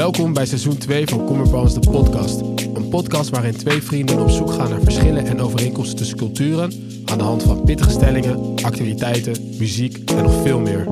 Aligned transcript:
Welkom 0.00 0.32
bij 0.32 0.46
seizoen 0.46 0.78
2 0.78 1.06
van 1.06 1.26
Commerbones 1.26 1.74
de 1.74 1.90
podcast. 1.90 2.40
Een 2.40 2.88
podcast 2.88 3.30
waarin 3.30 3.56
twee 3.56 3.82
vrienden 3.82 4.18
op 4.18 4.28
zoek 4.28 4.52
gaan 4.52 4.70
naar 4.70 4.80
verschillen 4.80 5.26
en 5.26 5.40
overeenkomsten 5.40 5.96
tussen 5.96 6.16
culturen 6.16 6.72
aan 7.04 7.18
de 7.18 7.24
hand 7.24 7.42
van 7.42 7.64
pittige 7.64 7.90
stellingen, 7.90 8.64
activiteiten, 8.64 9.58
muziek 9.58 10.10
en 10.10 10.22
nog 10.22 10.42
veel 10.42 10.60
meer. 10.60 10.84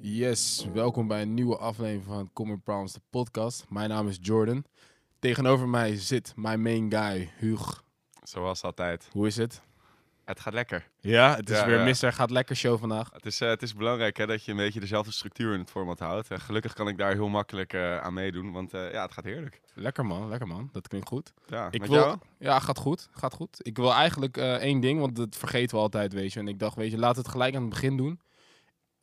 Yes, 0.00 0.66
welkom 0.72 1.08
bij 1.08 1.22
een 1.22 1.34
nieuwe 1.34 1.56
aflevering 1.56 2.04
van 2.04 2.30
Common 2.32 2.62
Problems 2.62 2.92
de 2.92 3.00
podcast. 3.10 3.64
Mijn 3.68 3.88
naam 3.88 4.08
is 4.08 4.18
Jordan. 4.20 4.64
Tegenover 5.18 5.68
mij 5.68 5.96
zit 5.96 6.32
mijn 6.36 6.62
main 6.62 6.92
guy, 6.92 7.30
Huug. 7.38 7.82
Zoals 8.22 8.62
altijd. 8.62 9.08
Hoe 9.12 9.26
is 9.26 9.36
het? 9.36 9.62
Het 10.30 10.40
gaat 10.40 10.52
lekker. 10.54 10.88
Ja, 11.00 11.36
het 11.36 11.50
is 11.50 11.58
Ja, 11.58 11.66
weer 11.66 11.78
ja. 11.78 11.84
Mister 11.84 12.12
Gaat 12.12 12.30
Lekker 12.30 12.56
show 12.56 12.78
vandaag. 12.78 13.10
Het 13.12 13.26
is, 13.26 13.40
eh, 13.40 13.48
het 13.48 13.62
is 13.62 13.74
belangrijk 13.74 14.16
hè, 14.16 14.26
dat 14.26 14.44
je 14.44 14.50
een 14.50 14.56
beetje 14.56 14.80
dezelfde 14.80 15.12
structuur 15.12 15.52
in 15.52 15.60
het 15.60 15.70
format 15.70 15.98
houdt. 15.98 16.30
En 16.30 16.40
gelukkig 16.40 16.72
kan 16.72 16.88
ik 16.88 16.98
daar 16.98 17.12
heel 17.12 17.28
makkelijk 17.28 17.72
eh, 17.72 17.98
aan 17.98 18.14
meedoen, 18.14 18.52
want 18.52 18.70
ja, 18.70 19.02
het 19.02 19.12
gaat 19.12 19.24
heerlijk. 19.24 19.60
Lekker 19.74 20.06
man, 20.06 20.28
lekker 20.28 20.48
man. 20.48 20.68
Dat 20.72 20.88
klinkt 20.88 21.08
goed. 21.08 21.32
Ja, 21.46 21.68
Ik 21.70 21.84
wil, 21.84 21.94
jou? 21.94 22.18
Ja, 22.38 22.58
gaat 22.58 22.78
goed. 22.78 23.08
Gaat 23.10 23.34
goed. 23.34 23.56
Ik 23.58 23.76
wil 23.76 23.92
eigenlijk 23.92 24.36
één 24.36 24.80
ding, 24.80 25.00
want 25.00 25.16
dat 25.16 25.36
vergeten 25.36 25.76
we 25.76 25.82
altijd, 25.82 26.12
weet 26.12 26.32
je. 26.32 26.40
En 26.40 26.48
ik 26.48 26.58
dacht, 26.58 26.76
weet 26.76 26.90
je, 26.90 26.98
we 26.98 27.06
het 27.06 27.28
gelijk 27.28 27.54
aan 27.54 27.60
het 27.60 27.70
begin 27.70 27.96
doen. 27.96 28.20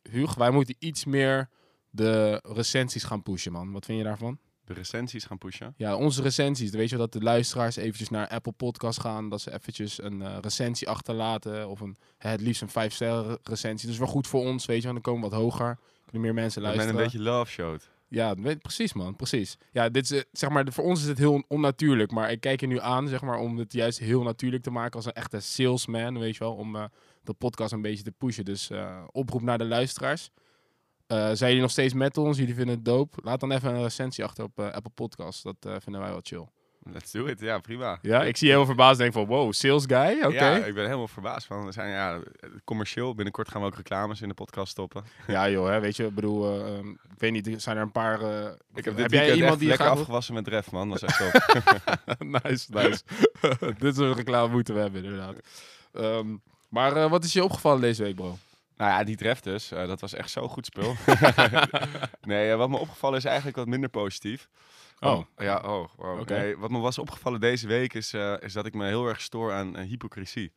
Huug, 0.02 0.34
wij 0.34 0.50
moeten 0.50 0.74
iets 0.78 1.04
meer 1.04 1.48
de 1.90 2.40
recensies 2.42 3.04
gaan 3.04 3.22
pushen, 3.22 3.52
man. 3.52 3.72
Wat 3.72 3.84
vind 3.84 3.98
je 3.98 4.04
daarvan? 4.04 4.38
De 4.68 4.74
recensies 4.74 5.24
gaan 5.24 5.38
pushen. 5.38 5.74
Ja, 5.76 5.96
onze 5.96 6.22
recensies. 6.22 6.70
Weet 6.70 6.90
je 6.90 6.96
wel, 6.96 7.08
dat 7.08 7.20
de 7.20 7.26
luisteraars 7.26 7.76
eventjes 7.76 8.08
naar 8.08 8.28
Apple 8.28 8.52
Podcast 8.52 9.00
gaan. 9.00 9.28
Dat 9.28 9.40
ze 9.40 9.52
eventjes 9.52 10.02
een 10.02 10.22
eh, 10.22 10.36
recensie 10.40 10.88
achterlaten. 10.88 11.68
Of 11.68 11.80
een, 11.80 11.96
het 12.18 12.40
liefst 12.40 12.62
een 12.62 12.68
5 12.68 12.92
sterren 12.92 13.38
recensie. 13.42 13.86
Dat 13.86 13.94
is 13.94 13.98
wel 13.98 14.12
goed 14.12 14.26
voor 14.26 14.40
ons, 14.40 14.66
weet 14.66 14.82
je. 14.82 14.88
Want 14.88 15.04
dan 15.04 15.14
komen 15.14 15.30
we 15.30 15.36
wat 15.36 15.44
hoger. 15.44 15.78
Kunnen 16.04 16.22
meer 16.22 16.42
mensen 16.42 16.62
luisteren. 16.62 16.90
een 16.90 17.02
beetje 17.02 17.20
love 17.20 17.50
showt. 17.50 17.88
Ja, 18.08 18.34
precies 18.62 18.92
man, 18.92 19.16
precies. 19.16 19.56
Ja, 19.72 19.88
dit 19.88 20.04
is, 20.04 20.12
eh, 20.12 20.22
zeg 20.32 20.50
maar, 20.50 20.72
voor 20.72 20.84
ons 20.84 21.00
is 21.00 21.08
het 21.08 21.18
heel 21.18 21.44
onnatuurlijk, 21.48 22.10
maar 22.10 22.30
ik 22.30 22.40
kijk 22.40 22.62
er 22.62 22.68
nu 22.68 22.80
aan, 22.80 23.08
zeg 23.08 23.22
maar, 23.22 23.38
om 23.38 23.58
het 23.58 23.72
juist 23.72 23.98
heel 23.98 24.22
natuurlijk 24.22 24.62
te 24.62 24.70
maken 24.70 24.96
als 24.96 25.06
een 25.06 25.12
echte 25.12 25.40
salesman, 25.40 26.18
weet 26.18 26.36
je 26.36 26.44
wel, 26.44 26.54
om 26.54 26.76
eh, 26.76 26.84
de 27.22 27.32
podcast 27.32 27.72
een 27.72 27.82
beetje 27.82 28.04
te 28.04 28.12
pushen. 28.12 28.44
Dus 28.44 28.70
oproep 29.12 29.42
naar 29.42 29.58
de 29.58 29.64
luisteraars. 29.64 30.30
Eh, 31.08 31.16
zijn 31.18 31.38
jullie 31.38 31.60
nog 31.60 31.70
steeds 31.70 31.94
met 31.94 32.16
ons? 32.16 32.38
Jullie 32.38 32.54
vinden 32.54 32.74
het 32.74 32.84
dope? 32.84 33.18
Laat 33.22 33.40
dan 33.40 33.52
even 33.52 33.74
een 33.74 33.82
recensie 33.82 34.24
achter 34.24 34.44
op 34.44 34.58
eh, 34.58 34.64
Apple 34.70 34.92
Podcasts. 34.94 35.42
Dat 35.42 35.56
eh, 35.60 35.74
vinden 35.80 36.00
wij 36.02 36.10
wel 36.10 36.20
chill. 36.22 36.46
Let's 36.92 37.10
do 37.10 37.26
it. 37.26 37.40
Ja, 37.40 37.58
prima. 37.58 37.98
Ja, 38.02 38.22
ik 38.24 38.36
zie 38.36 38.46
je 38.48 38.52
heel 38.52 38.66
verbaasd 38.66 38.98
denk 38.98 39.12
van, 39.12 39.26
wow, 39.26 39.52
sales 39.52 39.84
guy? 39.86 40.22
Oké. 40.22 40.34
Ja, 40.34 40.56
Ja, 40.56 40.64
ik 40.64 40.74
ben 40.74 40.84
helemaal 40.84 41.08
verbaasd 41.08 41.46
van. 41.46 41.64
We 41.64 41.72
zijn 41.72 41.90
ja, 41.90 42.20
commercieel. 42.64 43.14
Binnenkort 43.14 43.48
gaan 43.48 43.60
we 43.60 43.66
ook 43.66 43.76
reclames 43.76 44.20
in 44.22 44.28
de 44.28 44.34
podcast 44.34 44.70
stoppen. 44.70 45.04
joh, 45.26 45.68
hè, 45.68 45.80
weet 45.80 45.96
je, 45.96 46.04
ik 46.06 46.14
bedoel, 46.14 46.54
eh, 46.54 46.76
ehm, 46.76 46.88
ik 46.90 47.18
weet 47.18 47.32
niet, 47.32 47.62
zijn 47.62 47.76
er 47.76 47.82
een 47.82 47.92
paar... 47.92 48.20
Ik 48.74 48.84
heb 48.84 48.96
dit 48.96 49.10
jij 49.10 49.34
iemand 49.34 49.58
die 49.58 49.68
lekker 49.68 49.86
graag- 49.86 49.98
afgewassen 49.98 50.34
met 50.34 50.48
Ref, 50.48 50.70
man. 50.70 50.88
Dat 50.88 51.02
is 51.02 51.08
echt 51.08 51.18
top. 51.18 51.54
nice, 52.42 52.66
nice. 52.72 53.02
Dit 53.78 53.96
soort 53.96 54.16
reclame 54.16 54.52
moeten 54.52 54.74
we 54.74 54.80
hebben, 54.80 55.04
inderdaad. 55.04 55.34
Ehm, 55.92 56.26
maar 56.68 57.08
wat 57.08 57.24
is 57.24 57.32
je 57.32 57.44
opgevallen 57.44 57.80
deze 57.80 58.02
week, 58.02 58.14
bro? 58.14 58.36
Nou 58.78 58.90
ja, 58.90 59.04
die 59.04 59.16
Ref 59.20 59.40
dus. 59.40 59.70
eh, 59.72 59.86
dat 59.86 60.00
was 60.00 60.14
echt 60.14 60.30
zo 60.30 60.48
goed 60.48 60.66
spul. 60.66 60.94
nee, 62.20 62.50
eh, 62.50 62.56
wat 62.56 62.68
me 62.68 62.76
opgevallen 62.76 63.18
is 63.18 63.24
eigenlijk 63.24 63.56
wat 63.56 63.66
minder 63.66 63.88
positief. 63.90 64.48
Oh. 65.00 65.24
Ja, 65.36 65.56
oh. 65.56 65.88
wow. 65.96 66.20
Oké. 66.20 66.38
Nee, 66.38 66.56
wat 66.56 66.70
me 66.70 66.78
was 66.78 66.98
opgevallen 66.98 67.40
deze 67.40 67.66
week 67.66 67.94
is, 67.94 68.12
eh, 68.12 68.34
is 68.40 68.52
dat 68.52 68.66
ik 68.66 68.74
me 68.74 68.86
heel 68.86 69.06
erg 69.08 69.20
stoor 69.20 69.52
aan 69.52 69.76
hypocrisie. 69.78 70.52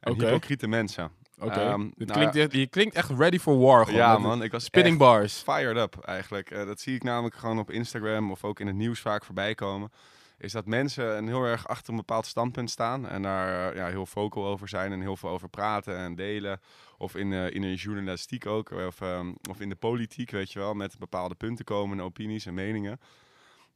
En 0.00 0.12
Oké. 0.12 0.24
hypocriete 0.24 0.66
mensen. 0.68 1.10
Oké. 1.38 1.60
Ehm, 1.60 1.88
Dit 1.96 2.08
nou 2.08 2.12
klinkt, 2.18 2.36
echt- 2.36 2.52
je 2.52 2.66
klinkt 2.66 2.94
echt 2.94 3.10
ready 3.10 3.38
for 3.38 3.58
war. 3.58 3.84
Gewoon, 3.84 4.00
ja 4.00 4.18
man, 4.18 4.42
ik 4.42 4.52
was 4.52 4.64
Spinning 4.64 4.98
bars. 4.98 5.42
fired 5.42 5.76
up 5.76 5.96
eigenlijk. 6.04 6.50
Dat 6.54 6.80
zie 6.80 6.94
ik 6.94 7.02
namelijk 7.02 7.34
gewoon 7.34 7.58
op 7.58 7.70
Instagram 7.70 8.30
of 8.30 8.44
ook 8.44 8.60
in 8.60 8.66
het 8.66 8.76
nieuws 8.76 9.00
vaak 9.00 9.24
voorbij 9.24 9.54
komen. 9.54 9.92
Is 10.40 10.52
dat 10.52 10.66
mensen 10.66 11.16
een 11.16 11.26
heel 11.26 11.42
erg 11.44 11.68
achter 11.68 11.90
een 11.90 11.96
bepaald 11.96 12.26
standpunt 12.26 12.70
staan 12.70 13.08
en 13.08 13.22
daar 13.22 13.70
eh, 13.70 13.76
ja, 13.76 13.86
heel 13.86 14.06
vocal 14.06 14.46
over 14.46 14.68
zijn 14.68 14.92
en 14.92 15.00
heel 15.00 15.16
veel 15.16 15.28
over 15.28 15.48
praten 15.48 15.96
en 15.96 16.14
delen. 16.14 16.60
Of 16.98 17.14
in, 17.14 17.32
eh, 17.32 17.50
in 17.50 17.60
de 17.60 17.74
journalistiek 17.74 18.46
ook, 18.46 18.70
of, 18.70 19.00
ehm, 19.00 19.32
of 19.50 19.60
in 19.60 19.68
de 19.68 19.74
politiek, 19.76 20.30
weet 20.30 20.52
je 20.52 20.58
wel, 20.58 20.74
met 20.74 20.98
bepaalde 20.98 21.34
punten 21.34 21.64
komen 21.64 21.98
en 21.98 22.04
opinies 22.04 22.46
en 22.46 22.54
meningen. 22.54 23.00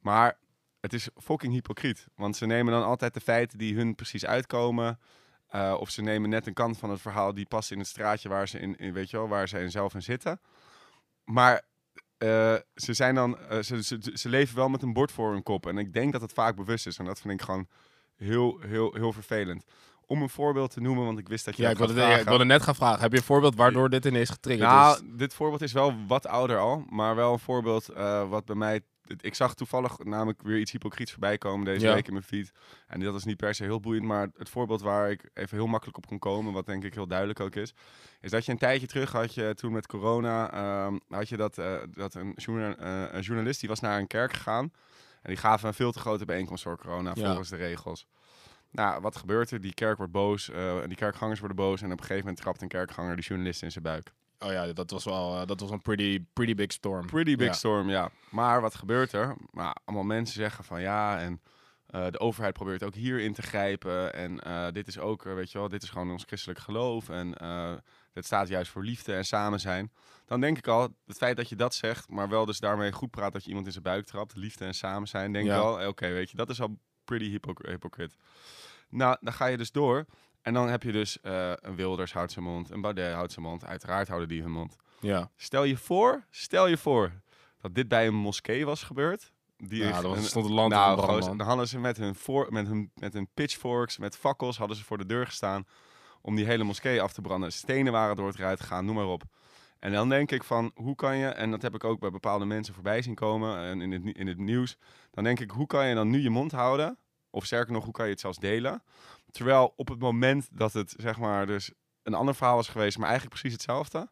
Maar 0.01 0.39
het 0.81 0.93
is 0.93 1.09
fucking 1.17 1.53
hypocriet, 1.53 2.07
want 2.17 2.37
ze 2.37 2.47
nemen 2.47 2.73
dan 2.73 2.85
altijd 2.85 3.15
de 3.15 3.21
feiten 3.21 3.59
die 3.59 3.75
hun 3.75 3.95
precies 3.95 4.27
uitkomen. 4.27 4.99
eh, 5.49 5.77
of 5.79 5.91
ze 5.91 6.03
nemen 6.03 6.31
net 6.31 6.47
een 6.47 6.55
kant 6.55 6.79
van 6.79 6.91
het 6.91 7.01
verhaal 7.01 7.35
die 7.35 7.47
past 7.47 7.71
in 7.71 7.79
het 7.79 7.87
straatje 7.87 8.29
waar 8.29 8.49
ze 8.49 8.59
in, 8.59 8.77
in 8.77 8.93
weet 8.93 9.11
je 9.11 9.17
wel, 9.17 9.29
waar 9.29 9.49
ze 9.49 9.59
in 9.61 9.71
zelf 9.71 9.95
in 9.95 10.03
zitten. 10.03 10.41
Maar 11.25 11.63
eh, 12.19 12.55
ze 12.75 12.95
zijn 12.95 13.15
dan, 13.15 13.39
eh, 13.39 13.59
ze, 13.59 13.83
ze, 13.83 13.99
ze 14.15 14.29
leven 14.29 14.57
wel 14.57 14.69
met 14.69 14.83
een 14.83 14.93
bord 14.93 15.13
voor 15.13 15.33
hun 15.33 15.43
kop. 15.43 15.67
En 15.67 15.79
ik 15.79 15.93
denk 15.93 16.13
dat 16.13 16.21
het 16.21 16.33
vaak 16.33 16.57
bewust 16.57 16.87
is. 16.87 16.99
En 16.99 17.05
dat 17.05 17.21
vind 17.21 17.35
ik 17.35 17.43
gewoon 17.43 17.69
heel, 18.17 18.61
heel, 18.61 18.95
heel 18.95 19.13
vervelend. 19.13 19.65
Om 20.07 20.23
een 20.23 20.29
voorbeeld 20.29 20.71
te 20.71 20.81
noemen, 20.81 21.05
want 21.05 21.19
ik 21.19 21.29
wist 21.29 21.45
dat 21.45 21.57
je 21.57 21.63
Ja, 21.63 21.71
ik 21.71 21.79
wilde, 21.79 21.95
ja, 21.95 22.17
ik 22.19 22.29
wilde 22.29 22.45
net 22.45 22.63
gaan 22.63 22.75
vragen. 22.75 23.01
Heb 23.01 23.13
je 23.13 23.19
een 23.19 23.25
voorbeeld 23.25 23.55
waardoor 23.55 23.91
dit 23.91 24.05
ineens 24.05 24.31
getriggerd 24.31 24.71
Nou, 24.71 24.95
is? 24.95 25.03
dit 25.17 25.35
voorbeeld 25.35 25.63
is 25.63 25.73
wel 25.73 25.95
wat 26.07 26.27
ouder 26.27 26.59
al, 26.59 26.85
maar 26.91 27.15
wel 27.15 27.33
een 27.33 27.39
voorbeeld 27.39 27.89
eh, 27.89 28.29
wat 28.29 28.45
bij 28.45 28.57
mij. 28.57 28.81
Ik 29.21 29.35
zag 29.35 29.55
toevallig 29.55 29.99
namelijk 29.99 30.43
weer 30.43 30.59
iets 30.59 30.73
hypocriets 30.73 31.11
voorbij 31.11 31.39
komen 31.39 31.65
deze 31.65 31.87
Ja. 31.87 31.95
week 31.95 32.07
in 32.07 32.13
mijn 32.13 32.25
feed. 32.25 32.53
En 32.87 33.01
dat 33.01 33.15
is 33.15 33.25
niet 33.25 33.37
per 33.37 33.55
se 33.55 33.63
heel 33.65 33.81
boeiend, 33.81 34.05
maar 34.07 34.29
het 34.37 34.49
voorbeeld 34.49 34.81
waar 34.81 35.11
ik 35.11 35.31
even 35.35 35.57
heel 35.57 35.67
makkelijk 35.67 35.97
op 35.97 36.07
kon 36.07 36.19
komen, 36.19 36.53
wat 36.53 36.67
denk 36.67 36.85
ik 36.85 36.95
heel 36.95 37.07
duidelijk 37.07 37.41
ook 37.41 37.55
is, 37.55 37.75
is 38.21 38.31
dat 38.31 38.45
je 38.45 38.53
een 38.53 38.59
tijdje 38.59 38.87
terug 38.87 39.13
had 39.13 39.35
je 39.35 39.55
toen 39.55 39.73
met 39.73 39.87
corona, 39.87 40.53
ehm, 40.53 40.99
had 41.09 41.29
je 41.29 41.37
dat, 41.37 41.59
eh, 41.59 41.75
dat 41.91 42.15
een, 42.15 42.33
journa- 42.37 42.77
eh, 42.77 43.15
een 43.15 43.23
journalist 43.23 43.61
die 43.61 43.69
was 43.69 43.81
naar 43.81 43.99
een 43.99 44.07
kerk 44.07 44.33
gegaan 44.33 44.73
en 45.23 45.31
die 45.31 45.37
gaven 45.37 45.69
een 45.69 45.75
veel 45.75 45.93
te 45.93 45.99
grote 45.99 46.25
bijeenkomst 46.25 46.63
voor 46.63 46.79
corona 46.79 47.13
Ja. 47.15 47.25
volgens 47.27 47.49
de 47.49 47.57
regels. 47.57 48.07
Nou, 48.71 49.01
wat 49.01 49.17
gebeurt 49.17 49.51
er? 49.51 49.61
Die 49.61 49.75
kerk 49.75 49.97
wordt 49.97 50.13
boos, 50.13 50.51
en 50.51 50.89
die 50.89 50.97
kerkgangers 50.97 51.39
worden 51.39 51.57
boos 51.57 51.81
en 51.81 51.87
op 51.87 51.93
een 51.93 51.99
gegeven 51.99 52.21
moment 52.25 52.37
trapt 52.43 52.63
een 52.63 52.69
kerkganger 52.69 53.17
die 53.17 53.25
journalist 53.25 53.63
in 53.63 53.71
zijn 53.73 53.85
buik. 53.85 54.13
Oh 54.45 54.53
ja, 54.53 54.73
dat 54.73 54.91
was 54.91 55.05
wel 55.05 55.41
eh, 55.41 55.47
dat 55.47 55.61
was 55.61 55.71
een 55.71 55.83
pretty, 55.83 56.25
pretty 56.33 56.55
big 56.55 56.73
storm. 56.73 57.07
Pretty 57.07 57.37
big 57.37 57.47
Ja. 57.47 57.53
storm, 57.53 57.89
ja. 57.91 58.11
Maar 58.31 58.61
wat 58.61 58.75
gebeurt 58.75 59.13
er? 59.13 59.37
Nou, 59.51 59.77
allemaal 59.85 60.05
mensen 60.05 60.35
zeggen 60.35 60.65
van 60.65 60.81
ja, 60.81 61.19
en 61.19 61.43
eh, 61.87 62.07
de 62.11 62.19
overheid 62.21 62.53
probeert 62.55 62.83
ook 62.83 62.95
hierin 62.95 63.33
te 63.33 63.43
grijpen. 63.43 64.15
En 64.15 64.41
eh, 64.41 64.67
dit 64.73 64.87
is 64.89 64.99
ook, 64.99 65.23
weet 65.23 65.53
je 65.53 65.59
wel, 65.59 65.69
dit 65.69 65.83
is 65.83 65.91
gewoon 65.91 66.11
ons 66.11 66.25
christelijk 66.27 66.59
geloof. 66.61 67.09
En 67.09 67.31
dit 68.13 68.25
staat 68.25 68.49
juist 68.49 68.71
voor 68.71 68.85
liefde 68.85 69.15
en 69.15 69.25
samen 69.25 69.61
zijn. 69.61 69.93
Dan 70.27 70.41
denk 70.41 70.59
ik 70.59 70.67
al, 70.67 70.89
het 71.07 71.17
feit 71.17 71.37
dat 71.37 71.49
je 71.49 71.57
dat 71.57 71.75
zegt, 71.75 72.09
maar 72.11 72.29
wel 72.29 72.45
dus 72.45 72.59
daarmee 72.59 72.93
goed 72.93 73.11
praat 73.11 73.33
dat 73.33 73.43
je 73.43 73.49
iemand 73.49 73.67
in 73.67 73.73
zijn 73.73 73.85
buik 73.85 74.05
trapt. 74.07 74.37
Liefde 74.37 74.65
en 74.65 74.75
samen 74.75 75.09
zijn, 75.09 75.33
denk 75.33 75.45
ik 75.45 75.51
Ja. 75.51 75.79
eh, 75.79 75.87
oké, 75.89 76.09
weet 76.09 76.31
je, 76.31 76.37
dat 76.37 76.49
is 76.51 76.61
al 76.61 76.79
pretty 77.05 77.31
hypocr- 77.31 77.69
hypocriet. 77.69 78.17
Nou, 78.89 79.17
dan 79.21 79.33
ga 79.33 79.47
je 79.47 79.57
dus 79.57 79.73
door. 79.73 80.07
En 80.45 80.55
dan 80.55 80.69
heb 80.69 80.83
je 80.83 80.93
dus 80.93 81.21
eh, 81.21 81.53
een 81.55 81.75
Wilders 81.77 82.13
houdt 82.13 82.33
zijn 82.33 82.45
mond, 82.45 82.71
een 82.71 82.81
Baudet 82.81 83.13
houdt 83.15 83.33
zijn 83.33 83.45
mond. 83.45 83.65
Uiteraard 83.65 84.09
houden 84.09 84.29
die 84.29 84.43
hun 84.43 84.51
mond. 84.53 84.77
Ja, 85.01 85.31
Stel 85.37 85.65
je 85.65 85.77
voor, 85.77 86.25
stel 86.31 86.67
je 86.67 86.77
voor 86.77 87.13
dat 87.61 87.75
dit 87.75 87.89
bij 87.89 88.07
een 88.07 88.15
moskee 88.15 88.67
was 88.67 88.83
gebeurd. 88.83 89.33
Die 89.57 89.85
ja 89.85 90.03
was, 90.03 90.17
een- 90.17 90.23
stond 90.23 90.45
het 90.45 90.55
land 90.55 90.73
nou, 90.73 90.97
man. 91.07 91.37
dan 91.39 91.47
hadden 91.47 91.69
ze 91.69 91.79
met 91.79 91.97
hun, 91.97 92.15
voor, 92.15 92.47
met, 92.53 92.67
hun, 92.67 92.91
met 92.95 93.13
hun 93.13 93.29
pitchforks, 93.35 93.99
met 93.99 94.17
fakkels, 94.17 94.59
hadden 94.59 94.77
ze 94.77 94.85
voor 94.85 94.99
de 94.99 95.07
deur 95.07 95.27
gestaan 95.27 95.67
om 96.21 96.37
die 96.37 96.45
hele 96.47 96.65
moskee 96.65 97.03
af 97.03 97.13
te 97.13 97.21
branden. 97.21 97.53
Stenen 97.53 97.93
waren 97.93 98.17
door 98.17 98.27
het 98.27 98.39
eruit 98.39 98.61
gegaan, 98.61 98.85
noem 98.85 98.95
maar 98.95 99.07
op. 99.07 99.23
En 99.79 99.93
dan 99.93 100.09
denk 100.09 100.31
ik 100.31 100.45
van, 100.45 100.71
hoe 100.75 100.95
kan 100.95 101.17
je, 101.17 101.27
en 101.27 101.51
dat 101.51 101.63
heb 101.63 101.75
ik 101.75 101.85
ook 101.85 102.01
bij 102.01 102.11
bepaalde 102.11 102.45
mensen 102.45 102.75
voorbij 102.75 103.03
zien 103.03 103.15
komen 103.15 103.59
en 103.59 103.81
in 103.81 103.93
het, 103.93 104.17
in 104.17 104.27
het 104.27 104.39
nieuws. 104.39 104.77
Dan 105.11 105.25
denk 105.25 105.41
ik, 105.41 105.51
hoe 105.51 105.67
kan 105.67 105.87
je 105.87 105.95
dan 105.95 106.11
nu 106.11 106.21
je 106.21 106.31
mond 106.31 106.53
houden? 106.53 106.99
Of 107.31 107.45
sterker 107.45 107.73
nog, 107.73 107.85
hoe 107.85 107.93
kan 107.93 108.05
je 108.05 108.11
het 108.11 108.21
zelfs 108.21 108.39
delen? 108.39 108.83
Terwijl 109.35 109.73
op 109.77 109.89
het 109.89 109.99
moment 109.99 110.49
dat 110.53 110.73
het, 110.73 110.95
zeg 110.97 111.19
maar, 111.19 111.47
dus 111.47 111.73
een 112.03 112.15
ander 112.15 112.35
verhaal 112.35 112.57
was 112.57 112.69
geweest, 112.69 112.99
maar 112.99 113.09
eigenlijk 113.09 113.41
precies 113.41 113.57
hetzelfde. 113.57 114.09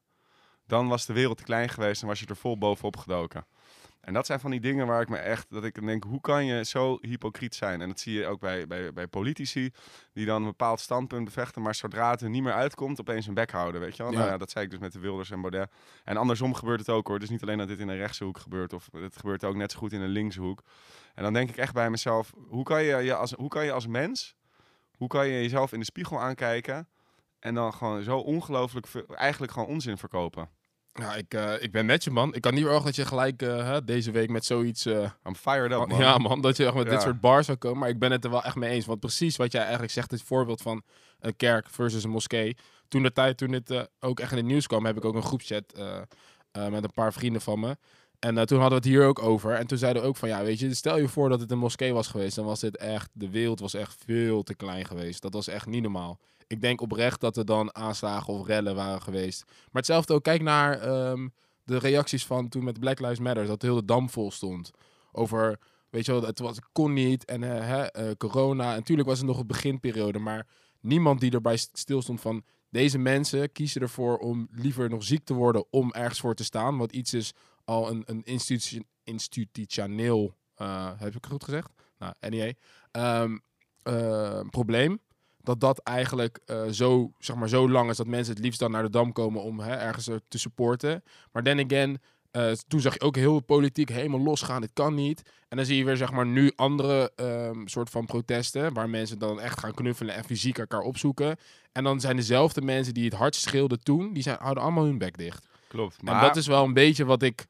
Dan 0.67 0.89
was 0.89 1.07
de 1.07 1.13
wereld 1.13 1.37
te 1.37 1.45
klein 1.45 1.69
geweest 1.69 2.03
en 2.03 2.09
was 2.09 2.21
je 2.21 2.27
er 2.27 2.37
vol 2.37 2.59
bovenop 2.59 2.97
gedoken. 2.97 3.47
En 4.01 4.13
dat 4.13 4.27
zijn 4.27 4.41
van 4.41 4.51
die 4.51 4.61
dingen 4.61 4.87
waar 4.87 5.01
ik 5.01 5.09
me 5.09 5.17
echt, 5.17 5.47
dat 5.51 5.65
ik 5.65 5.87
denk, 5.87 6.05
hoe 6.05 6.21
kan 6.21 6.45
je 6.45 6.65
zo 6.65 6.99
hypocriet 7.01 7.55
zijn? 7.55 7.81
En 7.81 7.89
dat 7.89 8.01
zie 8.01 8.13
je 8.19 8.27
ook 8.27 8.41
bij, 8.41 8.67
bij, 8.67 8.93
bij 8.93 9.07
politici, 9.07 9.73
die 10.13 10.27
dan 10.27 10.43
een 10.43 10.49
bepaald 10.49 10.81
standpunt 10.81 11.25
bevechten, 11.25 11.63
maar 11.63 11.75
zodra 11.75 12.11
het 12.11 12.21
er 12.21 12.31
niet 12.31 12.43
meer 12.43 12.53
uitkomt, 12.53 13.01
opeens 13.01 13.27
hun 13.27 13.35
bek 13.35 13.51
houden, 13.51 13.81
weet 13.81 13.97
je 13.97 14.03
wel? 14.03 14.13
Ja. 14.13 14.19
Nou 14.19 14.31
ja, 14.31 14.37
dat 14.37 14.51
zei 14.51 14.65
ik 14.65 14.71
dus 14.71 14.81
met 14.81 14.93
de 14.93 14.99
Wilders 14.99 15.31
en 15.31 15.41
Baudet. 15.41 15.71
En 16.05 16.17
andersom 16.17 16.55
gebeurt 16.55 16.81
het 16.81 16.89
ook 16.89 17.07
hoor. 17.07 17.19
Dus 17.19 17.31
niet 17.31 17.43
alleen 17.43 17.59
dat 17.59 17.69
dit 17.69 17.79
in 17.79 17.89
een 17.89 17.97
rechtse 17.97 18.25
hoek 18.25 18.39
gebeurt, 18.39 18.73
of 18.73 18.89
het 18.93 19.17
gebeurt 19.17 19.45
ook 19.45 19.57
net 19.57 19.73
zo 19.73 19.79
goed 19.79 19.93
in 19.93 20.01
een 20.01 20.09
linkse 20.09 20.41
hoek. 20.41 20.63
En 21.15 21.23
dan 21.23 21.33
denk 21.33 21.49
ik 21.49 21.57
echt 21.57 21.75
bij 21.75 21.91
mezelf, 21.91 22.33
hoe 22.49 22.65
kan 22.65 22.83
je, 22.83 22.97
je 22.97 23.15
als, 23.15 23.33
hoe 23.33 23.49
kan 23.49 23.65
je 23.65 23.73
als 23.73 23.87
mens, 23.87 24.37
hoe 25.03 25.11
kan 25.11 25.27
je 25.27 25.43
jezelf 25.43 25.73
in 25.73 25.79
de 25.79 25.85
spiegel 25.85 26.21
aankijken 26.21 26.89
en 27.39 27.55
dan 27.55 27.75
gewoon 27.75 28.03
zo 28.03 28.19
ongelooflijk, 28.19 28.87
eigenlijk 29.09 29.53
gewoon 29.53 29.69
onzin 29.69 29.99
verkopen? 29.99 30.49
Ja, 30.93 31.15
ik, 31.15 31.35
eh, 31.35 31.63
ik 31.63 31.73
ben 31.73 31.87
met 31.87 32.05
je, 32.05 32.11
man. 32.11 32.35
Ik 32.35 32.41
kan 32.41 32.55
niet 32.55 32.67
erg 32.67 32.83
dat 32.83 32.97
je 32.97 33.07
gelijk 33.07 33.43
eh, 33.43 33.77
deze 33.85 34.11
week 34.11 34.31
met 34.31 34.45
zoiets... 34.45 34.87
eh, 34.87 35.11
I'm 35.25 35.35
fired 35.35 35.73
up, 35.73 35.89
man. 35.89 35.99
Ja, 35.99 36.19
man, 36.19 36.41
dat 36.41 36.57
je 36.57 36.67
echt 36.67 36.75
met 36.75 36.91
dit 36.91 37.03
soort 37.03 37.21
bars 37.21 37.47
zou 37.47 37.59
komen. 37.59 37.79
Maar 37.79 37.89
ik 37.89 37.99
ben 37.99 38.11
het 38.11 38.25
er 38.25 38.31
wel 38.31 38.43
echt 38.43 38.57
mee 38.57 38.71
eens. 38.71 38.87
Want 38.87 39.01
precies 39.01 39.37
wat 39.37 39.53
jij 39.53 39.61
eigenlijk 39.61 39.93
zegt, 39.93 40.11
het 40.11 40.23
voorbeeld 40.23 40.63
van 40.63 40.83
een 41.21 41.37
kerk 41.37 41.69
versus 41.71 42.05
een 42.05 42.11
moskee. 42.11 42.57
toen 42.89 43.03
de 43.03 43.13
tijd, 43.13 43.37
toen 43.37 43.51
dit 43.51 43.89
ook 44.01 44.21
echt 44.21 44.31
in 44.31 44.37
het 44.37 44.47
nieuws 44.47 44.67
kwam, 44.67 44.87
heb 44.87 44.97
ik 44.97 45.05
ook 45.05 45.15
een 45.15 45.23
groepchat 45.23 45.73
met 46.53 46.85
een 46.85 46.93
paar 46.95 47.13
vrienden 47.13 47.41
van 47.41 47.61
me. 47.61 47.77
En 48.25 48.39
eh, 48.39 48.45
toen 48.45 48.61
hadden 48.61 48.83
we 48.83 48.89
het 48.89 48.95
hier 48.97 49.07
ook 49.07 49.23
over. 49.23 49.55
En 49.55 49.67
toen 49.67 49.79
zeiden 49.79 50.03
we 50.03 50.09
ook 50.09 50.17
van, 50.17 50.29
ja, 50.29 50.43
weet 50.43 50.59
je, 50.59 50.75
stel 50.75 50.99
je 50.99 51.09
voor 51.09 51.29
dat 51.29 51.41
het 51.41 51.51
een 51.51 51.59
moskee 51.59 51.93
was 51.93 52.09
geweest. 52.09 52.37
Dan 52.37 52.45
was 52.45 52.61
dit 52.61 52.77
echt, 52.77 53.11
de 53.13 53.31
wereld 53.31 53.61
was 53.61 53.75
echt 53.75 53.97
veel 54.05 54.43
te 54.43 54.55
klein 54.55 54.85
geweest. 54.85 55.23
Dat 55.23 55.33
was 55.33 55.47
echt 55.47 55.67
niet 55.67 55.83
normaal. 55.83 56.19
Ik 56.47 56.61
denk 56.61 56.81
oprecht 56.81 57.21
dat 57.21 57.37
er 57.37 57.45
dan 57.45 57.75
aanslagen 57.75 58.33
of 58.33 58.47
rellen 58.47 58.75
waren 58.75 59.03
geweest. 59.03 59.45
Maar 59.47 59.57
hetzelfde 59.73 60.15
ook, 60.15 60.23
kijk 60.23 60.43
naar 60.43 60.81
ehm, 60.81 61.29
de 61.65 61.79
reacties 61.79 62.27
van 62.27 62.49
toen 62.49 62.65
met 62.65 62.81
Black 62.81 63.01
Lives 63.01 63.19
Matter. 63.19 63.47
Dat 63.47 63.63
heel 63.63 63.75
de 63.75 63.85
dam 63.85 64.11
vol 64.11 64.31
stond. 64.31 64.71
Over, 65.13 65.59
weet 65.91 66.07
je 66.07 66.13
wel, 66.13 66.23
het 66.23 66.39
was, 66.39 66.59
kon 66.73 66.93
niet. 66.93 67.25
En 67.25 67.43
eh, 67.43 67.81
eh, 67.81 68.17
corona. 68.19 68.71
En 68.71 68.77
natuurlijk 68.77 69.09
was 69.09 69.19
het 69.19 69.27
nog 69.27 69.39
een 69.39 69.47
beginperiode. 69.47 70.19
Maar 70.19 70.47
niemand 70.81 71.21
die 71.21 71.31
erbij 71.31 71.57
st- 71.57 71.79
stilstond 71.79 72.21
van... 72.21 72.43
Deze 72.71 72.99
mensen 72.99 73.53
kiezen 73.53 73.81
ervoor 73.81 74.19
om 74.19 74.49
liever 74.51 74.91
nog 74.91 75.03
ziek 75.05 75.25
te 75.25 75.35
worden 75.35 75.65
om 75.71 75.93
ergens 75.93 76.21
voor 76.21 76.35
te 76.35 76.45
staan. 76.45 76.79
Wat 76.79 76.93
iets 76.93 77.15
is 77.15 77.33
al 77.65 77.91
een, 77.91 78.03
een 78.07 78.23
institution, 78.25 78.87
institutioneel, 79.05 80.35
eh, 80.55 80.91
heb 80.97 81.17
ik 81.17 81.27
goed 81.27 81.45
gezegd? 81.45 81.71
Nou, 81.99 82.15
ehm, 82.91 83.39
eh, 83.83 84.41
probleem. 84.51 85.01
Dat 85.41 85.61
dat 85.61 85.79
eigenlijk 85.79 86.41
eh, 86.47 86.69
zo, 86.69 87.13
zeg 87.19 87.37
maar, 87.37 87.49
zo 87.49 87.71
lang 87.71 87.91
is 87.91 87.97
dat 87.97 88.07
mensen 88.07 88.35
het 88.35 88.43
liefst 88.43 88.61
dan 88.61 88.71
naar 88.71 88.83
de 88.83 88.91
Dam 88.91 89.13
komen 89.13 89.43
om 89.43 89.61
hè, 89.61 89.75
ergens 89.75 90.07
er 90.07 90.21
te 90.29 90.39
supporten. 90.39 91.03
Maar 91.33 91.43
then 91.43 91.65
again, 91.65 92.01
toen 92.69 92.81
zag 92.81 92.95
je 92.95 93.01
ook 93.01 93.17
heel 93.17 93.41
politiek 93.41 93.89
helemaal 93.89 94.21
losgaan. 94.21 94.61
Dit 94.61 94.73
kan 94.73 94.95
niet. 94.95 95.23
En 95.49 95.57
dan 95.57 95.67
zie 95.67 95.77
je 95.77 95.85
weer 95.85 95.97
zeg 95.97 96.13
maar, 96.13 96.27
nu 96.27 96.53
andere 96.57 97.13
ehm, 97.17 97.67
soort 97.67 97.91
van 97.91 98.07
protesten. 98.07 98.73
Waar 98.73 98.91
mensen 98.91 99.19
dan 99.19 99.41
echt 99.41 99.59
gaan 99.59 99.75
knuffelen 99.75 100.15
en 100.15 100.25
fysiek 100.25 100.59
elkaar 100.59 100.81
opzoeken. 100.81 101.37
En 101.73 101.85
dan 101.85 102.01
zijn 102.01 102.17
dezelfde 102.17 102.63
mensen 102.63 102.95
die 102.95 103.05
het 103.05 103.15
hardst 103.15 103.43
schreeuwden 103.43 103.83
toen, 103.83 104.13
die 104.13 104.23
zijn, 104.23 104.37
houden 104.41 104.63
allemaal 104.63 104.85
hun 104.85 104.99
bek 104.99 105.19
dicht. 105.19 105.47
Klopt. 105.73 106.03
Maar 106.03 106.21
dat 106.21 106.37
is 106.37 106.47
wel 106.47 106.65
een 106.65 106.73
beetje 106.73 107.05
wat 107.05 107.23
ik 107.23 107.47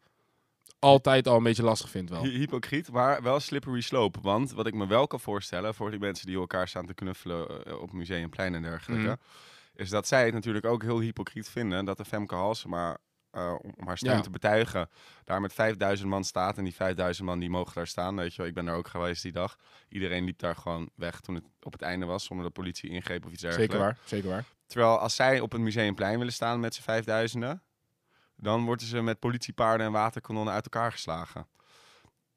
altijd 0.78 1.28
al 1.28 1.36
een 1.36 1.42
beetje 1.42 1.62
lastig 1.62 1.90
vind 1.90 2.10
wel. 2.10 2.22
Hy- 2.22 2.30
hypocriet, 2.38 2.90
maar 2.92 3.22
wel 3.22 3.40
slippery 3.40 3.80
slope. 3.80 4.20
Want 4.20 4.52
wat 4.52 4.66
ik 4.66 4.74
me 4.74 4.86
wel 4.86 5.06
kan 5.06 5.20
voorstellen 5.20 5.74
voor 5.74 5.90
die 5.90 5.98
mensen 6.00 6.26
die 6.26 6.36
elkaar 6.36 6.68
staan 6.68 6.86
te 6.86 6.94
knuffelen 6.94 7.64
eh, 7.64 7.80
op 7.80 7.92
museumplein 7.92 8.54
en 8.54 8.62
dergelijke, 8.62 9.04
Mhm. 9.06 9.14
is 9.74 9.90
dat 9.90 10.06
zij 10.08 10.24
het 10.24 10.34
natuurlijk 10.34 10.64
ook 10.66 10.82
heel 10.82 11.00
hypocriet 11.00 11.48
vinden 11.48 11.84
dat 11.84 11.96
de 11.96 12.04
Femke 12.04 12.34
Halsema, 12.34 12.96
eh 13.30 13.54
om 13.78 13.86
haar 13.86 13.96
steun 13.98 14.14
Ja. 14.16 14.20
te 14.20 14.30
betuigen, 14.30 14.88
daar 15.24 15.40
met 15.40 15.52
5000 15.52 16.08
man 16.08 16.24
staat. 16.24 16.58
En 16.58 16.64
die 16.64 16.74
5000 16.74 17.26
man 17.26 17.38
die 17.38 17.50
mogen 17.50 17.74
daar 17.74 17.86
staan. 17.86 18.16
Weet 18.16 18.30
je 18.32 18.38
wel, 18.38 18.46
ik 18.46 18.54
ben 18.54 18.66
er 18.66 18.74
ook 18.74 18.88
geweest 18.88 19.22
die 19.22 19.32
dag. 19.32 19.56
Iedereen 19.88 20.24
liep 20.24 20.38
daar 20.38 20.56
gewoon 20.56 20.90
weg 20.94 21.20
toen 21.20 21.34
het 21.34 21.44
op 21.62 21.72
het 21.72 21.82
einde 21.82 22.06
was, 22.06 22.24
zonder 22.24 22.44
dat 22.44 22.54
politie 22.54 22.90
ingreep 22.90 23.24
of 23.26 23.32
iets 23.32 23.42
dergelijks. 23.42 23.72
Zeker 23.74 23.86
waar, 23.88 23.98
zeker 24.04 24.30
waar. 24.30 24.44
Terwijl 24.66 24.98
als 24.98 25.14
zij 25.14 25.40
op 25.40 25.52
het 25.52 25.60
museumplein 25.60 26.18
willen 26.18 26.32
staan 26.32 26.60
met 26.60 26.74
z'n 26.74 26.82
vijfduizenden, 26.82 27.62
dan 28.42 28.64
worden 28.64 28.86
ze 28.86 29.00
met 29.02 29.18
politiepaarden 29.18 29.86
en 29.86 29.92
waterkanonnen 29.92 30.54
uit 30.54 30.64
elkaar 30.64 30.92
geslagen. 30.92 31.46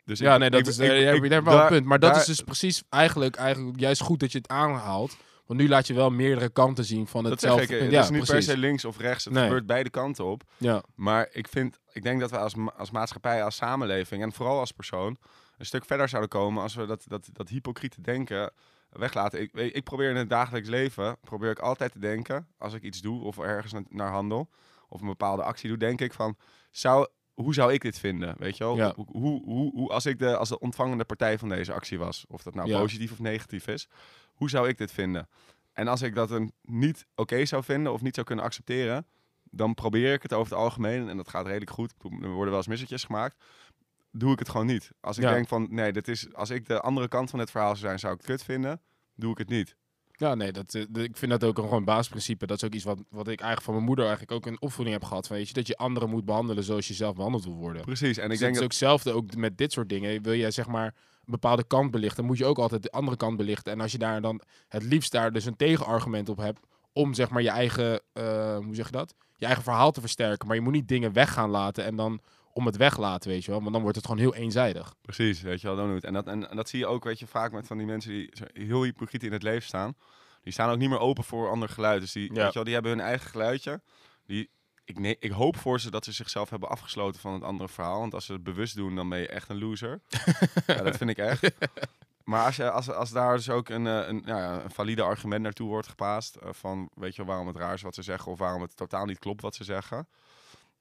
Dus 0.06 0.19
Ja, 0.19 0.34
ik- 0.34 0.40
nee, 0.40 0.50
dat 0.50 0.60
ik- 0.60 0.68
is, 0.68 0.78
ik- 0.78 0.90
eh, 0.90 1.13
ik- 1.13 1.24
je 1.24 1.30
hebt 1.34 1.46
wel 1.46 1.62
een 1.62 1.68
punt. 1.68 1.86
Maar 1.86 2.00
dat 2.00 2.12
daar- 2.12 2.19
is 2.19 2.25
dus 2.28 2.42
precies 2.42 2.84
eigenlijk, 2.90 3.36
eigenlijk 3.36 3.80
juist 3.80 4.02
goed 4.02 4.19
dat 4.19 4.31
je 4.31 4.38
het 4.38 4.48
aanhaalt. 4.48 5.18
Want 5.46 5.60
nu 5.60 5.68
laat 5.69 5.88
je 5.88 5.94
wel 5.94 6.10
meerdere 6.10 6.50
kanten 6.50 6.86
zien 6.86 7.07
van 7.07 7.24
Dat 7.24 7.31
hetzelfde 7.31 7.62
ik, 7.62 7.68
punt. 7.69 7.81
het 7.81 7.92
Ja, 7.92 8.02
is 8.02 8.10
niet 8.10 8.25
per 8.25 8.44
se 8.44 8.57
links 8.57 8.86
of 8.86 8.98
rechts, 8.98 9.25
het 9.25 9.34
Nee. 9.34 9.44
gebeurt 9.44 9.66
beide 9.66 9.90
kanten 9.90 10.25
op. 10.25 10.44
Ja, 10.57 10.84
Maar 10.96 11.28
ik, 11.31 11.48
vind, 11.48 11.80
ik 11.92 12.04
denk 12.04 12.19
dat 12.19 12.31
we 12.31 12.38
als, 12.38 12.56
ma- 12.56 12.74
als 12.78 12.92
maatschappij, 12.92 13.44
als 13.44 13.56
samenleving 13.56 14.22
en 14.24 14.34
vooral 14.34 14.60
als 14.60 14.72
persoon 14.72 15.18
een 15.58 15.66
stuk 15.66 15.86
verder 15.86 16.10
zouden 16.10 16.30
komen 16.30 16.62
als 16.63 16.75
we 16.75 16.86
dat, 16.86 17.04
dat, 17.08 17.30
dat 17.34 17.50
hypocriete 17.50 18.01
denken 18.01 18.51
weglaten. 18.90 19.42
Ik, 19.42 19.54
ik 19.54 19.84
probeer 19.84 20.10
in 20.10 20.16
het 20.16 20.30
dagelijks 20.30 20.69
leven, 20.69 21.18
probeer 21.22 21.50
ik 21.51 21.60
altijd 21.60 21.92
te 21.92 22.00
denken, 22.00 22.48
als 22.58 22.74
ik 22.74 22.81
iets 22.84 23.01
doe 23.01 23.24
of 23.24 23.38
ergens 23.38 23.74
na- 23.74 23.84
naar 23.90 24.12
handel 24.12 24.50
of 24.90 25.02
een 25.02 25.08
bepaalde 25.08 25.44
actie 25.44 25.70
doe, 25.70 25.78
denk 25.78 26.02
ik 26.02 26.14
van, 26.14 26.38
zou, 26.72 27.08
hoe 27.34 27.54
zou 27.54 27.74
ik 27.74 27.82
dit 27.82 28.00
vinden? 28.00 28.36
Weet 28.38 28.58
je 28.58 28.64
wel? 28.64 28.76
Ja. 28.76 28.94
Hoe, 28.96 29.06
hoe, 29.12 29.44
hoe, 29.46 29.72
hoe- 29.72 29.90
als 29.90 30.06
ik 30.06 30.20
de, 30.20 30.38
als 30.38 30.50
de 30.50 30.60
ontvangende 30.60 31.06
partij 31.06 31.38
van 31.40 31.50
deze 31.50 31.74
actie 31.74 31.98
was, 31.98 32.26
of 32.28 32.44
dat 32.44 32.56
nou 32.56 32.68
Ja. 32.70 32.80
positief 32.80 33.12
of 33.12 33.20
negatief 33.20 33.68
is, 33.68 33.88
hoe 34.34 34.50
zou 34.50 34.68
ik 34.68 34.78
dit 34.78 34.92
vinden? 34.92 35.30
En 35.74 35.88
als 35.88 36.02
ik 36.02 36.16
dat 36.16 36.32
een 36.32 36.52
niet 36.62 37.06
oké 37.16 37.46
zou 37.46 37.64
vinden 37.64 37.94
of 37.94 38.02
niet 38.02 38.14
zou 38.16 38.26
kunnen 38.28 38.46
accepteren, 38.46 39.08
dan 39.44 39.74
probeer 39.74 40.14
ik 40.14 40.22
het 40.22 40.34
over 40.34 40.52
het 40.52 40.62
algemeen, 40.62 41.10
en 41.10 41.18
dat 41.18 41.30
gaat 41.30 41.46
redelijk 41.46 41.72
goed, 41.72 41.94
er 42.04 42.10
worden 42.30 42.46
wel 42.50 42.56
eens 42.56 42.68
missetjes 42.68 43.04
gemaakt, 43.04 43.44
doe 44.12 44.32
ik 44.32 44.40
het 44.40 44.50
gewoon 44.50 44.66
niet. 44.66 44.92
Als 45.02 45.18
ik 45.18 45.24
Ja. 45.24 45.32
denk 45.34 45.48
van, 45.48 45.68
nee, 45.70 45.92
dit 45.92 46.08
is, 46.08 46.34
als 46.34 46.50
ik 46.50 46.66
de 46.68 46.82
andere 46.82 47.08
kant 47.08 47.30
van 47.30 47.40
het 47.40 47.52
verhaal 47.52 47.70
zou 47.76 47.80
zijn, 47.88 48.00
zou 48.00 48.14
ik 48.14 48.20
het 48.20 48.28
kut 48.30 48.44
vinden, 48.44 48.82
doe 49.16 49.32
ik 49.32 49.38
het 49.38 49.50
niet. 49.50 49.76
Ja 50.17 50.35
nee, 50.35 50.51
dat, 50.51 50.73
eh, 50.73 51.03
ik 51.03 51.17
vind 51.17 51.31
dat 51.31 51.44
ook 51.44 51.57
een 51.57 51.63
gewoon 51.63 51.83
basisprincipe. 51.85 52.45
Dat 52.45 52.57
is 52.57 52.63
ook 52.63 52.73
iets 52.73 52.83
wat, 52.83 53.03
wat 53.09 53.27
ik 53.27 53.39
eigenlijk 53.39 53.62
van 53.62 53.73
mijn 53.73 53.85
moeder 53.85 54.06
eigenlijk 54.06 54.35
ook 54.35 54.47
in 54.47 54.62
opvoeding 54.62 54.95
heb 54.97 55.06
gehad. 55.07 55.27
Van, 55.27 55.35
weet 55.35 55.47
je, 55.47 55.53
dat 55.53 55.67
je 55.67 55.77
anderen 55.77 56.09
moet 56.09 56.25
behandelen 56.25 56.63
zoals 56.63 56.88
je 56.88 56.94
zelf 56.94 57.15
behandeld 57.15 57.44
wil 57.44 57.56
worden. 57.56 57.81
Precies, 57.81 58.17
en 58.17 58.23
ik 58.23 58.29
Dus 58.29 58.39
denk 58.39 58.53
het 58.53 58.62
dat... 58.63 58.71
is 58.71 58.85
ook 58.88 58.94
hetzelfde 58.95 59.12
ook 59.12 59.35
met 59.35 59.57
dit 59.57 59.71
soort 59.71 59.89
dingen. 59.89 60.21
Wil 60.21 60.35
jij 60.35 60.51
zeg 60.51 60.67
maar 60.67 60.85
een 60.85 61.31
bepaalde 61.31 61.63
kant 61.63 61.91
belichten, 61.91 62.17
dan 62.17 62.25
moet 62.25 62.38
je 62.38 62.45
ook 62.45 62.57
altijd 62.59 62.83
de 62.83 62.91
andere 62.91 63.17
kant 63.17 63.38
belichten. 63.38 63.71
En 63.73 63.81
als 63.81 63.91
je 63.91 63.97
daar 63.97 64.21
dan 64.21 64.41
het 64.67 64.83
liefst 64.83 65.12
daar 65.12 65.31
dus 65.31 65.45
een 65.45 65.56
tegenargument 65.56 66.29
op 66.29 66.38
hebt, 66.38 66.59
om 66.94 67.13
zeg 67.13 67.29
maar 67.29 67.41
je 67.41 67.50
eigen, 67.50 68.01
eh, 68.13 68.57
hoe 68.57 68.75
zeg 68.75 68.85
je 68.85 68.91
dat? 68.91 69.13
Je 69.38 69.45
eigen 69.45 69.63
verhaal 69.63 69.91
te 69.91 70.00
versterken. 70.00 70.47
Maar 70.47 70.56
je 70.56 70.62
moet 70.62 70.73
niet 70.73 70.88
dingen 70.88 71.13
weg 71.13 71.33
gaan 71.33 71.50
laten 71.50 71.85
en 71.85 71.95
dan 71.95 72.19
om 72.56 72.66
het 72.66 72.78
weglaten, 72.78 73.30
weet 73.30 73.46
je 73.46 73.52
wel. 73.52 73.60
Want 73.60 73.72
dan 73.74 73.81
wordt 73.81 73.98
het 73.98 74.06
gewoon 74.06 74.22
heel 74.22 74.36
eenzijdig. 74.36 74.94
Precies, 75.02 75.42
weet 75.42 75.62
je 75.62 75.68
wel, 75.68 75.75
dan. 75.75 76.02
En 76.02 76.13
dat, 76.13 76.28
en, 76.28 76.50
en 76.50 76.56
dat 76.56 76.69
zie 76.69 76.80
je 76.80 76.86
ook, 76.88 77.04
weet 77.04 77.19
je, 77.19 77.28
vaak 77.28 77.52
met 77.52 77.68
van 77.68 77.78
die 77.78 77.86
mensen 77.86 78.12
die 78.12 78.31
heel 78.54 78.84
hypocriet 78.84 79.24
in 79.24 79.31
het 79.31 79.44
leven 79.44 79.68
staan. 79.68 79.96
Die 80.42 80.54
staan 80.54 80.69
ook 80.69 80.78
niet 80.78 80.90
meer 80.90 81.00
open 81.00 81.24
voor 81.24 81.50
ander 81.50 81.69
geluid. 81.69 82.02
Dus 82.02 82.12
die, 82.12 82.34
Ja. 82.34 82.34
weet 82.44 82.48
je 82.48 82.54
wel, 82.54 82.63
die 82.63 82.74
hebben 82.74 82.92
hun 82.92 83.02
eigen 83.02 83.30
geluidje. 83.30 83.81
Die, 84.25 84.50
ik, 84.86 85.00
nee, 85.00 85.18
ik 85.19 85.31
hoop 85.31 85.57
voor 85.57 85.80
ze 85.80 85.92
dat 85.92 86.04
ze 86.06 86.12
zichzelf 86.12 86.50
hebben 86.50 86.69
afgesloten 86.69 87.22
van 87.22 87.34
het 87.34 87.44
andere 87.44 87.69
verhaal. 87.69 88.00
Want 88.00 88.13
als 88.13 88.25
ze 88.25 88.34
het 88.34 88.44
bewust 88.44 88.75
doen, 88.75 88.96
dan 88.96 89.10
ben 89.10 89.19
je 89.19 89.28
echt 89.28 89.50
een 89.50 89.60
loser. 89.60 90.01
ja, 90.68 90.81
dat 90.81 90.98
vind 90.98 91.10
ik 91.10 91.18
echt. 91.18 91.51
Maar 92.24 92.46
als, 92.46 92.56
je, 92.56 92.72
als, 92.72 92.90
als 92.90 93.12
daar 93.12 93.36
dus 93.36 93.50
ook 93.50 93.69
een, 93.69 93.88
eh, 93.88 94.08
een, 94.08 94.22
ja, 94.25 94.63
een 94.63 94.72
valide 94.72 95.01
argument 95.01 95.42
naartoe 95.42 95.68
wordt 95.68 95.88
gepaast... 95.88 96.36
eh, 96.36 96.50
van, 96.51 96.90
weet 96.94 97.12
je 97.16 97.18
wel, 97.18 97.25
waarom 97.31 97.48
het 97.48 97.58
raar 97.58 97.74
is 97.74 97.81
wat 97.81 97.96
ze 97.96 98.01
zeggen... 98.01 98.31
of 98.31 98.40
waarom 98.40 98.62
het 98.62 98.75
totaal 98.75 99.06
niet 99.06 99.19
klopt 99.19 99.42
wat 99.42 99.56
ze 99.56 99.63
zeggen... 99.63 100.08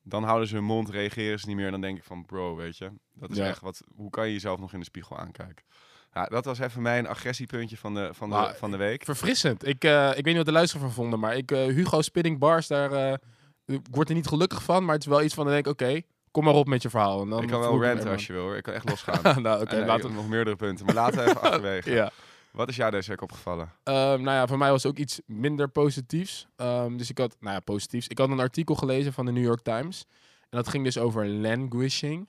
dan 0.04 0.22
houden 0.24 0.48
ze 0.48 0.54
hun 0.54 0.64
mond, 0.64 0.90
reageren 0.90 1.38
ze 1.38 1.46
niet 1.46 1.56
meer... 1.56 1.64
en 1.66 1.72
dan 1.72 1.80
denk 1.80 1.96
ik 1.98 2.04
van, 2.04 2.24
bro, 2.24 2.56
weet 2.56 2.76
je, 2.76 2.90
dat 3.14 3.30
is 3.30 3.36
Ja. 3.36 3.46
echt 3.46 3.60
wat... 3.60 3.80
hoe 3.96 4.10
kan 4.10 4.26
je 4.26 4.32
jezelf 4.32 4.60
nog 4.60 4.72
in 4.72 4.78
de 4.78 4.84
spiegel 4.84 5.18
aankijken? 5.18 5.64
Ja, 6.12 6.24
dat 6.26 6.44
was 6.44 6.58
even 6.58 6.82
mijn 6.82 7.06
agressiepuntje 7.06 7.76
van 7.76 7.94
de, 7.94 8.08
van 8.12 8.30
de, 8.30 8.54
van 8.56 8.70
de 8.70 8.76
week. 8.76 9.04
Verfrissend. 9.04 9.66
Ik, 9.66 9.84
eh, 9.84 10.08
ik 10.08 10.14
weet 10.14 10.24
niet 10.24 10.36
wat 10.36 10.46
de 10.46 10.52
luisteraar 10.52 10.84
van 10.84 10.94
vonden, 10.94 11.18
maar 11.20 11.36
ik, 11.36 11.50
eh, 11.50 11.64
Hugo 11.64 12.02
Spinning 12.02 12.38
Bars, 12.38 12.66
daar 12.66 13.18
ik 13.66 13.80
word 13.90 14.08
er 14.08 14.14
niet 14.14 14.26
gelukkig 14.26 14.62
van. 14.62 14.84
Maar 14.84 14.94
het 14.94 15.02
is 15.02 15.08
wel 15.10 15.22
iets 15.22 15.34
van, 15.34 15.44
dan 15.44 15.52
denk 15.54 15.66
ik, 15.66 15.72
oké, 15.72 16.00
kom 16.30 16.44
maar 16.44 16.54
op 16.54 16.66
met 16.66 16.82
je 16.82 16.90
verhaal. 16.90 17.22
En 17.22 17.28
dan 17.28 17.42
ik 17.42 17.48
kan 17.48 17.60
wel 17.60 17.82
ranten 17.82 18.10
als 18.10 18.26
je 18.26 18.32
wil, 18.32 18.42
hoor. 18.42 18.56
Ik 18.56 18.62
kan 18.62 18.74
echt 18.74 18.88
losgaan. 18.90 19.42
nou, 19.42 19.62
oké, 19.62 19.76
En, 19.76 19.86
laten 19.86 20.06
heb 20.06 20.16
nog 20.16 20.28
meerdere 20.28 20.56
punten, 20.56 20.86
maar 20.86 20.94
laten 20.94 21.24
we 21.24 21.28
even 21.30 21.40
achterwege. 21.50 21.90
Ja. 21.90 22.10
Wat 22.54 22.68
is 22.68 22.76
jou 22.76 22.90
deze 22.90 23.08
week 23.08 23.22
opgevallen? 23.22 23.72
Ehm, 23.82 24.22
nou 24.22 24.36
ja, 24.36 24.46
voor 24.46 24.58
mij 24.58 24.70
was 24.70 24.82
het 24.82 24.92
ook 24.92 24.98
iets 24.98 25.20
minder 25.26 25.68
positiefs. 25.68 26.46
Ehm, 26.56 26.96
dus 26.96 27.10
ik 27.10 27.18
had, 27.18 27.36
nou 27.40 27.54
ja, 27.54 27.60
positiefs. 27.60 28.08
Ik 28.08 28.18
had 28.18 28.30
een 28.30 28.40
artikel 28.40 28.74
gelezen 28.74 29.12
van 29.12 29.26
de 29.26 29.32
New 29.32 29.42
York 29.42 29.62
Times. 29.62 30.04
En 30.40 30.58
dat 30.58 30.68
ging 30.68 30.84
dus 30.84 30.98
over 30.98 31.26
languishing. 31.26 32.28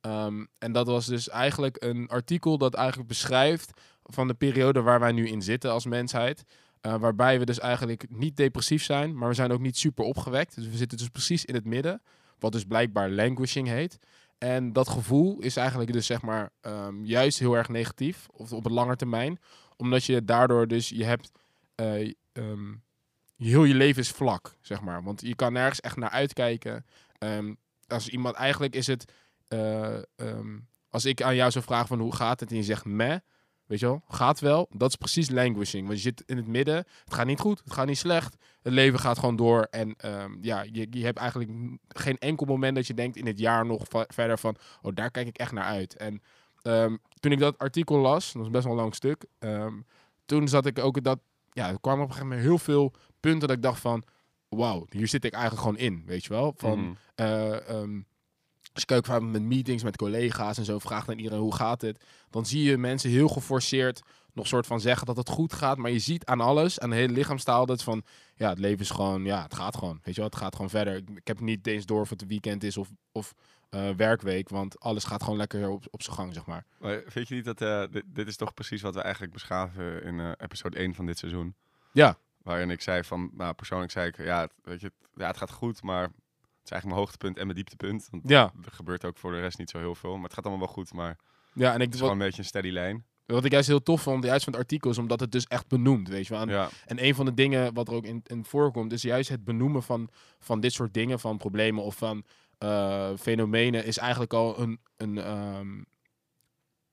Ehm, 0.00 0.44
en 0.58 0.72
dat 0.72 0.86
was 0.86 1.06
dus 1.06 1.28
eigenlijk 1.28 1.76
een 1.82 2.08
artikel 2.08 2.58
dat 2.58 2.74
eigenlijk 2.74 3.08
beschrijft 3.08 3.80
van 4.02 4.28
de 4.28 4.34
periode 4.34 4.82
waar 4.82 5.00
wij 5.00 5.12
nu 5.12 5.28
in 5.28 5.42
zitten 5.42 5.70
als 5.70 5.86
mensheid. 5.86 6.44
Eh, 6.80 6.94
waarbij 6.94 7.38
we 7.38 7.44
dus 7.44 7.60
eigenlijk 7.60 8.06
niet 8.08 8.36
depressief 8.36 8.84
zijn, 8.84 9.18
maar 9.18 9.28
we 9.28 9.34
zijn 9.34 9.52
ook 9.52 9.60
niet 9.60 9.76
super 9.76 10.04
opgewekt. 10.04 10.54
Dus 10.54 10.68
we 10.68 10.76
zitten 10.76 10.98
dus 10.98 11.08
precies 11.08 11.44
in 11.44 11.54
het 11.54 11.64
midden, 11.64 12.02
wat 12.38 12.52
dus 12.52 12.64
blijkbaar 12.64 13.10
languishing 13.10 13.68
heet. 13.68 13.98
En 14.38 14.72
dat 14.72 14.88
gevoel 14.88 15.40
is 15.40 15.56
eigenlijk 15.56 15.92
dus 15.92 16.06
zeg 16.06 16.22
maar 16.22 16.50
juist 17.02 17.38
heel 17.38 17.56
erg 17.56 17.68
negatief, 17.68 18.26
of 18.30 18.52
op 18.52 18.66
een 18.66 18.72
lange 18.72 18.96
termijn. 18.96 19.38
Omdat 19.76 20.04
je 20.04 20.24
daardoor 20.24 20.68
dus, 20.68 20.88
je 20.88 21.04
hebt, 21.04 21.30
eh, 21.74 22.12
ehm, 22.32 22.74
heel 23.36 23.64
je 23.64 23.74
leven 23.74 24.02
is 24.02 24.10
vlak, 24.10 24.56
zeg 24.60 24.80
maar. 24.80 25.02
Want 25.02 25.20
je 25.20 25.34
kan 25.34 25.52
nergens 25.52 25.80
echt 25.80 25.96
naar 25.96 26.10
uitkijken. 26.10 26.86
Ehm, 27.18 27.54
als 27.86 28.08
iemand, 28.08 28.34
eigenlijk 28.34 28.74
is 28.74 28.86
het, 28.86 29.12
eh, 29.48 29.96
ehm, 30.16 30.58
als 30.88 31.04
ik 31.04 31.22
aan 31.22 31.34
jou 31.34 31.50
zou 31.50 31.64
vragen 31.64 31.88
van 31.88 32.00
hoe 32.00 32.14
gaat 32.14 32.40
het 32.40 32.50
en 32.50 32.56
je 32.56 32.62
zegt 32.62 32.84
meh, 32.84 33.18
weet 33.66 33.80
je 33.80 33.86
wel, 33.86 34.02
gaat 34.08 34.40
wel, 34.40 34.68
dat 34.70 34.88
is 34.88 34.96
precies 34.96 35.30
languishing. 35.30 35.86
Want 35.86 35.96
je 35.98 36.04
zit 36.04 36.22
in 36.26 36.36
het 36.36 36.46
midden, 36.46 36.76
het 37.04 37.14
gaat 37.14 37.26
niet 37.26 37.40
goed, 37.40 37.60
het 37.64 37.72
gaat 37.72 37.86
niet 37.86 37.98
slecht, 37.98 38.36
het 38.62 38.72
leven 38.72 38.98
gaat 38.98 39.18
gewoon 39.18 39.36
door. 39.36 39.66
En 39.70 39.96
ja, 40.40 40.64
je, 40.72 40.86
je 40.90 41.04
hebt 41.04 41.18
eigenlijk 41.18 41.50
geen 41.88 42.18
enkel 42.18 42.46
moment 42.46 42.74
dat 42.74 42.86
je 42.86 42.94
denkt 42.94 43.16
in 43.16 43.26
het 43.26 43.38
jaar 43.38 43.66
nog 43.66 43.82
verder 43.90 44.38
van, 44.38 44.56
oh 44.82 44.94
daar 44.94 45.10
kijk 45.10 45.26
ik 45.26 45.38
echt 45.38 45.52
naar 45.52 45.64
uit. 45.64 45.96
En 45.96 46.22
ehm, 46.64 46.96
toen 47.20 47.32
ik 47.32 47.38
dat 47.38 47.58
artikel 47.58 47.98
las, 47.98 48.32
dat 48.32 48.42
was 48.42 48.50
best 48.50 48.64
wel 48.64 48.72
een 48.72 48.78
lang 48.80 48.94
stuk, 48.94 49.24
ehm, 49.38 49.74
toen 50.26 50.48
zat 50.48 50.66
ik 50.66 50.78
ook 50.78 51.02
dat, 51.02 51.18
ja, 51.52 51.68
er 51.68 51.80
kwamen 51.80 52.02
op 52.02 52.08
een 52.08 52.14
gegeven 52.14 52.36
moment 52.36 52.46
heel 52.48 52.58
veel 52.58 52.92
punten 53.20 53.48
dat 53.48 53.56
ik 53.56 53.62
dacht 53.62 53.80
van, 53.80 54.02
wauw, 54.48 54.86
hier 54.90 55.08
zit 55.08 55.24
ik 55.24 55.32
eigenlijk 55.32 55.62
gewoon 55.62 55.78
in, 55.78 56.02
weet 56.06 56.22
je 56.24 56.28
wel. 56.28 56.54
Van, 56.56 56.78
Mhm. 56.80 56.92
eh, 57.14 57.68
ehm, 57.68 58.00
als 58.72 58.82
ik 58.82 58.92
ook 58.92 59.04
vaak 59.06 59.20
met 59.22 59.42
meetings 59.42 59.82
met 59.82 59.96
collega's 59.96 60.58
en 60.58 60.64
zo 60.64 60.78
vraag 60.78 61.08
aan 61.08 61.16
iedereen 61.16 61.40
hoe 61.40 61.54
gaat 61.54 61.80
het, 61.82 62.04
dan 62.30 62.46
zie 62.46 62.62
je 62.62 62.78
mensen 62.78 63.10
heel 63.10 63.28
geforceerd 63.28 64.00
nog 64.32 64.46
soort 64.46 64.66
van 64.66 64.80
zeggen 64.80 65.06
dat 65.06 65.16
het 65.16 65.28
goed 65.28 65.52
gaat. 65.52 65.76
Maar 65.78 65.90
je 65.90 65.98
ziet 65.98 66.24
aan 66.24 66.40
alles, 66.40 66.80
aan 66.80 66.90
de 66.90 66.96
hele 66.96 67.12
lichaamstaal, 67.12 67.66
dat 67.66 67.82
van, 67.82 68.02
ja, 68.36 68.48
het 68.48 68.58
leven 68.58 68.80
is 68.80 68.90
gewoon, 68.90 69.24
ja, 69.24 69.42
het 69.42 69.54
gaat 69.54 69.76
gewoon. 69.76 70.00
Weet 70.02 70.14
je 70.14 70.20
wel, 70.20 70.30
het 70.30 70.38
gaat 70.38 70.54
gewoon 70.54 70.70
verder. 70.70 70.96
Ik, 70.96 71.08
ik 71.14 71.26
heb 71.26 71.40
niet 71.40 71.66
eens 71.66 71.86
door 71.86 72.00
of 72.00 72.10
het 72.10 72.26
weekend 72.26 72.62
is 72.64 72.76
of, 72.76 72.88
of 73.12 73.34
eh, 73.74 73.90
werkweek, 73.96 74.48
want 74.48 74.80
alles 74.80 75.04
gaat 75.04 75.22
gewoon 75.22 75.38
lekker 75.38 75.68
op, 75.68 75.84
op 75.90 76.02
zijn 76.02 76.16
gang, 76.16 76.34
zeg 76.34 76.46
maar. 76.46 76.64
Maar 76.78 77.02
vind 77.06 77.28
je 77.28 77.34
niet 77.34 77.44
dat 77.44 77.60
eh, 77.60 77.82
dit, 77.90 78.04
dit 78.06 78.26
is 78.26 78.36
toch 78.36 78.54
precies 78.54 78.82
wat 78.82 78.94
we 78.94 79.00
eigenlijk 79.00 79.32
beschaven 79.32 80.02
in 80.02 80.20
eh, 80.20 80.30
episode 80.36 80.76
1 80.76 80.94
van 80.94 81.06
dit 81.06 81.18
seizoen? 81.18 81.54
Ja. 81.92 82.16
Waarin 82.42 82.70
ik 82.70 82.80
zei 82.80 83.04
van, 83.04 83.30
nou 83.32 83.54
persoonlijk 83.54 83.92
zei 83.92 84.08
ik, 84.08 84.16
ja, 84.16 84.40
het, 84.40 84.52
weet 84.62 84.80
je, 84.80 84.92
ja, 85.14 85.26
het 85.26 85.36
gaat 85.36 85.50
goed, 85.50 85.82
maar 85.82 86.02
het 86.02 86.12
is 86.64 86.70
eigenlijk 86.70 86.84
mijn 86.84 86.96
hoogtepunt 86.96 87.36
en 87.38 87.42
mijn 87.44 87.56
dieptepunt. 87.56 88.08
Want 88.10 88.22
Ja, 88.28 88.52
er 88.64 88.72
gebeurt 88.72 89.04
ook 89.04 89.18
voor 89.18 89.32
de 89.32 89.40
rest 89.40 89.58
niet 89.58 89.70
zo 89.70 89.78
heel 89.78 89.94
veel, 89.94 90.14
maar 90.14 90.24
het 90.24 90.34
gaat 90.34 90.44
allemaal 90.46 90.64
wel 90.66 90.74
goed, 90.74 90.92
maar 90.92 91.16
ja 91.52 91.72
en 91.72 91.80
ik, 91.80 91.84
het 91.84 91.94
is 91.94 92.00
gewoon 92.00 92.12
een 92.12 92.24
beetje 92.26 92.38
een 92.42 92.48
steady 92.48 92.70
lijn. 92.70 93.04
wat 93.26 93.44
ik 93.44 93.52
juist 93.52 93.68
heel 93.68 93.82
tof 93.82 94.02
vond, 94.02 94.24
juist 94.24 94.44
van 94.44 94.52
het 94.52 94.62
artikel, 94.62 94.90
is 94.90 94.98
omdat 94.98 95.20
het 95.20 95.32
dus 95.32 95.46
echt 95.46 95.68
benoemt, 95.68 96.08
weet 96.08 96.26
je 96.26 96.32
wel. 96.32 96.42
En 96.42 96.48
Ja, 96.48 96.68
En 96.86 97.04
een 97.04 97.14
van 97.14 97.24
de 97.24 97.34
dingen 97.34 97.74
wat 97.74 97.88
er 97.88 97.94
ook 97.94 98.04
in, 98.04 98.20
in 98.26 98.44
voorkomt, 98.44 98.92
is 98.92 99.02
juist 99.02 99.28
het 99.28 99.44
benoemen 99.44 99.82
van, 99.82 100.08
van 100.38 100.60
dit 100.60 100.72
soort 100.72 100.94
dingen, 100.94 101.20
van 101.20 101.36
problemen 101.36 101.82
of 101.82 101.96
van 101.96 102.24
eh, 102.64 103.10
fenomenen, 103.18 103.84
is 103.84 103.98
eigenlijk 103.98 104.32
al 104.32 104.58
een, 104.60 104.80
een, 104.96 105.18
ehm, 105.18 105.82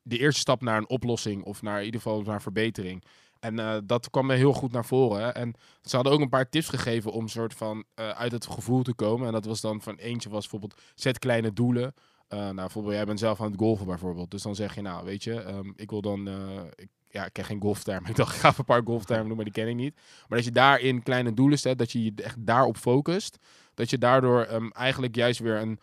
de 0.02 0.18
eerste 0.18 0.40
stap 0.40 0.62
naar 0.62 0.78
een 0.78 0.90
oplossing 0.90 1.44
of 1.44 1.62
naar 1.62 1.80
in 1.80 1.86
ieder 1.86 2.02
geval 2.02 2.22
naar 2.22 2.42
verbetering. 2.42 3.04
En 3.40 3.60
eh, 3.60 3.78
dat 3.84 4.10
kwam 4.10 4.26
me 4.26 4.36
heel 4.36 4.54
goed 4.54 4.72
naar 4.72 4.86
voren. 4.86 5.22
Hè. 5.22 5.30
En 5.30 5.54
ze 5.82 5.96
hadden 5.96 6.14
ook 6.14 6.20
een 6.20 6.30
paar 6.30 6.50
tips 6.50 6.70
gegeven 6.70 7.12
om 7.12 7.28
soort 7.28 7.54
van 7.54 7.84
eh, 7.94 8.10
uit 8.10 8.32
het 8.32 8.46
gevoel 8.48 8.84
te 8.84 8.94
komen. 8.94 9.28
En 9.28 9.34
dat 9.34 9.46
was 9.46 9.62
dan 9.62 9.82
van 9.82 9.96
eentje 9.96 10.30
was 10.30 10.42
bijvoorbeeld 10.42 10.82
zet 10.96 11.20
kleine 11.20 11.54
doelen. 11.54 11.94
Nou, 12.30 12.56
bijvoorbeeld, 12.56 12.96
jij 12.96 13.06
bent 13.06 13.20
zelf 13.20 13.42
aan 13.42 13.52
het 13.52 13.60
golfen 13.60 13.86
bijvoorbeeld. 13.86 14.32
Dus 14.32 14.42
dan 14.42 14.56
zeg 14.56 14.76
je, 14.76 14.82
nou, 14.82 15.06
weet 15.06 15.24
je, 15.24 15.42
ehm, 15.42 15.72
ik 15.76 15.90
wil 15.90 16.02
dan, 16.02 16.28
ik, 16.76 16.90
ja, 17.12 17.26
ik 17.26 17.34
ken 17.34 17.46
geen 17.46 17.62
golftermen. 17.62 18.10
Ik 18.12 18.16
dacht, 18.16 18.36
ik 18.36 18.42
ga 18.42 18.48
even 18.48 18.60
een 18.60 18.66
paar 18.66 18.82
golftermen 18.86 19.28
doen, 19.28 19.36
maar 19.36 19.46
die 19.46 19.54
ken 19.54 19.68
ik 19.68 19.76
niet. 19.76 19.96
Maar 20.28 20.38
dat 20.38 20.48
je 20.48 20.52
daarin 20.52 21.04
kleine 21.04 21.34
doelen 21.34 21.60
zet, 21.60 21.78
dat 21.78 21.92
je 21.92 22.04
je 22.04 22.12
echt 22.16 22.46
daarop 22.46 22.78
focust. 22.78 23.38
Dat 23.74 23.90
je 23.90 23.98
daardoor 23.98 24.44
ehm, 24.44 24.70
eigenlijk 24.70 25.16
juist 25.16 25.40
weer 25.40 25.56
een, 25.56 25.80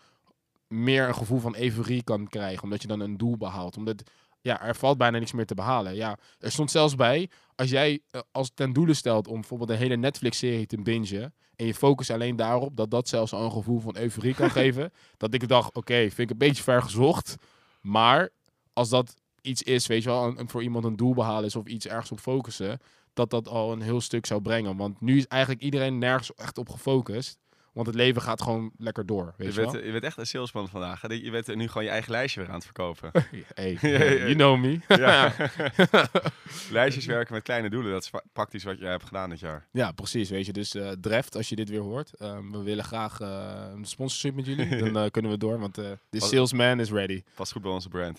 meer 0.66 1.08
een 1.08 1.14
gevoel 1.14 1.38
van 1.38 1.56
euforie 1.56 2.02
kan 2.02 2.28
krijgen. 2.28 2.62
Omdat 2.62 2.82
je 2.82 2.88
dan 2.88 3.00
een 3.00 3.16
doel 3.16 3.36
behaalt. 3.36 3.76
Omdat, 3.76 4.02
ja, 4.40 4.62
er 4.62 4.76
valt 4.76 4.98
bijna 4.98 5.18
niks 5.18 5.32
meer 5.32 5.46
te 5.46 5.54
behalen. 5.54 5.94
Ja, 5.94 6.18
er 6.38 6.50
stond 6.52 6.70
zelfs 6.70 6.94
bij, 6.94 7.30
als 7.54 7.70
jij 7.70 8.00
eh, 8.10 8.20
als 8.32 8.50
ten 8.54 8.72
doele 8.72 8.94
stelt 8.94 9.28
om 9.28 9.34
bijvoorbeeld 9.34 9.70
een 9.70 9.76
hele 9.76 9.96
Netflix-serie 9.96 10.66
te 10.66 10.82
bingen. 10.82 11.34
En 11.56 11.66
je 11.66 11.74
focust 11.74 12.10
alleen 12.10 12.36
daarop, 12.36 12.76
dat 12.76 12.90
dat 12.90 13.08
zelfs 13.08 13.32
al 13.32 13.44
een 13.44 13.52
gevoel 13.52 13.80
van 13.80 13.96
euforie 13.96 14.34
kan 14.34 14.50
geven. 14.60 14.92
Dat 15.16 15.34
ik 15.34 15.48
dacht, 15.48 15.74
oké, 15.74 15.94
vind 15.94 16.18
ik 16.18 16.30
een 16.30 16.38
beetje 16.38 16.62
ver 16.62 16.82
gezocht. 16.82 17.34
Maar 17.80 18.28
als 18.72 18.88
dat 18.88 19.14
iets 19.48 19.62
is, 19.62 19.86
weet 19.86 20.02
je 20.02 20.08
wel, 20.08 20.38
een, 20.38 20.48
voor 20.48 20.62
iemand 20.62 20.84
een 20.84 20.96
doel 20.96 21.14
behalen 21.14 21.44
is 21.44 21.56
of 21.56 21.66
iets 21.66 21.86
ergens 21.86 22.12
op 22.12 22.20
focussen, 22.20 22.80
dat 23.12 23.30
dat 23.30 23.48
al 23.48 23.72
een 23.72 23.82
heel 23.82 24.00
stuk 24.00 24.26
zou 24.26 24.42
brengen. 24.42 24.76
Want 24.76 25.00
nu 25.00 25.16
is 25.16 25.26
eigenlijk 25.26 25.62
iedereen 25.62 25.98
nergens 25.98 26.34
echt 26.34 26.58
op 26.58 26.68
gefocust. 26.68 27.38
Want 27.78 27.90
het 27.90 27.98
leven 27.98 28.22
gaat 28.22 28.42
gewoon 28.42 28.70
lekker 28.76 29.06
door, 29.06 29.24
weet 29.24 29.54
je 29.54 29.54
je, 29.54 29.60
bent, 29.60 29.72
wel. 29.72 29.84
je 29.84 29.92
bent 29.92 30.04
echt 30.04 30.16
een 30.16 30.26
salesman 30.26 30.68
vandaag. 30.68 31.00
hè? 31.00 31.08
Je 31.14 31.30
bent 31.30 31.54
nu 31.54 31.68
gewoon 31.68 31.84
je 31.84 31.90
eigen 31.90 32.12
lijstje 32.12 32.40
weer 32.40 32.48
aan 32.48 32.54
het 32.54 32.64
verkopen. 32.64 33.10
Hey, 33.54 33.78
you 34.30 34.34
know 34.34 34.60
me. 34.60 34.78
Lijstjes 36.70 37.06
werken 37.06 37.34
met 37.34 37.42
kleine 37.42 37.70
doelen, 37.70 37.92
dat 37.92 38.02
is 38.02 38.10
praktisch 38.32 38.64
wat 38.64 38.78
jij 38.78 38.90
hebt 38.90 39.04
gedaan 39.04 39.30
dit 39.30 39.40
jaar. 39.40 39.66
Ja, 39.72 39.92
precies. 39.92 40.30
Weet 40.30 40.46
je, 40.46 40.52
dus 40.52 40.76
Dreft, 41.00 41.36
als 41.36 41.48
je 41.48 41.56
dit 41.56 41.68
weer 41.68 41.80
hoort, 41.80 42.14
ehm, 42.14 42.50
we 42.50 42.62
willen 42.62 42.84
graag 42.84 43.20
eh, 43.20 43.64
een 43.74 43.84
sponsorship 43.84 44.34
met 44.34 44.46
jullie. 44.46 44.76
Dan 44.76 44.96
eh, 44.96 45.10
kunnen 45.10 45.30
we 45.30 45.38
door, 45.38 45.58
want 45.58 45.74
de 45.74 45.98
salesman 46.10 46.80
is 46.80 46.90
ready. 46.90 47.22
Past 47.34 47.52
goed 47.52 47.62
bij 47.62 47.70
onze 47.70 47.88
brand. 47.88 48.18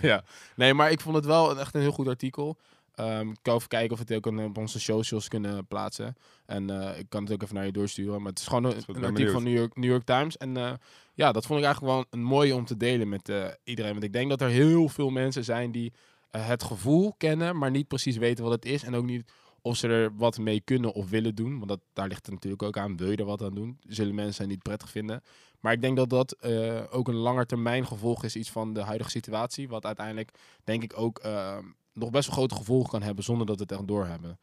ja. 0.00 0.24
Nee, 0.56 0.74
maar 0.74 0.90
ik 0.90 1.00
vond 1.00 1.16
het 1.16 1.24
wel 1.24 1.58
echt 1.58 1.74
een 1.74 1.80
heel 1.80 1.92
goed 1.92 2.08
artikel. 2.08 2.58
Ehm, 2.94 3.28
ik 3.30 3.38
kan 3.42 3.54
even 3.56 3.68
kijken 3.68 3.90
of 3.92 3.98
we 3.98 4.04
het 4.14 4.26
ook 4.26 4.32
een- 4.32 4.44
op 4.44 4.58
onze 4.58 4.80
socials 4.80 5.28
kunnen 5.28 5.66
plaatsen. 5.66 6.16
En 6.46 6.70
eh, 6.70 6.98
ik 6.98 7.06
kan 7.08 7.22
het 7.22 7.32
ook 7.32 7.42
even 7.42 7.54
naar 7.54 7.66
je 7.66 7.72
doorsturen. 7.72 8.18
Maar 8.22 8.30
het 8.30 8.38
is 8.38 8.46
gewoon 8.46 8.64
een, 8.64 9.04
artikel 9.04 9.32
van. 9.32 9.42
New 9.42 9.56
York, 9.56 9.76
New 9.76 9.90
York 9.90 10.04
Times. 10.04 10.36
En 10.36 10.56
eh, 10.56 10.72
ja, 11.14 11.32
dat 11.32 11.46
vond 11.46 11.58
ik 11.58 11.64
eigenlijk 11.64 11.94
wel 11.94 12.04
een 12.10 12.22
mooie 12.26 12.54
om 12.54 12.64
te 12.64 12.76
delen 12.76 13.08
met 13.08 13.28
eh, 13.28 13.46
iedereen. 13.64 13.92
Want 13.92 14.04
ik 14.04 14.12
denk 14.12 14.30
dat 14.30 14.40
er 14.40 14.48
heel 14.48 14.88
veel 14.88 15.10
mensen 15.10 15.44
zijn 15.44 15.72
die 15.72 15.92
eh, 16.30 16.46
het 16.46 16.62
gevoel 16.62 17.14
kennen, 17.18 17.58
maar 17.58 17.70
niet 17.70 17.88
precies 17.88 18.16
weten 18.16 18.44
wat 18.44 18.52
het 18.52 18.64
is. 18.64 18.82
En 18.82 18.94
ook 18.94 19.04
niet 19.04 19.32
of 19.64 19.76
ze 19.76 19.88
er 19.88 20.16
wat 20.16 20.38
mee 20.38 20.60
kunnen 20.60 20.92
of 20.92 21.10
willen 21.10 21.34
doen. 21.34 21.56
Want 21.56 21.68
dat, 21.68 21.80
daar 21.92 22.08
ligt 22.08 22.24
het 22.26 22.34
natuurlijk 22.34 22.62
ook 22.62 22.76
aan. 22.78 22.96
Wil 22.96 23.10
je 23.10 23.16
er 23.16 23.24
wat 23.24 23.42
aan 23.42 23.54
doen? 23.54 23.78
Zullen 23.86 24.14
mensen 24.14 24.48
niet 24.48 24.62
prettig 24.62 24.90
vinden. 24.90 25.22
Maar 25.60 25.72
ik 25.72 25.80
denk 25.80 25.96
dat 25.96 26.10
dat 26.10 26.32
eh, 26.32 26.80
ook 26.90 27.08
een 27.08 27.14
langetermijn 27.14 27.86
gevolg 27.86 28.24
is 28.24 28.36
iets 28.36 28.50
van 28.50 28.72
de 28.72 28.80
huidige 28.80 29.10
situatie. 29.10 29.68
Wat 29.68 29.86
uiteindelijk, 29.86 30.30
denk 30.64 30.82
ik, 30.82 30.92
ook 30.98 31.18
eh, 31.18 31.58
nog 31.92 32.10
best 32.10 32.26
wel 32.26 32.36
grote 32.36 32.54
gevolgen 32.54 32.90
kan 32.90 33.02
hebben 33.02 33.24
zonder 33.24 33.46
dat 33.46 33.56
we 33.56 33.62
het 33.62 33.72
echt 33.72 33.86
doorhebben. 33.88 34.38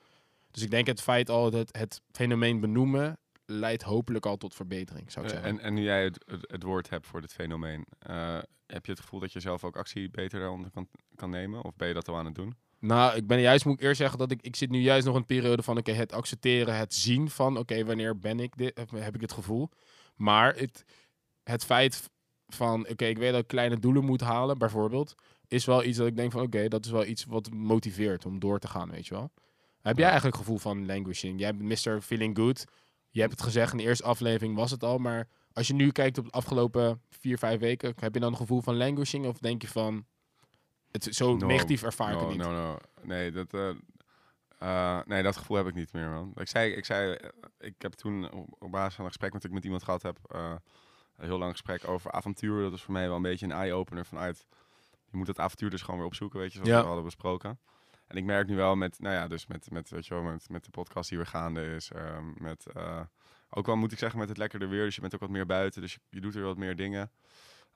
Dus 0.52 0.64
ik 0.64 0.70
denk 0.72 0.88
het 0.88 1.02
feit 1.02 1.30
al 1.30 1.50
dat 1.52 1.70
het 1.78 2.02
fenomeen 2.12 2.60
benoemen 2.60 3.18
leidt 3.46 3.84
hopelijk 3.84 4.26
al 4.26 4.38
tot 4.38 4.56
verbetering, 4.56 5.12
zou 5.12 5.26
ik 5.26 5.32
Eh, 5.32 5.38
zeggen. 5.38 5.60
en, 5.60 5.66
en 5.66 5.74
nu 5.74 5.82
jij 5.82 6.04
het, 6.04 6.24
het, 6.26 6.52
het 6.52 6.64
woord 6.64 6.90
hebt 6.90 7.08
voor 7.08 7.22
dit 7.22 7.34
fenomeen, 7.34 7.86
eh, 8.00 8.38
heb 8.68 8.86
je 8.86 8.92
het 8.92 9.02
gevoel 9.02 9.20
dat 9.20 9.34
je 9.34 9.40
zelf 9.40 9.64
ook 9.64 9.78
actie 9.78 10.10
beter 10.10 10.40
daaronder 10.40 10.72
kan, 10.72 10.88
kan 11.16 11.30
nemen? 11.30 11.64
Of 11.64 11.76
ben 11.76 11.88
je 11.88 11.94
dat 11.94 12.08
al 12.08 12.18
aan 12.18 12.26
het 12.26 12.36
doen? 12.36 12.56
Nou, 12.80 13.16
ik 13.16 13.28
ben 13.28 13.40
juist, 13.42 13.66
moet 13.66 13.74
ik 13.74 13.82
eerst 13.82 13.98
zeggen, 13.98 14.18
dat 14.20 14.32
ik, 14.32 14.42
ik 14.42 14.56
zit 14.56 14.70
nu 14.70 14.80
juist 14.80 15.06
nog 15.06 15.14
in 15.16 15.20
een 15.20 15.26
periode 15.26 15.64
van, 15.64 15.78
oké, 15.78 15.92
het 15.92 16.12
accepteren, 16.14 16.78
het 16.78 16.94
zien 16.94 17.30
van, 17.30 17.58
oké, 17.58 17.86
wanneer 17.86 18.20
ben 18.20 18.40
ik 18.40 18.58
dit, 18.58 18.78
heb- 18.78 18.92
heb 18.92 19.16
ik 19.16 19.22
het 19.22 19.32
gevoel. 19.32 19.70
Maar 20.16 20.56
het, 20.56 20.84
het 21.44 21.66
feit 21.66 22.10
van, 22.48 22.88
oké, 22.90 23.06
ik 23.06 23.18
weet 23.18 23.32
dat 23.32 23.42
ik 23.42 23.48
kleine 23.48 23.80
doelen 23.80 24.06
moet 24.06 24.22
halen, 24.22 24.58
bijvoorbeeld, 24.58 25.16
is 25.52 25.66
wel 25.66 25.84
iets 25.84 25.98
dat 25.98 26.08
ik 26.08 26.16
denk 26.16 26.32
van, 26.32 26.42
oké, 26.42 26.68
dat 26.68 26.86
is 26.86 26.92
wel 26.92 27.06
iets 27.06 27.26
wat 27.26 27.52
motiveert 27.52 28.26
om 28.26 28.40
door 28.40 28.60
te 28.60 28.68
gaan, 28.68 28.90
weet 28.90 29.08
je 29.08 29.14
wel. 29.14 29.32
Heb 29.82 29.98
jij 29.98 30.08
eigenlijk 30.08 30.38
gevoel 30.38 30.58
van 30.58 30.86
languishing? 30.86 31.40
Jij 31.40 31.56
bent 31.56 31.86
Mr. 31.86 32.02
Feeling 32.02 32.38
Good. 32.38 32.66
Je 33.10 33.20
hebt 33.20 33.32
het 33.32 33.42
gezegd 33.42 33.72
in 33.72 33.78
de 33.78 33.84
eerste 33.84 34.04
aflevering 34.04 34.56
was 34.56 34.72
het 34.72 34.84
al, 34.84 34.98
maar 34.98 35.28
als 35.54 35.68
je 35.68 35.74
nu 35.74 35.92
kijkt 35.92 36.18
op 36.18 36.26
de 36.26 36.32
afgelopen 36.32 37.02
vier, 37.10 37.38
vijf 37.38 37.60
weken, 37.60 37.94
heb 38.00 38.14
je 38.14 38.20
dan 38.20 38.32
een 38.32 38.38
gevoel 38.38 38.62
van 38.62 38.78
languishing 38.78 39.26
of 39.26 39.38
denk 39.38 39.62
je 39.62 39.68
van, 39.68 40.06
het 40.92 41.04
zo 41.04 41.36
No, 41.36 41.48
negatief 41.48 41.84
ervaar 41.84 42.14
ik 42.14 42.20
het 42.20 42.30
niet? 42.30 42.38
no, 42.38 42.52
no. 42.52 42.78
Nee, 43.02 43.32
dat, 43.32 43.54
eh, 43.54 43.70
eh, 44.60 45.00
nee, 45.06 45.24
dat 45.24 45.38
gevoel 45.38 45.58
heb 45.58 45.68
ik 45.68 45.74
niet 45.74 45.94
meer, 45.94 46.10
man. 46.10 46.32
Ik 46.36 46.48
zei, 46.48 46.72
ik, 46.72 46.86
zei, 46.86 47.14
eh, 47.14 47.30
ik 47.60 47.76
heb 47.78 47.94
toen 47.94 48.32
op, 48.60 48.72
basis 48.72 48.96
van 48.96 49.04
een 49.04 49.12
gesprek 49.12 49.32
dat 49.32 49.44
ik 49.44 49.52
met 49.52 49.64
iemand 49.64 49.84
gehad 49.84 50.02
heb, 50.02 50.18
een 50.28 51.26
heel 51.26 51.38
lang 51.38 51.52
gesprek 51.52 51.88
over 51.88 52.12
avontuur. 52.12 52.62
Dat 52.62 52.74
is 52.74 52.82
voor 52.82 52.94
mij 52.94 53.08
wel 53.08 53.16
een 53.16 53.22
beetje 53.22 53.46
een 53.46 53.52
eye-opener 53.52 54.06
vanuit, 54.06 54.46
je 55.12 55.18
moet 55.18 55.28
het 55.28 55.40
avontuur 55.40 55.70
dus 55.70 55.82
gewoon 55.82 56.00
weer 56.00 56.08
opzoeken, 56.08 56.40
weet 56.40 56.52
je, 56.52 56.58
zoals 56.58 56.70
Ja. 56.70 56.80
we 56.80 56.86
hadden 56.86 57.04
besproken. 57.04 57.60
En 58.08 58.18
ik 58.18 58.24
merk 58.24 58.48
nu 58.48 58.56
wel 58.56 58.76
met, 58.76 59.00
nou 59.00 59.16
ja, 59.16 59.28
dus 59.28 59.48
met, 59.48 59.72
met, 59.72 59.90
weet 59.90 60.08
je 60.08 60.14
wel, 60.14 60.24
met, 60.24 60.50
met 60.50 60.64
de 60.64 60.70
podcast 60.70 61.10
die 61.10 61.18
weer 61.18 61.28
gaande 61.28 61.66
is, 61.76 61.92
ehm, 61.92 62.32
met, 62.44 62.66
eh, 62.74 63.02
ook 63.50 63.66
wel 63.66 63.76
moet 63.76 63.92
ik 63.92 63.98
zeggen 63.98 64.20
met 64.20 64.30
het 64.30 64.38
lekkerder 64.38 64.70
weer, 64.70 64.86
dus 64.86 64.96
je 64.96 65.02
bent 65.02 65.14
ook 65.14 65.20
wat 65.20 65.30
meer 65.30 65.46
buiten, 65.46 65.82
dus 65.82 65.94
je, 65.94 66.00
je 66.10 66.22
doet 66.22 66.36
er 66.36 66.44
wat 66.44 66.58
meer 66.58 66.76
dingen. 66.76 67.12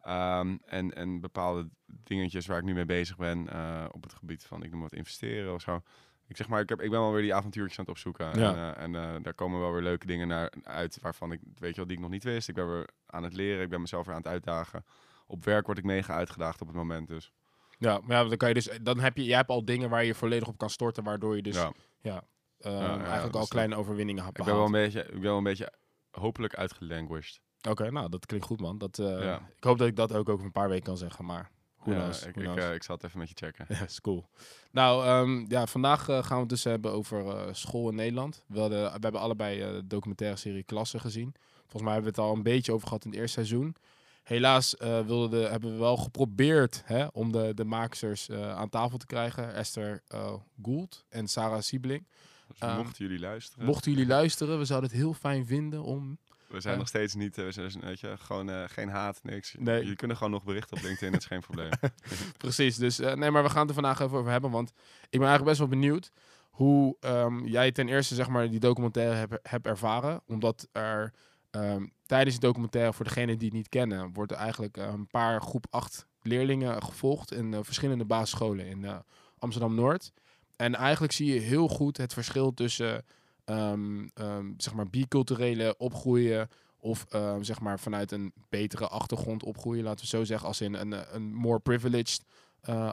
Ehm, 0.01 0.57
en, 0.65 0.93
en 0.93 1.19
bepaalde 1.19 1.69
dingetjes 1.85 2.45
waar 2.45 2.57
ik 2.57 2.63
nu 2.63 2.73
mee 2.73 2.85
bezig 2.85 3.17
ben 3.17 3.49
eh, 3.49 3.85
op 3.91 4.03
het 4.03 4.13
gebied 4.13 4.43
van, 4.45 4.63
ik 4.63 4.71
noem 4.71 4.81
wat 4.81 4.93
investeren 4.93 5.53
of 5.53 5.61
zo. 5.61 5.81
Ik 6.27 6.37
zeg 6.37 6.47
maar, 6.47 6.61
ik, 6.61 6.69
heb, 6.69 6.81
ik 6.81 6.89
ben 6.89 6.99
wel 6.99 7.11
weer 7.11 7.21
die 7.21 7.33
avontuurtjes 7.33 7.79
aan 7.79 7.85
het 7.85 7.93
opzoeken. 7.93 8.39
Ja. 8.39 8.75
En, 8.75 8.95
eh, 8.95 9.13
en 9.13 9.21
daar 9.23 9.33
komen 9.33 9.59
wel 9.59 9.71
weer 9.73 9.81
leuke 9.81 10.05
dingen 10.05 10.27
naar, 10.27 10.51
uit 10.63 10.97
waarvan 11.01 11.31
ik, 11.31 11.39
weet 11.57 11.69
je 11.69 11.75
wel, 11.75 11.85
die 11.85 11.95
ik 11.95 12.01
nog 12.01 12.11
niet 12.11 12.23
wist. 12.23 12.49
Ik 12.49 12.55
ben 12.55 12.71
weer 12.71 12.89
aan 13.05 13.23
het 13.23 13.33
leren, 13.33 13.63
ik 13.63 13.69
ben 13.69 13.81
mezelf 13.81 14.05
weer 14.05 14.15
aan 14.15 14.21
het 14.21 14.31
uitdagen. 14.31 14.85
Op 15.25 15.45
werk 15.45 15.65
word 15.65 15.77
ik 15.77 15.83
mega 15.83 16.13
uitgedaagd 16.13 16.61
op 16.61 16.67
het 16.67 16.75
moment 16.75 17.07
dus. 17.07 17.31
Ja, 17.79 17.99
maar 18.03 18.17
ja, 18.17 18.23
dan 18.29 18.37
kan 18.37 18.47
je 18.47 18.53
dus, 18.53 18.69
dan 18.81 18.99
heb 18.99 19.17
je, 19.17 19.23
jij 19.23 19.37
hebt 19.37 19.49
al 19.49 19.65
dingen 19.65 19.89
waar 19.89 20.05
je 20.05 20.15
volledig 20.15 20.47
op 20.47 20.57
kan 20.57 20.69
storten, 20.69 21.03
waardoor 21.03 21.35
je 21.35 21.41
dus 21.41 21.55
ja. 21.55 22.23
eh, 22.57 22.71
ja, 22.71 22.79
eigenlijk 22.79 23.23
dus 23.23 23.23
al 23.23 23.29
dat- 23.31 23.47
kleine 23.49 23.75
overwinningen 23.75 24.23
hebt 24.23 24.37
Ik 24.37 24.45
ben 24.45 24.55
wel 24.55 24.65
een 24.65 24.71
beetje, 24.71 25.01
ik 25.03 25.11
ben 25.11 25.21
wel 25.21 25.37
een 25.37 25.43
beetje 25.43 25.73
hopelijk 26.11 26.55
uitgelanguished. 26.55 27.41
Oké, 27.69 27.91
nou 27.91 28.09
dat 28.09 28.25
klinkt 28.25 28.45
goed 28.45 28.59
man. 28.59 28.77
Dat, 28.77 28.99
eh. 28.99 29.35
Ik 29.57 29.63
hoop 29.63 29.77
dat 29.77 29.87
ik 29.87 29.95
dat 29.95 30.13
ook 30.13 30.29
over 30.29 30.45
een 30.45 30.51
paar 30.51 30.69
weken 30.69 30.83
kan 30.83 30.97
zeggen, 30.97 31.25
maar 31.25 31.51
Ja, 31.85 31.93
knows, 31.93 32.25
ik, 32.25 32.37
eh, 32.37 32.73
ik 32.73 32.83
zal 32.83 32.95
het 32.95 33.03
even 33.03 33.19
met 33.19 33.29
je 33.29 33.35
checken. 33.35 33.65
Ja, 33.77 33.83
is 33.83 34.01
cool. 34.01 34.25
Nou, 34.71 35.05
ehm, 35.05 35.45
ja, 35.51 35.65
vandaag 35.67 36.03
gaan 36.05 36.21
we 36.27 36.35
het 36.35 36.49
dus 36.49 36.63
hebben 36.63 36.91
over 36.91 37.47
school 37.55 37.89
in 37.89 37.95
Nederland. 37.95 38.43
We, 38.47 38.59
hadden, 38.59 38.83
we 38.85 38.99
hebben 38.99 39.21
allebei 39.21 39.59
de 39.59 39.87
documentaire 39.87 40.37
serie 40.37 40.63
Klasse 40.63 40.99
gezien. 40.99 41.35
Volgens 41.59 41.83
mij 41.83 41.93
hebben 41.93 42.13
we 42.13 42.21
het 42.21 42.29
al 42.29 42.35
een 42.35 42.43
beetje 42.43 42.71
over 42.73 42.87
gehad 42.87 43.05
in 43.05 43.11
het 43.11 43.19
eerste 43.19 43.33
seizoen. 43.33 43.75
Helaas 44.23 44.77
eh, 44.77 45.05
wilden 45.05 45.29
de, 45.29 45.47
hebben 45.47 45.71
we 45.71 45.79
wel 45.79 45.97
geprobeerd 45.97 46.81
hè, 46.85 47.05
om 47.05 47.31
de, 47.31 47.53
de 47.53 47.63
makers 47.63 48.29
eh, 48.29 48.55
aan 48.55 48.69
tafel 48.69 48.97
te 48.97 49.05
krijgen. 49.05 49.53
Esther 49.53 50.03
eh, 50.07 50.33
Gould 50.61 51.05
en 51.09 51.27
Sarah 51.27 51.61
Siebling. 51.61 52.07
Dus 52.47 52.75
mochten 52.75 53.05
jullie 53.05 53.19
luisteren, 53.19 53.65
Mochten 53.65 53.91
jullie 53.91 54.07
luisteren, 54.07 54.57
we 54.57 54.65
zouden 54.65 54.89
het 54.89 54.99
heel 54.99 55.13
fijn 55.13 55.45
vinden 55.45 55.83
om... 55.83 56.17
we 56.47 56.59
zijn 56.59 56.77
nog 56.77 56.87
steeds 56.87 57.13
niet, 57.13 57.35
we 57.35 57.51
zijn, 57.51 57.79
weet 57.79 57.99
je, 57.99 58.17
gewoon 58.17 58.69
geen 58.69 58.89
haat, 58.89 59.19
niks. 59.23 59.55
Nee. 59.59 59.81
Jullie 59.81 59.95
kunnen 59.95 60.17
gewoon 60.17 60.31
nog 60.31 60.43
berichten 60.43 60.77
op 60.77 60.83
LinkedIn, 60.83 61.11
dat 61.11 61.21
is 61.21 61.27
geen 61.27 61.41
probleem. 61.41 61.69
Precies, 62.37 62.75
dus 62.75 62.97
nee, 62.97 63.31
maar 63.31 63.43
we 63.43 63.49
gaan 63.49 63.59
het 63.59 63.69
er 63.69 63.73
vandaag 63.73 63.99
even 63.99 64.17
over 64.17 64.31
hebben. 64.31 64.51
Want 64.51 64.69
ik 65.09 65.19
ben 65.19 65.27
eigenlijk 65.27 65.45
best 65.45 65.59
wel 65.59 65.79
benieuwd 65.79 66.11
hoe 66.49 66.97
ehm, 66.99 67.45
jij 67.45 67.71
ten 67.71 67.89
eerste 67.89 68.15
zeg 68.15 68.27
maar, 68.27 68.49
die 68.49 68.59
documentaire 68.59 69.15
hebt 69.15 69.49
hebt 69.49 69.65
ervaren. 69.65 70.21
Omdat 70.25 70.67
er 70.71 71.13
ehm, 71.61 71.85
tijdens 72.05 72.39
die 72.39 72.47
documentaire, 72.47 72.93
voor 72.93 73.05
degenen 73.05 73.37
die 73.37 73.47
het 73.47 73.57
niet 73.57 73.69
kennen, 73.69 74.13
wordt 74.13 74.31
er 74.31 74.37
eigenlijk 74.37 74.77
eh, 74.77 74.87
een 74.87 75.07
paar 75.07 75.41
groep 75.41 75.65
acht 75.69 76.05
leerlingen 76.21 76.83
gevolgd 76.83 77.31
in 77.31 77.53
eh, 77.53 77.59
verschillende 77.63 78.05
basisscholen 78.05 78.65
in 78.65 78.85
eh, 78.85 78.95
Amsterdam-Noord. 79.37 80.11
En 80.55 80.75
eigenlijk 80.75 81.13
zie 81.13 81.33
je 81.33 81.39
heel 81.39 81.67
goed 81.67 81.97
het 81.97 82.13
verschil 82.13 82.53
tussen 82.53 83.05
ehm, 83.45 84.07
ehm, 84.13 84.51
zeg 84.57 84.73
maar 84.73 84.89
biculturele 84.89 85.77
opgroeien 85.77 86.49
of 86.77 87.05
zeg 87.41 87.59
maar 87.59 87.79
vanuit 87.79 88.11
een 88.11 88.33
betere 88.49 88.87
achtergrond 88.87 89.43
opgroeien, 89.43 89.83
laten 89.83 89.99
we 89.99 90.07
zo 90.07 90.23
zeggen, 90.23 90.47
als 90.47 90.61
in 90.61 90.73
een, 90.73 91.15
een 91.15 91.33
more 91.33 91.59
privileged 91.59 92.23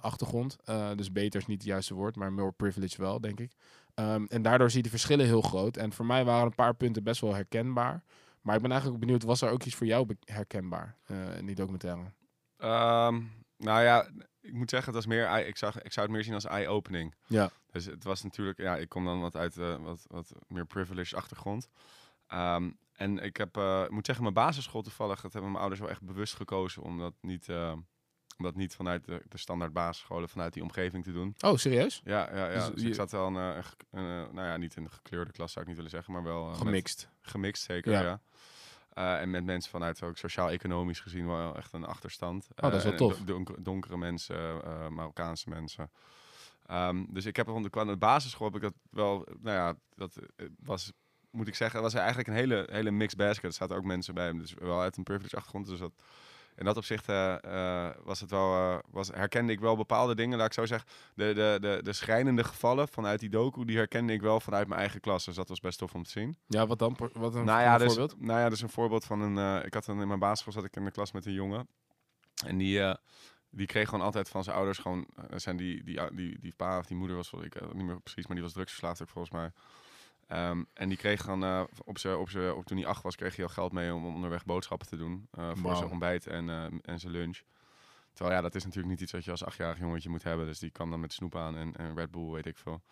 achtergrond. 0.00 0.56
Dus 0.96 1.12
beter 1.12 1.40
is 1.40 1.46
niet 1.46 1.58
het 1.58 1.66
juiste 1.66 1.94
woord, 1.94 2.16
maar 2.16 2.32
more 2.32 2.52
privileged 2.52 2.96
wel, 2.96 3.20
denk 3.20 3.40
ik. 3.40 3.52
En 4.28 4.42
daardoor 4.42 4.68
zie 4.70 4.78
je 4.78 4.84
de 4.84 4.90
verschillen 4.90 5.26
heel 5.26 5.42
groot. 5.42 5.76
En 5.76 5.92
voor 5.92 6.06
mij 6.06 6.24
waren 6.24 6.46
een 6.46 6.54
paar 6.54 6.74
punten 6.74 7.02
best 7.02 7.20
wel 7.20 7.34
herkenbaar. 7.34 8.02
Maar 8.40 8.54
ik 8.56 8.62
ben 8.62 8.70
eigenlijk 8.70 9.00
benieuwd, 9.00 9.22
was 9.22 9.40
er 9.40 9.50
ook 9.50 9.62
iets 9.62 9.74
voor 9.74 9.86
jou 9.86 10.16
herkenbaar 10.24 10.96
eh, 11.04 11.38
in 11.38 11.46
die 11.46 11.54
documentaire? 11.54 12.12
Ehm, 12.56 13.22
nou 13.56 13.82
ja, 13.82 14.08
ik 14.40 14.52
moet 14.52 14.70
zeggen, 14.70 14.94
het 14.94 15.04
was 15.04 15.14
meer, 15.14 15.46
ik, 15.46 15.56
zag, 15.56 15.82
ik 15.82 15.92
zou 15.92 16.06
het 16.06 16.14
meer 16.14 16.24
zien 16.24 16.34
als 16.34 16.44
eye-opening. 16.44 17.14
Ja. 17.26 17.50
Dus 17.66 17.84
het 17.84 18.04
was 18.04 18.22
natuurlijk, 18.22 18.58
ja, 18.58 18.76
ik 18.76 18.88
kom 18.88 19.04
dan 19.04 19.20
wat 19.20 19.36
uit 19.36 19.56
eh, 19.56 19.76
wat, 19.76 20.04
wat 20.08 20.32
meer 20.48 20.66
privileged 20.66 21.14
achtergrond. 21.14 21.68
Ehm, 22.26 22.70
en 22.92 23.18
ik 23.18 23.36
heb, 23.36 23.56
eh, 23.56 23.82
ik 23.84 23.90
moet 23.90 24.06
zeggen, 24.06 24.24
mijn 24.24 24.34
basisschool 24.34 24.82
toevallig, 24.82 25.20
dat 25.20 25.32
hebben 25.32 25.50
mijn 25.50 25.62
ouders 25.62 25.80
wel 25.80 25.90
echt 25.90 26.02
bewust 26.02 26.34
gekozen 26.34 26.82
om 26.82 26.98
dat 26.98 27.14
niet, 27.20 27.48
eh, 27.48 27.72
om 27.72 27.86
dat 28.42 28.54
niet 28.54 28.74
vanuit 28.74 29.04
de, 29.04 29.22
de 29.28 29.38
standaard 29.38 29.72
basisscholen, 29.72 30.28
vanuit 30.28 30.52
die 30.52 30.62
omgeving 30.62 31.04
te 31.04 31.12
doen. 31.12 31.34
Oh, 31.40 31.56
serieus? 31.56 32.00
Ja, 32.04 32.34
ja, 32.36 32.50
ja. 32.50 32.54
Dus 32.54 32.74
Dus 32.74 32.82
je- 32.82 32.88
ik 32.88 32.94
zat 32.94 33.10
wel 33.10 33.26
eh, 33.26 33.56
een 33.56 33.64
eh, 33.90 34.32
nou 34.32 34.46
ja, 34.46 34.56
niet 34.56 34.76
in 34.76 34.82
de 34.84 34.90
gekleurde 34.90 35.32
klas 35.32 35.50
zou 35.52 35.60
ik 35.60 35.66
niet 35.66 35.76
willen 35.76 35.90
zeggen, 35.90 36.12
maar 36.12 36.22
wel 36.22 36.42
eh, 36.44 36.48
met- 36.50 36.58
Gemixt. 36.58 37.08
gemixt 37.22 37.62
zeker, 37.62 37.92
Ja. 37.92 38.00
ja. 38.02 38.20
En 39.20 39.30
met 39.30 39.44
mensen 39.44 39.70
vanuit 39.70 40.02
ook 40.02 40.16
sociaal-economisch 40.16 41.00
gezien 41.00 41.26
wel 41.26 41.56
echt 41.56 41.72
een 41.72 41.84
achterstand. 41.84 42.48
Oh, 42.56 42.56
dat 42.56 42.74
is 42.74 42.84
wel 42.84 42.96
tof. 42.96 43.18
en 43.18 43.24
donker- 43.24 43.62
donkere 43.62 43.96
mensen, 43.96 44.56
Marokkaanse 44.94 45.48
mensen. 45.48 45.90
Ehm, 46.66 47.04
dus 47.08 47.26
ik 47.26 47.36
heb 47.36 47.48
er 47.48 47.70
qua 47.70 47.84
de 47.84 47.96
basisschool 47.96 48.46
heb 48.46 48.56
ik 48.56 48.62
dat 48.62 48.74
wel, 48.90 49.26
nou 49.40 49.56
ja, 49.56 49.74
dat 49.94 50.16
was, 50.62 50.92
moet 51.30 51.48
ik 51.48 51.54
zeggen, 51.54 51.82
was 51.82 51.94
eigenlijk 51.94 52.28
een 52.28 52.34
hele, 52.34 52.68
hele 52.70 52.90
mixed 52.90 53.18
basket. 53.18 53.44
Er 53.44 53.52
zaten 53.52 53.76
ook 53.76 53.84
mensen 53.84 54.14
bij, 54.14 54.32
dus 54.32 54.54
wel 54.54 54.80
uit 54.80 54.96
een 54.96 55.02
privileged 55.02 55.36
achtergrond. 55.36 55.66
Dus 55.66 55.78
dat, 55.78 55.92
in 56.60 56.66
dat 56.66 56.76
opzicht 56.76 57.08
eh, 57.08 57.86
eh, 57.86 57.94
was 58.04 58.20
het 58.20 58.30
wel, 58.30 58.54
eh, 58.54 58.78
was, 58.90 59.08
herkende 59.08 59.52
ik 59.52 59.60
wel 59.60 59.76
bepaalde 59.76 60.14
dingen, 60.14 60.38
laat 60.38 60.46
ik 60.46 60.52
zo 60.52 60.66
zeggen. 60.66 60.88
De, 61.14 61.32
de, 61.34 61.58
de, 61.60 61.80
de 61.82 61.92
schrijnende 61.92 62.44
gevallen 62.44 62.88
vanuit 62.88 63.20
die 63.20 63.28
docu, 63.28 63.64
die 63.64 63.76
herkende 63.76 64.12
ik 64.12 64.20
wel 64.20 64.40
vanuit 64.40 64.68
mijn 64.68 64.80
eigen 64.80 65.00
klas. 65.00 65.24
Dus 65.24 65.34
dat 65.34 65.48
was 65.48 65.60
best 65.60 65.78
tof 65.78 65.94
om 65.94 66.02
te 66.02 66.10
zien. 66.10 66.36
Ja, 66.46 66.66
wat 66.66 66.78
dan? 66.78 66.96
Wat 67.12 67.34
een, 67.34 67.44
Nou 67.44 67.60
ja, 67.60 67.78
dus, 67.78 67.86
voorbeeld? 67.86 68.20
nou 68.20 68.40
ja, 68.40 68.48
dus 68.48 68.60
een 68.60 68.68
voorbeeld 68.68 69.04
van 69.04 69.20
een. 69.20 69.64
ik 69.64 69.74
had 69.74 69.86
een, 69.86 70.00
in 70.00 70.06
mijn 70.06 70.18
basisschool 70.18 70.52
zat 70.52 70.64
ik 70.64 70.76
in 70.76 70.84
de 70.84 70.90
klas 70.90 71.12
met 71.12 71.26
een 71.26 71.32
jongen. 71.32 71.68
En 72.46 72.58
die, 72.58 72.94
die 73.50 73.66
kreeg 73.66 73.88
gewoon 73.88 74.04
altijd 74.04 74.28
van 74.28 74.44
zijn 74.44 74.56
ouders 74.56 74.78
gewoon. 74.78 75.06
zijn 75.34 75.56
die, 75.56 75.84
die, 75.84 76.14
die, 76.14 76.38
die, 76.40 76.52
pa 76.56 76.78
of 76.78 76.86
die 76.86 76.96
moeder 76.96 77.16
was, 77.16 77.32
ik 77.32 77.72
niet 77.72 77.84
meer 77.84 78.00
precies, 78.00 78.26
maar 78.26 78.34
die 78.34 78.44
was 78.44 78.52
drugsverslaafd 78.52 79.02
ook 79.02 79.08
volgens 79.08 79.34
mij. 79.34 79.52
Ehm, 80.30 80.62
en 80.72 80.88
die 80.88 80.98
kreeg 80.98 81.24
dan 81.24 81.44
eh, 81.44 81.62
op 81.84 81.98
zijn, 81.98 82.16
op 82.16 82.30
zijn, 82.30 82.52
op, 82.52 82.64
toen 82.64 82.76
hij 82.78 82.86
acht 82.86 83.02
was, 83.02 83.16
kreeg 83.16 83.36
hij 83.36 83.44
al 83.44 83.50
geld 83.50 83.72
mee 83.72 83.94
om 83.94 84.06
onderweg 84.06 84.44
boodschappen 84.44 84.88
te 84.88 84.96
doen. 84.96 85.28
eh, 85.30 85.50
voor 85.54 85.76
zijn 85.76 85.90
ontbijt 85.90 86.26
en, 86.26 86.48
eh, 86.50 86.64
en 86.82 87.00
zijn 87.00 87.12
lunch. 87.12 87.40
Terwijl 88.12 88.36
ja, 88.36 88.42
dat 88.42 88.54
is 88.54 88.64
natuurlijk 88.64 88.92
niet 88.92 89.00
iets 89.00 89.12
wat 89.12 89.24
je 89.24 89.30
als 89.30 89.44
achtjarig 89.44 89.78
jongetje 89.78 90.08
moet 90.08 90.22
hebben. 90.22 90.46
Dus 90.46 90.58
die 90.58 90.70
kwam 90.70 90.90
dan 90.90 91.00
met 91.00 91.12
snoep 91.12 91.36
aan 91.36 91.56
en, 91.56 91.76
en 91.76 91.96
Red 91.96 92.10
Bull, 92.10 92.30
weet 92.30 92.46
ik 92.46 92.56
veel. 92.58 92.82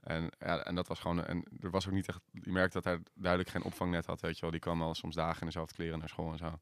En, 0.00 0.30
ja, 0.38 0.64
en 0.64 0.74
dat 0.74 0.88
was 0.88 1.00
gewoon. 1.00 1.24
En 1.24 1.44
er 1.60 1.70
was 1.70 1.86
ook 1.86 1.92
niet 1.92 2.08
echt. 2.08 2.20
Je 2.32 2.52
merkte 2.52 2.80
dat 2.80 2.84
hij 2.84 3.02
duidelijk 3.14 3.50
geen 3.50 3.62
opvangnet 3.62 4.06
had. 4.06 4.20
Weet 4.20 4.34
je 4.34 4.40
wel. 4.40 4.50
Die 4.50 4.60
kwam 4.60 4.82
al 4.82 4.94
soms 4.94 5.14
dagen 5.14 5.40
in 5.40 5.46
dezelfde 5.46 5.74
kleren 5.74 5.98
naar 5.98 6.08
school 6.08 6.32
en 6.32 6.38
zo. 6.38 6.58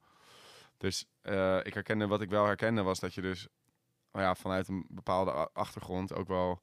Dus 0.77 1.07
ik 1.63 1.75
herkende. 1.75 2.07
Wat 2.07 2.21
ik 2.21 2.31
wel 2.31 2.45
herkende 2.47 2.83
was 2.83 3.01
dat 3.01 3.15
je 3.15 3.21
dus. 3.21 3.49
Nou 4.13 4.25
ja, 4.25 4.35
vanuit 4.35 4.69
een 4.69 4.87
bepaalde 4.89 5.31
achtergrond 5.53 6.15
ook 6.15 6.29
wel. 6.29 6.63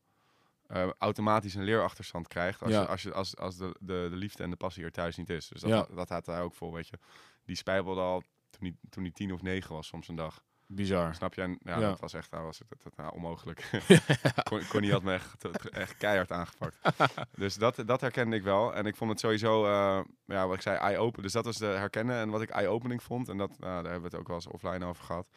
Eh, 0.72 0.90
automatisch 0.98 1.54
een 1.56 1.64
leerachterstand 1.64 2.28
krijgt. 2.28 2.62
Als, 2.62 2.72
Ja. 2.72 2.82
je, 2.82 2.88
als, 2.88 3.02
je, 3.02 3.14
als, 3.14 3.38
als 3.38 3.58
de, 3.58 3.76
de, 3.80 4.08
de 4.10 4.16
liefde 4.16 4.44
en 4.44 4.50
de 4.50 4.56
passie 4.56 4.84
er 4.84 4.92
thuis 4.92 5.18
niet 5.18 5.30
is. 5.30 5.48
Dus 5.48 5.62
dat, 5.62 5.70
Ja. 5.70 5.96
dat 5.96 6.10
had 6.10 6.26
hij 6.26 6.42
ook 6.42 6.54
vol. 6.54 6.74
Weet 6.74 6.88
je. 6.88 6.98
Die 7.46 7.56
spijbelde 7.56 8.02
al 8.02 8.22
toen 8.50 8.62
hij, 8.68 8.76
toen 8.90 9.04
hij 9.04 9.12
tien 9.12 9.34
of 9.34 9.42
negen 9.42 9.76
was, 9.76 9.88
soms 9.88 10.08
een 10.08 10.16
dag. 10.16 10.44
Bizar. 10.68 11.16
Snap 11.16 11.34
je? 11.34 11.42
En 11.42 11.58
ja, 11.64 11.80
Ja. 11.80 11.90
dat 11.90 12.00
was 12.00 12.14
echt 12.14 12.32
dat 12.32 12.42
was 12.42 12.62
dat, 12.70 12.94
dat- 12.96 13.12
onmogelijk. 13.14 13.70
Con- 14.50 14.68
Connie 14.68 14.92
had 14.92 15.04
me 15.04 15.14
echt, 15.14 15.46
echt 15.70 15.98
keihard 15.98 16.32
aangepakt. 16.32 16.76
dus 17.42 17.56
dat, 17.56 17.84
dat 17.86 18.02
herkende 18.02 18.36
ik 18.36 18.44
wel. 18.44 18.74
En 18.76 18.86
ik 18.86 18.96
vond 18.96 19.12
het 19.12 19.20
sowieso, 19.20 19.66
eh, 19.66 20.02
ja, 20.26 20.48
wat 20.48 20.56
ik 20.56 20.62
zei, 20.62 20.78
eye-open. 20.78 21.24
Dus 21.24 21.32
dat 21.32 21.46
was 21.46 21.58
de 21.58 21.66
herkennen. 21.66 22.16
En 22.20 22.30
wat 22.30 22.42
ik 22.42 22.50
eye-opening 22.50 23.04
vond, 23.04 23.30
en 23.30 23.38
dat, 23.38 23.50
nou, 23.50 23.60
daar 23.84 23.92
hebben 23.92 24.02
we 24.02 24.08
het 24.08 24.16
ook 24.16 24.28
wel 24.28 24.36
eens 24.36 24.48
offline 24.48 24.86
over 24.86 25.04
gehad, 25.04 25.28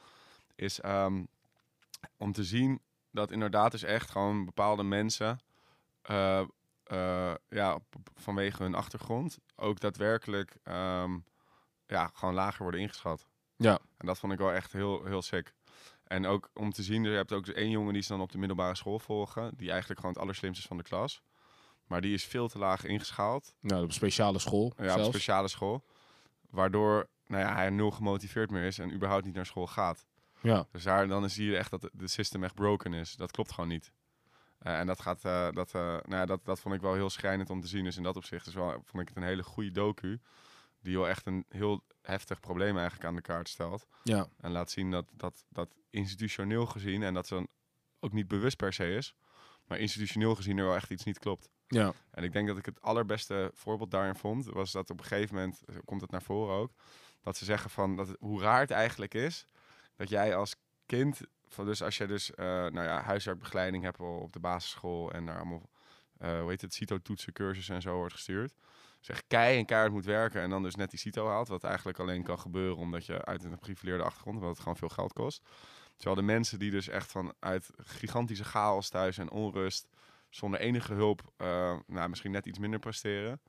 is 0.54 0.80
ehm, 0.80 1.24
om 2.16 2.32
te 2.32 2.44
zien 2.44 2.80
dat 3.14 3.30
inderdaad 3.30 3.70
dus 3.70 3.82
echt 3.82 4.10
gewoon 4.10 4.44
bepaalde 4.44 4.82
mensen, 4.82 5.40
eh, 6.02 6.40
eh, 6.84 7.34
ja, 7.48 7.78
vanwege 8.14 8.62
hun 8.62 8.74
achtergrond, 8.74 9.38
ook 9.56 9.80
daadwerkelijk 9.80 10.56
ehm, 10.62 11.18
ja, 11.86 12.10
gewoon 12.14 12.34
lager 12.34 12.62
worden 12.62 12.80
ingeschat. 12.80 13.26
Ja. 13.56 13.78
En 13.96 14.06
dat 14.06 14.18
vond 14.18 14.32
ik 14.32 14.38
wel 14.38 14.52
echt 14.52 14.72
heel, 14.72 15.04
heel 15.04 15.22
sick. 15.22 15.54
En 16.04 16.26
ook 16.26 16.50
om 16.54 16.72
te 16.72 16.82
zien, 16.82 17.04
je 17.04 17.10
hebt 17.10 17.32
ook 17.32 17.46
één 17.46 17.70
jongen 17.70 17.92
die 17.92 18.02
ze 18.02 18.08
dan 18.08 18.20
op 18.20 18.32
de 18.32 18.38
middelbare 18.38 18.74
school 18.74 18.98
volgen, 18.98 19.52
die 19.56 19.70
eigenlijk 19.70 20.00
gewoon 20.00 20.14
het 20.14 20.24
allerslimste 20.24 20.62
is 20.62 20.68
van 20.68 20.76
de 20.76 20.82
klas. 20.82 21.22
Maar 21.86 22.00
die 22.00 22.14
is 22.14 22.24
veel 22.24 22.48
te 22.48 22.58
laag 22.58 22.84
ingeschaald. 22.84 23.54
Nou, 23.60 23.82
op 23.82 23.88
een 23.88 23.94
speciale 23.94 24.38
school 24.38 24.72
Ja, 24.76 24.92
op 24.92 24.98
een 24.98 25.04
speciale 25.04 25.48
school. 25.48 25.84
Waardoor 26.50 27.08
nou 27.26 27.42
ja, 27.42 27.54
hij 27.54 27.70
nul 27.70 27.90
gemotiveerd 27.90 28.50
meer 28.50 28.64
is 28.64 28.78
en 28.78 28.92
überhaupt 28.92 29.24
niet 29.24 29.34
naar 29.34 29.46
school 29.46 29.66
gaat. 29.66 30.06
Ja. 30.44 30.66
Dus 30.72 30.82
daar, 30.82 31.08
dan 31.08 31.30
zie 31.30 31.50
je 31.50 31.56
echt 31.56 31.70
dat 31.70 31.80
de- 31.80 31.90
de 31.92 32.08
system 32.08 32.44
echt 32.44 32.54
broken 32.54 32.92
is. 32.92 33.14
Dat 33.14 33.30
klopt 33.30 33.52
gewoon 33.52 33.68
niet. 33.70 33.92
Eh, 34.58 34.78
en 34.78 34.86
dat, 34.86 35.00
gaat, 35.00 35.24
eh, 35.24 35.48
dat, 35.50 35.74
eh, 35.74 35.80
nou 35.82 36.02
ja, 36.14 36.26
dat, 36.26 36.44
dat 36.44 36.60
vond 36.60 36.74
ik 36.74 36.80
wel 36.80 36.94
heel 36.94 37.10
schrijnend 37.10 37.50
om 37.50 37.60
te 37.60 37.66
zien. 37.66 37.84
Dus 37.84 37.96
in 37.96 38.02
dat 38.02 38.16
opzicht 38.16 38.46
is 38.46 38.54
wel, 38.54 38.70
vond 38.70 39.02
ik 39.02 39.08
het 39.08 39.16
een 39.16 39.22
hele 39.22 39.42
goede 39.42 39.70
docu. 39.70 40.20
Die 40.80 40.96
wel 40.96 41.08
echt 41.08 41.26
een 41.26 41.44
heel 41.48 41.84
heftig 42.02 42.40
probleem 42.40 42.76
eigenlijk 42.76 43.06
aan 43.06 43.14
de 43.14 43.20
kaart 43.20 43.48
stelt. 43.48 43.86
Ja. 44.02 44.26
En 44.40 44.50
laat 44.50 44.70
zien 44.70 44.90
dat, 44.90 45.06
dat, 45.12 45.44
dat 45.48 45.74
institutioneel 45.90 46.66
gezien, 46.66 47.02
en 47.02 47.14
dat 47.14 47.26
ze 47.26 47.34
dan 47.34 47.48
ook 48.00 48.12
niet 48.12 48.28
bewust 48.28 48.56
per 48.56 48.72
se 48.72 48.94
is, 48.94 49.14
maar 49.64 49.78
institutioneel 49.78 50.34
gezien 50.34 50.58
er 50.58 50.64
wel 50.64 50.74
echt 50.74 50.90
iets 50.90 51.04
niet 51.04 51.18
klopt. 51.18 51.48
Ja. 51.66 51.92
En 52.10 52.24
ik 52.24 52.32
denk 52.32 52.48
dat 52.48 52.56
ik 52.58 52.66
het 52.66 52.80
allerbeste 52.80 53.50
voorbeeld 53.54 53.90
daarin 53.90 54.14
vond, 54.14 54.44
was 54.44 54.72
dat 54.72 54.90
op 54.90 54.98
een 54.98 55.04
gegeven 55.04 55.34
moment, 55.34 55.60
komt 55.84 56.00
het 56.00 56.10
naar 56.10 56.22
voren 56.22 56.54
ook, 56.54 56.72
dat 57.22 57.36
ze 57.36 57.44
zeggen 57.44 57.70
van 57.70 57.96
dat 57.96 58.08
het, 58.08 58.16
hoe 58.20 58.40
raar 58.40 58.60
het 58.60 58.70
eigenlijk 58.70 59.14
is 59.14 59.46
dat 59.96 60.08
jij 60.08 60.36
als 60.36 60.56
kind, 60.86 61.20
van 61.48 61.64
dus 61.64 61.82
als 61.82 61.96
je 61.96 62.06
dus 62.06 62.34
eh, 62.34 62.46
nou 62.46 62.82
ja, 62.82 63.02
huiswerkbegeleiding 63.02 63.82
hebt 63.82 64.00
op 64.00 64.32
de 64.32 64.40
basisschool 64.40 65.12
en 65.12 65.26
daar 65.26 65.36
allemaal, 65.36 65.70
eh 66.18 66.40
hoe 66.40 66.50
heet 66.50 66.60
het, 66.60 66.74
CITO-toetsen, 66.74 67.32
cursussen 67.32 67.74
en 67.74 67.82
zo 67.82 67.96
wordt 67.96 68.14
gestuurd. 68.14 68.54
Zeg 69.00 69.22
kei 69.26 69.58
en 69.58 69.66
keihard 69.66 69.92
moet 69.92 70.04
werken 70.04 70.40
en 70.40 70.50
dan 70.50 70.62
dus 70.62 70.74
net 70.74 70.90
die 70.90 70.98
CITO 70.98 71.28
haalt, 71.28 71.48
wat 71.48 71.64
eigenlijk 71.64 71.98
alleen 71.98 72.22
kan 72.22 72.38
gebeuren 72.38 72.76
omdat 72.76 73.06
je 73.06 73.24
uit 73.24 73.44
een 73.44 73.52
geprivileerde 73.52 74.04
achtergrond, 74.04 74.40
wat 74.40 74.48
het 74.48 74.58
gewoon 74.58 74.76
veel 74.76 74.88
geld 74.88 75.12
kost. 75.12 75.42
Terwijl 75.96 76.16
de 76.16 76.32
mensen 76.32 76.58
die 76.58 76.70
dus 76.70 76.88
echt 76.88 77.10
vanuit 77.10 77.70
gigantische 77.76 78.44
chaos 78.44 78.88
thuis 78.88 79.18
en 79.18 79.30
onrust, 79.30 79.88
zonder 80.30 80.60
enige 80.60 80.94
hulp, 80.94 81.32
eh, 81.36 81.78
nou, 81.86 82.08
misschien 82.08 82.30
net 82.30 82.46
iets 82.46 82.58
minder 82.58 82.78
presteren. 82.78 83.40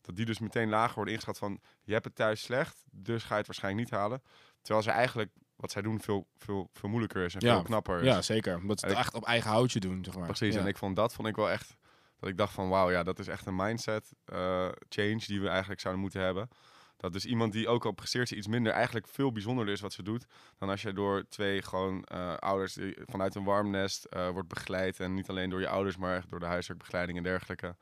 Dat 0.00 0.16
die 0.16 0.24
dus 0.24 0.38
meteen 0.38 0.68
lager 0.68 0.94
worden 0.94 1.12
ingeschat 1.12 1.38
van, 1.38 1.60
je 1.82 1.92
hebt 1.92 2.04
het 2.04 2.14
thuis 2.14 2.42
slecht, 2.42 2.84
dus 2.90 3.22
ga 3.22 3.32
je 3.32 3.38
het 3.38 3.46
waarschijnlijk 3.46 3.90
niet 3.90 3.98
halen. 3.98 4.22
Terwijl 4.60 4.84
ze 4.84 4.90
eigenlijk, 4.90 5.30
wat 5.60 5.70
zij 5.70 5.82
doen, 5.82 6.00
veel, 6.00 6.26
veel, 6.36 6.68
veel 6.72 6.88
moeilijker 6.88 7.24
is 7.24 7.34
en 7.34 7.40
Ja, 7.46 7.54
veel 7.54 7.62
knapper 7.62 7.98
is. 7.98 8.04
ja, 8.04 8.22
zeker. 8.22 8.56
Omdat 8.56 8.80
ze 8.80 8.86
het 8.86 8.96
echt 8.96 9.14
op 9.14 9.24
eigen 9.24 9.50
houtje 9.50 9.80
doen, 9.80 10.04
zeg 10.04 10.14
maar. 10.16 10.26
Precies, 10.26 10.54
Ja. 10.54 10.60
en 10.60 10.66
ik 10.66 10.76
vond 10.78 10.96
dat 10.96 11.12
vond 11.14 11.28
ik 11.28 11.36
wel 11.36 11.50
echt, 11.50 11.76
dat 12.18 12.28
ik 12.28 12.36
dacht 12.36 12.54
van, 12.54 12.68
wauw, 12.68 12.90
ja, 12.90 13.02
dat 13.02 13.18
is 13.18 13.28
echt 13.28 13.46
een 13.46 13.56
mindset 13.56 14.12
eh, 14.24 14.68
change 14.88 15.22
die 15.26 15.40
we 15.40 15.48
eigenlijk 15.48 15.80
zouden 15.80 16.02
moeten 16.02 16.20
hebben. 16.20 16.48
Dat 16.96 17.12
dus 17.12 17.24
iemand 17.24 17.52
die 17.52 17.68
ook 17.68 17.84
al 17.84 17.92
presteert 17.92 18.30
iets 18.30 18.46
minder, 18.46 18.72
eigenlijk 18.72 19.08
veel 19.08 19.32
bijzonderder 19.32 19.74
is 19.74 19.80
wat 19.80 19.92
ze 19.92 20.02
doet, 20.02 20.26
dan 20.58 20.68
als 20.68 20.82
je 20.82 20.92
door 20.92 21.24
twee 21.28 21.62
gewoon 21.62 22.04
eh, 22.04 22.34
ouders 22.36 22.72
die 22.72 22.96
vanuit 23.04 23.34
een 23.34 23.44
warm 23.44 23.70
nest 23.70 24.04
eh, 24.04 24.28
wordt 24.28 24.48
begeleid. 24.48 25.00
En 25.00 25.14
niet 25.14 25.28
alleen 25.28 25.50
door 25.50 25.60
je 25.60 25.68
ouders, 25.68 25.96
maar 25.96 26.16
echt 26.16 26.30
door 26.30 26.40
de 26.40 26.46
huiswerkbegeleiding 26.46 27.18
en 27.18 27.24
dergelijke. 27.24 27.76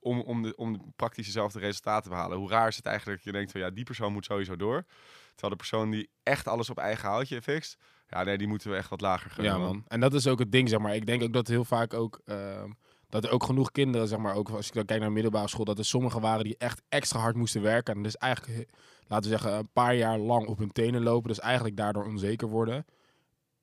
Om, 0.00 0.20
om, 0.20 0.42
de, 0.42 0.56
om 0.56 0.72
de 0.72 0.78
praktisch 0.96 1.26
dezelfde 1.26 1.58
resultaten 1.58 2.02
te 2.02 2.08
behalen. 2.08 2.38
Hoe 2.38 2.48
raar 2.48 2.68
is 2.68 2.76
het 2.76 2.86
eigenlijk 2.86 3.16
dat 3.16 3.26
je 3.26 3.32
denkt 3.32 3.52
van 3.52 3.60
ja, 3.60 3.70
die 3.70 3.84
persoon 3.84 4.12
moet 4.12 4.24
sowieso 4.24 4.56
door. 4.56 4.84
Terwijl 5.30 5.52
de 5.52 5.56
persoon 5.56 5.90
die 5.90 6.10
echt 6.22 6.48
alles 6.48 6.70
op 6.70 6.78
eigen 6.78 7.08
houtje 7.08 7.42
fixt, 7.42 7.76
ja, 8.08 8.22
nee, 8.22 8.38
die 8.38 8.48
moeten 8.48 8.70
we 8.70 8.76
echt 8.76 8.88
wat 8.90 9.00
lager 9.00 9.30
gunnen. 9.30 9.52
Ja, 9.52 9.58
man. 9.58 9.84
En 9.88 10.00
dat 10.00 10.14
is 10.14 10.26
ook 10.26 10.38
het 10.38 10.52
ding, 10.52 10.68
zeg 10.68 10.80
maar. 10.80 10.94
Ik 10.94 11.06
denk 11.06 11.22
ook 11.22 11.32
dat 11.32 11.48
heel 11.48 11.64
vaak 11.64 11.94
ook... 11.94 12.20
ehm, 12.24 12.70
dat 13.08 13.24
er 13.24 13.30
ook 13.30 13.44
genoeg 13.44 13.70
kinderen, 13.70 14.08
zeg 14.08 14.18
maar, 14.18 14.34
ook 14.34 14.50
als 14.50 14.66
ik 14.66 14.72
dan 14.72 14.84
kijk 14.84 14.98
naar 14.98 15.08
de 15.08 15.14
middelbare 15.14 15.48
school, 15.48 15.64
dat 15.64 15.78
er 15.78 15.84
sommigen 15.84 16.20
waren 16.20 16.44
die 16.44 16.56
echt 16.58 16.82
extra 16.88 17.20
hard 17.20 17.36
moesten 17.36 17.62
werken. 17.62 17.94
En 17.94 18.02
dus 18.02 18.16
eigenlijk, 18.16 18.68
laten 19.06 19.30
we 19.30 19.38
zeggen, 19.38 19.58
een 19.58 19.72
paar 19.72 19.94
jaar 19.94 20.18
lang 20.18 20.46
op 20.46 20.58
hun 20.58 20.72
tenen 20.72 21.02
lopen. 21.02 21.28
Dus 21.28 21.40
eigenlijk 21.40 21.76
daardoor 21.76 22.04
onzeker 22.04 22.48
worden. 22.48 22.84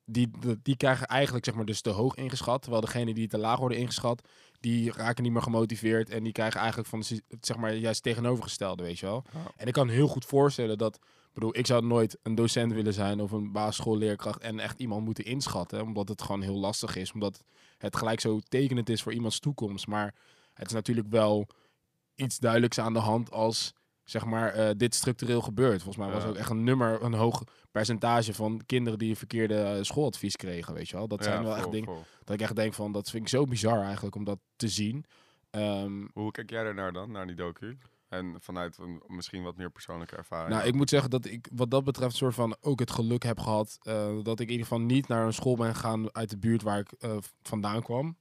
Die, 0.10 0.30
die, 0.64 0.78
krijgen 0.78 1.08
eigenlijk, 1.08 1.46
zeg 1.46 1.56
maar, 1.56 1.66
dus 1.66 1.82
te 1.82 1.90
hoog 1.90 2.16
ingeschat. 2.16 2.62
Terwijl 2.62 2.82
degene 2.82 3.14
die 3.14 3.28
te 3.28 3.38
laag 3.38 3.60
worden 3.60 3.78
ingeschat, 3.78 4.28
die 4.60 4.92
raken 4.92 5.24
niet 5.24 5.32
meer 5.32 5.42
gemotiveerd. 5.42 6.10
En 6.10 6.24
die 6.24 6.34
krijgen 6.34 6.60
eigenlijk 6.60 6.90
van, 6.90 7.04
zeg 7.42 7.58
maar, 7.58 7.76
juist 7.76 8.04
tegenovergestelde, 8.04 8.84
weet 8.84 9.00
je 9.00 9.06
wel. 9.06 9.24
En 9.56 9.68
ik 9.68 9.74
kan 9.74 9.90
heel 9.90 10.08
goed 10.08 10.26
voorstellen 10.26 10.78
dat 10.78 11.00
bedoel, 11.40 11.58
ik 11.58 11.68
zou 11.68 11.86
nooit 11.86 12.18
een 12.24 12.36
docent 12.36 12.74
willen 12.74 12.94
zijn 12.94 13.22
of 13.22 13.32
een 13.32 13.52
basisschoolleerkracht 13.52 14.42
en 14.42 14.60
echt 14.60 14.80
iemand 14.80 15.06
moeten 15.06 15.26
inschatten, 15.26 15.82
omdat 15.82 16.10
het 16.10 16.22
gewoon 16.22 16.42
heel 16.42 16.58
lastig 16.58 16.96
is, 16.96 17.12
omdat 17.12 17.44
het 17.78 17.96
gelijk 17.96 18.20
zo 18.20 18.40
tekenend 18.40 18.90
is 18.90 19.02
voor 19.04 19.14
iemands 19.14 19.40
toekomst. 19.40 19.88
Maar 19.88 20.16
het 20.54 20.68
is 20.68 20.74
natuurlijk 20.74 21.08
wel 21.10 21.48
iets 22.16 22.40
duidelijks 22.40 22.80
aan 22.80 22.94
de 22.94 23.00
hand 23.00 23.32
als 23.32 23.74
zeg 24.10 24.26
maar 24.26 24.54
eh, 24.54 24.70
dit 24.78 24.96
structureel 24.96 25.42
gebeurt. 25.42 25.84
Volgens 25.84 26.06
mij 26.06 26.14
was 26.14 26.24
Ja. 26.24 26.30
ook 26.30 26.36
echt 26.36 26.50
een 26.50 26.64
nummer, 26.64 27.02
een 27.04 27.14
hoog 27.14 27.44
percentage 27.72 28.34
van 28.34 28.62
kinderen 28.66 29.00
die 29.00 29.18
verkeerde 29.18 29.56
eh, 29.62 29.78
schooladvies 29.84 30.36
kregen, 30.36 30.74
weet 30.74 30.90
je 30.90 30.96
wel. 30.96 31.08
Dat 31.08 31.24
zijn 31.24 31.44
wel 31.44 31.56
echt 31.58 31.72
dingen 31.72 31.88
vol. 31.88 32.04
dat 32.24 32.36
ik 32.36 32.42
echt 32.42 32.56
denk 32.56 32.74
van, 32.74 32.92
dat 32.92 33.10
vind 33.10 33.24
ik 33.24 33.30
zo 33.30 33.44
bizar 33.46 33.82
eigenlijk 33.84 34.16
om 34.16 34.24
dat 34.24 34.40
te 34.56 34.68
zien. 34.68 35.06
Ehm, 35.50 36.06
Hoe 36.14 36.32
kijk 36.32 36.50
jij 36.50 36.64
daarnaar 36.64 36.94
dan, 36.94 37.12
naar 37.12 37.28
die 37.28 37.36
docu? 37.36 37.78
En 38.10 38.36
vanuit 38.40 38.78
een 38.78 39.02
misschien 39.08 39.44
wat 39.44 39.58
meer 39.58 39.70
persoonlijke 39.70 40.16
ervaring. 40.16 40.50
Nou, 40.56 40.68
ik 40.68 40.74
moet 40.74 40.90
zeggen 40.90 41.10
dat 41.10 41.26
ik 41.26 41.50
wat 41.56 41.72
dat 41.72 41.84
betreft 41.84 42.16
soort 42.16 42.34
van 42.34 42.56
ook 42.62 42.80
het 42.80 42.92
geluk 42.92 43.24
heb 43.24 43.40
gehad 43.40 43.78
eh, 43.82 44.18
dat 44.24 44.40
ik 44.40 44.46
in 44.46 44.52
ieder 44.52 44.68
geval 44.68 44.82
niet 44.82 45.08
naar 45.08 45.26
een 45.26 45.34
school 45.34 45.56
ben 45.56 45.76
gegaan 45.76 46.16
uit 46.16 46.30
de 46.30 46.38
buurt 46.38 46.62
waar 46.62 46.80
ik 46.80 46.94
vandaan 47.42 47.82
kwam. 47.82 48.18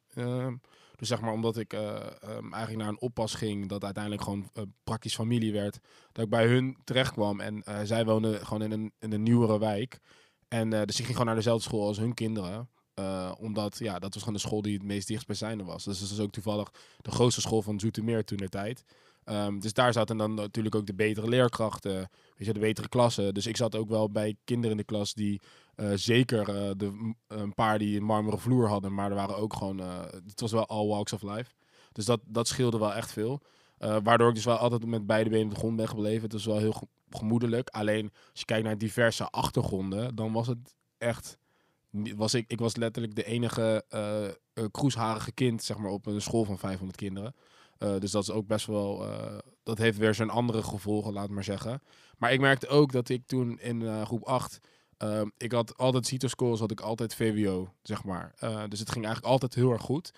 Dus 0.96 1.08
zeg 1.08 1.20
maar 1.20 1.32
omdat 1.32 1.56
ik 1.56 1.72
eh, 1.72 1.96
ehm, 1.96 2.52
eigenlijk 2.52 2.76
naar 2.76 2.88
een 2.88 3.00
oppas 3.00 3.34
ging, 3.34 3.68
dat 3.68 3.84
uiteindelijk 3.84 4.22
gewoon 4.22 4.50
eh, 4.52 4.62
praktisch 4.84 5.14
familie 5.14 5.52
werd, 5.52 5.78
dat 6.12 6.24
ik 6.24 6.30
bij 6.30 6.46
hun 6.46 6.76
terecht 6.84 7.12
kwam 7.12 7.40
en 7.40 7.62
eh, 7.62 7.78
zij 7.84 8.04
woonden 8.04 8.46
gewoon 8.46 8.62
in 8.62 8.72
een, 8.72 8.92
in 8.98 9.12
een 9.12 9.22
nieuwere 9.22 9.58
wijk. 9.58 9.98
En 10.48 10.70
dus 10.70 10.98
ik 10.98 11.04
ging 11.04 11.06
gewoon 11.06 11.26
naar 11.26 11.34
dezelfde 11.34 11.62
school 11.62 11.86
als 11.86 11.98
hun 11.98 12.14
kinderen. 12.14 12.70
Omdat, 13.38 13.78
ja, 13.78 13.98
dat 13.98 14.14
was 14.14 14.22
gewoon 14.22 14.38
de 14.38 14.46
school 14.46 14.62
die 14.62 14.74
het 14.74 14.82
meest 14.82 15.08
dichtstbijzijnde 15.08 15.64
was. 15.64 15.84
Dus 15.84 16.00
dat 16.00 16.10
is 16.10 16.20
ook 16.20 16.30
toevallig 16.30 16.70
de 17.00 17.10
grootste 17.10 17.40
school 17.40 17.62
van 17.62 17.80
Zoetermeer 17.80 18.24
toen 18.24 18.38
de 18.38 18.48
tijd. 18.48 18.84
Ehm, 19.26 19.58
dus 19.58 19.72
daar 19.72 19.92
zaten 19.92 20.16
dan 20.16 20.34
natuurlijk 20.34 20.74
ook 20.74 20.86
de 20.86 20.94
betere 20.94 21.28
leerkrachten, 21.28 21.94
weet 22.36 22.46
je, 22.46 22.52
de 22.52 22.60
betere 22.60 22.88
klassen. 22.88 23.34
Dus 23.34 23.46
ik 23.46 23.56
zat 23.56 23.74
ook 23.74 23.88
wel 23.88 24.10
bij 24.10 24.36
kinderen 24.44 24.70
in 24.70 24.76
de 24.76 24.84
klas 24.84 25.14
die 25.14 25.40
eh, 25.74 25.90
zeker 25.94 26.48
eh, 26.48 26.70
de, 26.76 27.14
een 27.28 27.54
paar 27.54 27.78
die 27.78 27.96
een 27.96 28.04
marmeren 28.04 28.38
vloer 28.38 28.68
hadden, 28.68 28.94
maar 28.94 29.08
er 29.10 29.16
waren 29.16 29.36
ook 29.36 29.54
gewoon, 29.54 29.80
eh, 29.80 30.00
het 30.26 30.40
was 30.40 30.52
wel 30.52 30.66
all 30.66 30.86
walks 30.86 31.12
of 31.12 31.22
life. 31.22 31.52
Dus 31.92 32.04
dat, 32.04 32.20
dat 32.24 32.48
scheelde 32.48 32.78
wel 32.78 32.94
echt 32.94 33.12
veel. 33.12 33.40
Waardoor 33.78 34.28
ik 34.28 34.34
dus 34.34 34.44
wel 34.44 34.56
altijd 34.56 34.86
met 34.86 35.06
beide 35.06 35.30
benen 35.30 35.44
op 35.46 35.50
de 35.52 35.58
grond 35.58 35.76
ben 35.76 35.88
gebleven. 35.88 36.22
Het 36.22 36.32
was 36.32 36.44
wel 36.44 36.58
heel 36.58 36.72
ge- 36.72 36.88
gemoedelijk. 37.10 37.68
Alleen 37.68 38.10
als 38.30 38.40
je 38.40 38.44
kijkt 38.44 38.64
naar 38.64 38.78
diverse 38.78 39.24
achtergronden, 39.30 40.14
dan 40.14 40.32
was 40.32 40.46
het 40.46 40.74
echt. 40.98 41.38
Was 41.90 42.34
ik, 42.34 42.44
ik 42.48 42.58
was 42.58 42.76
letterlijk 42.76 43.14
de 43.14 43.24
enige 43.24 43.84
kroesharige 44.70 45.32
kind 45.32 45.62
zeg 45.62 45.76
maar, 45.78 45.90
op 45.90 46.06
een 46.06 46.20
school 46.20 46.44
van 46.44 46.58
500 46.58 46.98
kinderen. 46.98 47.34
Eh, 47.78 47.98
dus 47.98 48.10
dat 48.10 48.22
is 48.22 48.30
ook 48.30 48.46
best 48.46 48.66
wel. 48.66 49.04
eh, 49.04 49.38
dat 49.62 49.78
heeft 49.78 49.98
weer 49.98 50.14
zijn 50.14 50.30
andere 50.30 50.62
gevolgen, 50.62 51.12
laat 51.12 51.28
maar 51.28 51.44
zeggen. 51.44 51.82
Maar 52.18 52.32
ik 52.32 52.40
merkte 52.40 52.68
ook 52.68 52.92
dat 52.92 53.08
ik 53.08 53.26
toen 53.26 53.58
in 53.60 53.82
eh, 53.82 54.02
groep 54.04 54.22
8. 54.24 54.60
ehm, 54.96 55.28
ik 55.36 55.52
had 55.52 55.76
altijd 55.78 56.06
CITO-scores, 56.06 56.60
had 56.60 56.70
ik 56.70 56.80
altijd 56.80 57.14
VWO, 57.14 57.72
zeg 57.82 58.04
maar. 58.04 58.34
Dus 58.68 58.78
het 58.78 58.90
ging 58.90 59.04
eigenlijk 59.04 59.32
altijd 59.32 59.54
heel 59.54 59.70
erg 59.72 59.82
goed. 59.82 60.12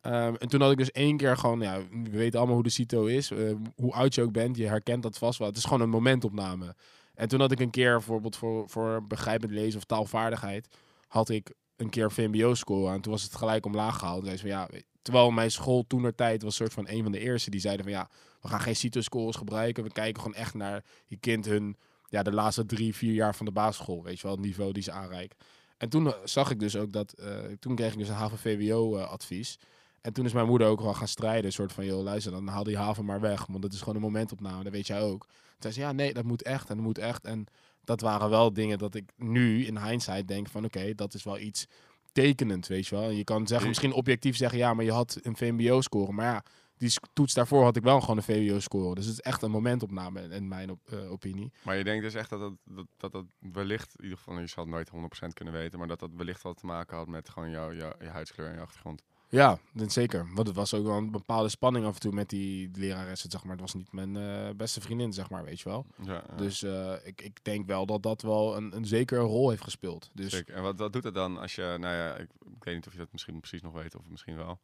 Ehm, 0.00 0.34
en 0.34 0.48
toen 0.48 0.60
had 0.60 0.70
ik 0.70 0.76
dus 0.78 0.90
één 0.90 1.16
keer 1.16 1.36
gewoon, 1.36 1.60
ja, 1.60 1.78
we 2.02 2.10
weten 2.10 2.38
allemaal 2.38 2.54
hoe 2.54 2.64
de 2.64 2.70
CITO 2.70 3.04
is. 3.06 3.30
eh, 3.30 3.54
hoe 3.76 3.92
oud 3.92 4.14
je 4.14 4.22
ook 4.22 4.32
bent, 4.32 4.56
je 4.56 4.66
herkent 4.66 5.02
dat 5.02 5.18
vast 5.18 5.38
wel. 5.38 5.48
Het 5.48 5.56
is 5.56 5.64
gewoon 5.64 5.80
een 5.80 5.88
momentopname. 5.88 6.74
En 7.14 7.28
toen 7.28 7.40
had 7.40 7.52
ik 7.52 7.60
een 7.60 7.70
keer, 7.70 7.92
bijvoorbeeld 7.92 8.36
voor, 8.36 8.68
voor 8.68 9.06
begrijpend 9.06 9.50
lezen 9.52 9.78
of 9.78 9.84
taalvaardigheid, 9.84 10.68
had 11.08 11.28
ik 11.28 11.52
een 11.76 11.90
keer 11.90 12.12
VMBO-score. 12.12 12.92
En 12.94 13.00
toen 13.00 13.12
was 13.12 13.22
het 13.22 13.34
gelijk 13.34 13.66
omlaag 13.66 13.98
gehaald. 13.98 14.20
En 14.20 14.24
zei 14.24 14.36
ze 14.36 14.42
van, 14.42 14.50
ja, 14.56 14.68
terwijl 15.02 15.30
mijn 15.30 15.50
school 15.50 15.84
toen 15.86 16.12
was 16.38 16.54
soort 16.54 16.72
van 16.72 16.88
een 16.88 17.02
van 17.02 17.12
de 17.12 17.18
eerste 17.18 17.50
die 17.50 17.60
zeiden 17.60 17.84
van, 17.84 17.94
ja, 17.94 18.08
we 18.40 18.48
gaan 18.48 18.60
geen 18.60 18.76
CITO-scores 18.76 19.36
gebruiken. 19.36 19.84
We 19.84 19.92
kijken 19.92 20.22
gewoon 20.22 20.36
echt 20.36 20.54
naar 20.54 20.84
je 21.06 21.16
kind 21.16 21.44
hun, 21.44 21.76
ja, 22.08 22.22
de 22.22 22.32
laatste 22.32 22.66
drie, 22.66 22.94
vier 22.94 23.12
jaar 23.12 23.34
van 23.34 23.46
de 23.46 23.52
basisschool. 23.52 24.02
Weet 24.02 24.16
je 24.16 24.22
wel, 24.22 24.36
het 24.36 24.44
niveau 24.44 24.72
die 24.72 24.82
ze 24.82 24.92
aanreiken. 24.92 25.36
En 25.76 25.88
toen 25.88 26.06
eh, 26.06 26.18
zag 26.24 26.50
ik 26.50 26.60
dus 26.60 26.76
ook 26.76 26.92
dat, 26.92 27.12
eh, 27.12 27.38
toen 27.60 27.74
kreeg 27.74 27.92
ik 27.92 27.98
dus 27.98 28.08
een 28.08 28.14
HAVO-VWO-advies. 28.14 29.58
En 30.00 30.12
toen 30.12 30.24
is 30.24 30.32
mijn 30.32 30.46
moeder 30.46 30.68
ook 30.68 30.80
wel 30.80 30.94
gaan 30.94 31.08
strijden. 31.08 31.44
Een 31.44 31.52
soort 31.52 31.72
van, 31.72 31.84
joh, 31.84 32.02
luister, 32.02 32.32
dan 32.32 32.46
haal 32.46 32.64
die 32.64 32.76
haven 32.76 33.04
maar 33.04 33.20
weg. 33.20 33.46
Want 33.46 33.62
dat 33.62 33.72
is 33.72 33.78
gewoon 33.78 33.94
een 33.94 34.00
momentopname, 34.00 34.62
dat 34.62 34.72
weet 34.72 34.86
jij 34.86 35.00
ook. 35.00 35.26
Toen 35.26 35.72
zei 35.72 35.72
ze, 35.72 35.80
ja, 35.80 35.92
nee, 35.92 36.12
dat 36.12 36.24
moet 36.24 36.42
echt 36.42 36.68
en 36.68 36.76
dat 36.76 36.84
moet 36.84 36.98
echt. 36.98 37.24
En 37.24 37.46
dat 37.84 38.00
waren 38.00 38.30
wel 38.30 38.52
dingen 38.52 38.78
dat 38.78 38.94
ik 38.94 39.10
nu 39.16 39.64
in 39.64 39.78
hindsight 39.78 40.28
denk 40.28 40.48
van, 40.48 40.64
oké, 40.64 40.94
dat 40.94 41.14
is 41.14 41.22
wel 41.22 41.38
iets 41.38 41.66
tekenend, 42.12 42.66
weet 42.66 42.86
je 42.86 42.94
wel. 42.94 43.04
En 43.04 43.16
je 43.16 43.24
kan 43.24 43.46
zeggen, 43.46 43.68
misschien 43.68 43.92
objectief 43.92 44.36
zeggen, 44.36 44.58
ja, 44.58 44.74
maar 44.74 44.84
je 44.84 44.92
had 44.92 45.18
een 45.22 45.36
VMBO-score. 45.36 46.12
Maar 46.12 46.24
ja, 46.26 46.44
die 46.76 46.92
toets 47.12 47.34
daarvoor 47.34 47.62
had 47.62 47.76
ik 47.76 47.82
wel 47.82 48.00
gewoon 48.00 48.16
een 48.16 48.22
VWO-score. 48.22 48.94
Dus 48.94 49.04
het 49.06 49.14
is 49.14 49.20
echt 49.20 49.42
een 49.42 49.50
momentopname 49.50 50.22
in 50.22 50.48
mijn 50.48 50.70
op- 50.70 50.88
eh, 50.92 51.10
opinie. 51.10 51.52
Maar 51.62 51.76
je 51.76 51.84
denkt 51.84 52.02
dus 52.04 52.14
echt 52.14 52.30
dat 52.30 52.40
dat, 52.40 52.52
dat, 52.64 52.86
dat, 52.96 53.12
dat 53.12 53.24
wellicht, 53.38 53.94
in 53.96 54.02
ieder 54.04 54.18
geval, 54.18 54.38
je 54.38 54.46
zal 54.46 54.64
het 54.64 54.72
nooit 54.72 54.90
100% 54.90 55.32
kunnen 55.34 55.54
weten, 55.54 55.78
maar 55.78 55.88
dat 55.88 56.00
dat 56.00 56.10
wellicht 56.16 56.42
wat 56.42 56.56
te 56.56 56.66
maken 56.66 56.96
had 56.96 57.08
met 57.08 57.28
gewoon 57.28 57.50
jouw, 57.50 57.72
jouw, 57.74 57.92
je 58.00 58.08
huidskleur 58.08 58.48
en 58.48 58.54
je 58.54 58.60
achtergrond. 58.60 59.02
Ja, 59.32 59.58
dat 59.72 59.92
zeker. 59.92 60.26
Want 60.34 60.46
het 60.46 60.56
was 60.56 60.74
ook 60.74 60.84
wel 60.84 60.96
een 60.96 61.10
bepaalde 61.10 61.48
spanning 61.48 61.86
af 61.86 61.94
en 61.94 62.00
toe 62.00 62.12
met 62.12 62.28
die 62.28 62.70
leraressen, 62.74 63.30
zeg 63.30 63.42
maar. 63.42 63.52
Het 63.52 63.60
was 63.60 63.74
niet 63.74 63.92
mijn 63.92 64.16
eh, 64.16 64.50
beste 64.56 64.80
vriendin, 64.80 65.12
zeg 65.12 65.30
maar, 65.30 65.44
weet 65.44 65.60
je 65.60 65.68
wel. 65.68 65.86
Ja, 66.04 66.12
ja. 66.28 66.36
Dus 66.36 66.62
eh, 66.62 66.94
ik, 67.02 67.20
ik 67.22 67.44
denk 67.44 67.66
wel 67.66 67.86
dat 67.86 68.02
dat 68.02 68.22
wel 68.22 68.56
een, 68.56 68.76
een 68.76 68.84
zeker 68.84 69.18
een 69.18 69.24
rol 69.24 69.50
heeft 69.50 69.62
gespeeld. 69.62 70.10
Dus 70.12 70.30
Zeker. 70.32 70.54
En 70.54 70.62
wat, 70.62 70.78
wat 70.78 70.92
doet 70.92 71.04
het 71.04 71.14
dan 71.14 71.38
als 71.38 71.54
je, 71.54 71.76
nou 71.80 71.94
ja, 71.94 72.14
ik, 72.14 72.28
ik 72.56 72.64
weet 72.64 72.74
niet 72.74 72.86
of 72.86 72.92
je 72.92 72.98
dat 72.98 73.12
misschien 73.12 73.38
precies 73.40 73.62
nog 73.62 73.72
weet 73.72 73.96
of 73.96 74.08
misschien 74.08 74.36
wel. 74.36 74.58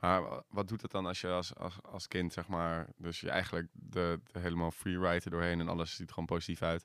Maar 0.00 0.22
wa- 0.22 0.42
wat 0.50 0.68
doet 0.68 0.82
het 0.82 0.90
dan 0.90 1.06
als 1.06 1.20
je 1.20 1.28
als, 1.28 1.56
als, 1.56 1.74
als 1.82 2.08
kind, 2.08 2.32
zeg 2.32 2.48
maar, 2.48 2.86
dus 2.96 3.20
je 3.20 3.30
eigenlijk 3.30 3.68
de, 3.72 4.20
de 4.32 4.38
helemaal 4.38 4.70
freeride 4.70 5.30
doorheen 5.30 5.60
en 5.60 5.68
alles 5.68 5.94
ziet 5.96 6.08
gewoon 6.10 6.26
positief 6.26 6.62
uit. 6.62 6.84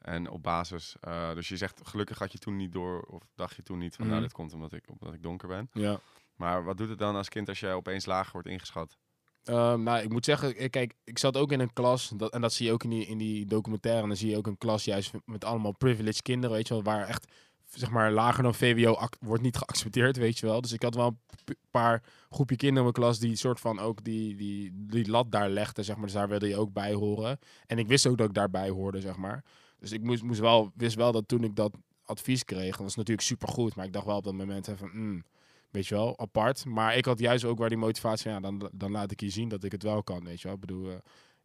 En 0.00 0.30
op 0.30 0.42
basis, 0.42 0.96
eh, 1.00 1.34
dus 1.34 1.48
je 1.48 1.56
zegt 1.56 1.80
gelukkig 1.84 2.18
had 2.18 2.32
je 2.32 2.38
toen 2.38 2.56
niet 2.56 2.72
door, 2.72 3.00
of 3.02 3.22
dacht 3.34 3.56
je 3.56 3.62
toen 3.62 3.78
niet 3.78 3.94
van, 3.96 4.04
nou 4.04 4.16
Mhm. 4.18 4.26
dit 4.28 4.36
komt 4.36 4.52
omdat 4.52 4.72
ik, 4.72 4.84
omdat 4.98 5.14
ik 5.14 5.22
donker 5.22 5.48
ben. 5.48 5.70
ja. 5.72 6.00
Maar 6.40 6.64
wat 6.64 6.76
doet 6.76 6.88
het 6.88 6.98
dan 6.98 7.16
als 7.16 7.28
kind 7.28 7.48
als 7.48 7.60
je 7.60 7.68
opeens 7.68 8.06
lager 8.06 8.32
wordt 8.32 8.48
ingeschat? 8.48 8.96
Ehm, 9.44 9.82
nou, 9.82 10.02
ik 10.02 10.08
moet 10.12 10.24
zeggen, 10.24 10.62
ik- 10.62 10.70
kijk, 10.70 10.94
ik 11.04 11.18
zat 11.18 11.36
ook 11.36 11.52
in 11.52 11.60
een 11.60 11.72
klas, 11.72 12.12
dat, 12.16 12.32
en 12.32 12.40
dat 12.40 12.52
zie 12.52 12.66
je 12.66 12.72
ook 12.72 12.84
in 12.84 12.90
die, 12.90 13.06
in 13.06 13.18
die 13.18 13.46
documentaire. 13.46 14.02
En 14.02 14.08
dan 14.08 14.16
zie 14.16 14.30
je 14.30 14.36
ook 14.36 14.46
een 14.46 14.58
klas 14.58 14.84
juist 14.84 15.12
met 15.24 15.44
allemaal 15.44 15.72
privileged 15.76 16.22
kinderen, 16.22 16.56
weet 16.56 16.68
je 16.68 16.74
wel, 16.74 16.82
waar 16.82 17.06
echt, 17.08 17.32
zeg 17.68 17.90
maar, 17.90 18.12
lager 18.12 18.42
dan 18.42 18.54
VWO 18.54 18.98
wordt 19.20 19.42
niet 19.42 19.56
geaccepteerd, 19.62 20.16
weet 20.16 20.38
je 20.38 20.46
wel. 20.46 20.60
Dus 20.60 20.72
ik 20.72 20.82
had 20.82 20.94
wel 20.94 21.06
een 21.44 21.56
paar 21.70 22.02
groepje 22.30 22.56
kinderen 22.56 22.86
in 22.86 22.92
mijn 22.94 23.06
klas 23.06 23.18
die 23.18 23.36
soort 23.36 23.60
van 23.60 23.78
ook 23.78 24.04
die, 24.04 24.36
die, 24.36 24.70
die 24.74 25.10
lat 25.10 25.32
daar 25.32 25.48
legden, 25.48 25.84
zeg 25.84 25.96
maar. 25.96 26.04
Dus 26.04 26.14
daar 26.14 26.28
wilde 26.28 26.48
je 26.48 26.56
ook 26.56 26.72
bij 26.72 26.92
horen. 26.92 27.38
En 27.66 27.78
ik 27.78 27.86
wist 27.88 28.06
ook 28.06 28.16
dat 28.18 28.28
ik 28.28 28.34
daarbij 28.34 28.68
hoorde, 28.68 29.00
zeg 29.00 29.16
maar. 29.16 29.44
Dus 29.78 29.92
ik 29.92 30.02
moest, 30.02 30.22
moest 30.22 30.40
wel, 30.40 30.72
wist 30.74 30.96
wel 30.96 31.12
dat 31.12 31.28
toen 31.28 31.44
ik 31.44 31.56
dat 31.56 31.74
advies 32.04 32.44
kreeg, 32.44 32.70
dat 32.76 32.86
was 32.86 32.96
natuurlijk 32.96 33.26
supergoed, 33.26 33.74
maar 33.74 33.84
ik 33.86 33.92
dacht 33.92 34.06
wel 34.06 34.16
op 34.16 34.24
dat 34.24 34.34
moment 34.34 34.68
even, 34.68 34.90
mm, 34.92 35.24
weet 35.70 35.86
je 35.86 35.94
wel, 35.94 36.18
apart. 36.18 36.64
Maar 36.64 36.96
ik 36.96 37.04
had 37.04 37.18
juist 37.18 37.44
ook 37.44 37.58
waar 37.58 37.68
die 37.68 37.78
motivatie 37.78 38.30
ja, 38.30 38.40
dan, 38.40 38.70
dan 38.72 38.90
laat 38.90 39.10
ik 39.10 39.20
je 39.20 39.30
zien 39.30 39.48
dat 39.48 39.64
ik 39.64 39.72
het 39.72 39.82
wel 39.82 40.02
kan, 40.02 40.24
weet 40.24 40.40
je 40.40 40.46
wel. 40.46 40.54
Ik 40.54 40.60
bedoel, 40.60 40.90
eh, 40.90 40.96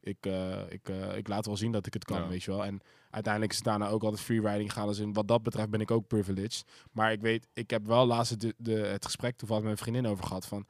ik, 0.01 0.25
eh, 0.25 0.61
ik, 0.69 0.89
eh, 0.89 1.17
ik 1.17 1.27
laat 1.27 1.45
wel 1.45 1.57
zien 1.57 1.71
dat 1.71 1.85
ik 1.85 1.93
het 1.93 2.05
kan, 2.05 2.21
Ja. 2.21 2.27
weet 2.27 2.43
je 2.43 2.51
wel. 2.51 2.65
En 2.65 2.81
uiteindelijk 3.09 3.51
is 3.53 3.57
het 3.57 3.67
daarna 3.67 3.87
ook 3.89 4.03
altijd 4.03 4.21
freeriding 4.21 4.73
gaan. 4.73 4.87
Dus 4.87 4.99
in 4.99 5.13
wat 5.13 5.27
dat 5.27 5.43
betreft 5.43 5.69
ben 5.69 5.81
ik 5.81 5.91
ook 5.91 6.07
privileged. 6.07 6.63
Maar 6.91 7.11
ik 7.11 7.21
weet, 7.21 7.47
ik 7.53 7.69
heb 7.69 7.85
wel 7.87 8.05
laatst 8.05 8.39
de, 8.39 8.53
de, 8.57 8.71
het 8.73 9.05
gesprek 9.05 9.35
toevallig 9.37 9.63
met 9.63 9.73
mijn 9.73 9.83
vriendin 9.83 10.11
over 10.11 10.25
gehad 10.25 10.45
van 10.45 10.65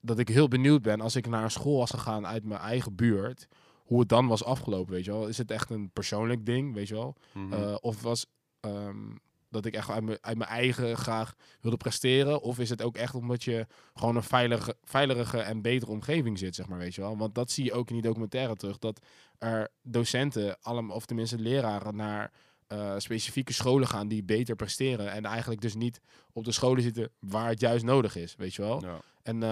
dat 0.00 0.18
ik 0.18 0.28
heel 0.28 0.48
benieuwd 0.48 0.82
ben 0.82 1.00
als 1.00 1.16
ik 1.16 1.26
naar 1.28 1.42
een 1.42 1.50
school 1.50 1.78
was 1.78 1.90
gegaan 1.90 2.26
uit 2.26 2.44
mijn 2.44 2.60
eigen 2.60 2.94
buurt, 2.94 3.48
hoe 3.84 4.00
het 4.00 4.08
dan 4.08 4.26
was 4.26 4.44
afgelopen, 4.44 4.92
weet 4.94 5.04
je 5.04 5.10
wel. 5.10 5.28
Is 5.28 5.38
het 5.38 5.50
echt 5.50 5.70
een 5.70 5.90
persoonlijk 5.90 6.46
ding, 6.46 6.74
weet 6.74 6.88
je 6.88 6.94
wel? 6.94 7.14
Mhm. 7.34 7.76
Of 7.80 8.02
was 8.02 8.26
ehm, 8.60 9.10
dat 9.50 9.64
ik 9.64 9.74
echt 9.74 9.90
uit 9.90 10.04
mijn, 10.04 10.18
uit 10.20 10.38
mijn 10.38 10.50
eigen 10.50 10.96
graag 10.96 11.34
wilde 11.60 11.76
presteren? 11.76 12.42
Of 12.42 12.58
is 12.58 12.70
het 12.70 12.82
ook 12.82 12.96
echt 12.96 13.14
omdat 13.14 13.44
je 13.44 13.66
gewoon 13.94 14.16
een 14.16 14.22
veilige, 14.22 14.76
veiligere 14.84 15.42
en 15.42 15.62
betere 15.62 15.90
omgeving 15.90 16.38
zit, 16.38 16.54
zeg 16.54 16.68
maar, 16.68 16.78
weet 16.78 16.94
je 16.94 17.00
wel? 17.00 17.16
Want 17.16 17.34
dat 17.34 17.50
zie 17.50 17.64
je 17.64 17.72
ook 17.72 17.88
in 17.88 17.94
die 17.94 18.04
documentaire 18.04 18.56
terug, 18.56 18.78
dat 18.78 19.00
er 19.38 19.68
docenten, 19.82 20.56
allemaal, 20.60 20.96
of 20.96 21.06
tenminste 21.06 21.38
leraren, 21.38 21.96
naar 21.96 22.32
eh, 22.66 22.94
specifieke 22.98 23.52
scholen 23.52 23.88
gaan 23.88 24.08
die 24.08 24.24
beter 24.24 24.56
presteren. 24.56 25.10
En 25.10 25.24
eigenlijk 25.24 25.60
dus 25.60 25.74
niet 25.74 26.00
op 26.32 26.44
de 26.44 26.52
scholen 26.52 26.82
zitten 26.82 27.10
waar 27.18 27.48
het 27.48 27.60
juist 27.60 27.84
nodig 27.84 28.16
is, 28.16 28.36
weet 28.36 28.54
je 28.54 28.62
wel? 28.62 28.82
ja. 28.82 29.00
En 29.22 29.42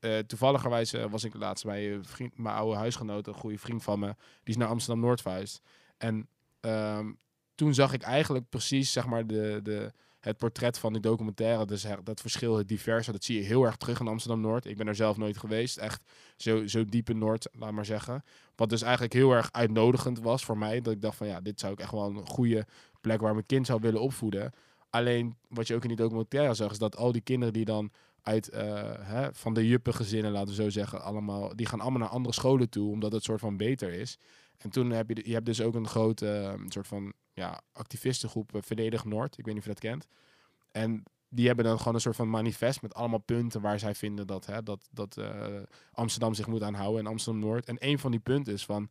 eh, 0.00 0.18
toevalligerwijs 0.18 0.92
was 1.10 1.24
ik 1.24 1.34
laatst 1.34 1.64
bij 1.64 1.92
een 1.92 2.04
vriend, 2.04 2.38
mijn 2.38 2.56
oude 2.56 2.76
huisgenoot, 2.76 3.26
een 3.26 3.34
goede 3.34 3.58
vriend 3.58 3.82
van 3.82 3.98
me, 3.98 4.06
die 4.16 4.54
is 4.54 4.56
naar 4.56 4.68
Amsterdam 4.68 5.04
Noord 5.04 5.20
verhuisd. 5.20 5.62
En 5.96 6.28
ehm, 6.60 7.12
toen 7.54 7.74
zag 7.74 7.92
ik 7.92 8.02
eigenlijk 8.02 8.48
precies 8.48 8.92
zeg 8.92 9.06
maar, 9.06 9.26
de, 9.26 9.60
de, 9.62 9.92
het 10.20 10.36
portret 10.36 10.78
van 10.78 10.92
die 10.92 11.02
documentaire. 11.02 11.66
Dus 11.66 11.86
dat 12.04 12.20
verschil, 12.20 12.56
het 12.56 12.68
diverse, 12.68 13.12
dat 13.12 13.24
zie 13.24 13.36
je 13.36 13.44
heel 13.44 13.64
erg 13.64 13.76
terug 13.76 14.00
in 14.00 14.08
Amsterdam 14.08 14.40
Noord. 14.40 14.64
Ik 14.64 14.76
ben 14.76 14.86
er 14.86 14.94
zelf 14.94 15.16
nooit 15.16 15.38
geweest, 15.38 15.76
echt 15.76 16.02
zo, 16.36 16.66
zo 16.66 16.84
diep 16.84 17.10
in 17.10 17.18
Noord, 17.18 17.48
laat 17.52 17.72
maar 17.72 17.84
zeggen. 17.84 18.24
Wat 18.56 18.70
dus 18.70 18.82
eigenlijk 18.82 19.12
heel 19.12 19.32
erg 19.32 19.48
uitnodigend 19.52 20.20
was 20.20 20.44
voor 20.44 20.58
mij. 20.58 20.80
Dat 20.80 20.92
ik 20.92 21.02
dacht 21.02 21.16
van 21.16 21.26
ja, 21.26 21.40
dit 21.40 21.60
zou 21.60 21.72
ik 21.72 21.80
echt 21.80 21.90
wel 21.90 22.06
een 22.06 22.26
goede 22.26 22.66
plek 23.00 23.20
waar 23.20 23.34
mijn 23.34 23.46
kind 23.46 23.66
zou 23.66 23.80
willen 23.80 24.00
opvoeden. 24.00 24.52
Alleen 24.90 25.36
wat 25.48 25.66
je 25.66 25.74
ook 25.74 25.82
in 25.82 25.88
die 25.88 25.96
documentaire 25.96 26.54
zag, 26.54 26.70
is 26.70 26.78
dat 26.78 26.96
al 26.96 27.12
die 27.12 27.20
kinderen 27.20 27.54
die 27.54 27.64
dan 27.64 27.90
uit 28.22 28.48
eh, 28.48 28.92
hè, 28.98 29.34
van 29.34 29.54
de 29.54 29.68
juppengezinnen, 29.68 30.32
laten 30.32 30.48
we 30.48 30.62
zo 30.62 30.70
zeggen, 30.70 31.02
allemaal, 31.02 31.56
die 31.56 31.66
gaan 31.66 31.80
allemaal 31.80 32.00
naar 32.00 32.08
andere 32.08 32.34
scholen 32.34 32.68
toe, 32.68 32.90
omdat 32.90 33.12
het 33.12 33.22
soort 33.22 33.40
van 33.40 33.56
beter 33.56 33.92
is. 33.92 34.18
En 34.58 34.70
toen 34.70 34.90
heb 34.90 35.08
je, 35.08 35.22
je 35.24 35.32
hebt 35.32 35.46
dus 35.46 35.60
ook 35.60 35.74
een 35.74 35.88
grote 35.88 36.28
eh, 36.28 36.60
soort 36.68 36.86
van 36.86 37.12
ja, 37.34 37.60
activistengroep, 37.72 38.54
eh, 38.54 38.62
Verdedig 38.62 39.04
Noord. 39.04 39.38
Ik 39.38 39.44
weet 39.44 39.54
niet 39.54 39.62
of 39.62 39.68
je 39.68 39.80
dat 39.80 39.90
kent. 39.90 40.06
En 40.72 41.02
die 41.28 41.46
hebben 41.46 41.64
dan 41.64 41.78
gewoon 41.78 41.94
een 41.94 42.00
soort 42.00 42.16
van 42.16 42.30
manifest 42.30 42.82
met 42.82 42.94
allemaal 42.94 43.18
punten 43.18 43.60
waar 43.60 43.78
zij 43.78 43.94
vinden 43.94 44.26
dat, 44.26 44.46
hè, 44.46 44.62
dat, 44.62 44.88
dat 44.90 45.16
eh, 45.16 45.46
Amsterdam 45.92 46.34
zich 46.34 46.46
moet 46.46 46.62
aanhouden 46.62 47.00
en 47.00 47.10
Amsterdam 47.10 47.42
Noord. 47.42 47.66
En 47.66 47.76
een 47.78 47.98
van 47.98 48.10
die 48.10 48.20
punten 48.20 48.52
is 48.52 48.64
van, 48.64 48.90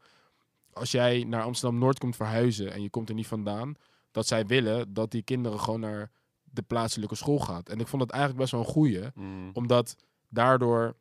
als 0.73 0.91
jij 0.91 1.23
naar 1.23 1.43
Amsterdam 1.43 1.79
Noord 1.79 1.99
komt 1.99 2.15
verhuizen 2.15 2.73
en 2.73 2.82
je 2.82 2.89
komt 2.89 3.10
er 3.10 3.15
niet 3.15 3.27
vandaan, 3.27 3.75
dat 4.12 4.27
zij 4.27 4.45
willen 4.45 4.93
dat 4.93 5.12
die 5.12 5.23
kinderen 5.23 5.60
gewoon 5.60 5.79
naar 5.79 6.12
de 6.43 6.62
plaatselijke 6.62 7.15
school 7.15 7.39
gaat. 7.39 7.69
En 7.69 7.79
ik 7.79 7.88
vond 7.88 8.01
dat 8.01 8.12
eigenlijk 8.12 8.41
best 8.41 8.51
wel 8.51 8.62
een 8.62 8.73
goeie 8.73 9.12
Mm. 9.13 9.49
omdat 9.53 9.95
daardoor, 10.29 10.95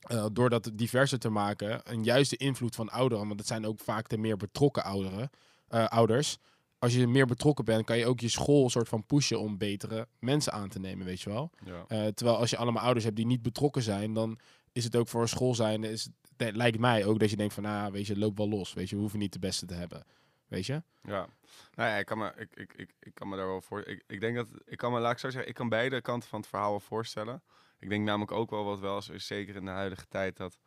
eh, 0.00 0.26
door 0.32 0.50
dat 0.50 0.70
diverser 0.74 1.18
te 1.18 1.28
maken, 1.28 1.84
en 1.84 2.04
juist 2.04 2.30
de 2.30 2.36
invloed 2.36 2.74
van 2.74 2.88
ouderen, 2.88 3.26
want 3.26 3.38
het 3.38 3.48
zijn 3.48 3.66
ook 3.66 3.80
vaak 3.80 4.08
de 4.08 4.18
meer 4.18 4.36
betrokken 4.36 4.84
ouderen, 4.84 5.30
ouders. 5.68 6.38
Als 6.78 6.94
je 6.94 7.06
meer 7.06 7.26
betrokken 7.26 7.64
bent, 7.64 7.84
kan 7.84 7.98
je 7.98 8.06
ook 8.06 8.20
je 8.20 8.28
school 8.28 8.70
soort 8.70 8.88
van 8.88 9.06
pushen 9.06 9.40
om 9.40 9.58
betere 9.58 10.08
mensen 10.18 10.52
aan 10.52 10.68
te 10.68 10.78
nemen, 10.78 11.06
weet 11.06 11.20
je 11.20 11.30
wel. 11.30 11.50
Ja. 11.64 11.84
Eh, 11.88 12.06
terwijl 12.06 12.38
als 12.38 12.50
je 12.50 12.56
allemaal 12.56 12.82
ouders 12.82 13.04
hebt 13.04 13.16
die 13.16 13.26
niet 13.26 13.42
betrokken 13.42 13.82
zijn, 13.82 14.12
dan 14.12 14.38
is 14.72 14.84
het 14.84 14.96
ook 14.96 15.08
voor 15.08 15.20
een 15.20 15.28
school 15.28 15.54
zijn, 15.54 15.84
is, 15.84 16.08
het 16.36 16.56
lijkt 16.56 16.78
mij 16.78 17.04
ook 17.04 17.18
dat 17.18 17.30
je 17.30 17.36
denkt 17.36 17.54
van, 17.54 17.62
nou, 17.62 17.92
weet 17.92 18.06
je, 18.06 18.12
het 18.12 18.22
loopt 18.22 18.38
wel 18.38 18.48
los, 18.48 18.72
weet 18.72 18.88
je, 18.88 18.94
we 18.94 19.00
hoeven 19.00 19.18
niet 19.18 19.32
de 19.32 19.38
beste 19.38 19.66
te 19.66 19.74
hebben, 19.74 20.04
weet 20.46 20.66
je. 20.66 20.82
Ja, 21.02 21.28
nou 21.74 21.90
ja, 21.90 21.96
ik 21.96 22.06
kan 22.06 22.18
me, 22.18 22.32
ik, 22.36 22.54
ik, 22.54 22.72
ik, 22.76 22.94
ik 23.00 23.14
kan 23.14 23.28
me 23.28 23.36
daar 23.36 23.46
wel 23.46 23.60
voor. 23.60 23.86
Ik, 23.86 24.04
ik 24.06 24.20
denk 24.20 24.36
dat, 24.36 24.48
ik 24.64 24.78
kan 24.78 24.92
me, 24.92 24.98
laat 24.98 25.12
ik 25.12 25.18
zo 25.18 25.30
zeggen, 25.30 25.48
ik 25.48 25.54
kan 25.54 25.68
beide 25.68 26.00
kanten 26.00 26.28
van 26.28 26.40
het 26.40 26.48
verhaal 26.48 26.70
wel 26.70 26.80
voorstellen. 26.80 27.42
Ik 27.78 27.88
denk 27.88 28.04
namelijk 28.04 28.32
ook 28.32 28.50
wel 28.50 28.64
wat 28.64 28.80
wel 28.80 28.98
is, 28.98 29.26
zeker 29.26 29.56
in 29.56 29.64
de 29.64 29.70
huidige 29.70 30.06
tijd, 30.08 30.36
dat 30.36 30.58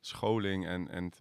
scholing 0.00 0.66
en, 0.66 0.88
en, 0.88 1.12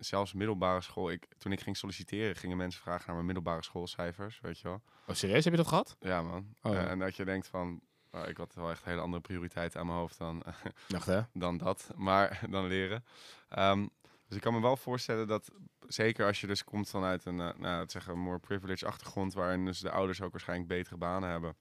zelfs 0.00 0.32
middelbare 0.32 0.80
school. 0.80 1.10
Ik, 1.10 1.26
toen 1.38 1.52
ik 1.52 1.60
ging 1.60 1.76
solliciteren, 1.76 2.36
gingen 2.36 2.56
mensen 2.56 2.80
vragen 2.80 3.04
naar 3.06 3.14
mijn 3.14 3.26
middelbare 3.26 3.62
schoolcijfers, 3.62 4.40
weet 4.40 4.58
je 4.58 4.68
wel. 4.68 4.82
Oh, 5.06 5.14
serieus, 5.14 5.44
heb 5.44 5.52
je 5.52 5.58
dat 5.58 5.68
gehad? 5.68 5.96
Ja, 6.00 6.22
man. 6.22 6.54
Oh, 6.62 6.72
ja. 6.72 6.84
Eh, 6.84 6.90
en 6.90 6.98
dat 6.98 7.16
je 7.16 7.24
denkt 7.24 7.46
van, 7.46 7.80
nou, 8.10 8.28
ik 8.28 8.36
had 8.36 8.54
wel 8.54 8.70
echt 8.70 8.84
hele 8.84 9.00
andere 9.00 9.22
prioriteiten 9.22 9.80
aan 9.80 9.86
mijn 9.86 9.98
hoofd 9.98 10.18
dan, 10.18 10.42
hè? 11.04 11.20
dan 11.32 11.56
dat, 11.58 11.90
maar 11.96 12.40
dan 12.50 12.66
leren. 12.66 13.04
Ehm, 13.48 13.86
dus 14.26 14.36
ik 14.36 14.42
kan 14.42 14.52
me 14.54 14.60
wel 14.60 14.76
voorstellen 14.76 15.26
dat, 15.26 15.50
zeker 15.86 16.26
als 16.26 16.40
je 16.40 16.46
dus 16.46 16.64
komt 16.64 16.88
vanuit 16.88 17.24
een, 17.24 17.40
eh, 17.40 17.54
nou, 17.58 17.88
zeggen, 17.88 18.12
een 18.12 18.18
more 18.18 18.38
privileged 18.38 18.88
achtergrond, 18.88 19.34
waarin 19.34 19.64
dus 19.64 19.80
de 19.80 19.90
ouders 19.90 20.20
ook 20.20 20.32
waarschijnlijk 20.32 20.68
betere 20.68 20.96
banen 20.96 21.30
hebben, 21.30 21.56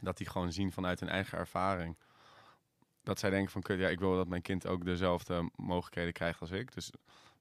dat 0.00 0.16
die 0.16 0.28
gewoon 0.28 0.52
zien 0.52 0.72
vanuit 0.72 1.00
hun 1.00 1.08
eigen 1.08 1.38
ervaring. 1.38 1.96
Dat 3.06 3.18
zij 3.18 3.30
denken 3.30 3.52
van, 3.52 3.62
kut, 3.62 3.78
ja, 3.78 3.88
ik 3.88 3.98
wil 3.98 4.16
dat 4.16 4.28
mijn 4.28 4.42
kind 4.42 4.66
ook 4.66 4.84
dezelfde 4.84 5.50
mogelijkheden 5.56 6.12
krijgt 6.12 6.40
als 6.40 6.50
ik. 6.50 6.74
Dus 6.74 6.90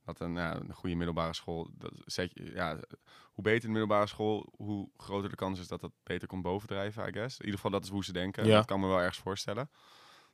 dat 0.06 0.19
een, 0.19 0.34
ja, 0.34 0.56
een 0.56 0.73
goede 0.73 0.95
middelbare 0.95 1.34
school, 1.34 1.69
dat 1.78 1.91
zet 2.06 2.32
je, 2.34 2.51
ja, 2.51 2.80
hoe 3.32 3.43
beter 3.43 3.62
de 3.62 3.67
middelbare 3.67 4.08
school, 4.08 4.54
hoe 4.56 4.89
groter 4.97 5.30
de 5.30 5.36
kans 5.36 5.60
is 5.60 5.67
dat 5.67 5.82
dat 5.82 5.91
beter 6.04 6.28
komt 6.28 6.43
bovendrijven, 6.43 7.08
I 7.08 7.12
guess. 7.12 7.38
In 7.38 7.45
ieder 7.45 7.56
geval, 7.56 7.71
dat 7.71 7.84
is 7.84 7.89
hoe 7.89 8.04
ze 8.04 8.13
denken. 8.13 8.45
Ja. 8.45 8.56
Dat 8.56 8.65
kan 8.65 8.80
me 8.80 8.88
wel 8.88 8.99
ergens 8.99 9.17
voorstellen. 9.17 9.69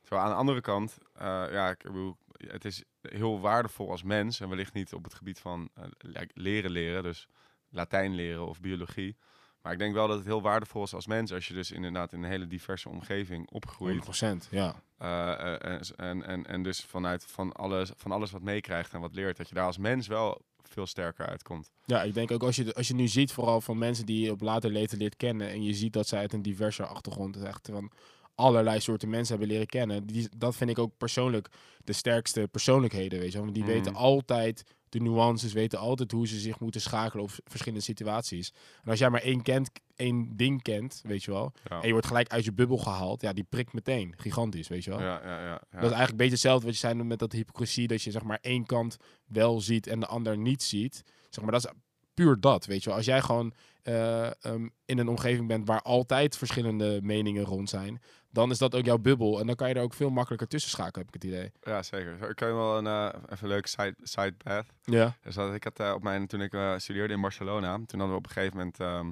Terwijl 0.00 0.22
aan 0.22 0.30
de 0.30 0.36
andere 0.36 0.60
kant, 0.60 0.98
eh, 1.12 1.44
ja, 1.50 1.70
ik 1.70 1.82
bedoel, 1.82 2.16
het 2.32 2.64
is 2.64 2.84
heel 3.00 3.40
waardevol 3.40 3.90
als 3.90 4.02
mens. 4.02 4.40
En 4.40 4.48
wellicht 4.48 4.72
niet 4.72 4.94
op 4.94 5.04
het 5.04 5.14
gebied 5.14 5.40
van 5.40 5.68
eh, 5.74 6.22
leren 6.32 6.70
leren, 6.70 7.02
dus 7.02 7.28
Latijn 7.68 8.14
leren 8.14 8.46
of 8.46 8.60
biologie. 8.60 9.16
Maar 9.62 9.72
ik 9.72 9.78
denk 9.78 9.94
wel 9.94 10.06
dat 10.08 10.16
het 10.16 10.26
heel 10.26 10.42
waardevol 10.42 10.82
is 10.82 10.94
als 10.94 11.06
mens 11.06 11.32
als 11.32 11.48
je 11.48 11.54
dus 11.54 11.70
inderdaad 11.70 12.12
in 12.12 12.22
een 12.22 12.30
hele 12.30 12.46
diverse 12.46 12.88
omgeving 12.88 13.50
opgroeit. 13.50 14.04
100%, 14.46 14.48
ja. 14.50 14.82
Eh, 14.98 15.54
eh, 15.54 15.80
en, 15.96 16.22
en, 16.26 16.46
en 16.46 16.62
dus 16.62 16.80
vanuit 16.84 17.24
van 17.24 17.52
alles, 17.52 17.90
van 17.96 18.12
alles 18.12 18.30
wat 18.30 18.42
meekrijgt 18.42 18.92
en 18.92 19.00
wat 19.00 19.14
leert, 19.14 19.36
dat 19.36 19.48
je 19.48 19.54
daar 19.54 19.66
als 19.66 19.78
mens 19.78 20.06
wel 20.06 20.40
veel 20.62 20.86
sterker 20.86 21.26
uitkomt. 21.26 21.70
Ja, 21.84 22.02
ik 22.02 22.14
denk 22.14 22.30
ook 22.30 22.42
als 22.42 22.56
je, 22.56 22.74
als 22.74 22.88
je 22.88 22.94
nu 22.94 23.08
ziet, 23.08 23.32
vooral 23.32 23.60
van 23.60 23.78
mensen 23.78 24.06
die 24.06 24.24
je 24.24 24.30
op 24.30 24.40
later 24.40 24.70
leeftijd 24.70 25.00
leert 25.00 25.16
kennen. 25.16 25.48
En 25.48 25.62
je 25.62 25.74
ziet 25.74 25.92
dat 25.92 26.08
zij 26.08 26.18
uit 26.18 26.32
een 26.32 26.42
diverse 26.42 26.84
achtergrond 26.86 27.36
echt 27.42 27.68
van 27.72 27.90
allerlei 28.34 28.80
soorten 28.80 29.08
mensen 29.10 29.30
hebben 29.36 29.52
leren 29.52 29.66
kennen. 29.68 30.06
Die, 30.06 30.28
dat 30.36 30.56
vind 30.56 30.70
ik 30.70 30.78
ook 30.78 30.96
persoonlijk 30.98 31.48
de 31.84 31.92
sterkste 31.92 32.48
persoonlijkheden, 32.50 33.18
weet 33.18 33.32
je. 33.32 33.38
Want 33.38 33.54
die 33.54 33.62
Mhm. 33.62 33.72
weten 33.72 33.94
altijd 33.94 34.62
de 34.92 35.00
nuances, 35.00 35.52
weten 35.52 35.78
altijd 35.78 36.12
hoe 36.12 36.26
ze 36.26 36.38
zich 36.38 36.60
moeten 36.60 36.80
schakelen 36.80 37.24
op 37.24 37.30
verschillende 37.44 37.84
situaties. 37.84 38.52
En 38.82 38.90
als 38.90 38.98
jij 38.98 39.10
maar 39.10 39.20
één, 39.20 39.42
kent, 39.42 39.70
één 39.96 40.36
ding 40.36 40.62
kent, 40.62 41.00
weet 41.06 41.24
je 41.24 41.30
wel. 41.30 41.52
Ja. 41.68 41.80
En 41.80 41.86
je 41.86 41.92
wordt 41.92 42.06
gelijk 42.06 42.28
uit 42.28 42.44
je 42.44 42.52
bubbel 42.52 42.78
gehaald. 42.78 43.20
Ja, 43.20 43.32
die 43.32 43.46
prikt 43.48 43.72
meteen. 43.72 44.14
Gigantisch, 44.16 44.68
weet 44.68 44.84
je 44.84 44.90
wel. 44.90 45.00
Ja, 45.00 45.20
ja, 45.24 45.40
ja, 45.40 45.44
ja. 45.44 45.52
Dat 45.52 45.62
is 45.70 45.80
eigenlijk 45.80 46.10
een 46.10 46.16
beetje 46.16 46.32
hetzelfde 46.32 46.66
wat 46.66 46.74
je 46.74 46.80
zei 46.80 47.02
met 47.02 47.18
dat 47.18 47.32
hypocrisie. 47.32 47.86
Dat 47.86 48.02
je 48.02 48.10
zeg 48.10 48.22
maar 48.22 48.38
één 48.40 48.66
kant 48.66 48.96
wel 49.26 49.60
ziet 49.60 49.86
en 49.86 50.00
de 50.00 50.06
ander 50.06 50.38
niet 50.38 50.62
ziet. 50.62 51.02
Zeg 51.30 51.44
maar, 51.44 51.52
dat 51.52 51.64
is 51.64 51.70
puur 52.14 52.40
dat, 52.40 52.66
weet 52.66 52.82
je 52.82 52.88
wel. 52.88 52.96
Als 52.96 53.06
jij 53.06 53.22
gewoon 53.22 53.52
eh, 53.82 54.44
ehm, 54.44 54.68
in 54.84 54.98
een 54.98 55.08
omgeving 55.08 55.48
bent 55.48 55.66
waar 55.66 55.82
altijd 55.82 56.36
verschillende 56.36 57.00
meningen 57.02 57.44
rond 57.44 57.70
zijn, 57.70 58.00
dan 58.30 58.50
is 58.50 58.58
dat 58.58 58.74
ook 58.74 58.84
jouw 58.84 58.98
bubbel. 58.98 59.40
En 59.40 59.46
dan 59.46 59.56
kan 59.56 59.68
je 59.68 59.74
er 59.74 59.82
ook 59.82 59.94
veel 59.94 60.10
makkelijker 60.10 60.48
tussen 60.48 60.70
schakelen, 60.70 61.06
heb 61.06 61.14
ik 61.14 61.22
het 61.22 61.32
idee. 61.32 61.52
ja, 61.60 61.82
zeker. 61.82 62.28
Ik 62.28 62.36
kan 62.36 62.48
je 62.48 62.54
wel 62.54 62.78
een 62.78 62.86
eh, 62.86 63.20
even 63.24 63.38
een 63.40 63.48
leuke 63.48 63.68
side, 63.68 63.94
side 64.02 64.32
path. 64.32 64.66
Ja. 64.82 65.16
Dus 65.22 65.34
dat 65.34 65.54
ik 65.54 65.64
had 65.64 65.78
eh, 65.78 65.92
op 65.94 66.02
mijn, 66.02 66.26
toen 66.26 66.40
ik 66.40 66.54
studeerde 66.76 67.14
in 67.14 67.20
Barcelona, 67.20 67.74
toen 67.74 68.00
hadden 68.00 68.08
we 68.08 68.14
op 68.14 68.26
een 68.26 68.32
gegeven 68.32 68.56
moment 68.56 68.80
ehm, 68.80 69.10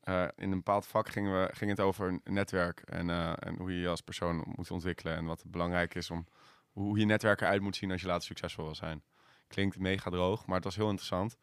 eh, 0.00 0.28
in 0.36 0.50
een 0.50 0.56
bepaald 0.56 0.86
vak 0.86 1.08
gingen 1.08 1.40
we, 1.40 1.54
ging 1.54 1.70
het 1.70 1.80
over 1.80 2.08
een 2.08 2.20
netwerk 2.24 2.80
en, 2.80 3.10
en 3.38 3.56
hoe 3.58 3.74
je 3.74 3.80
je 3.80 3.88
als 3.88 4.00
persoon 4.00 4.44
moet 4.56 4.70
ontwikkelen 4.70 5.16
en 5.16 5.24
wat 5.24 5.44
belangrijk 5.46 5.94
is 5.94 6.10
om 6.10 6.26
hoe 6.72 6.98
je 6.98 7.04
netwerk 7.04 7.40
eruit 7.40 7.60
moet 7.60 7.76
zien 7.76 7.90
als 7.90 8.00
je 8.00 8.06
later 8.06 8.26
succesvol 8.26 8.64
wil 8.64 8.74
zijn. 8.74 9.02
Klinkt 9.46 9.78
mega 9.78 10.10
droog, 10.10 10.46
maar 10.46 10.56
het 10.56 10.64
was 10.64 10.76
heel 10.76 10.88
interessant. 10.88 11.36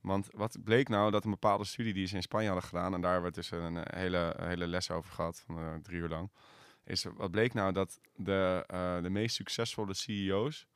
Want 0.00 0.28
wat 0.32 0.56
bleek 0.64 0.88
nou 0.88 1.10
dat 1.10 1.24
een 1.24 1.30
bepaalde 1.30 1.64
studie 1.64 1.92
die 1.92 2.06
ze 2.06 2.14
in 2.14 2.22
Spanje 2.22 2.46
hadden 2.46 2.68
gedaan, 2.68 2.94
en 2.94 3.00
daar 3.00 3.12
hebben 3.12 3.30
we 3.30 3.36
dus 3.36 3.50
een 3.50 3.76
eh, 3.76 4.00
hele, 4.00 4.36
hele 4.40 4.66
les 4.66 4.90
over 4.90 5.12
gehad, 5.12 5.44
eh, 5.48 5.74
drie 5.82 5.98
uur 5.98 6.08
lang, 6.08 6.30
is 6.84 7.04
wat 7.16 7.30
bleek 7.30 7.54
nou 7.54 7.72
dat 7.72 8.00
de, 8.16 8.64
eh, 8.66 9.02
de 9.02 9.10
meest 9.10 9.34
succesvolle 9.34 9.94
CEO's 9.94 10.66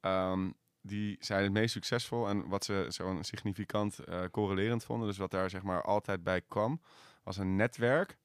ehm, 0.00 0.50
die 0.80 1.16
zijn 1.20 1.42
het 1.42 1.52
meest 1.52 1.72
succesvol 1.72 2.28
en 2.28 2.48
wat 2.48 2.64
ze 2.64 2.86
zo'n 2.88 3.24
significant 3.24 3.98
correlerend 4.30 4.84
vonden, 4.84 5.08
dus 5.08 5.16
wat 5.16 5.30
daar 5.30 5.50
zeg 5.50 5.62
maar 5.62 5.82
altijd 5.82 6.22
bij 6.22 6.40
kwam, 6.40 6.80
was 7.22 7.36
een 7.36 7.56
netwerk 7.56 8.18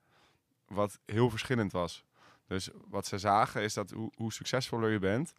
wat 0.67 0.99
heel 1.05 1.29
verschillend 1.29 1.71
was. 1.71 2.05
Dus 2.47 2.69
wat 2.87 3.05
ze 3.05 3.17
zagen 3.17 3.61
is 3.61 3.73
dat 3.73 3.91
hoe, 3.91 4.11
hoe 4.15 4.33
succesvoller 4.33 4.91
je 4.91 4.99
bent, 4.99 5.33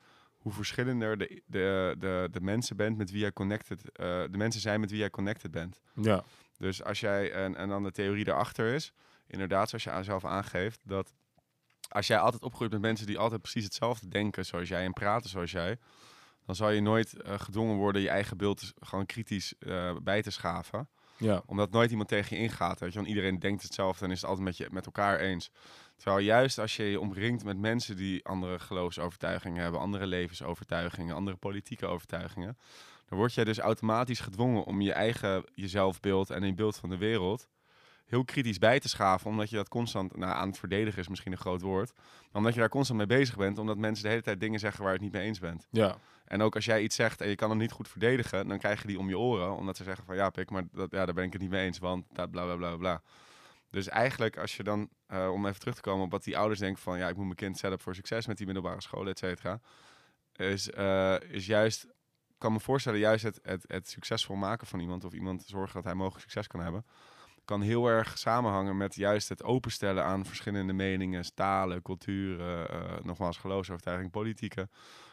hoe 0.48 0.56
verschillender 0.56 1.18
de, 1.18 1.42
de, 1.46 1.94
de, 1.98 2.28
de 2.30 2.40
mensen 2.40 2.76
bent 2.76 2.96
met 2.96 3.10
wie 3.10 3.20
jij 3.20 3.32
connected, 3.32 3.92
eh, 3.92 4.06
de 4.30 4.36
mensen 4.36 4.60
zijn 4.60 4.80
met 4.80 4.90
wie 4.90 4.98
jij 4.98 5.10
connected 5.10 5.50
bent. 5.50 5.80
Ja. 5.94 6.24
Dus 6.58 6.84
als 6.84 7.00
jij, 7.00 7.32
en, 7.32 7.56
en 7.56 7.68
dan 7.68 7.82
de 7.82 7.90
theorie 7.90 8.24
daarachter 8.24 8.74
is, 8.74 8.92
inderdaad, 9.26 9.68
zoals 9.68 9.84
je 9.84 9.90
aan 9.90 10.04
zelf 10.04 10.24
aangeeft, 10.24 10.80
dat 10.84 11.14
als 11.88 12.06
jij 12.06 12.18
altijd 12.18 12.42
opgroeit 12.42 12.70
met 12.70 12.80
mensen 12.80 13.06
die 13.06 13.18
altijd 13.18 13.42
precies 13.42 13.64
hetzelfde 13.64 14.08
denken 14.08 14.46
zoals 14.46 14.68
jij 14.68 14.84
en 14.84 14.92
praten 14.92 15.30
zoals 15.30 15.50
jij, 15.50 15.78
dan 16.46 16.54
zal 16.54 16.70
je 16.70 16.80
nooit 16.80 17.22
eh, 17.22 17.38
gedwongen 17.38 17.76
worden 17.76 18.02
je 18.02 18.08
eigen 18.08 18.36
beeld 18.36 18.72
gewoon 18.80 19.06
kritisch 19.06 19.54
eh, 19.58 19.96
bij 20.02 20.22
te 20.22 20.30
schaven. 20.30 20.88
Ja. 21.16 21.42
Omdat 21.46 21.70
nooit 21.70 21.90
iemand 21.90 22.08
tegen 22.08 22.36
je 22.36 22.42
ingaat. 22.42 22.80
Weet 22.80 22.90
je? 22.92 22.96
Want 22.96 23.08
iedereen 23.08 23.38
denkt 23.38 23.62
hetzelfde 23.62 24.04
en 24.04 24.10
is 24.10 24.20
het 24.20 24.28
altijd 24.28 24.46
met, 24.46 24.56
je, 24.56 24.68
met 24.70 24.86
elkaar 24.86 25.18
eens. 25.18 25.50
Terwijl 25.98 26.24
juist 26.24 26.58
als 26.58 26.76
je 26.76 26.84
je 26.84 27.00
omringt 27.00 27.44
met 27.44 27.58
mensen 27.58 27.96
die 27.96 28.24
andere 28.24 28.58
geloofsovertuigingen 28.58 29.62
hebben, 29.62 29.80
andere 29.80 30.06
levensovertuigingen, 30.06 31.14
andere 31.14 31.36
politieke 31.36 31.86
overtuigingen, 31.86 32.58
dan 33.06 33.18
word 33.18 33.34
jij 33.34 33.44
dus 33.44 33.58
automatisch 33.58 34.20
gedwongen 34.20 34.64
om 34.64 34.80
je 34.80 34.92
eigen 34.92 35.44
jezelfbeeld 35.54 36.30
en 36.30 36.42
een 36.42 36.54
beeld 36.54 36.76
van 36.76 36.88
de 36.88 36.96
wereld 36.96 37.48
heel 38.08 38.24
kritisch 38.24 38.58
bij 38.58 38.80
te 38.80 38.88
schaven, 38.88 39.30
omdat 39.30 39.50
je 39.50 39.56
dat 39.56 39.68
constant 39.68 40.16
nou, 40.16 40.32
aan 40.32 40.48
het 40.48 40.58
verdedigen 40.58 41.00
is 41.00 41.08
misschien 41.08 41.32
een 41.32 41.38
groot 41.38 41.60
woord, 41.60 41.92
maar 41.94 42.28
omdat 42.32 42.54
je 42.54 42.60
daar 42.60 42.68
constant 42.68 42.98
mee 42.98 43.18
bezig 43.18 43.36
bent, 43.36 43.58
omdat 43.58 43.76
mensen 43.76 44.04
de 44.04 44.10
hele 44.10 44.22
tijd 44.22 44.40
dingen 44.40 44.60
zeggen 44.60 44.82
waar 44.82 44.92
je 44.92 44.98
het 44.98 45.04
niet 45.04 45.14
mee 45.14 45.26
eens 45.26 45.38
bent. 45.38 45.66
Ja. 45.70 45.96
En 46.24 46.42
ook 46.42 46.54
als 46.54 46.64
jij 46.64 46.82
iets 46.82 46.96
zegt 46.96 47.20
en 47.20 47.28
je 47.28 47.34
kan 47.34 47.50
hem 47.50 47.58
niet 47.58 47.72
goed 47.72 47.88
verdedigen, 47.88 48.48
dan 48.48 48.58
krijg 48.58 48.80
je 48.80 48.86
die 48.86 48.98
om 48.98 49.08
je 49.08 49.18
oren. 49.18 49.56
Omdat 49.56 49.76
ze 49.76 49.84
zeggen 49.84 50.04
van 50.04 50.16
ja, 50.16 50.30
pik, 50.30 50.50
maar 50.50 50.62
dat, 50.72 50.90
ja, 50.90 51.04
daar 51.04 51.14
ben 51.14 51.24
ik 51.24 51.32
het 51.32 51.42
niet 51.42 51.50
mee 51.50 51.64
eens, 51.64 51.78
want 51.78 52.04
dat 52.12 52.30
bla 52.30 52.44
bla 52.44 52.56
bla 52.56 52.76
bla. 52.76 53.02
Dus 53.70 53.88
eigenlijk 53.88 54.36
als 54.38 54.56
je 54.56 54.62
dan, 54.62 54.88
eh, 55.06 55.30
om 55.32 55.46
even 55.46 55.60
terug 55.60 55.74
te 55.74 55.80
komen 55.80 56.04
op 56.04 56.10
wat 56.10 56.24
die 56.24 56.38
ouders 56.38 56.60
denken 56.60 56.82
van 56.82 56.98
ja, 56.98 57.08
ik 57.08 57.16
moet 57.16 57.24
mijn 57.24 57.36
kind 57.36 57.58
setup 57.58 57.80
voor 57.80 57.94
succes 57.94 58.26
met 58.26 58.36
die 58.36 58.46
middelbare 58.46 58.80
scholen, 58.80 59.12
et 59.12 59.18
cetera. 59.18 59.60
Is, 60.32 60.70
eh, 60.70 61.16
is 61.20 61.46
juist, 61.46 61.86
kan 62.38 62.52
me 62.52 62.60
voorstellen, 62.60 62.98
juist 62.98 63.22
het, 63.22 63.38
het, 63.42 63.64
het 63.66 63.88
succesvol 63.88 64.36
maken 64.36 64.66
van 64.66 64.80
iemand 64.80 65.04
of 65.04 65.12
iemand 65.12 65.44
zorgen 65.46 65.74
dat 65.74 65.84
hij 65.84 65.94
mogelijk 65.94 66.22
succes 66.22 66.46
kan 66.46 66.60
hebben. 66.60 66.86
Kan 67.44 67.60
heel 67.60 67.86
erg 67.86 68.18
samenhangen 68.18 68.76
met 68.76 68.94
juist 68.94 69.28
het 69.28 69.42
openstellen 69.42 70.04
aan 70.04 70.24
verschillende 70.24 70.72
meningen, 70.72 71.34
talen, 71.34 71.82
culturen, 71.82 72.68
eh, 72.68 73.04
nogmaals 73.04 73.36
geloofsovertuiging, 73.36 74.10
politieke 74.10 74.68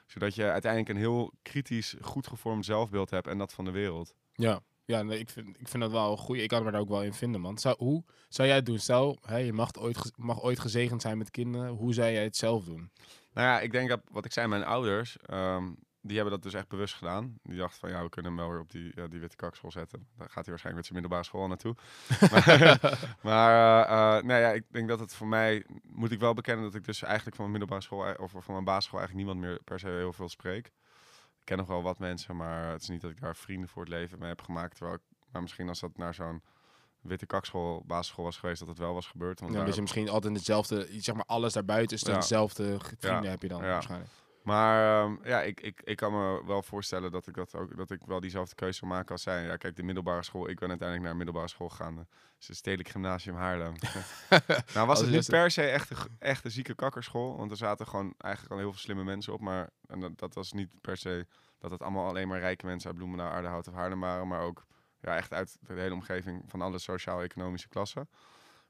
zodat 0.06 0.36
je 0.36 0.52
uiteindelijk 0.52 0.92
een 0.92 0.98
heel 0.98 1.34
kritisch, 1.42 1.96
goed 2.02 2.28
gevormd 2.28 2.66
zelfbeeld 2.66 3.10
hebt 3.10 3.28
en 3.28 3.38
dat 3.38 3.54
van 3.54 3.66
de 3.66 3.72
wereld. 3.72 4.16
Ja. 4.34 4.62
Ja, 4.86 5.02
nee, 5.04 5.20
ik, 5.20 5.30
vind, 5.30 5.48
ik 5.60 5.68
vind 5.68 5.84
dat 5.84 5.92
wel 5.92 6.18
goed. 6.18 6.38
Ik 6.38 6.48
kan 6.48 6.64
me 6.64 6.72
daar 6.72 6.82
ook 6.82 6.90
wel 6.90 7.04
in 7.04 7.14
vinden, 7.14 7.42
man. 7.42 7.58
Zou, 7.58 7.76
hoe 7.78 8.04
zou 8.30 8.48
jij 8.48 8.58
het 8.58 8.66
doen? 8.66 8.80
Stel, 8.80 9.18
hè, 9.22 9.38
je 9.38 9.54
mag 9.54 9.74
ooit, 9.80 10.12
mag 10.16 10.42
ooit 10.42 10.60
gezegend 10.60 11.02
zijn 11.02 11.18
met 11.18 11.32
kinderen. 11.32 11.70
Hoe 11.70 11.94
zou 11.94 12.12
jij 12.12 12.24
het 12.24 12.38
zelf 12.38 12.66
doen? 12.66 12.92
Nou 13.34 13.48
ja, 13.48 13.60
ik 13.60 13.72
denk 13.72 13.90
dat 13.90 14.02
wat 14.12 14.26
ik 14.26 14.32
zei, 14.32 14.48
mijn 14.48 14.64
ouders, 14.64 15.18
ehm, 15.18 15.72
die 16.02 16.16
hebben 16.16 16.34
dat 16.34 16.44
dus 16.44 16.54
echt 16.54 16.68
bewust 16.68 16.94
gedaan. 16.94 17.38
Die 17.44 17.58
dachten 17.58 17.80
van 17.80 17.90
ja, 17.90 18.04
we 18.04 18.10
kunnen 18.10 18.32
hem 18.32 18.42
wel 18.42 18.50
weer 18.52 18.60
op 18.60 18.72
die, 18.72 19.10
die 19.10 19.20
witte 19.20 19.36
kakschool 19.36 19.72
zetten. 19.72 20.08
Daar 20.18 20.30
gaat 20.30 20.46
hij 20.46 20.54
waarschijnlijk 20.54 20.76
met 20.76 20.86
zijn 20.86 20.94
middelbare 20.94 21.24
school 21.24 21.42
al 21.42 21.48
naartoe. 21.48 21.76
maar 22.32 22.80
maar 23.30 23.86
uh, 23.86 24.28
nou 24.28 24.42
ja, 24.42 24.52
ik 24.52 24.64
denk 24.72 24.88
dat 24.88 25.00
het 25.00 25.14
voor 25.14 25.28
mij, 25.28 25.66
moet 25.84 26.12
ik 26.12 26.20
wel 26.20 26.34
bekennen 26.34 26.64
dat 26.64 26.76
ik 26.76 26.86
dus 26.86 27.02
eigenlijk 27.04 27.36
van 27.36 27.50
mijn 27.50 27.60
middelbare 27.60 27.88
school 27.88 28.26
of 28.26 28.32
van 28.32 28.54
mijn 28.54 28.64
basisschool 28.66 29.00
eigenlijk 29.00 29.28
niemand 29.28 29.48
meer 29.48 29.64
per 29.64 29.80
se 29.80 29.88
heel 29.88 30.14
veel 30.14 30.30
spreek. 30.30 30.72
Ik 31.46 31.52
ken 31.52 31.60
nog 31.60 31.68
wel 31.68 31.82
wat 31.84 32.00
mensen, 32.00 32.36
maar 32.36 32.72
het 32.72 32.82
is 32.82 32.88
niet 32.88 33.02
dat 33.02 33.12
ik 33.12 33.22
daar 33.22 33.36
vrienden 33.36 33.70
voor 33.70 33.82
het 33.82 33.92
leven 33.92 34.20
mee 34.20 34.28
heb 34.30 34.42
gemaakt. 34.42 34.76
Terwijl 34.76 34.96
ik, 34.98 35.02
maar 35.32 35.42
misschien 35.42 35.70
als 35.70 35.80
dat 35.80 35.98
naar 35.98 36.14
zo'n 36.14 36.42
witte 37.02 37.26
kakschool, 37.26 37.84
basisschool 37.86 38.24
was 38.24 38.38
geweest, 38.38 38.60
dat 38.60 38.68
het 38.68 38.78
wel 38.78 38.94
was 38.94 39.08
gebeurd. 39.08 39.40
Want 39.40 39.52
ja, 39.52 39.58
daar... 39.58 39.66
dus 39.68 39.76
je 39.76 39.82
misschien 39.82 40.10
altijd 40.10 40.36
hetzelfde, 40.36 40.88
zeg 40.98 41.16
maar 41.16 41.26
alles 41.26 41.54
daarbuiten 41.54 41.96
is 41.96 42.04
dan 42.04 42.14
Ja. 42.14 42.20
dezelfde 42.20 42.78
vrienden 42.80 43.24
Ja. 43.24 43.30
heb 43.30 43.42
je 43.42 43.48
dan 43.48 43.62
waarschijnlijk. 43.62 44.12
Maar 44.46 45.04
ehm, 45.04 45.16
ja, 45.24 45.42
ik, 45.42 45.62
ik, 45.62 45.82
ik 45.84 45.96
kan 45.98 46.12
me 46.12 46.42
wel 46.46 46.62
voorstellen 46.64 47.12
dat 47.12 47.28
ik, 47.28 47.34
dat, 47.36 47.56
ook, 47.56 47.78
dat 47.78 47.92
ik 47.92 48.02
wel 48.06 48.20
diezelfde 48.20 48.56
keuze 48.56 48.78
zou 48.78 48.92
maken 48.92 49.12
als 49.12 49.22
zij. 49.22 49.44
Ja, 49.46 49.58
kijk, 49.58 49.76
de 49.76 49.84
middelbare 49.84 50.24
school. 50.24 50.50
Ik 50.50 50.60
ben 50.60 50.70
uiteindelijk 50.70 51.02
naar 51.02 51.12
een 51.12 51.18
middelbare 51.26 51.48
school 51.48 51.70
gegaan. 51.70 52.08
Is 52.40 52.48
het 52.48 52.58
Stedelijk 52.58 52.90
Gymnasium 52.90 53.36
Haarlem. 53.36 53.74
nou 54.74 54.88
was 54.88 55.00
het 55.00 55.10
niet 55.10 55.30
per 55.30 55.52
se 55.52 55.62
echt 55.62 55.90
een, 55.90 55.96
g- 55.96 56.08
echt 56.20 56.46
een 56.46 56.52
zieke 56.52 56.76
kakkerschool. 56.76 57.38
Want 57.38 57.52
er 57.52 57.58
zaten 57.58 57.88
gewoon 57.88 58.14
eigenlijk 58.18 58.54
al 58.54 58.60
heel 58.60 58.72
veel 58.72 58.80
slimme 58.82 59.04
mensen 59.04 59.34
op. 59.34 59.42
Maar 59.42 59.70
en 59.88 60.00
dat, 60.00 60.18
dat 60.20 60.34
was 60.34 60.52
niet 60.52 60.70
per 60.82 60.98
se 60.98 61.28
dat 61.60 61.72
het 61.72 61.82
allemaal 61.82 62.08
alleen 62.08 62.28
maar 62.28 62.40
rijke 62.40 62.66
mensen 62.66 62.88
uit 62.90 62.98
Bloemendaal, 62.98 63.32
Aardehout 63.32 63.68
of 63.68 63.74
Haarlem 63.74 64.00
waren. 64.00 64.28
Maar 64.28 64.42
ook 64.42 64.66
ja, 65.00 65.16
echt 65.16 65.34
uit 65.34 65.58
de 65.60 65.74
hele 65.74 65.94
omgeving 65.94 66.44
van 66.48 66.62
alle 66.62 66.80
sociaal-economische 66.80 67.68
klassen. 67.68 68.10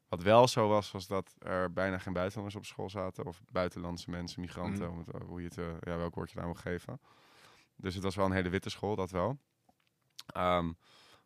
Wat 0.07 0.21
wel 0.23 0.47
zo 0.47 0.67
was, 0.67 0.91
was 0.91 1.07
dat 1.07 1.35
er 1.39 1.73
bijna 1.73 1.97
geen 1.97 2.13
buitenlanders 2.13 2.55
op 2.55 2.65
school 2.65 2.89
zaten. 2.89 3.25
Of 3.25 3.41
buitenlandse 3.51 4.09
mensen, 4.09 4.41
migranten, 4.41 4.83
Mhm. 4.83 4.91
om 4.91 4.97
het, 4.97 5.23
hoe 5.23 5.41
je 5.41 5.47
het, 5.47 5.57
eh, 5.57 5.65
ja, 5.79 5.97
welk 5.97 6.15
woord 6.15 6.29
je 6.31 6.35
daar 6.37 6.47
moet 6.47 6.57
geven. 6.59 6.99
Dus 7.75 7.93
het 7.93 8.03
was 8.03 8.15
wel 8.15 8.25
een 8.25 8.31
hele 8.31 8.49
witte 8.49 8.69
school, 8.69 8.95
dat 8.95 9.11
wel. 9.11 9.37
Ehm, 10.25 10.71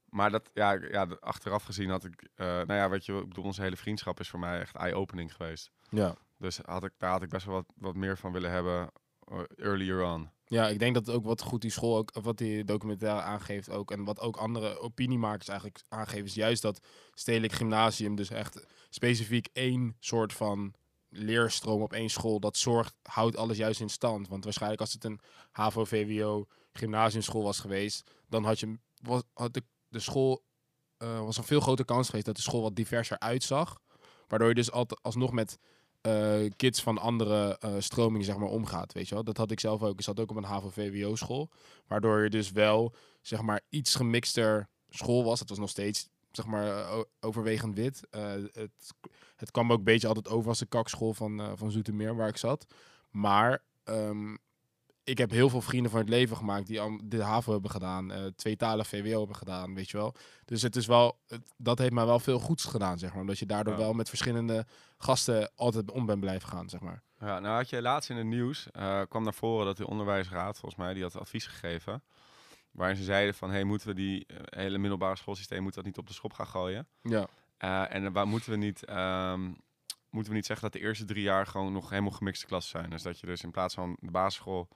maar 0.06 0.32
dat, 0.32 0.50
ja, 0.54 0.72
ja, 0.72 1.08
achteraf 1.20 1.64
gezien 1.64 1.90
had 1.90 2.04
ik, 2.06 2.30
eh, 2.36 2.46
nou 2.46 2.74
ja, 2.74 2.90
weet 2.90 3.06
je, 3.06 3.14
ik 3.18 3.28
bedoel, 3.28 3.44
onze 3.44 3.62
hele 3.62 3.76
vriendschap 3.78 4.20
is 4.20 4.30
voor 4.30 4.40
mij 4.40 4.60
echt 4.60 4.76
eye-opening 4.76 5.36
geweest. 5.36 5.72
Ja. 5.90 6.16
Dus 6.38 6.60
had 6.66 6.84
ik, 6.84 6.92
daar 6.98 7.12
had 7.12 7.24
ik 7.24 7.30
best 7.30 7.46
wel 7.46 7.56
wat, 7.56 7.74
wat 7.76 7.96
meer 7.96 8.18
van 8.18 8.32
willen 8.32 8.52
hebben 8.52 8.92
eh, 9.28 9.40
earlier 9.58 10.04
on. 10.04 10.30
Ja, 10.50 10.68
ik 10.68 10.80
denk 10.80 10.94
dat 10.94 11.10
ook 11.10 11.26
wat 11.26 11.42
goed 11.42 11.62
die 11.62 11.72
school 11.72 11.98
ook, 11.98 12.12
wat 12.22 12.38
die 12.38 12.64
documentaire 12.64 13.22
aangeeft 13.22 13.70
ook, 13.70 13.92
en 13.92 14.04
wat 14.04 14.20
ook 14.20 14.38
andere 14.38 14.80
opiniemakers 14.80 15.48
eigenlijk 15.48 15.82
aangeven, 15.88 16.26
is 16.26 16.34
juist 16.34 16.62
dat 16.62 16.80
stedelijk 17.14 17.54
gymnasium 17.54 18.16
dus 18.16 18.30
echt 18.30 18.66
specifiek 18.90 19.48
één 19.54 19.96
soort 20.00 20.34
van 20.34 20.74
leerstroom 21.10 21.82
op 21.82 21.94
één 21.94 22.10
school, 22.10 22.40
dat 22.40 22.58
zorgt, 22.58 22.96
houdt 23.02 23.38
alles 23.38 23.58
juist 23.58 23.80
in 23.80 23.90
stand. 23.90 24.28
Want 24.28 24.44
waarschijnlijk 24.44 24.82
als 24.82 24.94
het 24.94 25.04
een 25.04 25.20
HAVO, 25.52 25.86
VWO, 25.86 26.46
gymnasiumschool 26.72 27.44
was 27.44 27.60
geweest, 27.60 28.12
dan 28.28 28.44
had 28.44 28.60
je, 28.60 28.80
was, 29.02 29.22
had 29.34 29.54
de, 29.54 29.64
de 29.88 30.00
school, 30.00 30.44
eh, 30.98 31.20
was 31.20 31.38
een 31.38 31.44
veel 31.44 31.60
grotere 31.60 31.88
kans 31.88 32.06
geweest 32.06 32.26
dat 32.26 32.36
de 32.36 32.42
school 32.42 32.62
wat 32.62 32.76
diverser 32.76 33.20
uitzag. 33.20 33.80
Waardoor 34.28 34.48
je 34.48 34.56
dus 34.56 34.72
altijd 34.72 35.04
alsnog 35.04 35.32
met 35.32 35.60
eh, 36.02 36.46
kids 36.56 36.82
van 36.82 36.98
andere 36.98 37.58
eh, 37.60 37.76
stromingen 37.80 38.26
zeg 38.26 38.38
maar 38.38 38.50
omgaat, 38.50 38.94
weet 38.94 39.08
je 39.08 39.16
wel. 39.16 39.24
Dat 39.24 39.38
had 39.38 39.52
ik 39.52 39.60
zelf 39.60 39.84
ook. 39.84 39.94
Ik 39.94 40.02
zat 40.02 40.20
ook 40.20 40.30
op 40.30 40.36
een 40.36 40.44
HAVO-VWO-school, 40.44 41.50
waardoor 41.88 42.24
je 42.24 42.30
dus 42.30 42.52
wel 42.52 42.96
zeg 43.22 43.42
maar 43.42 43.62
iets 43.70 43.96
gemixter 43.96 44.70
school 44.90 45.24
was. 45.24 45.40
Het 45.40 45.50
was 45.50 45.58
nog 45.58 45.70
steeds 45.70 46.10
zeg 46.32 46.46
maar 46.46 46.68
eh, 46.68 47.00
overwegend 47.20 47.76
wit. 47.76 48.02
Het, 48.10 48.94
het 49.36 49.52
kwam 49.52 49.72
ook 49.72 49.78
een 49.78 49.84
beetje 49.84 50.08
altijd 50.08 50.30
over 50.30 50.50
als 50.50 50.60
de 50.60 50.66
kakschool 50.66 51.14
van, 51.14 51.58
van 51.58 51.72
Zoetermeer 51.72 52.16
waar 52.16 52.28
ik 52.28 52.38
zat. 52.38 52.66
Maar 53.10 53.64
ehm, 53.84 54.36
ik 55.10 55.18
heb 55.18 55.30
heel 55.32 55.50
veel 55.50 55.62
vrienden 55.62 55.92
van 55.92 56.00
het 56.00 56.10
leven 56.10 56.38
gemaakt 56.38 56.68
die 56.68 56.82
al 56.82 57.00
de 57.04 57.24
HAVO 57.24 57.52
hebben 57.52 57.72
gedaan, 57.72 58.12
eh 58.12 58.26
twee 58.36 58.56
talen 58.56 58.86
VWO 58.86 59.18
hebben 59.18 59.36
gedaan, 59.36 59.76
weet 59.76 59.90
je 59.90 59.98
wel. 59.98 60.16
Dus 60.46 60.62
het 60.62 60.76
is 60.76 60.86
wel, 60.86 61.20
dat 61.58 61.78
heeft 61.78 61.92
mij 61.94 62.06
wel 62.06 62.20
veel 62.20 62.40
goeds 62.40 62.66
gedaan, 62.66 62.98
zeg 63.00 63.12
maar. 63.12 63.22
Omdat 63.22 63.40
je 63.40 63.46
daardoor 63.46 63.74
Ja. 63.74 63.80
wel 63.80 63.94
met 63.94 64.10
verschillende 64.10 64.66
gasten 64.98 65.52
altijd 65.56 65.92
om 65.92 66.06
bent 66.06 66.20
blijven 66.20 66.50
gaan, 66.50 66.70
zeg 66.70 66.80
maar. 66.80 67.02
Ja, 67.20 67.40
nou 67.40 67.56
had 67.56 67.70
je 67.70 67.82
laatst 67.82 68.10
in 68.10 68.16
het 68.18 68.26
nieuws, 68.26 68.72
eh, 68.72 69.02
kwam 69.10 69.24
naar 69.24 69.34
voren 69.34 69.66
dat 69.66 69.78
de 69.78 69.88
onderwijsraad, 69.88 70.60
volgens 70.60 70.82
mij, 70.82 70.94
die 70.94 71.04
had 71.04 71.18
advies 71.20 71.46
gegeven. 71.48 72.04
Waarin 72.72 72.96
ze 72.98 73.04
zeiden 73.04 73.34
van, 73.36 73.52
hey, 73.52 73.64
moeten 73.64 73.88
we 73.88 73.94
die 73.94 74.26
eh, 74.26 74.38
hele 74.62 74.78
middelbare 74.78 75.16
schoolsysteem, 75.16 75.62
moeten 75.62 75.84
dat 75.84 75.90
niet 75.90 76.00
op 76.00 76.08
de 76.08 76.14
schop 76.14 76.34
gaan 76.34 76.48
gooien? 76.48 76.88
Ja, 77.02 77.28
en 77.90 78.12
waar 78.14 78.28
moeten 78.28 78.52
we 78.52 78.58
niet, 78.58 78.86
ehm, 78.86 79.42
moeten 80.10 80.32
we 80.32 80.38
niet 80.38 80.46
zeggen 80.46 80.72
dat 80.72 80.82
de 80.82 80.88
eerste 80.88 81.06
drie 81.06 81.24
jaar 81.24 81.48
gewoon 81.48 81.74
nog 81.74 81.90
helemaal 81.90 82.12
gemixte 82.12 82.46
klassen 82.46 82.80
zijn? 82.80 82.90
Dus 82.90 83.02
dat 83.02 83.20
je 83.20 83.26
dus 83.26 83.44
in 83.44 83.52
plaats 83.52 83.74
van 83.74 83.98
de 84.00 84.12
basisschool, 84.12 84.68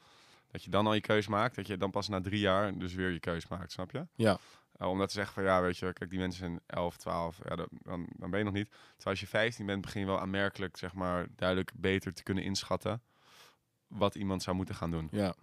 dat 0.53 0.63
je 0.63 0.69
dan 0.69 0.87
al 0.87 0.93
je 0.93 1.01
keus 1.01 1.27
maakt, 1.27 1.55
dat 1.55 1.67
je 1.67 1.77
dan 1.77 1.91
pas 1.91 2.07
na 2.07 2.21
drie 2.21 2.39
jaar 2.39 2.77
dus 2.77 2.93
weer 2.93 3.11
je 3.11 3.19
keus 3.19 3.47
maakt, 3.47 3.71
snap 3.71 3.91
je? 3.91 4.07
Ja. 4.15 4.37
Uh, 4.81 4.89
om 4.89 4.97
dat 4.97 5.07
te 5.07 5.13
zeggen 5.13 5.33
van, 5.33 5.43
ja, 5.43 5.61
weet 5.61 5.77
je, 5.77 5.93
kijk, 5.93 6.09
die 6.09 6.19
mensen 6.19 6.39
zijn 6.39 6.59
11, 6.65 6.97
12, 6.97 7.37
ja, 7.49 7.55
dan, 7.55 7.67
dan, 7.71 8.07
dan 8.15 8.29
ben 8.29 8.39
je 8.39 8.45
nog 8.45 8.53
niet. 8.53 8.69
Terwijl 8.69 9.09
als 9.09 9.19
je 9.19 9.27
15 9.27 9.65
bent, 9.65 9.81
begin 9.81 10.01
je 10.01 10.07
wel 10.07 10.19
aanmerkelijk, 10.19 10.77
zeg 10.77 10.93
maar, 10.93 11.27
duidelijk 11.35 11.71
beter 11.75 12.13
te 12.13 12.23
kunnen 12.23 12.43
inschatten 12.43 13.01
wat 13.87 14.15
iemand 14.15 14.43
zou 14.43 14.55
moeten 14.55 14.75
gaan 14.75 14.91
doen. 14.91 15.07
ja. 15.11 15.33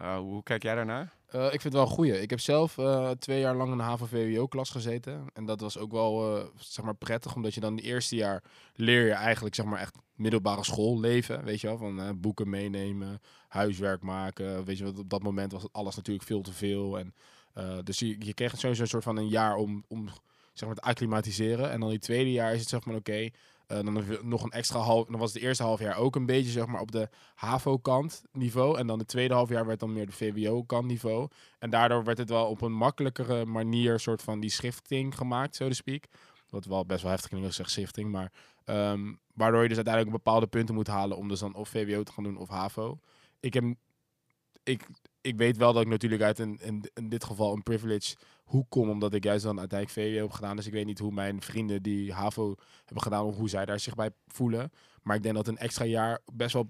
Uh, 0.00 0.16
hoe 0.16 0.42
kijk 0.42 0.62
jij 0.62 0.74
daarnaar? 0.74 1.12
Eh, 1.26 1.44
ik 1.44 1.50
vind 1.50 1.62
het 1.62 1.72
wel 1.72 1.82
een 1.82 1.88
goeie. 1.88 2.20
Ik 2.20 2.30
heb 2.30 2.40
zelf 2.40 2.78
eh, 2.78 3.10
twee 3.10 3.40
jaar 3.40 3.54
lang 3.54 3.70
in 3.70 3.76
de 3.76 3.82
HAVO-VWO-klas 3.82 4.70
gezeten. 4.70 5.26
En 5.32 5.44
dat 5.44 5.60
was 5.60 5.78
ook 5.78 5.92
wel 5.92 6.38
eh, 6.38 6.44
zeg 6.58 6.84
maar 6.84 6.94
prettig, 6.94 7.34
omdat 7.34 7.54
je 7.54 7.60
dan 7.60 7.76
het 7.76 7.84
eerste 7.84 8.16
jaar 8.16 8.42
leer 8.74 9.06
je 9.06 9.12
eigenlijk 9.12 9.54
zeg 9.54 9.66
maar 9.66 9.80
echt 9.80 9.94
middelbare 10.16 10.64
school 10.64 11.00
leven. 11.00 11.44
Weet 11.44 11.60
je 11.60 11.66
wel, 11.66 11.76
van 11.76 12.00
eh, 12.00 12.10
boeken 12.16 12.48
meenemen, 12.50 13.20
huiswerk 13.48 14.02
maken. 14.02 14.64
Weet 14.64 14.78
je 14.78 14.84
wat, 14.84 14.98
op 14.98 15.10
dat 15.10 15.22
moment 15.22 15.52
was 15.52 15.66
alles 15.72 15.96
natuurlijk 15.96 16.26
veel 16.26 16.42
te 16.42 16.52
veel. 16.52 16.98
En, 16.98 17.14
eh, 17.52 17.78
dus 17.84 17.98
je, 17.98 18.34
kreeg 18.34 18.58
sowieso 18.58 18.82
een 18.82 18.88
soort 18.88 19.04
van 19.04 19.16
een 19.16 19.28
jaar 19.28 19.56
om, 19.56 19.84
om 19.88 20.08
zeg 20.52 20.68
maar 20.68 20.76
te 20.76 20.82
acclimatiseren. 20.82 21.70
En 21.70 21.80
dan 21.80 21.88
die 21.88 21.98
tweede 21.98 22.32
jaar 22.32 22.52
is 22.54 22.60
het 22.60 22.68
zeg 22.68 22.84
maar 22.84 22.94
oké. 22.96 23.28
eh, 23.66 23.84
dan 23.84 24.04
nog 24.22 24.42
een 24.42 24.50
extra 24.50 24.78
half. 24.78 25.06
Dan 25.06 25.18
was 25.18 25.32
het 25.32 25.42
eerste 25.42 25.62
half 25.62 25.80
jaar 25.80 25.96
ook 25.96 26.16
een 26.16 26.26
beetje 26.26 26.50
zeg 26.50 26.66
maar 26.66 26.80
op 26.80 26.92
de 26.92 27.08
HAVO-kant 27.34 28.22
niveau. 28.32 28.78
En 28.78 28.86
dan 28.86 28.98
het 28.98 29.08
tweede 29.08 29.34
half 29.34 29.48
jaar 29.48 29.66
werd 29.66 29.80
dan 29.80 29.92
meer 29.92 30.06
de 30.06 30.12
VWO-kant 30.12 30.86
niveau. 30.86 31.28
En 31.58 31.70
daardoor 31.70 32.04
werd 32.04 32.18
het 32.18 32.28
wel 32.28 32.46
op 32.46 32.60
een 32.60 32.72
makkelijkere 32.72 33.44
manier 33.44 34.00
soort 34.00 34.22
van 34.22 34.40
die 34.40 34.50
schifting 34.50 35.16
gemaakt, 35.16 35.56
zo 35.56 35.68
to 35.68 35.74
speak. 35.74 36.04
Wat 36.50 36.64
wel 36.64 36.86
best 36.86 37.02
wel 37.02 37.10
heftig 37.10 37.28
klinkt 37.28 37.46
als 37.46 37.56
zeg 37.56 37.70
schifting, 37.70 38.10
maar 38.10 38.32
ehm, 38.64 39.12
waardoor 39.36 39.62
je 39.62 39.68
dus 39.68 39.76
uiteindelijk 39.76 40.16
bepaalde 40.16 40.46
punten 40.46 40.74
moet 40.74 40.86
halen 40.86 41.16
om 41.16 41.28
dus 41.28 41.40
dan 41.40 41.54
of 41.54 41.68
VWO 41.68 42.02
te 42.02 42.12
gaan 42.12 42.24
doen 42.24 42.36
of 42.36 42.48
HAVO. 42.48 42.98
Ik 43.40 43.54
heb, 43.54 43.64
ik, 44.62 44.86
ik 45.20 45.36
weet 45.36 45.56
wel 45.56 45.72
dat 45.72 45.82
ik 45.82 45.88
natuurlijk 45.88 46.22
uit 46.22 46.38
een, 46.38 46.58
in, 46.60 46.90
in 46.94 47.08
dit 47.08 47.24
geval 47.24 47.52
een 47.52 47.62
privilege 47.62 48.16
hoek 48.44 48.70
kom, 48.70 48.90
omdat 48.90 49.14
ik 49.14 49.24
juist 49.24 49.44
dan 49.44 49.58
uiteindelijk 49.58 50.00
VWO 50.00 50.22
heb 50.22 50.32
gedaan. 50.32 50.56
Dus 50.56 50.66
ik 50.66 50.72
weet 50.72 50.86
niet 50.86 50.98
hoe 50.98 51.12
mijn 51.12 51.42
vrienden 51.42 51.82
die 51.82 52.12
HAVO 52.12 52.54
hebben 52.84 53.02
gedaan, 53.02 53.24
of 53.24 53.36
hoe 53.36 53.48
zij 53.48 53.64
daar 53.64 53.80
zich 53.80 53.94
bij 53.94 54.10
voelen. 54.26 54.70
Maar 55.02 55.16
ik 55.16 55.22
denk 55.22 55.34
dat 55.34 55.48
een 55.48 55.58
extra 55.58 55.84
jaar 55.84 56.20
best 56.32 56.52
wel 56.52 56.68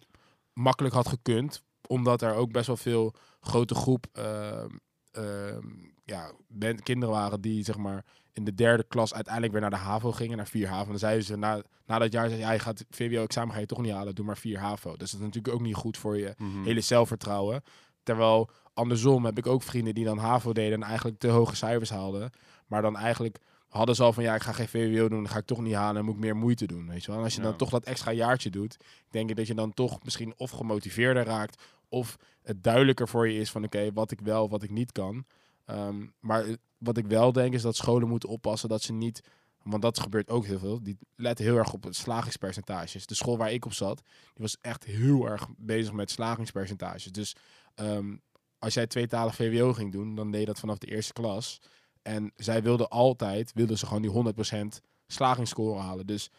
makkelijk 0.52 0.94
had 0.94 1.08
gekund, 1.08 1.62
omdat 1.86 2.22
er 2.22 2.34
ook 2.34 2.52
best 2.52 2.66
wel 2.66 2.76
veel 2.76 3.14
grote 3.40 3.74
groep 3.74 4.06
ehm, 4.12 4.76
ehm, 5.10 5.68
ja, 6.06 6.32
ben- 6.48 6.82
kinderen 6.82 7.14
waren 7.14 7.40
die 7.40 7.64
zeg 7.64 7.76
maar 7.76 8.04
in 8.32 8.44
de 8.44 8.54
derde 8.54 8.84
klas 8.88 9.14
uiteindelijk 9.14 9.52
weer 9.52 9.62
naar 9.62 9.70
de 9.70 9.76
HAVO 9.76 10.12
gingen, 10.12 10.36
naar 10.36 10.46
4 10.46 10.68
HAVO. 10.68 10.82
En 10.82 10.88
dan 10.90 10.98
zeiden 10.98 11.24
ze 11.24 11.36
na, 11.36 11.62
na 11.86 11.98
dat 11.98 12.12
jaar, 12.12 12.28
zei, 12.28 12.40
ja, 12.40 12.50
je 12.52 12.58
gaat 12.58 12.84
VWO-examen 12.90 13.54
ga 13.54 13.60
je 13.60 13.66
toch 13.66 13.80
niet 13.82 13.92
halen, 13.92 14.14
doe 14.14 14.24
maar 14.24 14.36
4 14.38 14.58
HAVO. 14.58 14.96
Dus 14.96 15.10
dat 15.10 15.20
is 15.20 15.26
natuurlijk 15.26 15.54
ook 15.54 15.60
niet 15.60 15.74
goed 15.74 15.96
voor 15.96 16.18
je 16.18 16.34
Mhm. 16.38 16.62
hele 16.64 16.80
zelfvertrouwen. 16.80 17.62
Terwijl 18.02 18.50
andersom 18.74 19.24
heb 19.24 19.38
ik 19.38 19.46
ook 19.46 19.62
vrienden 19.62 19.94
die 19.94 20.04
dan 20.04 20.18
HAVO 20.18 20.52
deden 20.52 20.82
en 20.82 20.88
eigenlijk 20.88 21.18
te 21.18 21.28
hoge 21.28 21.56
cijfers 21.56 21.90
haalden. 21.90 22.30
Maar 22.66 22.82
dan 22.82 22.96
eigenlijk 22.96 23.38
hadden 23.68 23.94
ze 23.94 24.02
al 24.02 24.12
van 24.12 24.22
ja, 24.22 24.34
ik 24.34 24.42
ga 24.42 24.52
geen 24.52 24.68
VWO 24.68 25.08
doen, 25.08 25.22
dan 25.22 25.28
ga 25.32 25.38
ik 25.38 25.46
toch 25.46 25.60
niet 25.60 25.74
halen 25.74 25.96
en 25.96 26.04
moet 26.04 26.14
ik 26.14 26.20
meer 26.20 26.36
moeite 26.36 26.66
doen. 26.66 26.88
Weet 26.88 27.00
je 27.04 27.06
wel? 27.10 27.16
En 27.18 27.24
als 27.24 27.34
je 27.34 27.40
Ja. 27.40 27.46
dan 27.48 27.56
toch 27.56 27.70
dat 27.70 27.84
extra 27.84 28.12
jaartje 28.12 28.50
doet, 28.50 28.76
denk 29.10 29.30
ik 29.30 29.36
dat 29.36 29.46
je 29.46 29.54
dan 29.54 29.74
toch 29.74 30.02
misschien 30.04 30.34
of 30.36 30.50
gemotiveerder 30.50 31.24
raakt 31.24 31.62
of 31.88 32.16
het 32.42 32.62
duidelijker 32.62 33.08
voor 33.08 33.28
je 33.28 33.38
is 33.40 33.50
van 33.50 33.64
oké, 33.64 33.92
wat 33.92 34.10
ik 34.10 34.20
wel, 34.20 34.48
wat 34.48 34.62
ik 34.62 34.70
niet 34.70 34.92
kan. 34.92 35.24
Ehm, 35.66 36.06
maar 36.20 36.46
wat 36.78 36.96
ik 36.96 37.06
wel 37.06 37.32
denk 37.32 37.54
is 37.54 37.62
dat 37.62 37.76
scholen 37.76 38.08
moeten 38.08 38.28
oppassen 38.28 38.68
dat 38.68 38.82
ze 38.82 38.92
niet, 38.92 39.20
want 39.62 39.82
dat 39.82 40.00
gebeurt 40.00 40.30
ook 40.30 40.44
heel 40.44 40.58
veel, 40.58 40.82
die 40.82 40.98
letten 41.14 41.44
heel 41.44 41.56
erg 41.56 41.72
op 41.72 41.84
het 41.84 41.96
slagingspercentages. 41.96 43.06
De 43.06 43.14
school 43.14 43.36
waar 43.36 43.52
ik 43.52 43.64
op 43.64 43.72
zat, 43.72 44.02
die 44.06 44.42
was 44.42 44.56
echt 44.60 44.84
heel 44.84 45.28
erg 45.28 45.48
bezig 45.56 45.92
met 45.92 46.10
slagingspercentages. 46.10 47.12
Dus 47.12 47.36
ehm, 47.74 48.16
als 48.58 48.74
jij 48.74 48.86
tweetalig 48.86 49.34
VWO 49.34 49.72
ging 49.72 49.92
doen, 49.92 50.14
dan 50.14 50.30
deed 50.30 50.46
dat 50.46 50.58
vanaf 50.58 50.78
de 50.78 50.86
eerste 50.86 51.12
klas. 51.12 51.60
En 52.02 52.32
zij 52.36 52.62
wilden 52.62 52.88
altijd, 52.88 53.52
wilden 53.52 53.78
ze 53.78 53.86
gewoon 53.86 54.02
die 54.02 54.10
100% 54.10 54.80
slagingsscore 55.06 55.80
halen. 55.80 56.06
Dus 56.06 56.30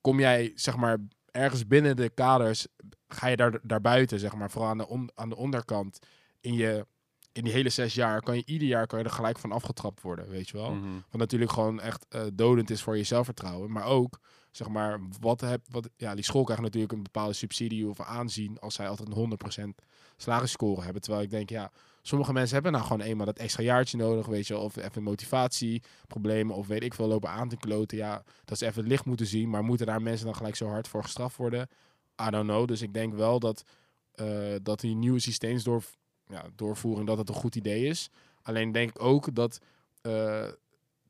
kom 0.00 0.20
jij, 0.20 0.52
zeg 0.54 0.76
maar, 0.76 0.98
ergens 1.30 1.66
binnen 1.66 1.96
de 1.96 2.08
kaders, 2.08 2.66
ga 3.08 3.26
je 3.26 3.36
daar, 3.36 3.58
daarbuiten, 3.62 4.18
zeg 4.18 4.34
maar, 4.34 4.50
vooral 4.50 4.70
aan 4.70 4.78
de, 4.78 5.10
aan 5.14 5.28
de 5.28 5.36
onderkant, 5.36 5.98
in 6.40 6.54
je 6.54 6.86
in 7.32 7.44
die 7.44 7.52
hele 7.52 7.68
zes 7.68 7.94
jaar 7.94 8.20
kan 8.20 8.36
je 8.36 8.42
ieder 8.46 8.68
jaar 8.68 8.86
kan 8.86 8.98
je 8.98 9.04
er 9.04 9.10
gelijk 9.10 9.38
van 9.38 9.52
afgetrapt 9.52 10.02
worden, 10.02 10.28
weet 10.28 10.48
je 10.48 10.56
wel. 10.56 10.72
Mhm. 10.72 10.88
Wat 11.10 11.20
natuurlijk 11.20 11.52
gewoon 11.52 11.80
echt 11.80 12.06
eh, 12.08 12.22
dodend 12.32 12.70
is 12.70 12.82
voor 12.82 12.96
je 12.96 13.02
zelfvertrouwen. 13.02 13.72
Maar 13.72 13.84
ook, 13.84 14.18
zeg 14.50 14.68
maar, 14.68 15.00
wat 15.20 15.40
heb, 15.40 15.60
wat, 15.70 15.88
ja, 15.96 16.14
die 16.14 16.24
school 16.24 16.44
krijgt 16.44 16.62
natuurlijk 16.62 16.92
een 16.92 17.02
bepaalde 17.02 17.32
subsidie 17.32 17.88
of 17.88 18.00
aanzien 18.00 18.58
als 18.58 18.74
zij 18.74 18.88
altijd 18.88 19.08
een 19.08 19.14
100% 19.14 19.84
slagerscore 20.16 20.82
hebben. 20.82 21.02
Terwijl 21.02 21.24
ik 21.24 21.30
denk, 21.30 21.48
ja, 21.48 21.70
sommige 22.02 22.32
mensen 22.32 22.54
hebben 22.54 22.72
nou 22.72 22.84
gewoon 22.84 23.00
eenmaal 23.00 23.26
dat 23.26 23.38
extra 23.38 23.62
jaartje 23.62 23.96
nodig, 23.96 24.26
weet 24.26 24.46
je 24.46 24.54
wel. 24.54 24.62
Of 24.62 24.76
even 24.76 25.02
motivatieproblemen 25.02 26.56
of 26.56 26.66
weet 26.66 26.82
ik 26.82 26.94
veel, 26.94 27.06
lopen 27.06 27.30
aan 27.30 27.48
te 27.48 27.56
kloten. 27.56 27.96
Ja, 27.96 28.22
dat 28.44 28.58
ze 28.58 28.66
even 28.66 28.80
het 28.80 28.90
licht 28.90 29.04
moeten 29.04 29.26
zien. 29.26 29.50
Maar 29.50 29.64
moeten 29.64 29.86
daar 29.86 30.02
mensen 30.02 30.26
dan 30.26 30.36
gelijk 30.36 30.56
zo 30.56 30.66
hard 30.66 30.88
voor 30.88 31.02
gestraft 31.02 31.36
worden? 31.36 31.68
I 32.26 32.30
don't 32.30 32.48
know. 32.48 32.66
Dus 32.66 32.82
ik 32.82 32.92
denk 32.92 33.14
wel 33.14 33.38
dat, 33.38 33.62
eh, 34.12 34.54
dat 34.62 34.80
die 34.80 34.94
nieuwe 34.94 35.20
systeemsdoor, 35.20 35.82
ja, 36.30 36.44
doorvoering, 36.54 37.06
dat 37.06 37.18
het 37.18 37.28
een 37.28 37.34
goed 37.34 37.56
idee 37.56 37.84
is. 37.84 38.10
Alleen 38.42 38.72
denk 38.72 38.90
ik 38.90 39.02
ook 39.02 39.34
dat, 39.34 39.60
eh, 40.02 40.48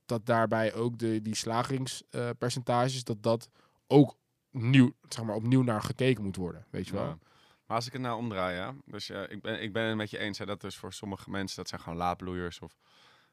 dat 0.07 0.27
daarbij 0.27 0.75
ook 0.75 0.99
de, 0.99 1.23
die 1.23 1.35
slagingspercentages, 1.35 3.05
dat 3.05 3.23
dat 3.23 3.49
ook 3.87 4.17
nieuw, 4.51 4.93
zeg 5.09 5.25
maar, 5.25 5.35
opnieuw 5.35 5.63
naar 5.63 5.83
gekeken 5.83 6.25
moet 6.25 6.37
worden. 6.37 6.67
Weet 6.71 6.87
je 6.87 6.93
wel? 6.93 7.05
Ja. 7.05 7.19
Maar 7.67 7.77
als 7.77 7.87
ik 7.87 7.93
het 7.93 8.03
nou 8.03 8.19
omdraai, 8.19 8.57
ja. 8.57 8.75
Dus 8.85 9.11
eh, 9.11 9.23
ik, 9.29 9.43
ben, 9.43 9.63
ik 9.63 9.73
ben 9.73 9.85
het 9.85 9.97
met 9.97 10.11
je 10.11 10.19
eens. 10.19 10.39
Hè, 10.39 10.47
dat 10.47 10.61
dus 10.61 10.77
voor 10.77 10.93
sommige 10.93 11.31
mensen, 11.31 11.57
dat 11.57 11.69
zijn 11.69 11.81
gewoon 11.81 11.99
laadbloeiers. 11.99 12.59
Of, 12.59 12.77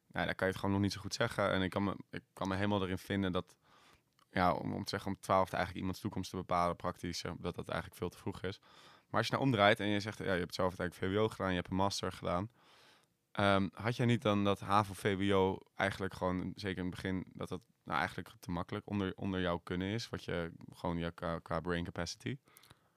nou, 0.07 0.25
daar 0.25 0.35
kan 0.35 0.47
je 0.47 0.53
het 0.53 0.61
gewoon 0.61 0.75
nog 0.75 0.83
niet 0.83 0.93
zo 0.93 1.01
goed 1.01 1.13
zeggen. 1.13 1.51
En 1.51 1.61
ik 1.61 1.69
kan 1.69 1.83
me, 1.83 1.95
ik 2.09 2.23
kan 2.33 2.47
me 2.47 2.55
helemaal 2.55 2.83
erin 2.83 2.97
vinden 2.97 3.31
dat, 3.31 3.55
ja, 4.31 4.53
om, 4.53 4.73
om 4.73 4.83
te 4.83 4.89
zeggen 4.89 5.11
om 5.11 5.17
twaalfde 5.19 5.55
eigenlijk 5.55 5.79
iemands 5.79 6.01
toekomst 6.01 6.29
te 6.29 6.35
bepalen, 6.35 6.75
praktisch, 6.75 7.21
dat 7.21 7.55
dat 7.55 7.67
eigenlijk 7.67 7.99
veel 7.99 8.09
te 8.09 8.17
vroeg 8.17 8.43
is. 8.43 8.59
Maar 9.09 9.19
als 9.19 9.27
je 9.27 9.31
nou 9.31 9.45
omdraait 9.45 9.79
en 9.79 9.87
je 9.87 9.99
zegt, 9.99 10.17
ja, 10.17 10.33
je 10.33 10.39
hebt 10.39 10.55
zelf 10.55 10.79
uiteindelijk 10.79 11.13
VWO 11.13 11.29
gedaan, 11.29 11.49
je 11.49 11.55
hebt 11.55 11.69
een 11.69 11.75
master 11.75 12.11
gedaan. 12.11 12.49
Ehm, 13.31 13.67
had 13.73 13.95
jij 13.95 14.05
niet 14.05 14.21
dan 14.21 14.43
dat 14.43 14.59
HAVO, 14.59 14.93
VWO 14.93 15.57
eigenlijk 15.75 16.13
gewoon, 16.13 16.51
zeker 16.55 16.77
in 16.77 16.85
het 16.85 16.95
begin, 16.95 17.25
dat 17.33 17.49
dat 17.49 17.61
nou 17.83 17.99
eigenlijk 17.99 18.29
te 18.39 18.51
makkelijk 18.51 18.89
onder, 18.89 19.13
onder 19.15 19.41
jouw 19.41 19.57
kunnen 19.57 19.87
is? 19.87 20.09
Wat 20.09 20.23
je 20.23 20.51
gewoon 20.73 20.97
je 20.97 21.11
qua, 21.11 21.39
qua 21.39 21.59
brain 21.59 21.83
capacity? 21.83 22.37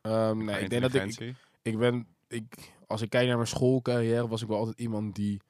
Qua 0.01 0.33
nee, 0.33 0.61
ik 0.61 0.71
denk 0.71 0.83
dat 0.83 0.95
ik, 0.95 1.35
ik 1.63 1.79
ben, 1.79 2.07
ik, 2.29 2.73
als 2.87 3.03
ik 3.03 3.11
kijk 3.11 3.27
naar 3.27 3.37
mijn 3.37 3.49
schoolcarrière, 3.49 4.29
was 4.29 4.43
ik 4.43 4.49
wel 4.49 4.59
altijd 4.59 4.79
iemand 4.79 5.15
die, 5.15 5.41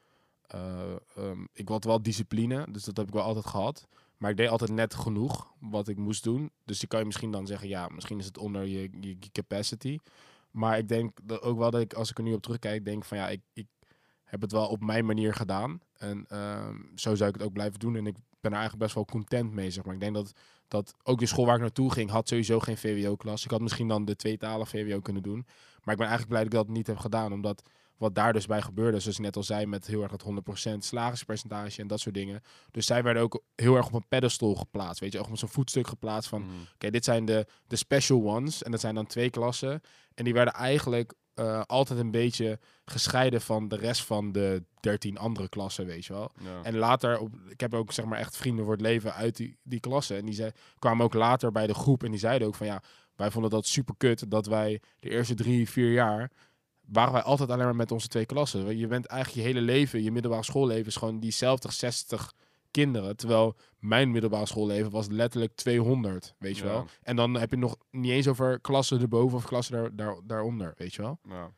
eh, 0.46 0.96
ehm, 1.16 1.44
ik 1.52 1.68
had 1.68 1.84
wel 1.84 2.02
discipline, 2.02 2.66
dus 2.70 2.84
dat 2.84 2.96
heb 2.96 3.06
ik 3.06 3.12
wel 3.12 3.22
altijd 3.22 3.46
gehad. 3.46 3.88
Maar 4.16 4.30
ik 4.30 4.36
deed 4.36 4.48
altijd 4.48 4.70
net 4.70 4.94
genoeg 4.94 5.54
wat 5.58 5.88
ik 5.88 5.96
moest 5.96 6.24
doen. 6.24 6.50
Dus 6.64 6.78
die 6.78 6.88
kan 6.88 7.00
je 7.00 7.06
misschien 7.06 7.30
dan 7.30 7.46
zeggen, 7.46 7.68
ja, 7.68 7.88
misschien 7.88 8.18
is 8.18 8.24
het 8.24 8.38
onder 8.38 8.66
je, 8.66 8.80
je, 9.00 9.16
je 9.20 9.30
capacity. 9.32 9.98
Maar 10.50 10.78
ik 10.78 10.88
denk 10.88 11.18
dat 11.22 11.42
ook 11.42 11.58
wel 11.58 11.70
dat 11.70 11.80
ik, 11.80 11.92
als 11.92 12.10
ik 12.10 12.18
er 12.18 12.24
nu 12.24 12.32
op 12.32 12.42
terugkijk, 12.42 12.84
denk 12.84 13.04
van 13.04 13.18
ja, 13.18 13.28
ik, 13.28 13.40
ik 13.52 13.66
heb 14.24 14.40
het 14.40 14.52
wel 14.52 14.66
op 14.66 14.84
mijn 14.84 15.04
manier 15.04 15.34
gedaan. 15.34 15.80
En 15.96 16.24
ehm, 16.28 16.76
zo 16.94 17.14
zou 17.14 17.28
ik 17.28 17.34
het 17.34 17.44
ook 17.44 17.52
blijven 17.52 17.78
doen. 17.78 17.96
En 17.96 18.06
ik 18.06 18.16
ben 18.40 18.50
er 18.50 18.58
eigenlijk 18.58 18.82
best 18.82 18.94
wel 18.94 19.04
content 19.04 19.52
mee, 19.52 19.70
zeg 19.70 19.84
maar. 19.84 19.94
Ik 19.94 20.00
denk 20.00 20.14
dat, 20.14 20.32
dat 20.68 20.94
ook 21.02 21.18
de 21.18 21.26
school 21.26 21.46
waar 21.46 21.54
ik 21.54 21.60
naartoe 21.60 21.92
ging, 21.92 22.10
had 22.10 22.28
sowieso 22.28 22.60
geen 22.60 22.76
VWO-klas. 22.76 23.44
Ik 23.44 23.50
had 23.50 23.60
misschien 23.60 23.88
dan 23.88 24.04
de 24.04 24.16
tweetalig 24.16 24.68
VWO 24.68 25.00
kunnen 25.00 25.22
doen. 25.22 25.46
Maar 25.84 25.94
ik 25.94 26.00
ben 26.00 26.08
eigenlijk 26.08 26.28
blij 26.28 26.44
dat 26.44 26.52
ik 26.52 26.58
dat 26.58 26.76
niet 26.76 26.86
heb 26.86 26.98
gedaan. 26.98 27.32
Omdat 27.32 27.62
wat 28.00 28.14
daar 28.14 28.32
dus 28.32 28.46
bij 28.46 28.62
gebeurde, 28.62 29.00
zoals 29.00 29.18
ik 29.18 29.24
net 29.24 29.36
al 29.36 29.42
zei, 29.42 29.66
met 29.66 29.86
heel 29.86 30.02
erg 30.02 30.10
het 30.12 30.22
100% 30.22 30.84
slagingspercentage 30.84 31.80
en 31.80 31.86
dat 31.86 32.00
soort 32.00 32.14
dingen. 32.14 32.42
Dus 32.70 32.86
zij 32.86 33.02
werden 33.02 33.22
ook 33.22 33.42
heel 33.54 33.76
erg 33.76 33.86
op 33.86 33.92
een 33.92 34.08
pedestal 34.08 34.54
geplaatst. 34.54 35.00
Weet 35.00 35.12
je, 35.12 35.18
ook 35.18 35.28
met 35.28 35.38
zo'n 35.38 35.48
voetstuk 35.48 35.86
geplaatst 35.86 36.28
van, 36.28 36.42
Mhm. 36.42 36.50
oké, 36.74 36.90
dit 36.90 37.04
zijn 37.04 37.24
de, 37.24 37.46
de 37.66 37.76
special 37.76 38.22
ones. 38.22 38.62
En 38.62 38.70
dat 38.70 38.80
zijn 38.80 38.94
dan 38.94 39.06
twee 39.06 39.30
klassen. 39.30 39.80
En 40.14 40.24
die 40.24 40.32
werden 40.34 40.54
eigenlijk 40.54 41.12
eh, 41.34 41.62
altijd 41.66 41.98
een 41.98 42.10
beetje 42.10 42.58
gescheiden 42.84 43.40
van 43.40 43.68
de 43.68 43.76
rest 43.76 44.04
van 44.04 44.32
de 44.32 44.62
13 44.80 45.18
andere 45.18 45.48
klassen, 45.48 45.86
weet 45.86 46.04
je 46.06 46.12
wel. 46.12 46.30
Ja. 46.42 46.62
En 46.62 46.76
later, 46.76 47.18
op, 47.18 47.34
ik 47.48 47.60
heb 47.60 47.74
ook 47.74 47.92
zeg 47.92 48.04
maar 48.04 48.18
echt 48.18 48.36
vrienden 48.36 48.64
voor 48.64 48.72
het 48.72 48.82
leven 48.82 49.14
uit 49.14 49.36
die, 49.36 49.56
die 49.62 49.80
klasse. 49.80 50.16
En 50.16 50.24
die 50.24 50.34
zei, 50.34 50.50
kwamen 50.78 51.04
ook 51.04 51.14
later 51.14 51.52
bij 51.52 51.66
de 51.66 51.74
groep 51.74 52.04
en 52.04 52.10
die 52.10 52.20
zeiden 52.20 52.48
ook 52.48 52.54
van 52.54 52.66
ja, 52.66 52.82
wij 53.16 53.30
vonden 53.30 53.50
dat 53.50 53.66
super 53.66 53.94
kut 53.96 54.30
dat 54.30 54.46
wij 54.46 54.80
de 55.00 55.10
eerste 55.10 55.34
drie, 55.34 55.68
vier 55.68 55.92
jaar 55.92 56.30
waren 56.92 57.12
wij 57.12 57.22
altijd 57.22 57.50
alleen 57.50 57.64
maar 57.64 57.76
met 57.76 57.92
onze 57.92 58.08
twee 58.08 58.26
klassen. 58.26 58.76
Je 58.78 58.86
bent 58.86 59.06
eigenlijk 59.06 59.46
je 59.46 59.52
hele 59.54 59.66
leven, 59.66 60.02
je 60.02 60.12
middelbare 60.12 60.42
schoolleven 60.44 60.86
is 60.86 60.96
gewoon 60.96 61.20
diezelfde 61.20 61.70
60 61.72 62.32
kinderen. 62.70 63.16
Terwijl 63.16 63.56
mijn 63.78 64.10
middelbare 64.10 64.46
schoolleven 64.46 64.90
was 64.90 65.08
letterlijk 65.08 65.54
200, 65.54 66.34
weet 66.38 66.56
je 66.58 66.64
Ja. 66.64 66.70
wel. 66.70 66.86
En 67.02 67.16
dan 67.16 67.34
heb 67.34 67.50
je 67.50 67.56
nog 67.56 67.76
niet 67.90 68.10
eens 68.10 68.28
over 68.28 68.60
klassen 68.60 69.00
erboven 69.00 69.36
of 69.38 69.44
klassen 69.44 69.74
daar, 69.74 69.96
daar, 69.96 70.16
daaronder, 70.24 70.74
weet 70.76 70.94
je 70.94 71.02
wel. 71.02 71.18
Ja, 71.28 71.50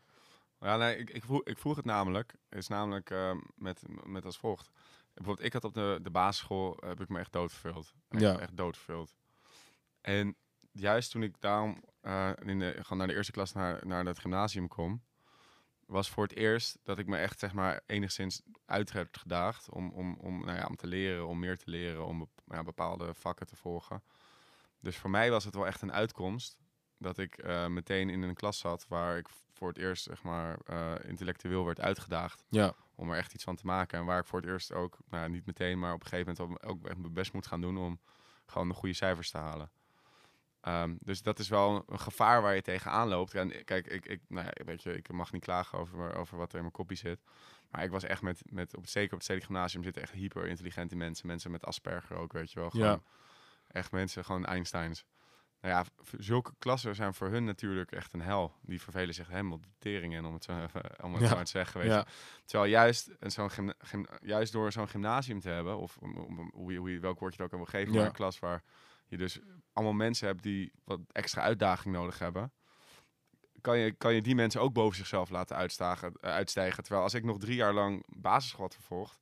ja 0.60 0.76
nee, 0.76 0.96
ik, 0.96 1.10
ik, 1.10 1.24
vroeg, 1.24 1.42
ik 1.44 1.58
vroeg 1.58 1.76
het 1.76 1.84
namelijk. 1.84 2.34
Is 2.48 2.68
namelijk 2.68 3.10
ehm, 3.10 3.38
met, 3.54 3.82
met 4.04 4.24
als 4.24 4.36
volgt. 4.38 4.70
Bijvoorbeeld, 5.14 5.46
ik 5.46 5.52
had 5.52 5.64
op 5.64 5.74
de, 5.74 5.98
de 6.02 6.10
basisschool, 6.10 6.76
heb 6.86 7.00
ik 7.00 7.08
me 7.08 7.18
echt 7.18 7.32
doodverveeld. 7.32 7.92
Echt, 8.08 8.22
Ja. 8.22 8.38
echt 8.38 8.56
doodverveeld. 8.56 9.14
En 10.00 10.36
juist 10.72 11.10
toen 11.10 11.22
ik 11.22 11.34
daarom 11.40 11.82
eh, 12.00 12.30
in 12.44 12.58
de, 12.58 12.72
gewoon 12.80 12.98
naar 12.98 13.06
de 13.06 13.14
eerste 13.14 13.32
klas 13.32 13.52
naar, 13.52 13.86
naar 13.86 14.04
het 14.04 14.18
gymnasium 14.18 14.68
kom, 14.68 15.02
was 15.92 16.10
voor 16.10 16.22
het 16.22 16.36
eerst 16.36 16.78
dat 16.82 16.98
ik 16.98 17.06
me 17.06 17.16
echt, 17.16 17.38
zeg 17.38 17.52
maar, 17.52 17.80
enigszins 17.86 18.42
uit 18.64 18.92
werd 18.92 19.16
gedaagd 19.16 19.70
om, 19.70 19.90
om, 19.90 20.16
om, 20.16 20.44
nou 20.44 20.58
ja, 20.58 20.66
om 20.66 20.76
te 20.76 20.86
leren, 20.86 21.26
om 21.26 21.38
meer 21.38 21.58
te 21.58 21.70
leren, 21.70 22.06
om 22.06 22.30
ja, 22.44 22.62
bepaalde 22.62 23.14
vakken 23.14 23.46
te 23.46 23.56
volgen. 23.56 24.02
Dus 24.80 24.96
voor 24.96 25.10
mij 25.10 25.30
was 25.30 25.44
het 25.44 25.54
wel 25.54 25.66
echt 25.66 25.82
een 25.82 25.92
uitkomst 25.92 26.58
dat 26.98 27.18
ik 27.18 27.38
eh, 27.38 27.66
meteen 27.66 28.10
in 28.10 28.22
een 28.22 28.34
klas 28.34 28.58
zat 28.58 28.86
waar 28.88 29.16
ik 29.16 29.28
voor 29.52 29.68
het 29.68 29.78
eerst, 29.78 30.04
zeg 30.04 30.22
maar, 30.22 30.58
eh, 30.64 30.94
intellectueel 31.04 31.64
werd 31.64 31.80
uitgedaagd 31.80 32.44
Ja, 32.48 32.74
om 32.94 33.10
er 33.10 33.16
echt 33.16 33.34
iets 33.34 33.44
van 33.44 33.56
te 33.56 33.66
maken. 33.66 33.98
En 33.98 34.04
waar 34.04 34.20
ik 34.20 34.26
voor 34.26 34.40
het 34.40 34.48
eerst 34.48 34.72
ook, 34.72 34.98
nou 35.08 35.28
niet 35.28 35.46
meteen, 35.46 35.78
maar 35.78 35.92
op 35.94 36.02
een 36.02 36.08
gegeven 36.08 36.34
moment 36.38 36.62
ook, 36.62 36.70
ook 36.70 36.86
echt 36.86 36.98
mijn 36.98 37.12
best 37.12 37.32
moet 37.32 37.46
gaan 37.46 37.60
doen 37.60 37.78
om 37.78 38.00
gewoon 38.46 38.68
de 38.68 38.74
goede 38.74 38.94
cijfers 38.94 39.30
te 39.30 39.38
halen. 39.38 39.70
Ehm, 40.62 40.94
dus 40.98 41.22
dat 41.22 41.38
is 41.38 41.48
wel 41.48 41.82
een 41.86 42.00
gevaar 42.00 42.42
waar 42.42 42.54
je 42.54 42.62
tegenaan 42.62 43.08
loopt. 43.08 43.34
En 43.34 43.64
kijk, 43.64 43.86
ik, 43.86 44.06
ik, 44.06 44.20
nou 44.28 44.46
ja, 44.46 44.64
weet 44.64 44.82
je, 44.82 44.96
ik 44.96 45.12
mag 45.12 45.32
niet 45.32 45.42
klagen 45.44 45.78
over, 45.78 46.14
over 46.16 46.36
wat 46.38 46.48
er 46.50 46.54
in 46.54 46.60
mijn 46.60 46.72
kopie 46.72 46.96
zit. 46.96 47.20
Maar 47.70 47.84
ik 47.84 47.90
was 47.90 48.02
echt 48.02 48.22
met, 48.22 48.42
met 48.50 48.76
op 48.76 48.82
het, 48.82 48.90
zeker 48.90 49.08
op 49.12 49.14
het 49.14 49.22
stedelijk 49.22 49.52
gymnasium 49.52 49.82
zitten 49.84 50.02
echt 50.02 50.12
hyper 50.12 50.46
intelligente 50.46 50.96
mensen. 50.96 51.26
Mensen 51.26 51.50
met 51.50 51.64
Asperger 51.64 52.16
ook, 52.16 52.32
weet 52.32 52.52
je 52.52 52.60
wel. 52.60 52.70
Gewoon 52.70 52.86
Ja. 52.86 53.00
Echt 53.68 53.92
mensen, 53.92 54.24
gewoon 54.24 54.44
Einsteins. 54.46 55.04
Nou 55.60 55.74
ja, 55.74 55.84
zulke 56.18 56.52
klassen 56.58 56.94
zijn 56.94 57.14
voor 57.14 57.28
hun 57.28 57.44
natuurlijk 57.44 57.92
echt 57.92 58.12
een 58.12 58.20
hel. 58.20 58.54
Die 58.62 58.82
vervelen 58.82 59.14
zich 59.14 59.28
helemaal 59.28 59.60
de 59.60 59.68
tering 59.78 60.14
in, 60.14 60.24
om 60.24 60.34
het 60.34 60.44
zo, 60.44 60.62
even, 60.62 60.82
om 61.04 61.12
het 61.12 61.22
Ja. 61.22 61.28
zo 61.28 61.34
maar 61.34 61.44
te 61.44 61.50
zeggen. 61.50 61.80
Weet 61.80 61.90
ja, 61.90 62.06
Terwijl 62.44 62.70
juist, 62.70 63.10
zo'n 63.20 63.50
gym, 63.50 63.72
gym- 63.78 64.06
juist 64.22 64.52
door 64.52 64.72
zo'n 64.72 64.88
gymnasium 64.88 65.40
te 65.40 65.48
hebben, 65.48 65.78
of 65.78 65.96
om- 66.00 66.16
om- 66.16 66.50
hoe 66.54 66.72
je, 66.72 66.78
hoe 66.78 66.92
je, 66.92 67.00
welk 67.00 67.18
woord 67.18 67.34
je 67.34 67.42
het 67.42 67.52
ook 67.52 67.58
wil 67.58 67.68
geven, 67.80 67.92
Ja. 67.92 68.04
een 68.04 68.12
klas 68.12 68.38
waar 68.38 68.62
je 69.12 69.18
dus 69.18 69.40
allemaal 69.72 69.94
mensen 69.94 70.26
hebt 70.26 70.42
die 70.42 70.72
wat 70.84 71.00
extra 71.12 71.42
uitdaging 71.42 71.94
nodig 71.94 72.18
hebben, 72.18 72.52
kan 73.60 73.78
je, 73.78 73.92
kan 73.92 74.14
je 74.14 74.22
die 74.22 74.34
mensen 74.34 74.60
ook 74.60 74.72
boven 74.72 74.96
zichzelf 74.96 75.30
laten 75.30 75.56
uitstagen, 75.56 76.12
eh, 76.20 76.30
uitstijgen. 76.30 76.82
Terwijl 76.82 77.04
als 77.04 77.14
ik 77.14 77.24
nog 77.24 77.38
drie 77.38 77.56
jaar 77.56 77.72
lang 77.72 78.04
basisschool 78.16 78.64
had 78.64 78.74
vervolgd, 78.74 79.20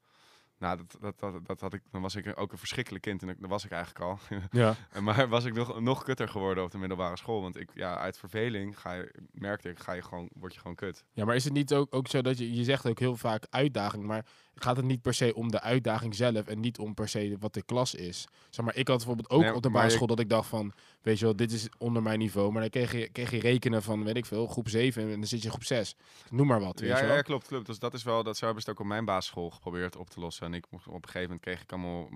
nou, 0.58 0.76
dat, 0.76 0.96
dat, 1.00 1.18
dat, 1.18 1.46
dat 1.46 1.60
had 1.60 1.74
ik, 1.74 1.82
dan 1.90 2.02
was 2.02 2.14
ik 2.14 2.38
ook 2.38 2.52
een 2.52 2.58
verschrikkelijk 2.58 3.04
kind 3.04 3.22
en 3.22 3.36
dat 3.38 3.50
was 3.50 3.64
ik 3.64 3.70
eigenlijk 3.70 4.04
al. 4.04 4.18
ja. 4.60 4.76
Maar 5.00 5.28
was 5.28 5.44
ik 5.44 5.54
nog, 5.54 5.80
nog 5.80 6.02
kutter 6.02 6.28
geworden 6.28 6.64
op 6.64 6.70
de 6.70 6.78
middelbare 6.78 7.16
school. 7.16 7.42
Want 7.42 7.60
ik, 7.60 7.70
ja, 7.74 7.96
uit 7.96 8.18
verveling 8.18 8.80
ga 8.80 8.92
je, 8.92 9.14
merkte 9.30 9.68
ik, 9.68 9.78
ga 9.78 9.92
je 9.92 10.02
gewoon, 10.02 10.28
word 10.32 10.54
je 10.54 10.60
gewoon 10.60 10.76
kut. 10.76 11.04
Ja, 11.12 11.24
maar 11.24 11.34
is 11.34 11.44
het 11.44 11.52
niet 11.52 11.74
ook, 11.74 11.94
ook 11.94 12.08
zo 12.08 12.22
dat 12.22 12.38
je, 12.38 12.54
je 12.54 12.64
zegt 12.64 12.86
ook 12.86 12.98
heel 12.98 13.16
vaak 13.16 13.46
uitdaging, 13.50 14.04
maar 14.04 14.26
gaat 14.62 14.76
het 14.76 14.84
niet 14.84 15.02
per 15.02 15.14
se 15.14 15.34
om 15.34 15.50
de 15.50 15.60
uitdaging 15.60 16.14
zelf 16.14 16.46
en 16.46 16.60
niet 16.60 16.78
om 16.78 16.94
per 16.94 17.08
se 17.08 17.36
wat 17.40 17.54
de 17.54 17.62
klas 17.62 17.94
is? 17.94 18.26
Zeg 18.50 18.64
maar, 18.64 18.76
ik 18.76 18.88
had 18.88 18.96
bijvoorbeeld 18.96 19.30
ook 19.30 19.40
Nee, 19.40 19.54
op 19.54 19.62
de 19.62 19.70
basisschool 19.70 20.06
dat 20.06 20.18
ik 20.20 20.28
dacht 20.28 20.48
van, 20.48 20.72
weet 21.02 21.18
je 21.18 21.24
wel, 21.24 21.36
dit 21.36 21.52
is 21.52 21.68
onder 21.78 22.02
mijn 22.02 22.18
niveau, 22.18 22.52
maar 22.52 22.60
dan 22.60 22.70
kreeg 22.70 22.92
je, 22.92 23.08
kreeg 23.08 23.30
je 23.30 23.40
rekenen 23.40 23.82
van, 23.82 24.04
weet 24.04 24.16
ik 24.16 24.26
veel, 24.26 24.46
groep 24.46 24.68
7 24.68 25.02
en 25.02 25.08
dan 25.08 25.26
zit 25.26 25.38
je 25.38 25.44
in 25.44 25.50
groep 25.50 25.64
6. 25.64 25.94
Noem 26.30 26.46
maar 26.46 26.60
wat, 26.60 26.80
weet 26.80 26.88
Ja, 26.88 26.96
je 26.96 27.02
ja, 27.02 27.08
wel. 27.08 27.16
ja, 27.16 27.22
klopt, 27.22 27.46
klopt. 27.46 27.66
Dus 27.66 27.78
dat 27.78 27.94
is 27.94 28.02
wel, 28.02 28.22
dat 28.22 28.36
zo 28.36 28.44
hebben 28.44 28.62
ze 28.62 28.70
het 28.70 28.78
ook 28.78 28.84
op 28.84 28.90
mijn 28.92 29.04
basisschool 29.04 29.50
geprobeerd 29.50 29.96
op 29.96 30.10
te 30.10 30.20
lossen. 30.20 30.46
En 30.46 30.54
ik 30.54 30.64
op 30.70 30.80
een 30.86 31.00
gegeven 31.00 31.20
moment 31.22 31.40
kreeg 31.40 31.62
ik 31.62 31.72
allemaal, 31.72 32.08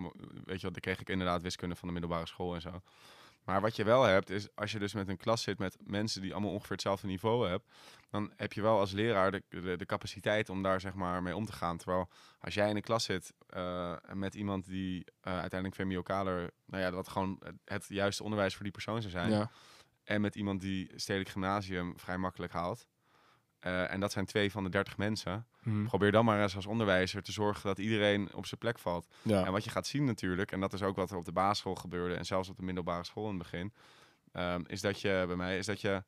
weet 0.45 0.57
je 0.57 0.63
wel, 0.63 0.73
dan 0.73 0.81
kreeg 0.81 1.01
ik 1.01 1.09
inderdaad 1.09 1.43
wiskunde 1.43 1.75
van 1.77 1.87
de 1.89 1.93
middelbare 1.95 2.27
school 2.27 2.55
en 2.55 2.61
zo. 2.61 2.81
Maar 3.45 3.61
wat 3.61 3.77
je 3.77 3.85
wel 3.85 4.03
hebt, 4.03 4.31
is 4.31 4.49
als 4.55 4.73
je 4.73 4.79
dus 4.79 4.93
met 4.95 5.09
een 5.09 5.17
klas 5.17 5.43
zit 5.43 5.59
met 5.59 5.77
mensen 5.81 6.21
die 6.23 6.33
allemaal 6.33 6.51
ongeveer 6.51 6.71
hetzelfde 6.73 7.07
niveau 7.07 7.49
hebben, 7.49 7.69
dan 8.15 8.33
heb 8.37 8.53
je 8.53 8.63
wel 8.63 8.79
als 8.79 8.93
leraar 8.93 9.31
de, 9.31 9.43
de, 9.49 9.77
de 9.77 9.87
capaciteit 9.87 10.49
om 10.49 10.63
daar 10.63 10.81
zeg 10.81 10.95
maar 10.95 11.23
mee 11.23 11.37
om 11.37 11.45
te 11.45 11.53
gaan. 11.53 11.77
Terwijl 11.77 12.09
als 12.41 12.55
jij 12.55 12.69
in 12.69 12.77
een 12.77 12.83
klas 12.83 13.05
zit 13.05 13.33
eh, 13.47 13.95
met 14.13 14.35
iemand 14.35 14.67
die 14.67 15.05
eh, 15.21 15.39
uiteindelijk 15.39 15.81
VMBO 15.81 16.03
kader, 16.03 16.51
nou 16.67 16.83
ja, 16.83 16.91
dat 16.91 17.09
gewoon 17.09 17.41
het, 17.45 17.55
het 17.65 17.87
juiste 17.89 18.23
onderwijs 18.23 18.55
voor 18.55 18.63
die 18.63 18.73
persoon 18.73 19.01
zou 19.01 19.13
zijn. 19.13 19.31
Ja, 19.31 19.51
En 20.05 20.21
met 20.21 20.35
iemand 20.35 20.61
die 20.61 20.91
stedelijk 20.95 21.31
gymnasium 21.31 21.99
vrij 21.99 22.19
makkelijk 22.19 22.53
haalt. 22.53 22.87
Eh, 23.59 23.93
en 23.93 24.01
dat 24.01 24.13
zijn 24.13 24.27
twee 24.27 24.51
van 24.51 24.65
de 24.65 24.71
dertig 24.71 24.97
mensen. 24.97 25.47
Mhm. 25.63 25.85
Probeer 25.85 26.13
dan 26.13 26.25
maar 26.25 26.43
eens 26.43 26.57
als 26.57 26.67
onderwijzer 26.67 27.23
te 27.23 27.33
zorgen 27.33 27.67
dat 27.67 27.79
iedereen 27.79 28.35
op 28.35 28.47
zijn 28.47 28.61
plek 28.61 28.79
valt. 28.79 29.15
ja. 29.23 29.45
En 29.45 29.53
wat 29.53 29.65
je 29.65 29.71
gaat 29.71 29.87
zien 29.87 30.05
natuurlijk, 30.05 30.53
en 30.53 30.61
dat 30.61 30.73
is 30.73 30.83
ook 30.83 30.97
wat 30.97 31.11
er 31.11 31.17
op 31.17 31.25
de 31.25 31.33
basisschool 31.33 31.75
gebeurde 31.75 32.15
en 32.15 32.25
zelfs 32.25 32.49
op 32.49 32.57
de 32.57 32.63
middelbare 32.63 33.05
school 33.05 33.31
in 33.31 33.39
het 33.39 33.43
begin, 33.51 33.73
ehm, 34.33 34.63
is 34.67 34.81
dat 34.81 35.01
je 35.01 35.25
bij 35.27 35.37
mij, 35.37 35.59
is 35.59 35.67
dat 35.67 35.81
je 35.81 36.05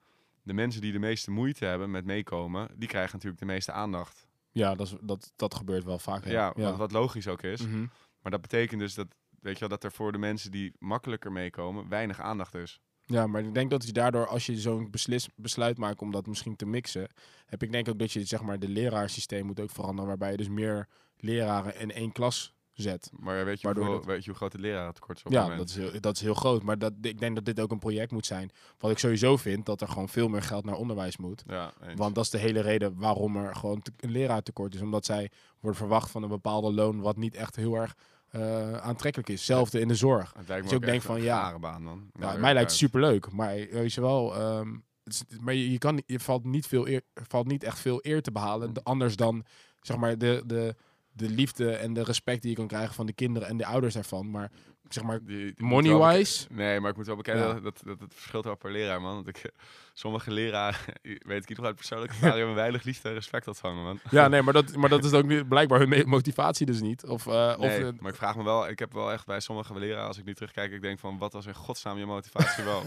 de 0.46 0.52
mensen 0.52 0.80
die 0.80 0.92
de 0.92 0.98
meeste 0.98 1.30
moeite 1.30 1.64
hebben 1.64 1.90
met 1.90 2.04
meekomen, 2.04 2.68
die 2.76 2.88
krijgen 2.88 3.12
natuurlijk 3.12 3.40
de 3.40 3.46
meeste 3.46 3.72
aandacht. 3.72 4.26
Ja, 4.52 4.74
dat, 4.74 4.86
is, 4.86 4.94
dat, 5.00 5.32
dat 5.36 5.54
gebeurt 5.54 5.84
wel 5.84 5.98
vaak. 5.98 6.24
Ja, 6.24 6.52
Wat, 6.56 6.76
wat 6.76 6.92
logisch 6.92 7.28
ook 7.28 7.42
is. 7.42 7.66
Mhm. 7.66 7.86
Maar 8.22 8.30
dat 8.30 8.40
betekent 8.40 8.80
dus 8.80 8.94
dat, 8.94 9.06
weet 9.40 9.54
je 9.54 9.60
wel, 9.60 9.68
dat 9.68 9.84
er 9.84 9.92
voor 9.92 10.12
de 10.12 10.18
mensen 10.18 10.50
die 10.50 10.72
makkelijker 10.78 11.32
meekomen, 11.32 11.88
weinig 11.88 12.20
aandacht 12.20 12.54
is. 12.54 12.80
Ja, 13.04 13.26
maar 13.26 13.42
ik 13.42 13.54
denk 13.54 13.70
dat 13.70 13.86
je 13.86 13.92
daardoor, 13.92 14.26
als 14.26 14.46
je 14.46 14.56
zo'n 14.56 14.90
beslis, 14.90 15.28
besluit 15.36 15.78
maakt 15.78 16.00
om 16.00 16.10
dat 16.10 16.26
misschien 16.26 16.56
te 16.56 16.66
mixen, 16.66 17.08
heb 17.46 17.62
ik 17.62 17.72
denk 17.72 17.88
ook 17.88 17.98
dat 17.98 18.12
je 18.12 18.24
zeg 18.24 18.42
maar 18.42 18.58
de 18.58 18.68
leraarsysteem 18.68 19.46
moet 19.46 19.60
ook 19.60 19.70
veranderen, 19.70 20.06
waarbij 20.06 20.30
je 20.30 20.36
dus 20.36 20.48
meer 20.48 20.88
leraren 21.16 21.78
in 21.78 21.92
één 21.92 22.12
klas 22.12 22.54
zet. 22.82 23.10
Maar 23.18 23.44
weet 23.44 23.60
je, 23.60 23.66
Waardoor 23.66 23.84
hoeveel, 23.84 24.02
dat- 24.04 24.14
weet 24.14 24.22
je 24.24 24.28
hoe 24.30 24.38
groot 24.38 24.52
de 24.52 24.58
lerarentekort 24.58 25.16
is 25.18 25.24
op 25.24 25.32
Ja, 25.32 25.56
dat 25.56 25.68
is, 25.68 25.76
heel, 25.76 26.00
dat 26.00 26.14
is 26.14 26.20
heel 26.20 26.34
groot. 26.34 26.62
Maar 26.62 26.78
dat, 26.78 26.92
ik 27.00 27.18
denk 27.18 27.34
dat 27.34 27.44
dit 27.44 27.60
ook 27.60 27.70
een 27.70 27.78
project 27.78 28.10
moet 28.12 28.26
zijn. 28.26 28.50
Wat 28.78 28.90
ik 28.90 28.98
sowieso 28.98 29.36
vind, 29.36 29.66
dat 29.66 29.80
er 29.80 29.88
gewoon 29.88 30.08
veel 30.08 30.28
meer 30.28 30.42
geld 30.42 30.64
naar 30.64 30.74
onderwijs 30.74 31.16
moet. 31.16 31.42
Ja. 31.46 31.72
Want 31.96 32.14
dat 32.14 32.24
is 32.24 32.30
de 32.30 32.38
hele 32.38 32.60
reden 32.60 32.98
waarom 32.98 33.36
er 33.36 33.54
gewoon 33.56 33.82
een 33.96 34.10
leraartekort 34.10 34.74
is. 34.74 34.80
Omdat 34.80 35.04
zij 35.04 35.30
worden 35.60 35.80
verwacht 35.80 36.10
van 36.10 36.22
een 36.22 36.28
bepaalde 36.28 36.72
loon 36.72 37.00
wat 37.00 37.16
niet 37.16 37.34
echt 37.34 37.56
heel 37.56 37.74
erg 37.74 37.96
eh, 38.26 38.72
aantrekkelijk 38.76 39.28
is. 39.30 39.44
Zelfde 39.44 39.80
in 39.80 39.88
de 39.88 39.94
zorg. 39.94 40.32
het 40.36 40.48
lijkt 40.48 40.64
me 40.64 40.68
dus 40.70 40.78
ook 40.78 40.84
denk 40.84 41.02
van, 41.02 41.22
ja. 41.22 41.58
baan 41.58 41.84
dan. 41.84 42.10
Ja, 42.18 42.36
mij 42.36 42.52
lijkt 42.52 42.70
het 42.70 42.78
superleuk. 42.78 43.30
Maar 43.32 43.54
weet 43.54 43.92
je 43.92 44.00
wel, 44.00 44.34
ehm, 44.34 44.76
is- 45.04 45.22
maar 45.40 45.54
je, 45.54 45.70
je, 45.72 45.78
kan, 45.78 46.02
je 46.06 46.20
valt, 46.20 46.44
niet 46.44 46.66
veel 46.66 46.88
eer, 46.88 47.02
er 47.12 47.24
valt 47.28 47.46
niet 47.46 47.64
echt 47.64 47.78
veel 47.78 47.98
eer 48.02 48.22
te 48.22 48.32
behalen. 48.32 48.72
de- 48.72 48.82
anders 48.84 49.16
dan 49.16 49.44
zeg 49.80 49.96
maar 49.96 50.18
de, 50.18 50.42
de, 50.46 50.74
de 51.16 51.28
liefde 51.28 51.70
en 51.70 51.92
de 51.92 52.04
respect 52.04 52.42
die 52.42 52.50
je 52.50 52.56
kan 52.56 52.66
krijgen 52.66 52.94
van 52.94 53.06
de 53.06 53.12
kinderen 53.12 53.48
en 53.48 53.56
de 53.56 53.66
ouders 53.66 53.94
daarvan. 53.94 54.30
Maar 54.30 54.50
zeg 54.88 55.04
maar 55.04 55.20
money-wise. 55.56 56.46
Nee, 56.50 56.80
maar 56.80 56.90
ik 56.90 56.96
moet 56.96 57.06
wel 57.06 57.16
bekennen 57.16 57.46
Ja. 57.46 57.52
dat, 57.52 57.62
dat, 57.62 57.80
dat 57.84 58.00
het 58.00 58.14
verschilt 58.14 58.44
wel 58.44 58.56
per 58.56 58.72
leraar, 58.72 59.00
man. 59.00 59.14
Want 59.14 59.28
ik, 59.28 59.42
sommige 59.92 60.30
leraren, 60.30 60.80
weet 61.02 61.04
ik 61.04 61.22
in 61.22 61.30
ieder 61.30 61.46
geval 61.46 61.64
uit 61.64 61.76
persoonlijke 61.76 62.14
ervaring, 62.14 62.38
hebben 62.38 62.54
weinig 62.54 62.82
liefde 62.82 63.08
en 63.08 63.14
respect 63.14 63.46
ontvangen, 63.46 63.84
man. 63.84 64.00
Ja, 64.10 64.28
nee, 64.28 64.42
maar 64.46 64.52
dat, 64.52 64.76
maar 64.76 64.88
dat 64.88 65.04
is 65.04 65.12
ook 65.12 65.26
niet, 65.26 65.48
blijkbaar 65.48 65.78
hun 65.78 66.08
motivatie 66.08 66.66
dus 66.66 66.80
niet. 66.80 67.06
Of, 67.06 67.26
eh, 67.26 67.54
of 67.58 67.66
Nee, 67.66 67.92
maar 68.00 68.10
ik 68.10 68.16
vraag 68.16 68.36
me 68.36 68.44
wel, 68.44 68.68
ik 68.68 68.78
heb 68.78 68.92
wel 68.92 69.12
echt 69.12 69.26
bij 69.26 69.40
sommige 69.40 69.78
leraren, 69.78 70.06
als 70.06 70.18
ik 70.18 70.24
nu 70.24 70.34
terugkijk, 70.34 70.72
ik 70.72 70.82
denk 70.82 70.98
van, 70.98 71.18
wat 71.18 71.32
was 71.32 71.46
in 71.46 71.54
godsnaam 71.54 71.98
je 71.98 72.06
motivatie 72.06 72.64
wel? 72.64 72.82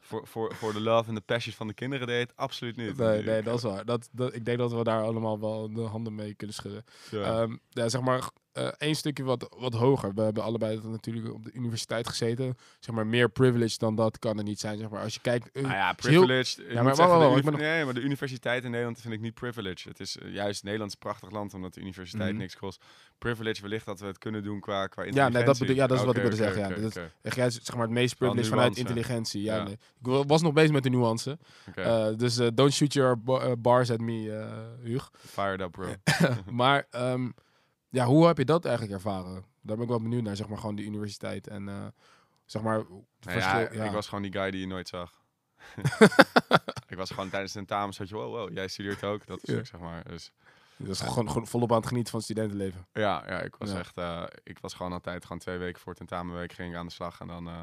Voor, 0.00 0.26
voor, 0.26 0.54
voor 0.54 0.72
de 0.72 0.80
love 0.80 1.08
en 1.08 1.14
de 1.14 1.20
passion 1.20 1.54
van 1.54 1.66
de 1.66 1.74
kinderen 1.74 2.06
deed 2.06 2.36
absoluut 2.36 2.76
niet. 2.76 2.96
nee, 2.96 3.22
nee, 3.22 3.42
dat 3.42 3.56
is 3.56 3.62
waar. 3.62 3.84
Dat, 3.84 4.08
dat, 4.12 4.34
ik 4.34 4.44
denk 4.44 4.58
dat 4.58 4.72
we 4.72 4.84
daar 4.84 5.02
allemaal 5.02 5.40
wel 5.40 5.72
de 5.72 5.80
handen 5.80 6.14
mee 6.14 6.34
kunnen 6.34 6.56
schudden. 6.56 6.84
ja. 7.10 7.22
Ehm, 7.22 7.56
ja, 7.68 7.88
zeg 7.88 8.00
maar 8.00 8.30
eh 8.52 8.66
één 8.78 8.94
stukje 8.94 9.24
wat, 9.24 9.54
wat 9.58 9.72
hoger. 9.74 10.14
We 10.14 10.22
hebben 10.22 10.42
allebei 10.42 10.80
natuurlijk 10.84 11.32
op 11.34 11.44
de 11.44 11.52
universiteit 11.52 12.08
gezeten. 12.08 12.56
Zeg 12.80 12.94
maar 12.94 13.06
meer 13.06 13.28
privilege 13.28 13.78
dan 13.78 13.94
dat 13.94 14.18
kan 14.18 14.38
er 14.38 14.44
niet 14.44 14.60
zijn. 14.60 14.78
Zeg 14.78 14.88
maar 14.90 15.02
als 15.02 15.14
je 15.14 15.20
kijkt. 15.20 15.50
eh, 15.52 15.62
Nou 15.62 15.74
ja, 15.74 15.84
heel- 15.86 15.94
privileged. 15.94 16.58
ik 16.58 16.72
Ja, 16.72 16.82
maar 16.82 16.94
zeggen, 16.94 17.18
nog- 17.18 17.56
Nee, 17.58 17.84
maar 17.84 17.94
de 17.94 18.00
universiteit 18.00 18.64
in 18.64 18.70
Nederland 18.70 19.00
vind 19.00 19.14
ik 19.14 19.20
niet 19.20 19.34
privileged. 19.34 19.84
Het 19.84 20.00
is 20.00 20.18
eh, 20.18 20.32
juist 20.32 20.62
Nederland 20.62 20.90
is 20.90 20.96
een 21.00 21.02
prachtig 21.08 21.30
land 21.30 21.54
omdat 21.54 21.74
de 21.74 21.80
universiteit 21.80 22.30
Mhm. 22.30 22.38
niks 22.40 22.56
kost. 22.56 22.84
Privilege 23.18 23.62
wellicht 23.62 23.86
dat 23.86 24.00
we 24.00 24.06
het 24.06 24.18
kunnen 24.18 24.42
doen 24.42 24.60
qua, 24.60 24.86
qua 24.86 25.02
Ja, 25.02 25.08
intelligentie. 25.08 25.36
nee, 25.38 25.46
dat 25.46 25.58
bedoel- 25.58 25.76
ja, 25.76 25.86
dat 25.86 25.98
is 25.98 26.04
wat 26.04 26.16
ik 26.16 26.20
wilde 26.22 26.36
zeggen, 26.36 26.60
ja. 26.60 27.08
Dat 27.22 27.34
jij 27.34 27.50
zeg 27.50 27.74
maar 27.74 27.84
het 27.84 27.90
meest 27.94 28.16
privilege 28.16 28.48
vanuit 28.48 28.76
intelligentie. 28.76 29.42
Ja, 29.42 29.56
Ja. 29.56 29.62
nee. 29.62 29.72
Ik 29.72 29.78
wa- 30.00 30.24
was 30.24 30.42
nog 30.42 30.52
bezig 30.52 30.70
met 30.72 30.82
de 30.82 30.90
nuance. 30.90 31.38
Eh, 31.74 32.08
dus 32.16 32.38
eh, 32.38 32.46
don't 32.54 32.72
shoot 32.72 32.92
your 32.92 33.20
ba- 33.22 33.40
eh, 33.40 33.52
bars 33.58 33.90
at 33.90 34.00
me, 34.00 34.30
eh 34.32 34.84
Huug. 34.84 35.10
Fired 35.26 35.60
up, 35.60 35.70
bro. 35.72 35.86
maar 36.50 36.86
ehm, 36.90 37.28
ja, 37.92 38.04
hoe 38.06 38.26
heb 38.26 38.38
je 38.38 38.44
dat 38.44 38.64
eigenlijk 38.64 38.94
ervaren? 38.94 39.32
Daar 39.60 39.76
ben 39.76 39.80
ik 39.82 39.88
wel 39.88 40.00
benieuwd 40.02 40.22
naar, 40.22 40.36
zeg 40.36 40.48
maar, 40.48 40.58
gewoon 40.58 40.74
die 40.74 40.86
universiteit. 40.86 41.48
En 41.48 41.68
eh, 41.68 41.86
zeg 42.44 42.62
maar, 42.62 42.76
het 42.78 42.86
Nou 43.20 43.38
ja, 43.38 43.58
ja. 43.72 43.84
ik 43.84 43.90
was 43.92 44.06
gewoon 44.08 44.22
die 44.22 44.32
guy 44.32 44.50
die 44.50 44.60
je 44.60 44.66
nooit 44.66 44.88
zag. 44.88 45.20
ik 46.92 46.96
was 46.96 47.10
gewoon 47.10 47.30
tijdens 47.30 47.52
de 47.52 47.58
tentamen 47.58 47.94
zo, 47.94 48.04
wow, 48.10 48.30
wow, 48.34 48.52
jij 48.52 48.68
studeert 48.68 49.04
ook. 49.04 49.26
Dat 49.26 49.38
is 49.42 49.54
Ja. 49.54 49.64
zeg 49.64 49.80
maar. 49.80 50.08
Dus 50.08 50.32
Dat 50.76 50.88
is 50.88 51.00
gewoon, 51.00 51.28
gewoon 51.30 51.46
volop 51.46 51.70
aan 51.70 51.76
het 51.76 51.86
genieten 51.86 52.10
van 52.10 52.20
het 52.20 52.28
studentenleven. 52.30 52.86
ja, 52.92 53.22
ja 53.26 53.40
ik 53.40 53.56
was 53.56 53.70
Ja. 53.70 53.78
echt, 53.78 53.96
eh, 53.96 54.22
ik 54.42 54.58
was 54.58 54.74
gewoon 54.74 54.92
altijd 54.92 55.22
gewoon 55.22 55.38
twee 55.38 55.58
weken 55.58 55.80
voor 55.80 55.94
tentamenweek 55.94 56.52
ging 56.52 56.70
ik 56.72 56.76
aan 56.78 56.86
de 56.86 56.92
slag 56.92 57.20
en 57.20 57.26
dan, 57.26 57.46
eh 57.48 57.62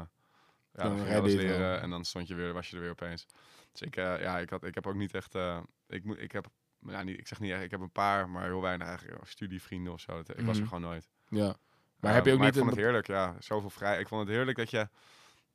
ja, 0.72 0.82
Dan 0.82 0.98
ging 0.98 1.24
je 1.24 1.30
je 1.30 1.36
leren 1.36 1.80
en 1.80 1.90
dan 1.90 2.04
stond 2.04 2.28
je 2.28 2.34
weer, 2.34 2.52
was 2.52 2.68
je 2.70 2.76
er 2.76 2.82
weer 2.82 2.90
opeens. 2.90 3.26
Dus 3.72 3.80
ik, 3.80 3.96
eh, 3.96 4.20
ja, 4.20 4.38
ik 4.38 4.50
had, 4.50 4.64
ik 4.64 4.74
heb 4.74 4.86
ook 4.86 4.94
niet 4.94 5.14
echt, 5.14 5.34
eh, 5.34 5.58
ik 5.86 6.04
moet, 6.04 6.18
ik 6.20 6.32
heb, 6.32 6.46
ja, 6.86 7.02
niet, 7.02 7.18
ik 7.18 7.26
zeg 7.26 7.40
niet 7.40 7.50
echt, 7.52 7.62
ik 7.62 7.70
heb 7.70 7.80
een 7.80 7.90
paar, 7.92 8.28
maar 8.28 8.44
heel 8.44 8.60
weinig 8.60 8.86
eigenlijk 8.86 9.26
studievrienden 9.26 9.92
of 9.92 10.00
zo. 10.00 10.16
Dat, 10.22 10.38
ik 10.38 10.44
was 10.44 10.56
er 10.56 10.62
Mhm. 10.62 10.72
gewoon 10.74 10.90
nooit. 10.90 11.08
Ja. 11.28 11.56
Maar 12.00 12.10
Eh, 12.10 12.16
heb 12.16 12.24
je 12.26 12.32
ook 12.32 12.36
maar 12.38 12.46
niet 12.46 12.56
ik 12.56 12.62
vond 12.62 12.74
het 12.74 12.84
heerlijk, 12.84 13.06
ja. 13.06 13.36
Zoveel 13.38 13.70
vrij. 13.70 14.00
Ik 14.00 14.08
vond 14.08 14.20
het 14.26 14.36
heerlijk 14.36 14.56
dat 14.56 14.70
je 14.70 14.88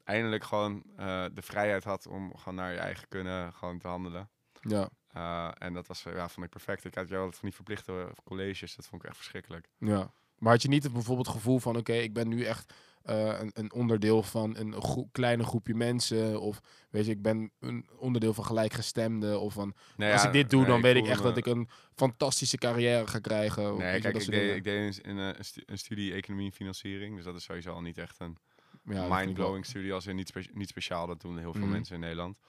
eindelijk 0.03 0.43
gewoon 0.43 0.83
eh, 0.97 1.25
de 1.33 1.41
vrijheid 1.41 1.83
had 1.83 2.07
om 2.07 2.37
gewoon 2.37 2.55
naar 2.55 2.71
je 2.71 2.77
eigen 2.79 3.07
kunnen 3.07 3.53
gewoon 3.53 3.79
te 3.79 3.87
handelen. 3.87 4.29
Ja, 4.61 4.89
Eh, 5.07 5.51
en 5.57 5.73
dat 5.73 5.87
was, 5.87 6.05
eh, 6.05 6.13
ja, 6.15 6.29
vond 6.29 6.45
ik 6.45 6.51
perfect. 6.51 6.85
Ik 6.85 6.95
had 6.95 7.09
jou 7.09 7.31
van 7.31 7.39
die 7.41 7.53
verplichte 7.53 8.11
colleges, 8.23 8.75
dat 8.75 8.87
vond 8.87 9.01
ik 9.01 9.07
echt 9.07 9.17
verschrikkelijk. 9.17 9.67
ja. 9.77 10.11
Maar 10.35 10.51
had 10.51 10.61
je 10.61 10.67
niet 10.67 10.83
het 10.83 10.93
bijvoorbeeld 10.93 11.27
het 11.27 11.35
gevoel 11.35 11.59
van, 11.59 11.77
oké, 11.77 11.93
ik 11.93 12.13
ben 12.13 12.27
nu 12.27 12.43
echt 12.43 12.73
eh, 13.05 13.39
een, 13.39 13.51
een 13.53 13.73
onderdeel 13.73 14.23
van 14.23 14.57
een 14.57 14.81
groe- 14.81 15.07
kleine 15.11 15.43
groepje 15.43 15.75
mensen. 15.75 16.41
Of 16.41 16.59
weet 16.89 17.05
je, 17.05 17.11
ik 17.11 17.21
ben 17.21 17.51
een 17.59 17.87
onderdeel 17.97 18.33
van 18.33 18.45
gelijkgestemden. 18.45 19.39
Of 19.41 19.53
van, 19.53 19.73
Nee, 19.97 20.11
als 20.11 20.21
ja, 20.21 20.27
ik 20.27 20.33
dit 20.33 20.49
doe, 20.49 20.59
nee, 20.61 20.69
dan 20.69 20.81
weet 20.81 20.95
ik 20.95 21.07
echt 21.07 21.19
me- 21.19 21.25
dat 21.27 21.37
ik 21.37 21.45
een 21.45 21.69
fantastische 21.95 22.57
carrière 22.57 23.07
ga 23.07 23.19
krijgen. 23.19 23.73
Of, 23.73 23.79
Nee, 23.79 23.99
kijk, 24.01 24.13
dat 24.13 24.21
ik 24.21 24.29
deed, 24.31 24.55
ik 24.55 24.63
deed 24.63 24.99
een, 25.05 25.17
een, 25.17 25.37
een 25.37 25.45
stu- 25.45 25.63
een 25.65 25.77
studie 25.77 26.13
economie 26.13 26.45
en 26.45 26.53
financiering. 26.53 27.15
Dus 27.15 27.25
dat 27.25 27.35
is 27.35 27.43
sowieso 27.43 27.71
al 27.73 27.81
niet 27.81 27.97
echt 27.97 28.19
een 28.19 28.37
Ja, 28.83 29.07
mind-blowing 29.17 29.65
studie. 29.65 29.93
Als 29.93 30.05
in 30.05 30.15
niet, 30.15 30.27
spe- 30.27 30.49
niet 30.53 30.69
speciaal, 30.69 31.07
dat 31.07 31.21
doen 31.21 31.37
heel 31.37 31.51
veel 31.53 31.61
Mhm. 31.61 31.71
mensen 31.71 31.95
in 31.95 32.01
Nederland. 32.01 32.39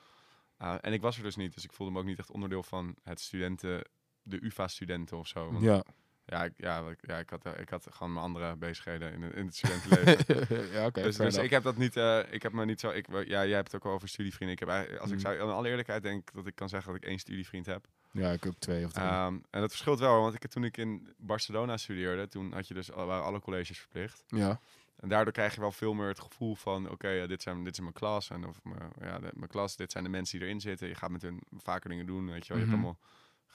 Uh, 0.62 0.74
en 0.80 0.92
ik 0.92 1.00
was 1.00 1.16
er 1.16 1.22
dus 1.22 1.36
niet, 1.36 1.54
dus 1.54 1.64
ik 1.64 1.72
voelde 1.72 1.92
me 1.92 1.98
ook 1.98 2.04
niet 2.04 2.18
echt 2.18 2.30
onderdeel 2.30 2.62
van 2.62 2.96
het 3.02 3.20
studenten, 3.20 3.82
de 4.22 4.38
UvA-studenten 4.44 5.18
of 5.18 5.26
zo. 5.28 5.50
Want 5.52 5.64
Ja. 5.64 5.82
Ja, 6.28 6.44
ik, 6.44 6.52
ja, 6.56 6.88
ik- 6.88 6.98
ja 7.06 7.18
ik, 7.18 7.30
had, 7.30 7.44
eh, 7.46 7.52
ik 7.60 7.68
had 7.68 7.86
gewoon 7.90 8.12
mijn 8.12 8.24
andere 8.24 8.56
bezigheden 8.56 9.12
in, 9.12 9.22
het- 9.22 9.34
in 9.34 9.46
het 9.46 9.56
studentenleven. 9.56 10.72
ja, 10.78 10.86
oké. 10.86 11.02
dus 11.02 11.16
dus 11.16 11.36
ik 11.36 11.50
heb 11.50 11.62
dat 11.62 11.76
niet, 11.76 11.96
eh, 11.96 12.18
ik 12.30 12.42
heb 12.42 12.52
me 12.52 12.64
niet 12.64 12.80
zo, 12.80 12.90
ik, 12.90 13.06
ja, 13.10 13.24
jij 13.24 13.48
hebt 13.50 13.72
het 13.72 13.76
ook 13.82 13.88
al 13.88 13.92
over 13.96 14.08
studievrienden. 14.08 14.58
Ik 14.60 14.68
heb 14.68 14.98
als 15.00 15.10
ik 15.10 15.16
Mhm. 15.16 15.24
zou, 15.26 15.34
in 15.34 15.40
alle 15.54 15.68
eerlijkheid 15.68 16.02
denk 16.02 16.28
ik 16.28 16.34
dat 16.34 16.46
ik 16.46 16.54
kan 16.54 16.68
zeggen 16.68 16.92
dat 16.92 17.02
ik 17.02 17.08
één 17.08 17.18
studievriend 17.18 17.66
heb. 17.66 17.86
Ja, 18.10 18.30
ik 18.30 18.46
ook 18.46 18.54
twee 18.58 18.84
of 18.84 18.92
drie. 18.92 19.04
Ehm, 19.06 19.34
en 19.50 19.60
dat 19.60 19.70
verschilt 19.70 19.98
wel, 19.98 20.20
want 20.20 20.34
ik, 20.34 20.46
toen 20.50 20.64
ik 20.64 20.76
in 20.76 21.14
Barcelona 21.18 21.76
studeerde, 21.76 22.28
toen 22.28 22.52
had 22.52 22.68
je 22.68 22.74
dus, 22.74 22.92
al- 22.92 23.06
waren 23.06 23.24
alle 23.24 23.40
colleges 23.40 23.78
verplicht. 23.78 24.24
ja. 24.26 24.60
En 24.96 25.08
daardoor 25.08 25.32
krijg 25.32 25.54
je 25.54 25.60
wel 25.60 25.72
veel 25.72 25.94
meer 25.94 26.08
het 26.08 26.20
gevoel 26.20 26.54
van, 26.54 26.90
oké, 26.90 27.26
dit, 27.26 27.42
zijn, 27.42 27.64
dit 27.64 27.72
is 27.72 27.80
mijn 27.80 27.92
klas. 27.92 28.30
En 28.30 28.46
of 28.46 28.60
mijn, 28.64 28.92
ja, 29.00 29.18
de- 29.18 29.30
mijn 29.34 29.50
klas, 29.50 29.76
dit 29.76 29.92
zijn 29.92 30.04
de 30.04 30.10
mensen 30.10 30.38
die 30.38 30.46
erin 30.48 30.60
zitten. 30.60 30.88
Je 30.88 30.94
gaat 30.94 31.10
met 31.10 31.22
hun 31.22 31.42
vaker 31.56 31.90
dingen 31.90 32.06
doen, 32.06 32.30
weet 32.30 32.46
je 32.46 32.52
wel. 32.52 32.62
Je 32.62 32.68
Mhm. 32.68 32.74
hebt 32.74 32.84
allemaal 32.86 32.98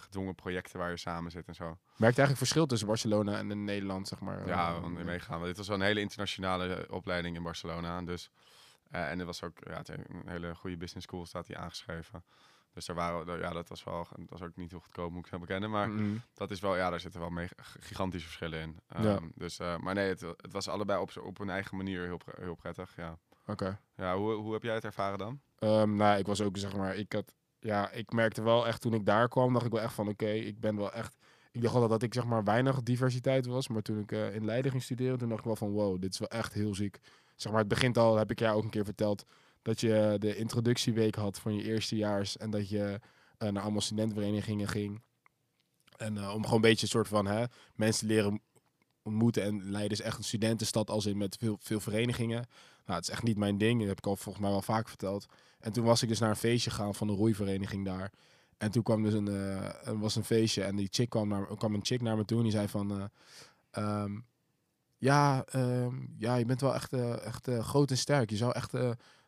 gedwongen 0.02 0.36
projecten 0.36 0.80
waar 0.80 0.90
je 0.90 0.98
samen 0.98 1.32
zit 1.32 1.48
en 1.48 1.56
zo. 1.56 1.66
Merkt 1.66 2.02
eigenlijk 2.18 2.38
verschil 2.38 2.66
tussen 2.66 2.88
Barcelona 2.88 3.38
en 3.38 3.52
in 3.52 3.64
Nederland, 3.64 4.08
zeg 4.08 4.20
maar. 4.20 4.48
Ja, 4.48 4.82
we 4.82 4.88
moeten 4.88 5.06
meegaan. 5.06 5.34
Want 5.36 5.46
dit 5.46 5.58
was 5.58 5.68
wel 5.68 5.78
een 5.78 5.84
hele 5.86 6.00
internationale 6.00 6.74
eh, 6.74 6.94
opleiding 6.94 7.36
in 7.36 7.44
Barcelona. 7.44 8.02
Dus, 8.02 8.32
eh, 8.90 9.10
en 9.12 9.20
er 9.20 9.26
was 9.26 9.44
ook 9.44 9.58
ja, 9.64 9.78
het 9.78 9.90
een 9.90 10.22
hele 10.26 10.56
goede 10.56 10.78
business 10.78 11.08
school 11.08 11.26
staat 11.26 11.46
die 11.48 11.58
aangeschreven. 11.58 12.24
Dus 12.74 12.86
daar 12.86 12.96
waren, 12.96 13.40
ja, 13.40 13.50
dat 13.52 13.70
was 13.70 13.84
wel, 13.84 14.08
dat 14.16 14.30
was 14.30 14.42
ook 14.42 14.56
niet 14.56 14.72
heel 14.72 14.80
goedkoop, 14.80 15.12
moet 15.12 15.26
ik 15.26 15.32
wel 15.32 15.40
bekennen. 15.40 15.70
Maar 15.70 15.90
Mhm. 15.90 16.16
dat 16.34 16.52
is 16.52 16.60
wel, 16.60 16.76
ja, 16.76 16.90
daar 16.90 17.00
zitten 17.00 17.20
wel 17.20 17.30
mee, 17.30 17.48
gigantische 17.80 18.28
verschillen 18.28 18.60
in. 18.62 18.80
Ja. 18.88 19.16
Ehm, 19.16 19.28
Dus, 19.36 19.60
eh, 19.60 19.78
maar 19.78 19.94
nee, 19.94 20.08
het, 20.10 20.22
het 20.22 20.52
was 20.52 20.68
allebei 20.68 21.00
op, 21.02 21.12
op 21.24 21.38
hun 21.38 21.50
eigen 21.50 21.78
manier 21.78 22.04
heel, 22.06 22.20
heel 22.40 22.56
prettig. 22.56 22.96
Ja, 22.96 23.18
Oké. 23.46 23.80
ja 23.96 24.18
hoe, 24.18 24.34
hoe 24.34 24.54
heb 24.54 24.64
jij 24.64 24.74
het 24.74 24.84
ervaren 24.84 25.18
dan? 25.18 25.42
Ehm, 25.60 25.96
nou, 25.96 26.18
ik 26.20 26.26
was 26.26 26.42
ook, 26.42 26.58
zeg 26.58 26.76
maar, 26.76 26.96
ik 26.96 27.14
had, 27.14 27.34
ja, 27.62 27.92
ik 27.92 28.12
merkte 28.12 28.42
wel 28.42 28.68
echt 28.68 28.82
toen 28.82 28.94
ik 28.94 29.06
daar 29.06 29.28
kwam, 29.28 29.54
dacht 29.54 29.66
ik 29.66 29.72
wel 29.72 29.82
echt 29.82 29.94
van, 29.94 30.08
oké, 30.08 30.30
ik 30.30 30.60
ben 30.60 30.76
wel 30.76 30.94
echt, 30.94 31.18
ik 31.52 31.62
dacht 31.62 31.74
altijd 31.74 31.92
dat 31.92 32.04
ik, 32.04 32.14
zeg 32.14 32.26
maar, 32.26 32.44
weinig 32.44 32.84
diversiteit 32.84 33.46
was, 33.46 33.68
maar 33.68 33.82
toen 33.82 34.00
ik 34.00 34.12
eh, 34.12 34.36
in 34.36 34.46
Leiden 34.46 34.72
ging 34.72 34.84
studeren, 34.84 35.18
toen 35.18 35.28
dacht 35.28 35.40
ik 35.40 35.46
wel 35.46 35.56
van, 35.56 35.72
wow, 35.72 36.02
dit 36.02 36.14
is 36.14 36.20
wel 36.20 36.30
echt 36.30 36.54
heel 36.54 36.76
ziek. 36.76 37.00
Zeg 37.36 37.52
maar, 37.52 37.62
het 37.62 37.70
begint 37.70 37.98
al, 37.98 38.18
heb 38.18 38.32
ik 38.32 38.40
jou 38.40 38.58
ook 38.58 38.64
een 38.64 38.70
keer 38.70 38.86
verteld, 38.86 39.26
dat 39.62 39.82
je 39.82 40.16
de 40.20 40.36
introductieweek 40.36 41.16
had 41.16 41.40
van 41.40 41.56
je 41.56 41.64
eerstejaars 41.64 42.38
en 42.38 42.50
dat 42.50 42.70
je 42.70 43.00
eh, 43.38 43.50
naar 43.50 43.64
allemaal 43.64 43.82
studentenverenigingen 43.82 44.68
ging. 44.68 45.02
En 45.98 46.18
eh, 46.18 46.34
om 46.34 46.42
gewoon 46.42 46.56
een 46.56 46.62
beetje 46.62 46.84
een 46.84 46.92
soort 46.92 47.08
van, 47.08 47.26
hè, 47.26 47.44
mensen 47.76 48.08
leren 48.08 48.42
ontmoeten. 49.04 49.44
En 49.44 49.72
Leiden 49.72 49.98
is 49.98 50.04
echt 50.04 50.18
een 50.18 50.24
studentenstad 50.24 50.90
als 50.90 51.06
in 51.06 51.18
met 51.18 51.38
veel, 51.38 51.58
veel 51.60 51.80
verenigingen. 51.80 52.46
Nou, 52.86 53.00
het 53.00 53.08
is 53.08 53.14
echt 53.14 53.24
niet 53.24 53.38
mijn 53.38 53.58
ding. 53.58 53.80
Dat 53.80 53.88
heb 53.88 53.98
ik 53.98 54.06
al 54.06 54.16
volgens 54.16 54.44
mij 54.44 54.54
wel 54.54 54.62
vaak 54.62 54.88
verteld. 54.88 55.26
En 55.62 55.72
toen 55.72 55.84
was 55.84 56.02
ik 56.02 56.10
dus 56.10 56.20
naar 56.20 56.30
een 56.30 56.36
feestje 56.36 56.70
gegaan 56.70 56.96
van 56.96 57.10
een 57.10 57.16
roeivereniging 57.16 57.86
daar. 57.86 58.12
En 58.58 58.72
toen 58.72 58.84
kwam 58.84 59.04
dus 59.04 59.14
een, 59.14 59.28
eh, 59.28 60.00
was 60.00 60.16
een 60.16 60.24
feestje 60.24 60.64
en 60.64 60.76
die 60.76 60.88
chick 60.92 61.10
kwam, 61.10 61.28
naar, 61.28 61.58
kwam 61.58 61.74
een 61.74 61.86
chick 61.86 62.02
naar 62.02 62.18
me 62.18 62.26
toe 62.26 62.38
en 62.38 62.44
die 62.44 62.52
zei 62.52 62.68
van... 62.68 62.92
eh, 62.92 63.04
ehm, 63.72 64.20
ja, 64.98 65.46
ehm, 65.46 65.96
ja, 66.18 66.36
je 66.36 66.46
bent 66.46 66.62
wel 66.62 66.74
echt, 66.74 66.94
eh, 66.94 67.26
echt 67.26 67.48
groot 67.48 67.90
en 67.90 67.98
sterk. 67.98 68.30
Je 68.30 68.36
zou 68.36 68.52
echt 68.52 68.74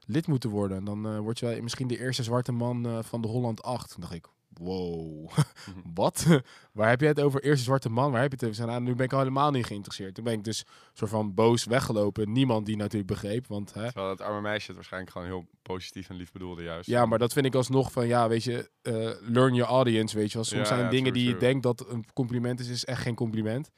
lid 0.06 0.28
moeten 0.28 0.50
worden. 0.50 0.78
En 0.78 0.84
dan 0.84 1.20
word 1.20 1.40
je 1.40 1.46
wel 1.46 1.62
misschien 1.62 1.88
de 1.88 2.00
eerste 2.00 2.24
zwarte 2.24 2.52
man 2.52 3.04
van 3.04 3.22
de 3.22 3.28
Holland 3.28 3.64
8. 3.64 3.92
Toen 3.92 4.02
dacht 4.02 4.14
ik, 4.14 4.28
wow, 4.62 5.30
wat? 5.94 6.26
Waar 6.74 6.90
heb 6.90 7.02
je 7.02 7.08
het 7.08 7.20
over? 7.22 7.44
Eerste 7.44 7.64
zwarte 7.64 7.90
man, 7.90 8.12
waar 8.12 8.22
heb 8.22 8.32
je 8.32 8.46
het 8.46 8.56
over? 8.56 8.66
Nou, 8.68 8.82
nu 8.82 8.96
ben 8.96 9.06
ik 9.06 9.14
al 9.14 9.20
helemaal 9.20 9.52
niet 9.52 9.66
geïnteresseerd. 9.66 10.16
Toen 10.16 10.24
ben 10.24 10.34
ik 10.34 10.44
dus 10.44 10.64
soort 10.94 11.10
van 11.12 11.34
boos 11.34 11.64
weggelopen. 11.64 12.32
Niemand 12.32 12.66
die 12.66 12.76
natuurlijk 12.78 13.08
begreep, 13.12 13.48
want... 13.48 13.74
Hè, 13.74 13.84
Terwijl 13.86 14.10
het 14.10 14.22
arme 14.22 14.42
meisje 14.42 14.66
het 14.68 14.76
waarschijnlijk 14.76 15.12
gewoon 15.12 15.28
heel 15.28 15.46
positief 15.62 16.10
en 16.10 16.16
lief 16.16 16.32
bedoelde 16.32 16.64
juist. 16.64 16.90
ja, 16.90 17.06
maar 17.06 17.20
dat 17.20 17.34
vind 17.34 17.46
ik 17.46 17.56
alsnog 17.56 17.92
van, 17.92 18.08
ja, 18.08 18.28
weet 18.28 18.44
je, 18.44 18.70
eh, 18.82 18.94
learn 19.22 19.54
your 19.54 19.72
audience, 19.72 20.18
weet 20.18 20.28
je 20.30 20.34
wel. 20.36 20.44
Soms 20.46 20.62
Ja, 20.62 20.68
zijn 20.68 20.84
ja, 20.84 20.90
dingen 20.90 21.12
true, 21.12 21.24
die 21.24 21.34
je 21.34 21.40
denkt 21.40 21.64
dat 21.64 21.90
een 21.90 22.06
compliment 22.14 22.60
is, 22.60 22.68
is 22.70 22.86
echt 22.86 23.02
geen 23.02 23.16
compliment. 23.16 23.70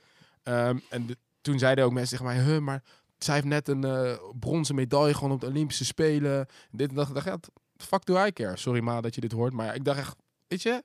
Ehm, 0.44 0.78
en 0.90 1.06
de- 1.06 1.18
toen 1.42 1.60
zeiden 1.60 1.86
ook 1.86 1.92
mensen 1.92 2.18
tegen 2.18 2.34
mij, 2.36 2.44
huh, 2.44 2.60
maar 2.60 2.84
zij 3.18 3.34
heeft 3.34 3.48
net 3.48 3.68
een 3.68 3.84
eh, 3.84 4.18
bronzen 4.40 4.76
medaille 4.76 5.14
gewonnen 5.14 5.36
op 5.38 5.44
de 5.44 5.50
Olympische 5.50 5.86
Spelen. 5.86 6.48
Dit 6.72 6.90
en 6.90 6.96
dat. 6.96 7.08
Ik 7.08 7.14
dacht, 7.14 7.26
ja, 7.26 7.38
fuck 7.78 8.06
do 8.06 8.26
I 8.26 8.32
care? 8.32 8.58
Sorry 8.58 8.80
ma 8.82 9.02
dat 9.02 9.16
je 9.16 9.22
dit 9.22 9.32
hoort, 9.32 9.54
maar 9.54 9.76
ik 9.76 9.84
dacht 9.84 10.00
echt, 10.00 10.16
weet 10.48 10.62
je, 10.62 10.84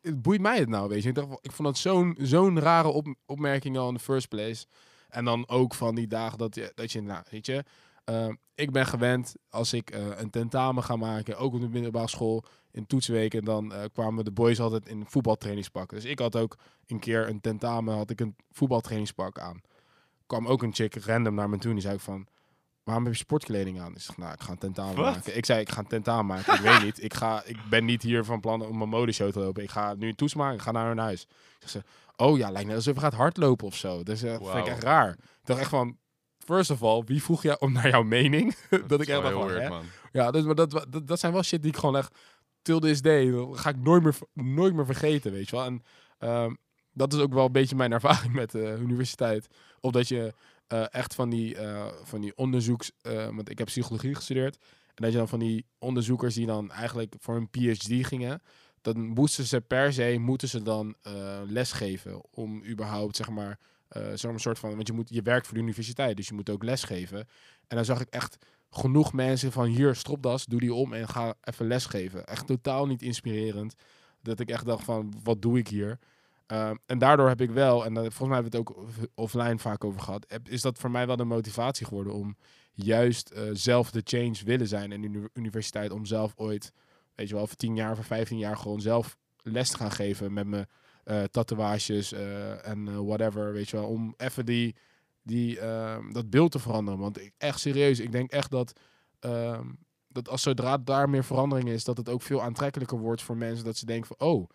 het 0.00 0.22
boeit 0.22 0.40
mij 0.40 0.58
het 0.58 0.68
nou, 0.68 0.88
weet 0.88 1.02
je. 1.02 1.08
Ik, 1.08 1.14
dacht, 1.14 1.38
ik 1.40 1.52
vond 1.52 1.68
dat 1.68 1.78
zo'n 1.78 2.16
zo'n 2.20 2.60
rare 2.60 2.88
op, 2.88 3.14
opmerking 3.26 3.78
al 3.78 3.88
in 3.88 3.96
the 3.96 4.02
first 4.02 4.28
place. 4.28 4.66
En 5.08 5.24
dan 5.24 5.48
ook 5.48 5.74
van 5.74 5.94
die 5.94 6.06
dagen 6.06 6.38
dat 6.38 6.54
je, 6.54 6.72
dat 6.74 6.92
je 6.92 7.02
nou, 7.02 7.24
weet 7.30 7.46
je, 7.46 7.64
eh, 8.04 8.28
ik 8.54 8.70
ben 8.70 8.86
gewend 8.86 9.34
als 9.48 9.72
ik 9.72 9.90
eh, 9.90 10.06
een 10.16 10.30
tentamen 10.30 10.82
ga 10.82 10.96
maken, 10.96 11.38
ook 11.38 11.54
op 11.54 11.60
de 11.60 11.68
middelbare 11.68 12.08
school, 12.08 12.44
in 12.70 12.86
toetsweken, 12.86 13.44
dan 13.44 13.72
eh, 13.72 13.84
kwamen 13.92 14.24
de 14.24 14.30
boys 14.30 14.60
altijd 14.60 14.88
in 14.88 15.06
voetbaltrainingspakken. 15.06 15.96
Dus 15.96 16.10
ik 16.10 16.18
had 16.18 16.36
ook 16.36 16.58
een 16.86 16.98
keer 16.98 17.28
een 17.28 17.40
tentamen, 17.40 17.94
had 17.94 18.10
ik 18.10 18.20
een 18.20 18.36
voetbaltrainingspak 18.50 19.38
aan. 19.38 19.60
kwam 20.26 20.46
ook 20.46 20.62
een 20.62 20.74
chick 20.74 20.94
random 20.94 21.34
naar 21.34 21.48
me 21.48 21.58
toe 21.58 21.68
en 21.68 21.76
die 21.76 21.84
zei 21.84 21.94
ook 21.94 22.00
van, 22.00 22.26
waarom 22.84 23.04
heb 23.04 23.12
je 23.12 23.18
sportkleding 23.18 23.80
aan? 23.80 23.92
Ik 23.92 24.00
zeg, 24.00 24.16
nou, 24.16 24.32
ik 24.32 24.40
ga 24.40 24.50
een 24.50 24.58
tentamen 24.58 24.94
maken. 24.94 25.36
Ik 25.36 25.46
zei, 25.46 25.60
ik 25.60 25.70
ga 25.70 25.78
een 25.78 25.86
tentamen 25.86 26.26
maken. 26.26 26.54
ik 26.54 26.60
weet 26.60 26.82
niet. 26.82 27.02
Ik, 27.02 27.14
ga, 27.14 27.42
ik 27.44 27.56
ben 27.70 27.84
niet 27.84 28.02
hier 28.02 28.24
van 28.24 28.40
plan 28.40 28.66
om 28.66 28.82
een 28.82 28.88
modeshow 28.88 29.32
te 29.32 29.38
lopen. 29.38 29.62
Ik 29.62 29.70
ga 29.70 29.94
nu 29.94 30.08
een 30.08 30.14
toets 30.14 30.34
maken. 30.34 30.54
Ik 30.54 30.62
ga 30.62 30.70
naar 30.70 30.86
hun 30.86 30.98
huis. 30.98 31.22
Ik 31.60 31.68
zeg, 31.68 31.70
ze, 31.70 31.82
oh 32.16 32.38
ja, 32.38 32.50
lijkt 32.50 32.68
net 32.68 32.76
alsof 32.76 32.94
je 32.94 33.00
gaat 33.00 33.14
hardlopen 33.14 33.66
of 33.66 33.76
zo. 33.76 34.02
Dus 34.02 34.22
eh, 34.22 34.38
dat 34.38 34.50
vind 34.50 34.66
ik 34.66 34.72
echt 34.72 34.82
raar. 34.82 35.10
Ik 35.10 35.18
dacht 35.44 35.60
echt 35.60 35.70
van, 35.70 35.96
first 36.38 36.70
of 36.70 36.82
all, 36.82 37.02
wie 37.04 37.22
vroeg 37.22 37.42
jou 37.42 37.56
om 37.60 37.72
naar 37.72 37.88
jouw 37.88 38.02
mening? 38.02 38.54
dat, 38.86 39.00
ik 39.00 39.08
echt 39.08 39.22
wel 39.22 39.46
weird, 39.46 39.62
hè? 39.62 39.68
man. 39.68 39.84
Ja, 40.12 40.30
dus, 40.30 40.44
maar 40.44 40.54
dat, 40.54 40.70
dat, 40.70 41.06
dat 41.06 41.18
zijn 41.18 41.32
wel 41.32 41.42
shit 41.42 41.62
die 41.62 41.70
ik 41.70 41.78
gewoon 41.78 41.96
echt 41.96 42.14
till 42.62 42.78
this 42.78 43.02
day, 43.02 43.30
dat 43.30 43.58
ga 43.58 43.68
ik 43.68 43.76
nooit 43.76 44.02
meer, 44.02 44.14
nooit 44.32 44.74
meer 44.74 44.86
vergeten, 44.86 45.32
weet 45.32 45.48
je 45.48 45.56
wel. 45.56 45.64
En 45.64 45.82
ehm, 46.18 46.54
dat 46.92 47.12
is 47.12 47.20
ook 47.20 47.32
wel 47.34 47.44
een 47.44 47.52
beetje 47.52 47.76
mijn 47.76 47.92
ervaring 47.92 48.32
met 48.42 48.50
de 48.50 48.76
universiteit. 48.80 49.46
Of 49.80 49.92
dat 49.92 50.08
je 50.08 50.34
eh, 50.72 50.84
echt 50.90 51.14
van 51.14 51.30
die, 51.30 51.56
eh, 51.56 51.86
van 52.02 52.20
die 52.20 52.36
onderzoeks, 52.36 52.90
eh, 53.02 53.26
want 53.26 53.50
ik 53.50 53.58
heb 53.58 53.66
psychologie 53.66 54.14
gestudeerd, 54.14 54.56
en 54.86 55.02
dat 55.02 55.12
je 55.12 55.18
dan 55.18 55.28
van 55.28 55.38
die 55.38 55.66
onderzoekers 55.78 56.34
die 56.34 56.46
dan 56.46 56.70
eigenlijk 56.70 57.14
voor 57.18 57.36
een 57.36 57.50
PhD 57.50 58.06
gingen, 58.06 58.42
dan 58.80 59.06
moesten 59.06 59.44
ze 59.44 59.60
per 59.60 59.92
se, 59.92 60.16
moeten 60.20 60.48
ze 60.48 60.62
dan 60.62 60.96
lesgeven 61.46 62.22
om 62.30 62.64
überhaupt, 62.64 63.16
zeg 63.16 63.28
maar, 63.28 63.58
zo'n 64.14 64.38
soort 64.38 64.58
van, 64.58 64.74
want 64.74 64.86
je, 64.86 64.92
moet, 64.92 65.08
je 65.08 65.22
werkt 65.22 65.46
voor 65.46 65.56
de 65.56 65.62
universiteit, 65.62 66.16
dus 66.16 66.28
je 66.28 66.34
moet 66.34 66.50
ook 66.50 66.62
lesgeven. 66.62 67.18
En 67.66 67.76
dan 67.76 67.84
zag 67.84 68.00
ik 68.00 68.08
echt 68.08 68.36
genoeg 68.70 69.12
mensen 69.12 69.52
van 69.52 69.66
hier, 69.66 69.94
stropdas, 69.94 70.46
doe 70.46 70.60
die 70.60 70.74
om 70.74 70.92
en 70.92 71.08
ga 71.08 71.34
even 71.40 71.66
lesgeven. 71.66 72.26
Echt 72.26 72.46
totaal 72.46 72.86
niet 72.86 73.02
inspirerend. 73.02 73.74
Dat 74.22 74.40
ik 74.40 74.50
echt 74.50 74.64
dacht 74.64 74.84
van, 74.84 75.14
wat 75.22 75.42
doe 75.42 75.58
ik 75.58 75.68
hier? 75.68 75.98
Ehm, 76.46 76.76
en 76.86 76.98
daardoor 76.98 77.28
heb 77.28 77.40
ik 77.40 77.50
wel, 77.50 77.84
en 77.84 77.94
volgens 77.94 78.18
mij 78.18 78.34
hebben 78.34 78.50
we 78.52 78.58
het 78.58 78.68
ook 78.68 78.76
off- 78.76 79.06
offline 79.14 79.58
vaak 79.58 79.84
over 79.84 80.00
gehad, 80.00 80.26
is 80.48 80.62
dat 80.62 80.78
voor 80.78 80.90
mij 80.90 81.06
wel 81.06 81.16
de 81.16 81.24
motivatie 81.24 81.86
geworden 81.86 82.12
om 82.12 82.36
juist 82.72 83.30
eh, 83.30 83.42
zelf 83.52 83.90
de 83.90 84.00
change 84.04 84.38
willen 84.44 84.68
zijn 84.68 84.92
in 84.92 85.00
de 85.00 85.08
uni- 85.08 85.28
universiteit. 85.32 85.90
Om 85.90 86.04
zelf 86.04 86.32
ooit, 86.36 86.72
weet 87.14 87.28
je 87.28 87.34
wel, 87.34 87.46
voor 87.46 87.56
10 87.56 87.76
jaar, 87.76 87.94
voor 87.94 88.04
15 88.04 88.38
jaar 88.38 88.56
gewoon 88.56 88.80
zelf 88.80 89.16
les 89.42 89.70
te 89.70 89.76
gaan 89.76 89.90
geven 89.92 90.32
met 90.32 90.46
mijn 90.46 90.66
eh, 91.04 91.22
tatoeages 91.22 92.12
eh, 92.12 92.66
en 92.68 93.06
whatever, 93.06 93.52
weet 93.52 93.68
je 93.68 93.76
wel. 93.76 93.86
Om 93.86 94.14
even 94.16 94.46
die, 94.46 94.76
die, 95.22 95.60
ehm, 95.60 96.12
dat 96.12 96.30
beeld 96.30 96.50
te 96.52 96.58
veranderen. 96.58 97.00
Want 97.00 97.20
ik, 97.20 97.32
echt 97.38 97.60
serieus, 97.60 98.00
ik 98.00 98.12
denk 98.12 98.30
echt 98.30 98.50
dat, 98.50 98.72
ehm, 99.20 99.66
dat 100.08 100.28
als 100.28 100.42
zodra 100.42 100.78
daar 100.78 101.10
meer 101.10 101.24
verandering 101.24 101.68
is, 101.68 101.84
dat 101.84 101.96
het 101.96 102.08
ook 102.08 102.22
veel 102.22 102.42
aantrekkelijker 102.42 102.98
wordt 102.98 103.22
voor 103.22 103.36
mensen. 103.36 103.64
Dat 103.64 103.76
ze 103.76 103.86
denken 103.86 104.06
van, 104.16 104.28
oh, 104.28 104.48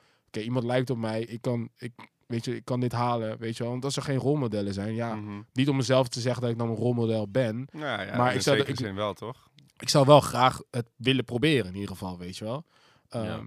iemand 0.43 0.65
lijkt 0.65 0.89
op 0.89 0.97
mij, 0.97 1.21
ik 1.21 1.41
kan, 1.41 1.69
ik, 1.77 1.91
weet 2.27 2.45
je, 2.45 2.55
ik 2.55 2.65
kan 2.65 2.79
dit 2.79 2.91
halen, 2.91 3.37
weet 3.37 3.57
je 3.57 3.63
wel. 3.63 3.71
Want 3.71 3.85
als 3.85 3.95
er 3.95 4.01
geen 4.01 4.17
rolmodellen 4.17 4.73
zijn, 4.73 4.93
ja, 4.95 5.15
Mhm. 5.15 5.41
niet 5.53 5.69
om 5.69 5.75
mezelf 5.75 6.07
te 6.07 6.19
zeggen 6.21 6.41
dat 6.41 6.51
ik 6.51 6.57
dan 6.57 6.69
een 6.69 6.75
rolmodel 6.75 7.29
ben. 7.29 7.67
Nou 7.71 8.01
ja, 8.05 8.17
Maar 8.17 8.35
ik 8.35 8.41
zou 8.41 8.57
ik- 8.57 8.77
zin 8.77 8.95
wel, 8.95 9.13
toch? 9.13 9.49
Ik 9.77 9.89
zou 9.89 10.05
wel 10.05 10.19
graag 10.21 10.61
het 10.71 10.89
willen 10.95 11.23
proberen, 11.23 11.65
in 11.67 11.73
ieder 11.73 11.89
geval, 11.89 12.17
weet 12.17 12.37
je 12.37 12.43
wel. 12.45 12.65
Ja. 13.09 13.23
Ehm, 13.25 13.45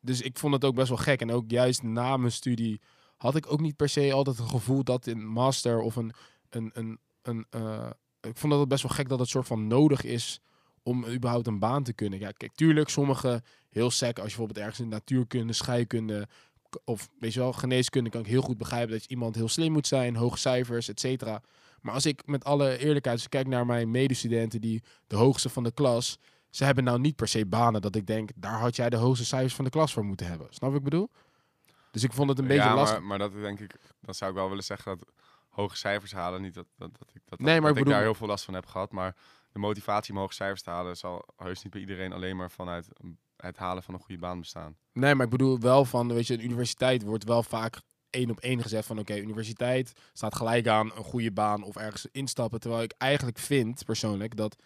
Dus 0.00 0.20
ik 0.20 0.38
vond 0.38 0.52
het 0.54 0.64
ook 0.64 0.74
best 0.74 0.88
wel 0.88 0.98
gek. 0.98 1.20
En 1.20 1.30
ook 1.30 1.50
juist 1.50 1.82
na 1.82 2.16
mijn 2.16 2.32
studie 2.32 2.80
had 3.16 3.36
ik 3.36 3.52
ook 3.52 3.60
niet 3.60 3.76
per 3.76 3.88
se 3.88 4.12
altijd 4.12 4.38
het 4.38 4.48
gevoel 4.48 4.84
dat 4.84 5.06
een 5.06 5.26
master 5.26 5.80
of 5.80 5.96
een... 5.96 6.12
een, 6.50 6.70
een, 6.74 6.98
een 7.22 7.46
eh, 7.50 7.90
ik 8.20 8.36
vond 8.36 8.52
dat 8.52 8.60
het 8.60 8.68
best 8.68 8.82
wel 8.82 8.92
gek 8.92 9.08
dat 9.08 9.18
het 9.18 9.28
soort 9.28 9.46
van 9.46 9.66
nodig 9.66 10.04
is 10.04 10.40
om 10.82 11.06
überhaupt 11.06 11.46
een 11.46 11.58
baan 11.58 11.82
te 11.82 11.92
kunnen. 11.92 12.18
Ja, 12.18 12.30
kijk, 12.30 12.52
tuurlijk, 12.54 12.88
sommige 12.88 13.42
heel 13.78 13.90
sec, 13.90 14.18
als 14.18 14.30
je 14.30 14.36
bijvoorbeeld 14.36 14.58
ergens 14.58 14.80
in 14.80 14.88
natuurkunde, 14.88 15.52
scheikunde 15.52 16.28
of 16.84 17.08
weet 17.18 17.32
je 17.32 17.40
wel, 17.40 17.52
geneeskunde 17.52 18.10
kan 18.10 18.20
ik 18.20 18.26
heel 18.26 18.42
goed 18.42 18.58
begrijpen 18.58 18.90
dat 18.90 19.02
je 19.02 19.08
iemand 19.08 19.34
heel 19.34 19.48
slim 19.48 19.72
moet 19.72 19.86
zijn, 19.86 20.16
hoge 20.16 20.38
cijfers, 20.38 20.88
et 20.88 21.00
cetera. 21.00 21.42
Maar 21.80 21.94
als 21.94 22.06
ik 22.06 22.26
met 22.26 22.44
alle 22.44 22.78
eerlijkheid, 22.78 23.16
als 23.16 23.24
ik 23.24 23.30
kijk 23.30 23.46
naar 23.46 23.66
mijn 23.66 23.90
medestudenten 23.90 24.60
die 24.60 24.82
de 25.06 25.16
hoogste 25.16 25.48
van 25.48 25.62
de 25.62 25.72
klas, 25.72 26.18
ze 26.50 26.64
hebben 26.64 26.84
nou 26.84 26.98
niet 26.98 27.16
per 27.16 27.28
se 27.28 27.46
banen 27.46 27.80
dat 27.80 27.94
ik 27.96 28.06
denk, 28.06 28.30
daar 28.34 28.58
had 28.58 28.76
jij 28.76 28.90
de 28.90 28.96
hoogste 28.96 29.24
cijfers 29.24 29.54
van 29.54 29.64
de 29.64 29.70
klas 29.70 29.92
voor 29.92 30.04
moeten 30.04 30.26
hebben. 30.26 30.46
Snap 30.50 30.68
wat 30.70 30.78
ik 30.78 30.84
bedoel? 30.84 31.10
Dus 31.90 32.02
ik 32.02 32.12
vond 32.12 32.28
het 32.28 32.38
een 32.38 32.46
beetje 32.46 32.62
ja, 32.68 32.74
lastig. 32.74 32.98
Maar, 32.98 33.06
maar 33.06 33.18
dat 33.18 33.32
denk 33.32 33.60
ik, 33.60 33.74
dan 34.00 34.14
zou 34.14 34.30
ik 34.30 34.36
wel 34.36 34.48
willen 34.48 34.64
zeggen 34.64 34.98
dat 34.98 35.08
hoge 35.48 35.76
cijfers 35.76 36.12
halen, 36.12 36.42
niet 36.42 36.54
dat, 36.54 36.66
dat, 36.76 36.98
dat 36.98 37.10
ik, 37.14 37.20
dat, 37.24 37.38
Nee, 37.38 37.60
maar 37.60 37.60
dat 37.60 37.70
ik 37.70 37.76
bedoel- 37.76 37.92
daar 37.92 38.02
heel 38.02 38.14
veel 38.14 38.26
last 38.26 38.44
van 38.44 38.54
heb 38.54 38.66
gehad, 38.66 38.92
maar 38.92 39.16
de 39.52 39.58
motivatie 39.58 40.14
om 40.14 40.20
hoge 40.20 40.34
cijfers 40.34 40.62
te 40.62 40.70
halen 40.70 40.96
zal 40.96 41.24
heus 41.36 41.62
niet 41.62 41.72
bij 41.72 41.80
iedereen 41.80 42.12
alleen 42.12 42.36
maar 42.36 42.50
vanuit 42.50 42.88
het 43.46 43.56
halen 43.56 43.82
van 43.82 43.94
een 43.94 44.00
goede 44.00 44.20
baan 44.20 44.40
bestaan. 44.40 44.76
Nee, 44.92 45.14
maar 45.14 45.24
ik 45.24 45.30
bedoel 45.30 45.58
wel 45.58 45.84
van, 45.84 46.12
weet 46.12 46.26
je, 46.26 46.34
een 46.34 46.44
universiteit 46.44 47.02
wordt 47.02 47.24
wel 47.24 47.42
vaak 47.42 47.80
één 48.10 48.30
op 48.30 48.40
één 48.40 48.62
gezegd 48.62 48.86
van, 48.86 48.98
oké, 48.98 49.16
universiteit 49.16 49.92
staat 50.12 50.34
gelijk 50.34 50.68
aan 50.68 50.92
een 50.96 51.04
goede 51.04 51.32
baan 51.32 51.62
of 51.62 51.76
ergens 51.76 52.06
instappen. 52.12 52.60
Terwijl 52.60 52.82
ik 52.82 52.94
eigenlijk 52.98 53.38
vind, 53.38 53.84
persoonlijk, 53.84 54.36
dat, 54.36 54.56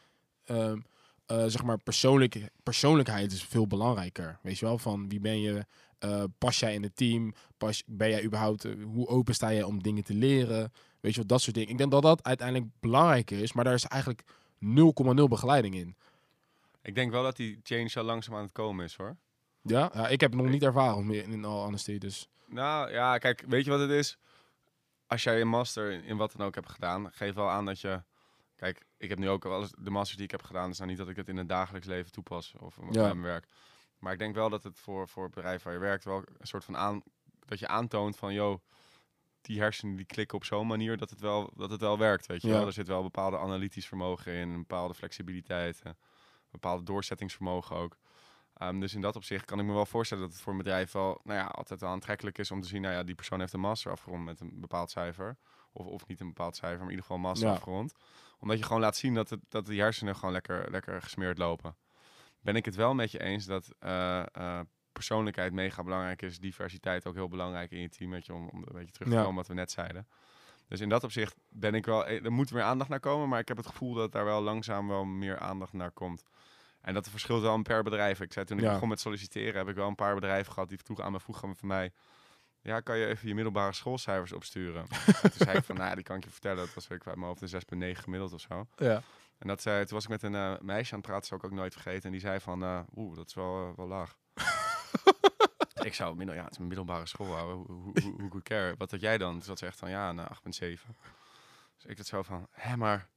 ehm, 0.45 0.79
eh, 1.27 1.45
zeg 1.47 1.63
maar, 1.63 1.79
persoonlijk, 1.79 2.51
persoonlijkheid 2.63 3.33
is 3.33 3.45
veel 3.45 3.67
belangrijker. 3.67 4.39
Weet 4.43 4.59
je 4.59 4.65
wel, 4.65 4.79
van 4.79 5.09
wie 5.09 5.21
ben 5.21 5.41
je, 5.41 5.67
eh, 5.99 6.25
pas 6.39 6.59
jij 6.59 6.75
in 6.75 6.83
het 6.83 6.97
team, 6.97 7.35
pas, 7.57 7.83
ben 7.87 8.09
jij 8.09 8.25
überhaupt, 8.25 8.65
eh, 8.65 8.73
hoe 8.85 9.07
open 9.07 9.35
sta 9.35 9.49
je 9.49 9.67
om 9.67 9.83
dingen 9.83 10.05
te 10.05 10.15
leren, 10.15 10.73
weet 11.01 11.13
je 11.13 11.19
wel, 11.19 11.27
dat 11.27 11.41
soort 11.41 11.55
dingen. 11.55 11.71
Ik 11.71 11.79
denk 11.79 11.91
dat 11.91 12.03
dat 12.03 12.23
uiteindelijk 12.23 12.71
belangrijker 12.81 13.39
is, 13.39 13.53
maar 13.53 13.65
daar 13.65 13.75
is 13.75 13.85
eigenlijk 13.85 14.23
0,0 14.59 15.29
begeleiding 15.29 15.75
in. 15.75 15.97
Ik 16.83 16.95
denk 16.95 17.11
wel 17.11 17.23
dat 17.23 17.37
die 17.37 17.61
change 17.63 17.91
al 17.95 18.03
langzaam 18.03 18.35
aan 18.35 18.43
het 18.43 18.53
komen 18.53 18.85
is 18.85 18.97
hoor. 18.97 19.17
Ja, 19.63 19.91
ja 19.95 20.09
ik 20.09 20.21
heb 20.21 20.33
het 20.33 20.41
nog 20.41 20.51
niet 20.51 20.63
ervaren 20.63 21.07
meer 21.07 21.23
in 21.29 21.45
all 21.45 21.63
honesty, 21.65 21.99
dus... 21.99 22.29
Nou 22.47 22.91
ja, 22.93 23.19
kijk, 23.19 23.45
weet 23.49 23.65
je 23.65 23.71
wat 23.71 23.81
het 23.81 23.91
is? 23.91 24.19
Als 25.07 25.23
jij 25.23 25.41
een 25.41 25.49
master 25.49 25.91
in, 25.91 26.05
in 26.05 26.17
wat 26.17 26.33
dan 26.37 26.47
ook 26.47 26.55
hebt 26.55 26.69
gedaan, 26.71 27.13
geef 27.13 27.35
wel 27.35 27.51
aan 27.51 27.65
dat 27.65 27.81
je. 27.81 28.03
Kijk, 28.57 28.85
ik 28.97 29.09
heb 29.09 29.19
nu 29.19 29.29
ook 29.29 29.43
wel 29.45 29.61
eens 29.61 29.73
de 29.79 29.91
masters 29.91 30.17
die 30.17 30.25
ik 30.25 30.31
heb 30.31 30.43
gedaan, 30.43 30.71
is 30.71 30.77
nou 30.79 30.91
niet 30.91 30.99
dat 30.99 31.09
ik 31.09 31.17
het 31.17 31.29
in 31.29 31.37
het 31.37 31.49
dagelijks 31.49 31.87
leven 31.87 32.13
toepas 32.13 32.55
of 32.59 32.77
bij 32.77 32.87
Ja. 32.91 33.03
mijn 33.03 33.23
werk. 33.23 33.47
Maar 33.99 34.13
ik 34.13 34.19
denk 34.19 34.35
wel 34.35 34.51
dat 34.51 34.63
het 34.63 34.79
voor, 34.79 35.09
voor 35.09 35.25
het 35.25 35.35
bedrijf 35.35 35.63
waar 35.63 35.73
je 35.73 35.79
werkt 35.79 36.05
wel 36.05 36.17
een 36.39 36.47
soort 36.47 36.65
van 36.65 36.77
aan 36.77 37.03
dat 37.39 37.59
je 37.59 37.69
aantoont 37.69 38.17
van, 38.17 38.35
joh, 38.35 38.59
die 39.41 39.61
hersenen 39.61 39.97
die 39.97 40.05
klikken 40.07 40.37
op 40.37 40.45
zo'n 40.45 40.67
manier 40.67 40.97
dat 40.97 41.11
het 41.11 41.21
wel, 41.21 41.51
dat 41.57 41.71
het 41.71 41.81
wel 41.81 41.99
werkt, 41.99 42.27
weet 42.27 42.43
je 42.43 42.49
Ja. 42.49 42.55
wel. 42.55 42.67
Er 42.67 42.73
zit 42.73 42.89
wel 42.89 43.03
bepaalde 43.03 43.39
analytisch 43.39 43.87
vermogen 43.87 44.33
in, 44.33 44.49
een 44.49 44.59
bepaalde 44.59 44.95
flexibiliteit, 44.95 45.81
eh, 45.83 45.93
bepaalde 46.53 46.83
doorzettingsvermogen 46.83 47.77
ook. 47.77 47.97
Ehm, 48.55 48.81
dus 48.81 48.95
in 48.95 49.01
dat 49.01 49.17
opzicht 49.17 49.45
kan 49.45 49.59
ik 49.59 49.65
me 49.67 49.73
wel 49.73 49.87
voorstellen 49.87 50.23
dat 50.25 50.33
het 50.33 50.43
voor 50.43 50.53
een 50.53 50.59
bedrijf 50.59 50.93
wel, 50.93 51.21
nou 51.25 51.39
ja, 51.39 51.47
altijd 51.47 51.81
wel 51.81 51.91
aantrekkelijk 51.91 52.39
is 52.39 52.51
om 52.51 52.61
te 52.61 52.69
zien, 52.69 52.83
nou 52.83 52.95
ja, 52.95 53.03
die 53.03 53.15
persoon 53.15 53.41
heeft 53.41 53.53
een 53.53 53.61
master 53.61 53.91
afgerond 53.91 54.25
met 54.25 54.41
een 54.41 54.61
bepaald 54.61 54.91
cijfer. 54.91 55.37
Of, 55.73 55.87
of 55.87 56.07
niet 56.07 56.21
een 56.21 56.27
bepaald 56.27 56.57
cijfer, 56.57 56.79
maar 56.79 56.85
in 56.91 56.91
ieder 56.95 57.05
geval 57.05 57.17
een 57.17 57.23
master 57.29 57.49
Ja. 57.49 57.55
afgerond. 57.55 57.93
Omdat 58.39 58.59
je 58.59 58.65
gewoon 58.65 58.81
laat 58.81 58.97
zien 58.97 59.15
dat, 59.15 59.31
het, 59.31 59.41
dat 59.49 59.67
die 59.67 59.81
hersenen 59.81 60.17
gewoon 60.17 60.33
lekker, 60.33 60.71
lekker 60.71 61.03
gesmeerd 61.03 61.39
lopen. 61.39 61.77
Ben 62.41 62.57
ik 62.57 62.65
het 62.65 62.75
wel 62.75 62.95
met 62.95 63.11
je 63.11 63.23
eens 63.23 63.45
dat 63.45 63.69
eh, 63.79 64.23
eh, 64.33 64.61
persoonlijkheid 64.93 65.53
mega 65.53 65.83
belangrijk 65.83 66.23
is, 66.23 66.39
diversiteit 66.39 67.07
ook 67.07 67.15
heel 67.15 67.29
belangrijk 67.29 67.71
in 67.71 67.81
je 67.81 67.89
team, 67.89 68.11
weet 68.11 68.27
je, 68.27 68.35
om, 68.35 68.49
om 68.49 68.59
een 68.59 68.73
beetje 68.73 68.93
terug 68.93 69.09
te 69.09 69.15
Ja. 69.15 69.21
komen 69.21 69.37
wat 69.37 69.47
we 69.47 69.55
net 69.55 69.71
zeiden. 69.71 70.09
Dus 70.69 70.81
in 70.81 70.89
dat 70.89 71.05
opzicht 71.05 71.37
ben 71.49 71.75
ik 71.75 71.85
wel, 71.87 72.07
eh, 72.07 72.25
er 72.25 72.33
moet 72.33 72.53
meer 72.53 72.63
aandacht 72.63 72.91
naar 72.91 73.01
komen, 73.01 73.29
maar 73.29 73.39
ik 73.41 73.49
heb 73.49 73.57
het 73.57 73.67
gevoel 73.67 73.95
dat 73.95 74.13
daar 74.13 74.25
wel 74.25 74.43
langzaam 74.43 74.89
wel 74.89 75.05
meer 75.05 75.39
aandacht 75.39 75.73
naar 75.73 75.91
komt. 75.91 76.23
En 76.83 76.95
dat 76.95 77.09
verschilt 77.09 77.43
wel 77.43 77.63
per 77.63 77.83
bedrijf. 77.83 78.21
Ik 78.21 78.33
zei 78.33 78.45
toen 78.45 78.59
ik 78.59 78.65
Ja. 78.65 78.73
begon 78.73 78.89
met 78.89 79.01
solliciteren, 79.01 79.55
heb 79.55 79.69
ik 79.69 79.75
wel 79.75 79.89
een 79.89 79.95
paar 79.95 80.15
bedrijven 80.15 80.53
gehad 80.53 80.69
die 80.69 80.79
vroegen 80.85 81.05
aan 81.05 81.13
me 81.13 81.21
vroegen 81.21 81.57
van 81.57 81.69
mij. 81.69 81.93
Ja, 82.61 82.81
kan 82.81 82.99
je 82.99 83.07
even 83.07 83.29
je 83.29 83.35
middelbare 83.35 83.73
schoolcijfers 83.73 84.33
opsturen? 84.33 84.87
en 85.23 85.31
toen 85.31 85.31
zei 85.47 85.57
ik 85.59 85.65
van, 85.65 85.77
nou 85.77 85.95
die 85.95 86.05
kan 86.05 86.17
ik 86.17 86.25
je 86.25 86.31
vertellen. 86.31 86.57
Dat 86.57 86.75
was 86.75 86.89
weet 86.89 87.01
ik 87.01 87.07
uit 87.07 87.17
mijn 87.17 87.29
hoofd 87.29 87.43
een 87.71 87.95
6,9 87.95 88.01
gemiddeld 88.01 88.33
of 88.33 88.41
zo. 88.41 88.67
Ja. 88.77 89.03
En 89.39 89.49
dat 89.49 89.63
zei, 89.63 89.85
toen 89.85 89.95
was 89.95 90.05
ik 90.05 90.11
met 90.11 90.23
een 90.23 90.35
eh, 90.35 90.53
meisje 90.61 90.93
aan 90.93 90.99
het 90.99 91.09
praten, 91.09 91.27
zou 91.27 91.41
ik 91.41 91.47
ook 91.47 91.53
nooit 91.53 91.73
vergeten. 91.73 92.03
En 92.03 92.11
die 92.11 92.21
zei 92.21 92.41
van, 92.41 92.63
eh, 92.63 92.81
oeh, 92.97 93.17
dat 93.17 93.27
is 93.29 93.35
wel, 93.35 93.69
eh, 93.69 93.77
wel 93.77 93.87
laag. 93.87 94.17
ik 95.83 95.95
zou, 95.95 96.17
middel, 96.17 96.35
ja, 96.35 96.43
het 96.43 96.53
is 96.53 96.59
een 96.59 96.67
middelbare 96.67 97.07
school, 97.07 97.37
ouwe. 97.37 97.55
hoe, 97.55 97.93
hoe, 98.03 98.29
hoe, 98.31 98.43
care. 98.43 98.75
Wat 98.79 98.91
had 98.91 99.01
jij 99.01 99.19
dan? 99.19 99.37
Dus 99.39 99.47
dat 99.47 99.59
ze 99.59 99.67
echt 99.67 99.79
van, 99.79 99.91
ja, 99.91 100.13
nou, 100.13 100.29
8,7. 100.29 100.97
Dus 101.77 101.85
ik 101.87 101.97
had 101.97 102.07
zo 102.07 102.23
van, 102.23 102.47
hè, 102.51 102.77
maar 102.77 103.09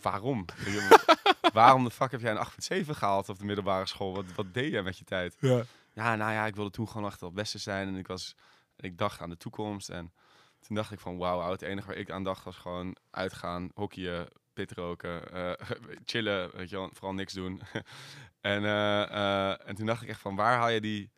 waarom? 0.00 0.44
waarom 1.60 1.84
de 1.84 1.90
fuck 1.90 2.10
heb 2.10 2.20
jij 2.20 2.30
een 2.30 2.82
8,7 2.84 2.88
gehaald 2.90 3.28
op 3.28 3.38
de 3.38 3.44
middelbare 3.44 3.86
school? 3.86 4.14
Wat, 4.14 4.24
wat 4.34 4.54
deed 4.54 4.72
jij 4.72 4.82
met 4.82 4.98
je 4.98 5.04
tijd? 5.04 5.36
Ja. 5.40 5.62
Ja, 5.94 6.16
nou 6.16 6.32
ja, 6.32 6.46
ik 6.46 6.54
wilde 6.54 6.70
toen 6.70 6.88
gewoon 6.88 7.06
echt 7.06 7.20
het 7.20 7.34
beste 7.34 7.58
zijn. 7.58 7.88
En 7.88 7.96
ik, 7.96 8.06
was, 8.06 8.36
ik 8.76 8.98
dacht 8.98 9.20
aan 9.20 9.30
de 9.30 9.36
toekomst. 9.36 9.88
En 9.88 10.12
toen 10.60 10.76
dacht 10.76 10.92
ik 10.92 11.00
van, 11.00 11.16
wauw. 11.16 11.50
Het 11.50 11.62
enige 11.62 11.86
waar 11.86 11.96
ik 11.96 12.10
aan 12.10 12.24
dacht 12.24 12.44
was 12.44 12.56
gewoon 12.56 12.96
uitgaan, 13.10 13.70
hockeyen, 13.74 14.28
pit 14.52 14.72
roken, 14.72 15.32
eh, 15.32 15.66
chillen, 16.04 16.50
weet 16.56 16.70
je 16.70 16.76
wel, 16.76 16.90
vooral 16.92 17.14
niks 17.14 17.32
doen. 17.32 17.60
en, 18.40 18.64
eh, 18.64 19.02
eh, 19.02 19.68
en 19.68 19.74
toen 19.74 19.86
dacht 19.86 20.02
ik 20.02 20.08
echt 20.08 20.20
van, 20.20 20.36
waar 20.36 20.56
haal 20.56 20.68
je 20.68 20.80
die, 20.80 21.10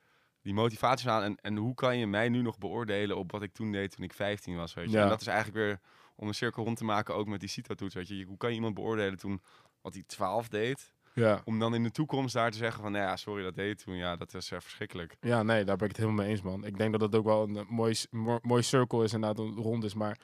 die 0.43 0.55
motivatie 0.55 1.11
aan? 1.11 1.23
En, 1.23 1.37
en 1.41 1.57
hoe 1.57 1.75
kan 1.75 1.99
je 1.99 2.07
mij 2.07 2.29
nu 2.29 2.43
nog 2.43 2.59
beoordelen 2.59 3.17
op 3.17 3.31
wat 3.33 3.43
ik 3.43 3.53
toen 3.53 3.73
deed 3.73 3.91
toen 3.91 4.05
ik 4.05 4.13
15 4.13 4.57
was, 4.57 4.75
weet 4.75 4.91
je? 4.91 4.97
Ja. 4.97 5.03
En 5.03 5.09
dat 5.09 5.21
is 5.21 5.27
eigenlijk 5.27 5.57
weer 5.57 5.81
om 6.17 6.29
een 6.29 6.35
cirkel 6.35 6.65
rond 6.65 6.77
te 6.77 6.85
maken, 6.85 7.15
ook 7.15 7.27
met 7.27 7.41
die 7.41 7.49
CITO-toets, 7.49 7.95
weet 7.95 8.09
je? 8.09 8.25
Hoe 8.25 8.37
kan 8.37 8.49
je 8.49 8.55
iemand 8.55 8.75
beoordelen 8.75 9.19
toen 9.19 9.43
wat 9.85 9.95
hij 9.95 10.03
12 10.07 10.49
deed? 10.49 10.93
Ja. 11.15 11.43
Om 11.45 11.59
dan 11.59 11.75
in 11.75 11.83
de 11.83 11.91
toekomst 11.91 12.35
daar 12.35 12.51
te 12.51 12.57
zeggen 12.57 12.83
van, 12.83 12.93
nou 12.93 13.05
ja, 13.05 13.17
sorry, 13.17 13.43
dat 13.43 13.55
deed 13.55 13.85
toen. 13.85 13.95
Ja, 13.95 14.17
dat 14.17 14.35
is 14.35 14.51
uh, 14.51 14.61
verschrikkelijk. 14.61 15.17
ja, 15.21 15.43
nee, 15.43 15.65
daar 15.65 15.77
ben 15.77 15.89
ik 15.89 15.97
het 15.97 16.05
helemaal 16.05 16.25
mee 16.25 16.35
eens, 16.35 16.43
man. 16.43 16.65
Ik 16.65 16.79
denk 16.79 16.93
dat 16.93 17.01
het 17.01 17.15
ook 17.15 17.25
wel 17.25 17.43
een 17.43 17.57
eh, 17.57 17.69
mooi, 17.69 17.95
mooi 18.43 18.63
circle 18.63 19.05
is, 19.05 19.13
inderdaad, 19.13 19.47
rond 19.57 19.85
is. 19.85 19.95
Maar 19.95 20.19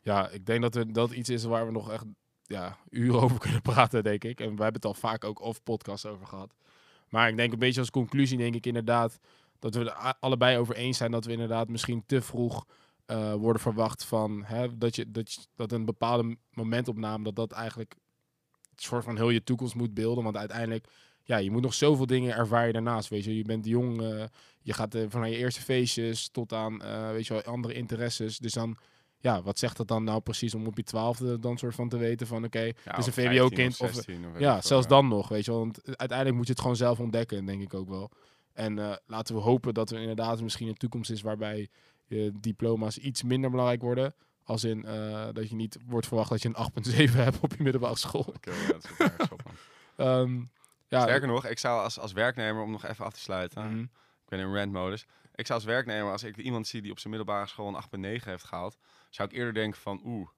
ja, 0.00 0.28
ik 0.28 0.46
denk 0.46 0.62
dat 0.62 0.74
er, 0.74 0.92
dat 0.92 1.12
iets 1.12 1.28
is 1.28 1.44
waar 1.44 1.66
we 1.66 1.72
nog 1.72 1.90
echt 1.90 2.04
ja, 2.42 2.76
uren 2.90 3.20
over 3.24 3.38
kunnen 3.38 3.62
praten, 3.62 4.02
denk 4.02 4.24
ik. 4.24 4.40
En 4.40 4.56
we 4.56 4.62
hebben 4.62 4.80
het 4.80 4.84
al 4.84 4.94
vaak 4.94 5.24
ook 5.24 5.40
off 5.40 5.62
podcast 5.62 6.06
over 6.06 6.26
gehad. 6.26 6.54
Maar 7.08 7.28
ik 7.28 7.36
denk 7.36 7.52
een 7.52 7.58
beetje 7.58 7.80
als 7.80 7.90
conclusie, 7.90 8.38
denk 8.38 8.54
ik 8.54 8.66
inderdaad, 8.66 9.18
dat 9.58 9.74
we 9.74 9.90
er 9.90 10.14
allebei 10.20 10.58
over 10.58 10.74
eens 10.74 10.96
zijn 10.96 11.10
dat 11.10 11.24
we 11.24 11.32
inderdaad 11.32 11.68
misschien 11.68 12.02
te 12.06 12.22
vroeg 12.22 12.66
eh, 13.06 13.34
worden 13.34 13.62
verwacht 13.62 14.04
van 14.04 14.44
hè, 14.44 14.78
dat, 14.78 14.96
je, 14.96 15.10
dat, 15.10 15.32
je, 15.32 15.40
dat 15.54 15.72
een 15.72 15.84
bepaalde 15.84 16.36
momentopname, 16.50 17.24
dat 17.24 17.36
dat 17.36 17.52
eigenlijk 17.52 17.96
soort 18.82 19.04
van 19.04 19.16
heel 19.16 19.30
je 19.30 19.44
toekomst 19.44 19.74
moet 19.74 19.94
beelden. 19.94 20.24
Want 20.24 20.36
uiteindelijk, 20.36 20.86
ja, 21.22 21.36
je 21.36 21.50
moet 21.50 21.62
nog 21.62 21.74
zoveel 21.74 22.06
dingen 22.06 22.36
ervaren 22.36 22.72
daarnaast, 22.72 23.08
weet 23.08 23.24
je. 23.24 23.36
Je 23.36 23.44
bent 23.44 23.66
jong, 23.66 24.02
eh, 24.02 24.24
je 24.60 24.72
gaat 24.72 24.94
eh, 24.94 25.04
van 25.08 25.30
je 25.30 25.36
eerste 25.36 25.60
feestjes 25.60 26.28
tot 26.28 26.52
aan, 26.52 26.82
eh, 26.82 27.10
weet 27.10 27.26
je 27.26 27.34
wel, 27.34 27.42
andere 27.42 27.74
interesses. 27.74 28.38
Dus 28.38 28.52
dan, 28.52 28.76
ja, 29.18 29.42
wat 29.42 29.58
zegt 29.58 29.76
dat 29.76 29.88
dan 29.88 30.04
nou 30.04 30.20
precies 30.20 30.54
om 30.54 30.66
op 30.66 30.76
je 30.76 30.82
twaalfde 30.82 31.38
dan 31.38 31.58
soort 31.58 31.74
van 31.74 31.88
te 31.88 31.96
weten 31.96 32.26
van, 32.26 32.44
oké, 32.44 32.60
Ja, 32.60 32.72
het 32.84 32.98
is 32.98 33.06
een 33.06 33.12
of 33.12 33.14
15 33.14 33.38
VWO-kind 33.38 33.80
of 33.80 33.88
of, 33.88 33.94
16 33.94 34.26
of 34.26 34.32
weet 34.32 34.40
ja, 34.40 34.60
zelfs 34.60 34.86
dan 34.86 35.08
nog, 35.08 35.28
weet 35.28 35.44
je 35.44 35.50
wel. 35.50 35.60
Want 35.60 35.80
uiteindelijk 35.84 36.36
moet 36.36 36.46
je 36.46 36.52
het 36.52 36.60
gewoon 36.60 36.76
zelf 36.76 37.00
ontdekken, 37.00 37.44
denk 37.44 37.62
ik 37.62 37.74
ook 37.74 37.88
wel. 37.88 38.10
En 38.52 39.00
laten 39.06 39.34
we 39.34 39.40
hopen 39.40 39.74
dat 39.74 39.90
er 39.90 40.00
inderdaad 40.00 40.42
misschien 40.42 40.68
een 40.68 40.74
toekomst 40.74 41.10
is 41.10 41.22
waarbij 41.22 41.68
je 42.06 42.32
diploma's 42.40 42.96
iets 42.96 43.22
minder 43.22 43.50
belangrijk 43.50 43.82
worden. 43.82 44.14
Als 44.50 44.64
in 44.64 44.84
eh, 44.84 45.28
dat 45.32 45.48
je 45.48 45.54
niet 45.54 45.78
wordt 45.86 46.06
verwacht 46.06 46.30
dat 46.30 46.42
je 46.42 46.50
een 46.52 46.84
8,7 47.10 47.16
hebt 47.16 47.40
op 47.40 47.54
je 47.56 47.62
middelbare 47.62 47.96
school. 47.96 48.24
Oké, 48.36 48.52
dat 48.66 48.84
is 49.18 49.28
op. 49.30 49.42
Ehm, 49.96 50.40
ja, 50.88 51.02
Sterker 51.02 51.28
nog, 51.28 51.46
ik 51.46 51.58
zou 51.58 51.82
als, 51.82 51.98
als 51.98 52.12
werknemer, 52.12 52.62
om 52.62 52.70
nog 52.70 52.84
even 52.84 53.04
af 53.04 53.12
te 53.12 53.20
sluiten, 53.20 53.66
mhm. 53.66 53.80
ik 53.80 54.28
ben 54.28 54.38
in 54.38 54.54
rant-modus. 54.54 55.06
Ik 55.34 55.46
zou 55.46 55.58
als 55.58 55.68
werknemer, 55.68 56.12
als 56.12 56.22
ik 56.22 56.36
iemand 56.36 56.66
zie 56.66 56.82
die 56.82 56.90
op 56.90 56.98
zijn 56.98 57.14
middelbare 57.14 57.46
school 57.46 57.76
een 57.92 58.18
8,9 58.18 58.24
heeft 58.24 58.44
gehaald, 58.44 58.76
zou 59.10 59.28
ik 59.28 59.34
eerder 59.34 59.54
denken 59.54 59.80
van, 59.80 60.00
oeh, 60.04 60.28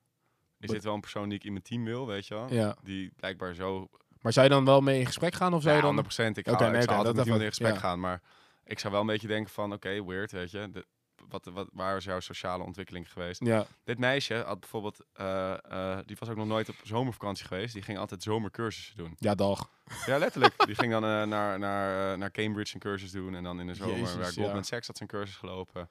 is 0.61 0.71
dit 0.71 0.85
wel 0.85 0.95
een 0.95 1.01
persoon 1.01 1.29
die 1.29 1.39
ik 1.39 1.45
in 1.45 1.53
mijn 1.53 1.65
team 1.65 1.85
wil, 1.85 2.07
weet 2.07 2.27
je 2.27 2.35
wel? 2.35 2.53
ja. 2.53 2.77
Die 2.83 3.13
blijkbaar 3.17 3.55
zo... 3.55 3.89
Maar 4.21 4.33
zou 4.33 4.47
je 4.47 4.53
dan 4.53 4.65
wel 4.65 4.81
mee 4.81 4.99
in 4.99 5.07
gesprek 5.07 5.35
gaan 5.35 5.55
of 5.55 5.63
zou 5.63 5.77
je 5.77 5.83
dan... 5.83 5.97
100%. 5.97 6.05
Ik, 6.07 6.15
ga, 6.15 6.27
ik 6.27 6.35
nee, 6.35 6.49
zou 6.49 6.83
oké, 6.83 6.95
altijd 6.95 7.05
dat 7.05 7.15
met 7.15 7.25
iemand 7.25 7.43
in 7.43 7.49
gesprek 7.49 7.73
ja. 7.75 7.79
gaan, 7.79 8.01
maar 8.01 8.23
ik 8.65 8.79
zou 8.79 8.93
wel 8.93 9.03
een 9.03 9.07
beetje 9.07 9.29
denken 9.29 9.53
van, 9.53 9.73
oké, 9.73 10.05
weird, 10.05 10.33
weet 10.33 10.51
je. 10.51 10.71
De, 10.71 10.87
wat, 11.29 11.45
wat, 11.45 11.69
waar 11.73 11.97
is 11.97 12.05
jouw 12.05 12.21
sociale 12.21 12.65
ontwikkeling 12.65 13.13
geweest? 13.13 13.45
Ja, 13.45 13.67
Dit 13.85 13.99
meisje 13.99 14.35
had 14.35 14.61
bijvoorbeeld, 14.61 15.05
eh, 15.13 15.53
eh, 15.53 15.99
die 16.07 16.17
was 16.19 16.29
ook 16.29 16.37
nog 16.37 16.47
nooit 16.47 16.69
op 16.69 16.75
zomervakantie 16.83 17.47
geweest. 17.47 17.73
Die 17.73 17.83
ging 17.83 17.99
altijd 17.99 18.23
zomercursussen 18.23 18.97
doen. 18.97 19.17
ja, 19.19 19.35
dag. 19.35 19.71
Ja, 20.07 20.19
letterlijk. 20.19 20.67
Die 20.67 20.75
ging 20.75 20.93
dan 20.93 21.05
eh, 21.05 21.23
naar, 21.23 21.59
naar, 21.59 22.19
naar 22.19 22.31
Cambridge 22.31 22.75
een 22.75 22.81
cursus 22.81 23.11
doen. 23.11 23.35
En 23.35 23.43
dan 23.43 23.61
in 23.61 23.67
de 23.67 23.75
zomer 23.75 23.99
Jezus, 23.99 24.35
ja. 24.35 24.43
Goldman 24.43 24.65
Sachs 24.65 24.87
had 24.87 24.97
zijn 24.97 25.09
cursus 25.09 25.37
gelopen. 25.37 25.89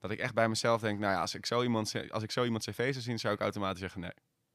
Dat 0.00 0.10
ik 0.10 0.18
echt 0.18 0.34
bij 0.34 0.48
mezelf 0.48 0.80
denk, 0.80 0.98
nou 0.98 1.12
ja, 1.12 1.20
als 1.20 1.34
ik 1.34 1.46
zo 1.46 1.62
iemand, 1.62 1.94
als 2.10 2.22
ik 2.22 2.30
zo 2.30 2.44
iemand 2.44 2.64
cv 2.64 2.92
zou 2.92 3.04
zien, 3.04 3.18
zou 3.18 3.34
ik 3.34 3.40
automatisch 3.40 3.80
zeggen 3.80 4.00
nee. 4.00 4.12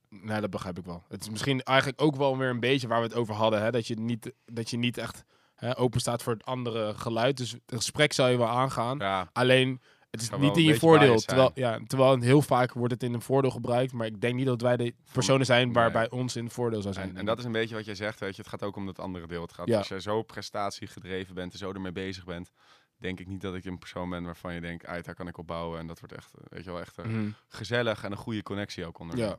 Nee, 0.10 0.42
dat 0.42 0.50
begrijp 0.50 0.78
ik 0.78 0.86
wel. 0.86 1.04
Het 1.08 1.22
is 1.22 1.30
misschien 1.30 1.62
eigenlijk 1.62 2.02
ook 2.02 2.16
wel 2.16 2.38
weer 2.38 2.50
een 2.50 2.60
beetje 2.60 2.88
waar 2.88 3.02
we 3.02 3.08
het 3.08 3.16
over 3.16 3.34
hadden. 3.34 3.62
Hè? 3.62 3.72
Dat, 3.72 3.88
je 3.88 4.00
niet, 4.00 4.32
dat 4.46 4.70
je 4.70 4.78
niet 4.78 4.98
echt 4.98 5.24
hè, 5.56 5.78
open 5.78 6.00
staat 6.00 6.24
voor 6.24 6.34
het 6.34 6.46
andere 6.46 6.94
geluid. 6.94 7.38
Dus 7.38 7.52
het 7.52 7.62
gesprek 7.66 8.14
zou 8.14 8.30
je 8.30 8.38
wel 8.38 8.48
aangaan. 8.48 8.98
Ja, 8.98 9.30
Alleen, 9.34 9.82
het 10.12 10.22
is 10.22 10.30
niet 10.30 10.58
in 10.58 10.64
je 10.64 10.80
voordeel. 10.80 11.20
Terwijl, 11.20 11.52
ja, 11.54 11.80
terwijl 11.88 12.20
heel 12.20 12.42
vaak 12.42 12.74
wordt 12.74 12.94
het 12.94 13.04
in 13.04 13.14
een 13.14 13.22
voordeel 13.22 13.52
gebruikt. 13.52 13.94
Maar 13.94 14.06
ik 14.08 14.22
denk 14.22 14.36
niet 14.36 14.46
dat 14.46 14.62
wij 14.62 14.78
de 14.78 14.94
personen 15.12 15.46
zijn 15.46 15.66
nee. 15.66 15.74
waarbij 15.74 16.10
ons 16.10 16.36
in 16.36 16.44
het 16.44 16.54
voordeel 16.54 16.82
zou 16.82 16.94
zijn. 16.94 17.10
en, 17.10 17.18
en 17.18 17.26
dat 17.26 17.40
is 17.40 17.46
een 17.46 17.52
beetje 17.52 17.76
wat 17.76 17.86
jij 17.86 17.96
zegt, 17.96 18.20
weet 18.20 18.36
je. 18.36 18.42
Het 18.42 18.50
gaat 18.52 18.64
ook 18.64 18.76
om 18.76 18.86
dat 18.86 19.00
andere 19.00 19.28
deel. 19.28 19.42
Het 19.42 19.54
gaat, 19.54 19.68
Ja. 19.68 19.78
Als 19.78 19.88
je 19.88 20.02
zo 20.02 20.22
prestatiegedreven 20.22 21.36
bent 21.36 21.52
en 21.54 21.58
zo 21.60 21.72
ermee 21.72 21.92
bezig 21.92 22.26
bent, 22.26 22.52
denk 22.98 23.20
ik 23.20 23.28
niet 23.28 23.42
dat 23.42 23.56
ik 23.56 23.66
een 23.66 23.78
persoon 23.80 24.10
ben 24.10 24.24
waarvan 24.24 24.54
je 24.54 24.62
denkt, 24.62 24.86
uit 24.86 25.06
daar 25.06 25.16
kan 25.16 25.28
ik 25.28 25.38
op 25.38 25.48
bouwen. 25.48 25.80
En 25.80 25.88
dat 25.88 26.00
wordt 26.00 26.16
echt, 26.16 26.32
eh, 26.36 26.42
weet 26.50 26.64
je 26.64 26.72
wel, 26.72 26.80
echt 26.80 26.98
eh, 26.98 27.06
Mhm. 27.06 27.30
gezellig 27.48 28.04
en 28.04 28.12
een 28.12 28.18
goede 28.18 28.44
connectie 28.44 28.86
ook 28.86 29.00
onder. 29.00 29.18
Ja. 29.18 29.38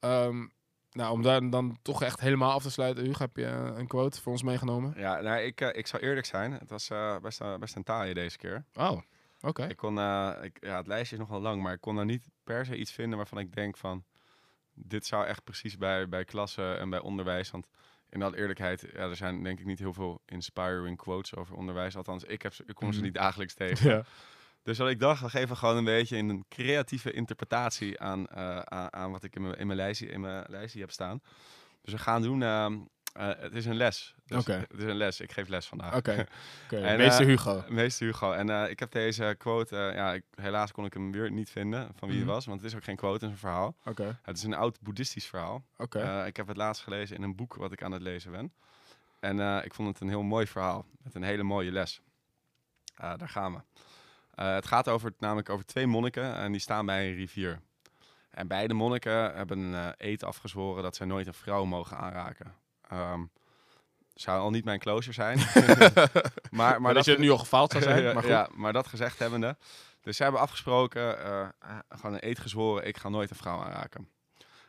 Ehm, 0.00 0.46
nou, 0.90 1.12
om 1.12 1.22
daar 1.22 1.50
dan 1.50 1.78
toch 1.82 2.02
echt 2.02 2.20
helemaal 2.20 2.52
af 2.52 2.62
te 2.62 2.70
sluiten. 2.70 3.04
Hugo, 3.04 3.18
heb 3.18 3.36
je 3.36 3.44
eh, 3.46 3.70
een 3.76 3.86
quote 3.86 4.20
voor 4.20 4.32
ons 4.32 4.42
meegenomen? 4.42 4.94
Ja, 4.96 5.20
nou, 5.20 5.40
ik, 5.40 5.60
ik 5.60 5.86
zou 5.86 6.02
eerlijk 6.02 6.26
zijn. 6.26 6.52
Het 6.52 6.70
was 6.70 6.90
best, 7.22 7.40
best 7.58 7.76
een 7.76 7.82
taaie 7.84 8.14
deze 8.14 8.38
keer. 8.38 8.64
Oh, 8.74 9.00
oké. 9.40 9.66
Ik 9.66 9.76
kon, 9.76 9.98
eh, 9.98 10.32
ik, 10.42 10.56
ja, 10.60 10.76
het 10.76 10.86
lijstje 10.86 11.16
is 11.16 11.22
nogal 11.22 11.40
lang, 11.40 11.62
maar 11.62 11.72
ik 11.72 11.80
kon 11.80 11.96
daar 11.96 12.04
niet 12.04 12.28
per 12.44 12.66
se 12.66 12.76
iets 12.76 12.92
vinden 12.92 13.16
waarvan 13.16 13.38
ik 13.38 13.52
denk 13.54 13.76
van, 13.76 14.04
dit 14.74 15.06
zou 15.06 15.26
echt 15.26 15.44
precies 15.44 15.76
bij, 15.76 16.08
bij 16.08 16.24
klassen 16.24 16.78
en 16.78 16.90
bij 16.90 17.00
onderwijs, 17.00 17.50
want 17.50 17.66
in 18.10 18.22
alle 18.22 18.36
eerlijkheid, 18.36 18.80
ja, 18.92 18.98
er 18.98 19.16
zijn 19.16 19.42
denk 19.42 19.58
ik 19.60 19.66
niet 19.66 19.78
heel 19.78 19.92
veel 19.92 20.22
inspiring 20.26 20.96
quotes 20.96 21.34
over 21.34 21.56
onderwijs. 21.56 21.96
Althans, 21.96 22.24
ik, 22.24 22.42
heb 22.42 22.52
ik 22.66 22.74
kom 22.74 22.88
ze 22.90 22.96
Mhm. 22.96 23.04
niet 23.04 23.14
dagelijks 23.14 23.54
tegen. 23.64 23.90
Ja. 23.90 24.04
Dus 24.62 24.78
wat 24.78 24.88
ik 24.88 24.98
dacht, 24.98 25.20
we 25.22 25.28
geven 25.28 25.56
gewoon 25.56 25.76
een 25.76 25.84
beetje 25.84 26.16
in 26.16 26.28
een 26.28 26.44
creatieve 26.48 27.12
interpretatie 27.12 28.00
aan, 28.00 28.26
eh, 28.26 28.58
aan, 28.58 28.92
aan 28.92 29.10
wat 29.10 29.24
ik 29.24 29.34
in 29.36 29.42
mijn, 29.42 29.54
in, 29.56 29.66
mijn 29.66 29.78
lijstje, 29.78 30.06
in 30.06 30.20
mijn 30.20 30.44
lijstje 30.48 30.80
heb 30.80 30.90
staan. 30.90 31.20
Dus 31.82 31.92
we 31.92 31.98
gaan 31.98 32.22
doen, 32.22 32.42
ehm, 32.42 32.78
eh, 33.16 33.42
het 33.42 33.54
is 33.54 33.66
een 33.66 33.74
les. 33.76 34.14
Dus 34.26 34.40
Oké. 34.40 34.52
Het 34.52 34.78
is 34.78 34.84
een 34.84 34.96
les, 34.96 35.20
ik 35.20 35.32
geef 35.32 35.48
les 35.48 35.66
vandaag. 35.66 35.94
Oké. 35.96 36.26
Meester 36.70 37.20
eh, 37.20 37.26
Hugo. 37.26 37.64
Meester 37.68 38.06
Hugo. 38.06 38.32
En 38.32 38.50
eh, 38.50 38.70
ik 38.70 38.78
heb 38.78 38.90
deze 38.92 39.34
quote, 39.38 39.76
ja, 39.76 40.12
ik, 40.12 40.22
helaas 40.34 40.72
kon 40.72 40.84
ik 40.84 40.92
hem 40.92 41.12
weer 41.12 41.30
niet 41.30 41.50
vinden 41.50 41.90
van 41.94 42.08
wie 42.08 42.16
Mhm. 42.18 42.26
het 42.26 42.34
was, 42.34 42.46
want 42.46 42.60
het 42.60 42.70
is 42.70 42.76
ook 42.76 42.84
geen 42.84 42.96
quote, 42.96 43.14
het 43.14 43.22
is 43.22 43.30
een 43.30 43.36
verhaal. 43.48 43.76
Oké, 43.84 44.18
Het 44.22 44.36
is 44.36 44.42
een 44.42 44.54
oud 44.54 44.80
boeddhistisch 44.80 45.26
verhaal. 45.26 45.64
oké. 45.76 46.24
Ik 46.26 46.36
heb 46.36 46.46
het 46.46 46.56
laatst 46.56 46.82
gelezen 46.82 47.16
in 47.16 47.22
een 47.22 47.36
boek 47.36 47.54
wat 47.54 47.72
ik 47.72 47.82
aan 47.82 47.92
het 47.92 48.02
lezen 48.02 48.30
ben. 48.30 48.52
En 49.20 49.64
ik 49.64 49.74
vond 49.74 49.88
het 49.88 50.00
een 50.00 50.08
heel 50.08 50.22
mooi 50.22 50.46
verhaal, 50.46 50.86
met 51.02 51.14
een 51.14 51.22
hele 51.22 51.42
mooie 51.42 51.72
les. 51.72 52.00
Daar 52.96 53.28
gaan 53.28 53.52
we. 53.54 53.60
Het 54.42 54.66
gaat 54.66 54.88
over, 54.88 55.12
namelijk 55.18 55.48
over 55.50 55.66
twee 55.66 55.86
monniken 55.86 56.34
en 56.34 56.52
die 56.52 56.60
staan 56.60 56.86
bij 56.86 57.08
een 57.08 57.14
rivier. 57.14 57.60
En 58.30 58.46
beide 58.46 58.74
monniken 58.74 59.34
hebben 59.34 59.58
een 59.58 59.94
eed 59.96 60.24
afgezworen 60.24 60.82
dat 60.82 60.96
zij 60.96 61.06
nooit 61.06 61.26
een 61.26 61.34
vrouw 61.34 61.64
mogen 61.64 61.96
aanraken. 61.96 62.54
Ehm, 62.88 63.24
zou 64.14 64.40
al 64.40 64.50
niet 64.50 64.64
mijn 64.64 64.78
closure 64.78 65.12
zijn. 65.12 65.38
maar, 65.44 66.00
maar 66.50 66.80
maar 66.80 66.94
dat 66.94 67.04
je 67.04 67.10
het 67.10 67.20
nu 67.20 67.30
al 67.30 67.38
gefaald 67.38 67.70
zou 67.70 67.82
zijn, 67.82 68.04
maar 68.14 68.22
goed. 68.22 68.30
ja, 68.30 68.48
maar 68.54 68.72
dat 68.72 68.86
gezegd 68.86 69.18
hebbende. 69.18 69.56
Dus 70.00 70.16
ze 70.16 70.22
hebben 70.22 70.40
afgesproken, 70.40 71.24
eh, 71.24 71.48
gewoon 71.88 72.14
een 72.14 72.28
eed 72.28 72.38
gezworen, 72.38 72.86
ik 72.86 72.96
ga 72.96 73.08
nooit 73.08 73.30
een 73.30 73.36
vrouw 73.36 73.62
aanraken. 73.62 74.08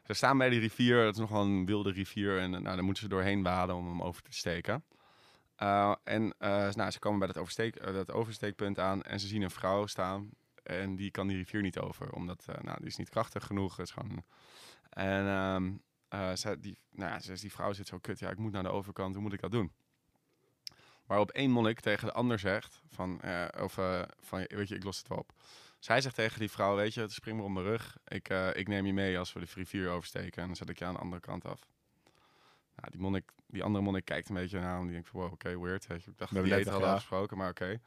Ze 0.06 0.14
staan 0.14 0.38
bij 0.38 0.50
die 0.50 0.60
rivier, 0.60 1.06
het 1.06 1.14
is 1.14 1.22
nog 1.22 1.30
wel 1.30 1.42
een 1.42 1.66
wilde 1.66 1.92
rivier. 1.92 2.40
En 2.40 2.54
eh, 2.56 2.62
nou, 2.62 2.76
daar 2.76 2.84
moeten 2.84 3.04
ze 3.04 3.10
doorheen 3.10 3.44
waden 3.44 3.76
om 3.76 3.88
hem 3.88 4.02
over 4.02 4.22
te 4.22 4.34
steken. 4.34 4.84
En 6.04 6.34
nou, 6.40 6.92
ze 6.92 7.00
komen 7.00 7.20
bij 7.20 7.28
dat, 7.28 7.38
oversteek, 7.38 7.94
dat 7.94 8.12
oversteekpunt 8.12 8.80
aan 8.80 9.04
en 9.04 9.20
ze 9.20 9.28
zien 9.28 9.42
een 9.42 9.52
vrouw 9.52 9.86
staan. 9.86 10.30
En 10.64 10.96
die 10.96 11.12
kan 11.12 11.28
die 11.28 11.38
rivier 11.38 11.62
niet 11.62 11.80
over, 11.80 12.12
omdat 12.12 12.46
nou, 12.62 12.78
die 12.78 12.88
is 12.88 12.98
niet 12.98 13.10
krachtig 13.10 13.46
genoeg. 13.46 13.78
Het 13.78 13.88
is 13.88 13.94
gewoon... 13.94 14.24
En 14.90 15.28
ehm, 15.28 15.72
eh, 16.10 16.34
die, 16.60 16.80
nou 16.92 17.12
ja, 17.12 17.20
ze- 17.20 17.34
die 17.42 17.52
vrouw 17.52 17.74
zit 17.74 17.88
zo 17.88 17.98
kut, 17.98 18.20
ja, 18.20 18.30
ik 18.30 18.38
moet 18.38 18.52
naar 18.52 18.64
de 18.64 18.70
overkant, 18.70 19.14
hoe 19.14 19.24
moet 19.24 19.34
ik 19.34 19.42
dat 19.42 19.52
doen? 19.52 19.72
Waarop 21.06 21.30
één 21.32 21.52
monnik 21.52 21.80
tegen 21.80 22.08
de 22.08 22.14
ander 22.14 22.40
zegt, 22.40 22.82
van, 22.90 23.22
eh, 23.22 23.64
of, 23.64 23.78
eh, 23.78 24.02
van, 24.20 24.46
weet 24.48 24.68
je, 24.68 24.76
ik 24.76 24.84
los 24.84 24.98
het 24.98 25.08
wel 25.08 25.18
op. 25.18 25.34
Zij 25.80 26.02
zegt 26.02 26.16
tegen 26.16 26.40
die 26.40 26.52
vrouw, 26.52 26.76
weet 26.76 26.94
je, 26.94 27.10
spring 27.10 27.38
maar 27.38 27.46
op 27.46 27.52
mijn 27.52 27.66
rug. 27.66 27.98
Ik, 28.08 28.30
ik 28.54 28.68
neem 28.68 28.86
je 28.86 28.94
mee 28.94 29.20
als 29.20 29.34
we 29.34 29.40
de 29.40 29.48
rivier 29.54 29.90
oversteken 29.90 30.42
en 30.42 30.48
dan 30.48 30.56
zet 30.56 30.70
ik 30.70 30.80
je 30.80 30.86
aan 30.86 30.94
de 30.94 31.00
andere 31.00 31.22
kant 31.22 31.46
af. 31.46 31.68
Nou, 32.76 32.92
die, 32.92 33.00
monnik, 33.00 33.32
die 33.48 33.64
andere 33.64 33.84
monnik 33.84 34.06
kijkt 34.06 34.30
een 34.30 34.36
beetje 34.36 34.60
naar 34.60 34.70
hem 34.70 34.78
en 34.80 34.84
die 34.84 34.94
denkt 34.94 35.10
van, 35.10 35.20
wow, 35.20 35.32
oké, 35.32 35.60
weird. 35.60 35.88
Weet 35.88 36.04
je. 36.04 36.12
Ik 36.12 36.18
dacht 36.18 36.34
dat 36.34 36.44
die 36.44 36.52
eten 36.52 36.64
net 36.64 36.72
hadden 36.74 36.90
ja. 36.90 36.96
afgesproken, 36.96 37.38
maar 37.38 37.50
oké. 37.50 37.80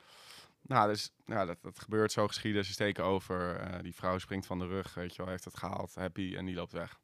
Nou, 0.62 0.89
dus 0.89 1.12
nou, 1.25 1.47
dat, 1.47 1.62
dat 1.62 1.79
gebeurt 1.79 2.12
zo 2.12 2.27
geschieden. 2.27 2.64
Ze 2.64 2.73
steken 2.73 3.05
over. 3.05 3.68
die 3.83 3.95
vrouw 3.95 4.18
springt 4.18 4.47
van 4.47 4.59
de 4.59 4.66
rug, 4.66 4.95
weet 4.95 5.14
je 5.14 5.23
wel, 5.23 5.31
heeft 5.31 5.45
het 5.45 5.57
gehaald, 5.57 5.95
happy, 5.95 6.35
en 6.37 6.45
die 6.45 6.55
loopt 6.55 6.73
weg. 6.73 7.01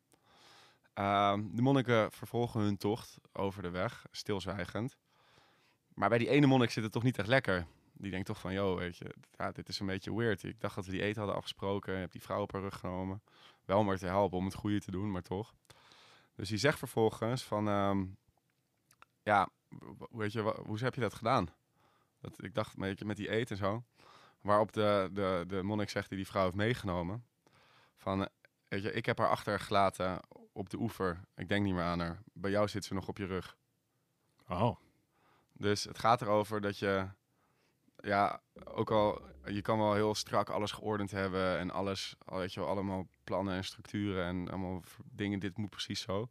Ehm, 0.96 1.42
de 1.52 1.62
monniken 1.62 2.12
vervolgen 2.12 2.60
hun 2.60 2.76
tocht 2.76 3.18
over 3.32 3.62
de 3.62 3.70
weg, 3.70 4.06
stilzwijgend. 4.10 4.96
Maar 5.94 6.08
bij 6.08 6.18
die 6.18 6.28
ene 6.28 6.46
monnik 6.46 6.70
zit 6.70 6.82
het 6.82 6.92
toch 6.92 7.02
niet 7.02 7.18
echt 7.18 7.28
lekker. 7.28 7.66
die 7.92 8.10
denkt 8.10 8.26
toch 8.26 8.40
van, 8.40 8.52
yo, 8.52 8.76
weet 8.76 8.96
je, 8.96 9.14
ja, 9.36 9.52
dit 9.52 9.68
is 9.68 9.80
een 9.80 9.86
beetje 9.86 10.14
weird. 10.14 10.42
Ik 10.42 10.60
dacht 10.60 10.74
dat 10.74 10.84
we 10.84 10.90
die 10.90 11.02
eten 11.02 11.18
hadden 11.18 11.36
afgesproken. 11.36 11.92
Je 11.92 11.98
hebt 11.98 12.12
die 12.12 12.22
vrouw 12.22 12.42
op 12.42 12.52
haar 12.52 12.60
rug 12.60 12.78
genomen. 12.78 13.22
Wel 13.64 13.78
om 13.78 13.88
haar 13.88 13.98
te 13.98 14.06
helpen 14.06 14.38
om 14.38 14.44
het 14.44 14.54
goede 14.54 14.80
te 14.80 14.90
doen, 14.90 15.10
maar 15.10 15.22
toch. 15.22 15.54
Dus 16.34 16.48
die 16.48 16.58
zegt 16.58 16.78
vervolgens 16.78 17.44
van, 17.44 17.68
ehm, 17.68 18.04
ja, 19.22 19.48
weet 20.10 20.32
je, 20.32 20.40
hoe 20.40 20.78
heb 20.78 20.94
je 20.94 21.00
dat 21.00 21.14
gedaan? 21.14 21.48
Dat, 22.20 22.42
ik 22.42 22.54
dacht, 22.54 22.74
weet 22.76 22.98
je, 22.98 23.04
met 23.04 23.16
die 23.16 23.30
eten 23.30 23.56
en 23.56 23.62
zo. 23.64 23.84
Waarop 24.40 24.72
de, 24.72 25.10
de, 25.12 25.44
de 25.46 25.62
monnik 25.62 25.90
zegt 25.90 26.08
die 26.08 26.18
die 26.18 26.26
vrouw 26.26 26.44
heeft 26.44 26.54
meegenomen. 26.54 27.26
Van, 27.96 28.28
weet 28.68 28.82
je, 28.82 28.92
ik 28.92 29.06
heb 29.06 29.18
haar 29.18 29.30
achtergelaten 29.30 30.20
op 30.56 30.70
de 30.70 30.78
oever. 30.78 31.20
Ik 31.34 31.48
denk 31.48 31.64
niet 31.64 31.74
meer 31.74 31.82
aan 31.82 32.00
haar. 32.00 32.22
Bij 32.32 32.50
jou 32.50 32.68
zit 32.68 32.84
ze 32.84 32.94
nog 32.94 33.08
op 33.08 33.18
je 33.18 33.26
rug. 33.26 33.56
Oh. 34.48 34.76
Dus 35.52 35.84
het 35.84 35.98
gaat 35.98 36.22
erover 36.22 36.60
dat 36.60 36.78
je, 36.78 37.08
ja, 37.96 38.40
ook 38.64 38.90
al, 38.90 39.22
je 39.44 39.62
kan 39.62 39.78
wel 39.78 39.94
heel 39.94 40.14
strak 40.14 40.50
alles 40.50 40.72
geordend 40.72 41.10
hebben 41.10 41.58
en 41.58 41.70
alles, 41.70 42.16
al 42.24 42.38
weet 42.38 42.52
je 42.54 42.60
wel, 42.60 42.68
allemaal 42.68 43.08
plannen 43.24 43.54
en 43.54 43.64
structuren 43.64 44.24
en 44.24 44.48
allemaal 44.48 44.82
dingen, 45.04 45.38
dit 45.38 45.56
moet 45.56 45.70
precies 45.70 46.00
zo. 46.00 46.30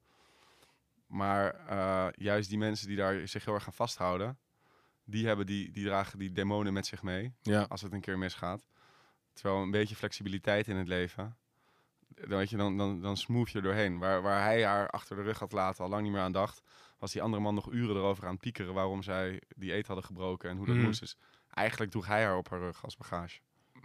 Maar 1.07 1.53
eh, 1.67 2.07
juist 2.11 2.49
die 2.49 2.57
mensen 2.57 2.87
die 2.87 2.97
daar 2.97 3.27
zich 3.27 3.45
heel 3.45 3.53
erg 3.53 3.65
aan 3.67 3.73
vasthouden, 3.73 4.39
die, 5.03 5.27
hebben 5.27 5.45
die, 5.45 5.71
die 5.71 5.85
dragen 5.85 6.19
die 6.19 6.31
demonen 6.31 6.73
met 6.73 6.85
zich 6.85 7.03
mee 7.03 7.33
Ja. 7.41 7.61
als 7.61 7.81
het 7.81 7.93
een 7.93 8.01
keer 8.01 8.17
misgaat. 8.17 8.67
Terwijl 9.33 9.61
een 9.61 9.71
beetje 9.71 9.95
flexibiliteit 9.95 10.67
in 10.67 10.75
het 10.75 10.87
leven, 10.87 11.37
dan, 12.15 12.37
weet 12.37 12.49
je, 12.49 12.57
dan, 12.57 12.77
dan, 12.77 13.01
dan 13.01 13.17
smooth 13.17 13.49
je 13.49 13.57
er 13.57 13.63
doorheen. 13.63 13.97
Waar, 13.99 14.21
waar 14.21 14.43
hij 14.43 14.65
haar 14.65 14.89
achter 14.89 15.15
de 15.15 15.21
rug 15.21 15.39
had 15.39 15.51
laten, 15.51 15.83
al 15.83 15.89
lang 15.89 16.03
niet 16.03 16.11
meer 16.11 16.21
aan 16.21 16.31
dacht, 16.31 16.61
was 16.99 17.11
die 17.11 17.21
andere 17.21 17.43
man 17.43 17.53
nog 17.55 17.71
uren 17.71 17.95
erover 17.95 18.23
aan 18.25 18.31
het 18.31 18.39
piekeren 18.41 18.73
waarom 18.73 19.03
zij 19.03 19.41
die 19.55 19.73
eet 19.73 19.87
hadden 19.87 20.05
gebroken 20.05 20.49
en 20.49 20.57
hoe 20.57 20.65
dat 20.65 20.75
Mhm. 20.75 20.85
moest. 20.85 20.99
Dus 20.99 21.17
eigenlijk 21.49 21.91
droeg 21.91 22.07
hij 22.07 22.23
haar 22.23 22.37
op 22.37 22.49
haar 22.49 22.59
rug 22.59 22.83
als 22.83 22.97
bagage. 22.97 23.39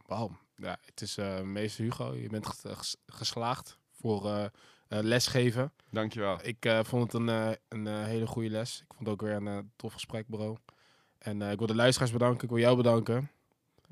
Wauw. 0.07 0.39
Ja, 0.57 0.79
het 0.85 1.01
is 1.01 1.17
eh 1.19 1.41
meester 1.41 1.85
Hugo. 1.85 2.15
Je 2.15 2.29
bent 2.29 2.47
ges- 2.47 2.63
ges- 2.77 2.97
geslaagd 3.07 3.79
voor 3.93 4.27
eh, 4.31 4.47
lesgeven. 4.89 5.73
Dankjewel. 5.91 6.39
Ik 6.43 6.67
vond 6.83 7.13
het 7.13 7.23
een, 7.23 7.57
een 7.69 7.87
hele 8.05 8.27
goede 8.27 8.51
les. 8.51 8.81
Ik 8.81 8.87
vond 8.95 9.01
het 9.01 9.09
ook 9.09 9.21
weer 9.21 9.33
een 9.47 9.73
tof 9.77 9.93
gesprek, 9.93 10.25
bro. 10.29 10.57
En 11.19 11.43
ik 11.43 11.59
wil 11.59 11.67
de 11.67 11.75
luisteraars 11.75 12.13
bedanken. 12.13 12.43
Ik 12.45 12.49
wil 12.51 12.59
jou 12.59 12.77
bedanken. 12.77 13.31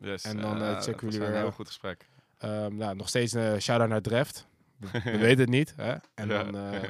Yes, 0.00 0.24
En 0.24 0.36
dan, 0.40 0.58
checken 0.82 1.06
we 1.06 1.12
jullie 1.12 1.26
een 1.26 1.32
weer. 1.32 1.40
heel 1.40 1.50
goed 1.52 1.66
gesprek. 1.66 2.07
Ehm 2.38 2.76
nou, 2.76 2.96
nog 2.96 3.08
steeds 3.08 3.32
een 3.32 3.62
shout-out 3.62 3.88
naar 3.88 4.02
Dreft. 4.02 4.46
We, 4.76 4.88
we 5.04 5.18
weten 5.28 5.38
het 5.40 5.48
niet. 5.48 5.72
Hè? 5.76 5.92
En 6.14 6.28
Ja. 6.28 6.44
dan... 6.44 6.56
eh, 6.56 6.82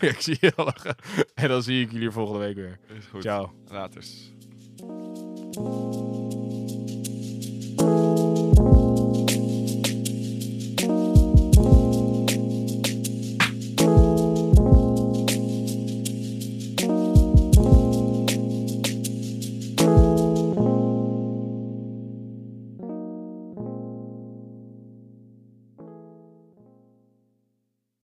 ik 0.10 0.20
zie 0.20 0.36
je 0.40 0.52
al 0.56 0.64
lachen. 0.64 0.94
En 1.34 1.48
dan 1.48 1.62
zie 1.62 1.84
ik 1.84 1.92
jullie 1.92 2.10
volgende 2.10 2.38
week 2.40 2.54
weer. 2.54 2.78
Is 2.98 3.06
goed. 3.06 3.22
Ciao. 3.22 3.52
Laters. 3.68 4.32